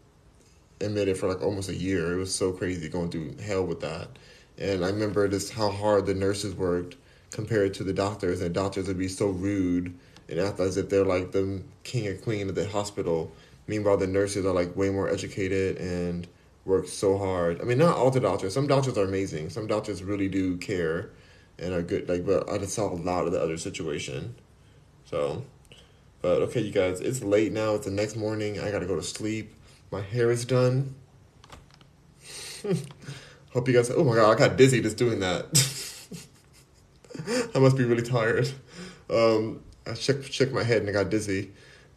admitted 0.81 1.17
for 1.17 1.27
like 1.27 1.41
almost 1.41 1.69
a 1.69 1.75
year. 1.75 2.13
It 2.13 2.17
was 2.17 2.33
so 2.33 2.51
crazy 2.51 2.89
going 2.89 3.09
through 3.09 3.37
hell 3.37 3.65
with 3.65 3.81
that. 3.81 4.09
And 4.57 4.83
I 4.83 4.89
remember 4.89 5.27
just 5.27 5.53
how 5.53 5.69
hard 5.69 6.05
the 6.05 6.13
nurses 6.13 6.53
worked 6.53 6.97
compared 7.31 7.73
to 7.75 7.83
the 7.83 7.93
doctors. 7.93 8.41
And 8.41 8.53
doctors 8.53 8.87
would 8.87 8.97
be 8.97 9.07
so 9.07 9.27
rude 9.27 9.93
and 10.27 10.39
act 10.39 10.59
as 10.59 10.77
if 10.77 10.89
they're 10.89 11.05
like 11.05 11.31
the 11.31 11.61
king 11.83 12.07
or 12.07 12.15
queen 12.15 12.49
of 12.49 12.55
the 12.55 12.67
hospital. 12.67 13.31
Meanwhile, 13.67 13.97
the 13.97 14.07
nurses 14.07 14.45
are 14.45 14.53
like 14.53 14.75
way 14.75 14.89
more 14.89 15.09
educated 15.09 15.77
and 15.77 16.27
work 16.65 16.87
so 16.87 17.17
hard. 17.17 17.61
I 17.61 17.63
mean, 17.63 17.77
not 17.77 17.97
all 17.97 18.11
the 18.11 18.19
doctors. 18.19 18.53
Some 18.53 18.67
doctors 18.67 18.97
are 18.97 19.03
amazing. 19.03 19.49
Some 19.49 19.67
doctors 19.67 20.03
really 20.03 20.27
do 20.27 20.57
care 20.57 21.11
and 21.57 21.73
are 21.73 21.81
good. 21.81 22.09
Like, 22.09 22.25
but 22.25 22.49
I 22.49 22.57
just 22.57 22.73
saw 22.73 22.91
a 22.91 22.95
lot 22.95 23.25
of 23.25 23.31
the 23.31 23.41
other 23.41 23.57
situation. 23.57 24.35
So, 25.05 25.43
but 26.21 26.41
okay, 26.43 26.61
you 26.61 26.71
guys, 26.71 26.99
it's 26.99 27.23
late 27.23 27.51
now. 27.51 27.75
It's 27.75 27.85
the 27.85 27.91
next 27.91 28.15
morning. 28.15 28.59
I 28.59 28.71
gotta 28.71 28.85
go 28.85 28.95
to 28.95 29.03
sleep. 29.03 29.53
My 29.91 30.01
hair 30.01 30.29
is 30.29 30.45
done. 30.45 30.95
Hope 33.53 33.67
you 33.67 33.73
guys. 33.73 33.89
Oh 33.89 34.03
my 34.03 34.15
god, 34.15 34.31
I 34.31 34.37
got 34.37 34.57
dizzy 34.57 34.81
just 34.81 34.97
doing 34.97 35.19
that. 35.21 35.45
I 37.55 37.59
must 37.59 37.75
be 37.75 37.83
really 37.83 38.03
tired. 38.03 38.51
Um, 39.09 39.61
I 39.87 39.95
shook 39.95 40.23
shook 40.23 40.51
my 40.51 40.63
head 40.63 40.81
and 40.81 40.89
I 40.89 40.93
got 40.93 41.09
dizzy. 41.09 41.51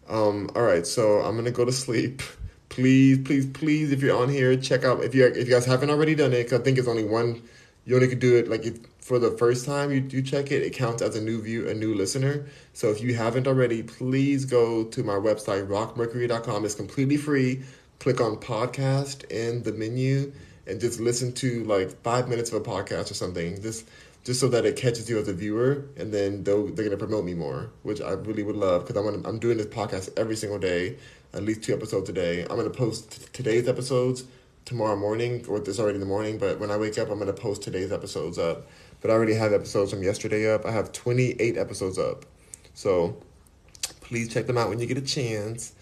Um, 0.08 0.50
all 0.56 0.62
right, 0.62 0.86
so 0.86 1.20
I'm 1.20 1.36
gonna 1.36 1.50
go 1.50 1.64
to 1.64 1.72
sleep. 1.72 2.22
Please, 2.70 3.18
please, 3.18 3.46
please, 3.46 3.92
if 3.92 4.00
you're 4.00 4.16
on 4.16 4.30
here, 4.30 4.56
check 4.56 4.84
out 4.84 5.04
if 5.04 5.14
you 5.14 5.26
if 5.26 5.46
you 5.46 5.52
guys 5.52 5.66
haven't 5.66 5.90
already 5.90 6.14
done 6.14 6.32
it. 6.32 6.48
Cause 6.48 6.60
I 6.60 6.62
think 6.62 6.78
it's 6.78 6.88
only 6.88 7.04
one. 7.04 7.42
You 7.84 7.96
only 7.96 8.08
could 8.08 8.20
do 8.20 8.36
it 8.36 8.48
like 8.48 8.64
if 8.64 8.78
for 9.02 9.18
the 9.18 9.32
first 9.32 9.66
time 9.66 9.90
you 9.90 10.00
do 10.00 10.22
check 10.22 10.52
it, 10.52 10.62
it 10.62 10.72
counts 10.72 11.02
as 11.02 11.16
a 11.16 11.20
new 11.20 11.42
view, 11.42 11.68
a 11.68 11.74
new 11.74 11.92
listener. 11.94 12.46
So 12.72 12.90
if 12.90 13.02
you 13.02 13.14
haven't 13.14 13.48
already, 13.48 13.82
please 13.82 14.44
go 14.44 14.84
to 14.84 15.02
my 15.02 15.14
website 15.14 15.66
rockmercury.com. 15.66 16.64
It's 16.64 16.76
completely 16.76 17.16
free. 17.16 17.62
Click 18.02 18.20
on 18.20 18.34
podcast 18.34 19.30
in 19.30 19.62
the 19.62 19.70
menu 19.70 20.32
and 20.66 20.80
just 20.80 20.98
listen 20.98 21.32
to 21.34 21.62
like 21.62 21.88
five 22.02 22.28
minutes 22.28 22.52
of 22.52 22.60
a 22.60 22.68
podcast 22.68 23.12
or 23.12 23.14
something. 23.14 23.62
Just 23.62 23.88
just 24.24 24.40
so 24.40 24.48
that 24.48 24.66
it 24.66 24.74
catches 24.74 25.08
you 25.08 25.20
as 25.20 25.28
a 25.28 25.32
viewer, 25.32 25.84
and 25.96 26.12
then 26.12 26.42
they're 26.42 26.64
gonna 26.64 26.96
promote 26.96 27.24
me 27.24 27.34
more, 27.34 27.70
which 27.84 28.00
I 28.00 28.10
really 28.10 28.42
would 28.42 28.56
love 28.56 28.84
because 28.84 28.96
I'm 28.96 29.24
I'm 29.24 29.38
doing 29.38 29.56
this 29.56 29.68
podcast 29.68 30.18
every 30.18 30.34
single 30.34 30.58
day, 30.58 30.96
at 31.32 31.44
least 31.44 31.62
two 31.62 31.72
episodes 31.74 32.10
a 32.10 32.12
day. 32.12 32.42
I'm 32.42 32.56
gonna 32.56 32.70
post 32.70 33.32
today's 33.32 33.68
episodes 33.68 34.24
tomorrow 34.64 34.96
morning, 34.96 35.44
or 35.46 35.58
it's 35.58 35.78
already 35.78 35.94
in 35.94 36.00
the 36.00 36.06
morning. 36.06 36.38
But 36.38 36.58
when 36.58 36.72
I 36.72 36.78
wake 36.78 36.98
up, 36.98 37.08
I'm 37.08 37.20
gonna 37.20 37.32
post 37.32 37.62
today's 37.62 37.92
episodes 37.92 38.36
up. 38.36 38.66
But 39.00 39.12
I 39.12 39.14
already 39.14 39.34
have 39.34 39.52
episodes 39.52 39.92
from 39.92 40.02
yesterday 40.02 40.52
up. 40.52 40.66
I 40.66 40.72
have 40.72 40.90
28 40.90 41.56
episodes 41.56 42.00
up, 42.00 42.24
so 42.74 43.22
please 44.00 44.28
check 44.34 44.48
them 44.48 44.58
out 44.58 44.70
when 44.70 44.80
you 44.80 44.86
get 44.86 44.98
a 44.98 45.02
chance. 45.02 45.74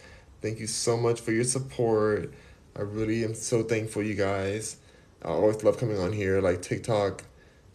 Thank 0.43 0.59
you 0.59 0.67
so 0.67 0.97
much 0.97 1.21
for 1.21 1.33
your 1.33 1.45
support. 1.45 2.33
I 2.75 2.81
really 2.81 3.25
am 3.25 3.35
so 3.35 3.63
thankful, 3.63 4.03
you 4.03 4.15
guys. 4.15 4.79
I 5.23 5.29
always 5.29 5.63
love 5.63 5.77
coming 5.77 5.99
on 5.99 6.13
here, 6.13 6.41
like 6.41 6.63
TikTok. 6.63 7.25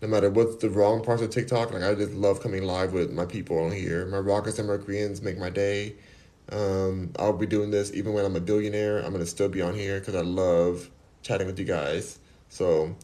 No 0.01 0.07
matter 0.07 0.31
what's 0.31 0.55
the 0.57 0.71
wrong 0.71 1.03
parts 1.03 1.21
of 1.21 1.29
TikTok, 1.29 1.71
like 1.71 1.83
I 1.83 1.93
just 1.93 2.13
love 2.13 2.41
coming 2.41 2.63
live 2.63 2.91
with 2.91 3.11
my 3.11 3.25
people 3.25 3.59
on 3.59 3.71
here. 3.71 4.07
My 4.07 4.17
rockers 4.17 4.57
and 4.57 4.67
Mercuryans 4.67 5.21
make 5.21 5.37
my 5.37 5.51
day. 5.51 5.95
Um, 6.51 7.11
I'll 7.19 7.33
be 7.33 7.45
doing 7.45 7.69
this 7.69 7.93
even 7.93 8.13
when 8.13 8.25
I'm 8.25 8.35
a 8.35 8.41
billionaire. 8.41 8.97
I'm 8.99 9.11
gonna 9.11 9.27
still 9.27 9.49
be 9.49 9.61
on 9.61 9.75
here 9.75 9.99
because 9.99 10.15
I 10.15 10.21
love 10.21 10.89
chatting 11.21 11.45
with 11.45 11.59
you 11.59 11.65
guys. 11.65 12.17
So 12.49 12.95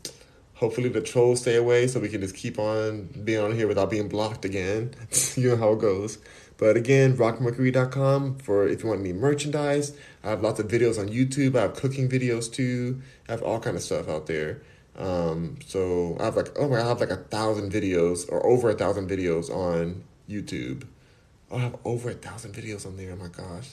hopefully 0.56 0.90
the 0.90 1.02
trolls 1.02 1.42
stay 1.42 1.56
away 1.56 1.88
so 1.88 2.00
we 2.00 2.10
can 2.10 2.22
just 2.22 2.36
keep 2.36 2.58
on 2.58 3.10
being 3.24 3.40
on 3.40 3.56
here 3.56 3.68
without 3.68 3.92
being 3.92 4.08
blocked 4.10 4.44
again. 4.44 4.96
you 5.36 5.50
know 5.50 5.58
how 5.58 5.74
it 5.74 5.80
goes. 5.80 6.18
But 6.62 6.78
again, 6.78 7.18
rockmercury.com 7.18 8.38
for 8.38 8.68
if 8.68 8.84
you 8.84 8.90
want 8.90 9.00
any 9.00 9.14
merchandise. 9.14 9.98
I 10.24 10.30
have 10.30 10.44
lots 10.44 10.60
of 10.60 10.68
videos 10.68 11.00
on 11.00 11.10
YouTube. 11.10 11.56
I 11.56 11.62
have 11.62 11.74
cooking 11.74 12.08
videos 12.08 12.54
too. 12.54 13.02
I 13.28 13.32
have 13.32 13.42
all 13.42 13.60
kind 13.60 13.76
of 13.76 13.82
stuff 13.82 14.08
out 14.08 14.28
there. 14.28 14.62
Um, 14.96 15.58
so 15.66 16.16
I 16.20 16.26
have 16.26 16.36
like 16.36 16.50
oh 16.60 16.70
my 16.70 16.76
god, 16.76 16.86
I 16.86 16.88
have 16.90 17.00
like 17.00 17.10
a 17.10 17.16
thousand 17.16 17.72
videos 17.72 18.32
or 18.32 18.46
over 18.46 18.70
a 18.70 18.76
thousand 18.76 19.10
videos 19.10 19.50
on 19.50 20.04
YouTube. 20.30 20.84
Oh, 21.50 21.58
I 21.58 21.62
have 21.62 21.78
over 21.84 22.12
a 22.12 22.14
thousand 22.14 22.54
videos 22.54 22.86
on 22.86 22.96
there. 22.96 23.14
Oh 23.14 23.16
my 23.16 23.30
gosh. 23.30 23.72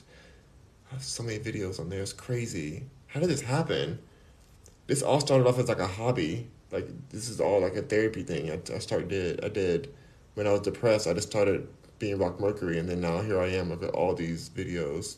I 0.90 0.94
have 0.94 1.04
so 1.04 1.22
many 1.22 1.38
videos 1.40 1.78
on 1.78 1.90
there. 1.90 2.00
It's 2.00 2.14
crazy. 2.14 2.84
How 3.08 3.20
did 3.20 3.28
this 3.28 3.42
happen? 3.42 3.98
This 4.86 5.02
all 5.02 5.20
started 5.20 5.46
off 5.46 5.58
as 5.58 5.68
like 5.68 5.78
a 5.78 5.86
hobby. 5.86 6.48
Like 6.72 6.88
this 7.10 7.28
is 7.28 7.38
all 7.38 7.60
like 7.60 7.76
a 7.76 7.82
therapy 7.82 8.22
thing. 8.22 8.50
I, 8.50 8.74
I 8.74 8.78
started 8.78 9.44
I 9.44 9.50
did 9.50 9.92
when 10.32 10.46
I 10.46 10.52
was 10.52 10.62
depressed. 10.62 11.06
I 11.06 11.12
just 11.12 11.28
started 11.28 11.68
being 11.98 12.18
Rock 12.18 12.40
Mercury, 12.40 12.78
and 12.78 12.88
then 12.88 13.00
now 13.00 13.20
here 13.20 13.40
I 13.40 13.48
am 13.48 13.70
with 13.70 13.82
all 13.90 14.14
these 14.14 14.48
videos. 14.48 15.16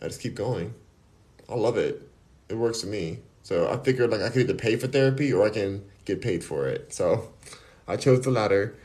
I 0.00 0.06
just 0.06 0.20
keep 0.20 0.34
going. 0.34 0.74
I 1.48 1.54
love 1.54 1.76
it. 1.76 2.02
It 2.48 2.54
works 2.54 2.82
for 2.82 2.88
me. 2.88 3.20
So 3.42 3.70
I 3.70 3.76
figured 3.78 4.10
like 4.10 4.22
I 4.22 4.30
could 4.30 4.42
either 4.42 4.54
pay 4.54 4.76
for 4.76 4.86
therapy 4.86 5.32
or 5.32 5.46
I 5.46 5.50
can 5.50 5.84
get 6.04 6.20
paid 6.20 6.42
for 6.42 6.66
it. 6.66 6.92
So 6.92 7.32
I 7.86 7.96
chose 7.96 8.22
the 8.22 8.30
latter. 8.30 8.76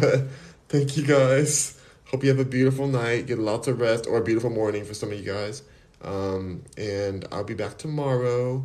but 0.00 0.24
thank 0.68 0.96
you 0.96 1.06
guys. 1.06 1.80
Hope 2.06 2.22
you 2.22 2.30
have 2.30 2.38
a 2.38 2.44
beautiful 2.44 2.86
night. 2.86 3.26
Get 3.26 3.38
lots 3.38 3.68
of 3.68 3.80
rest 3.80 4.06
or 4.06 4.18
a 4.18 4.24
beautiful 4.24 4.50
morning 4.50 4.84
for 4.84 4.94
some 4.94 5.10
of 5.10 5.18
you 5.18 5.24
guys. 5.24 5.62
Um, 6.02 6.62
and 6.76 7.26
I'll 7.32 7.44
be 7.44 7.54
back 7.54 7.76
tomorrow. 7.78 8.64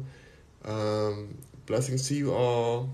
Um, 0.65 1.37
blessings 1.65 2.07
to 2.09 2.15
you 2.15 2.33
all. 2.33 2.89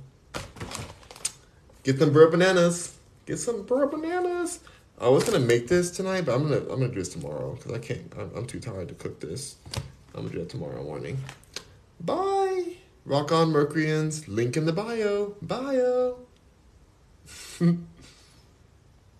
Get 1.84 1.99
them 1.99 2.11
burr 2.11 2.30
bananas. 2.30 2.95
Get 3.26 3.38
some 3.38 3.64
burr 3.64 3.88
bananas. 3.88 4.60
I 5.02 5.08
was 5.08 5.24
gonna 5.24 5.40
make 5.40 5.68
this 5.70 5.92
tonight, 5.92 6.26
but 6.26 6.36
I'm 6.36 6.44
gonna 6.44 6.58
I'm 6.58 6.80
gonna 6.80 6.90
do 6.90 6.96
this 6.96 7.10
tomorrow 7.10 7.56
because 7.56 7.72
I 7.72 7.80
can't. 7.80 8.12
I'm, 8.18 8.32
I'm 8.36 8.46
too 8.46 8.60
tired 8.60 8.90
to 8.90 8.96
cook 8.96 9.22
this. 9.22 9.56
I'm 10.14 10.24
gonna 10.24 10.30
do 10.30 10.42
it 10.42 10.50
tomorrow 10.50 10.84
morning. 10.84 11.20
Bye. 12.02 12.74
Rock 13.06 13.32
on, 13.32 13.52
Mercuryans. 13.52 14.28
Link 14.28 14.58
in 14.58 14.66
the 14.66 14.74
bio. 14.74 15.36
Bio. 15.42 16.18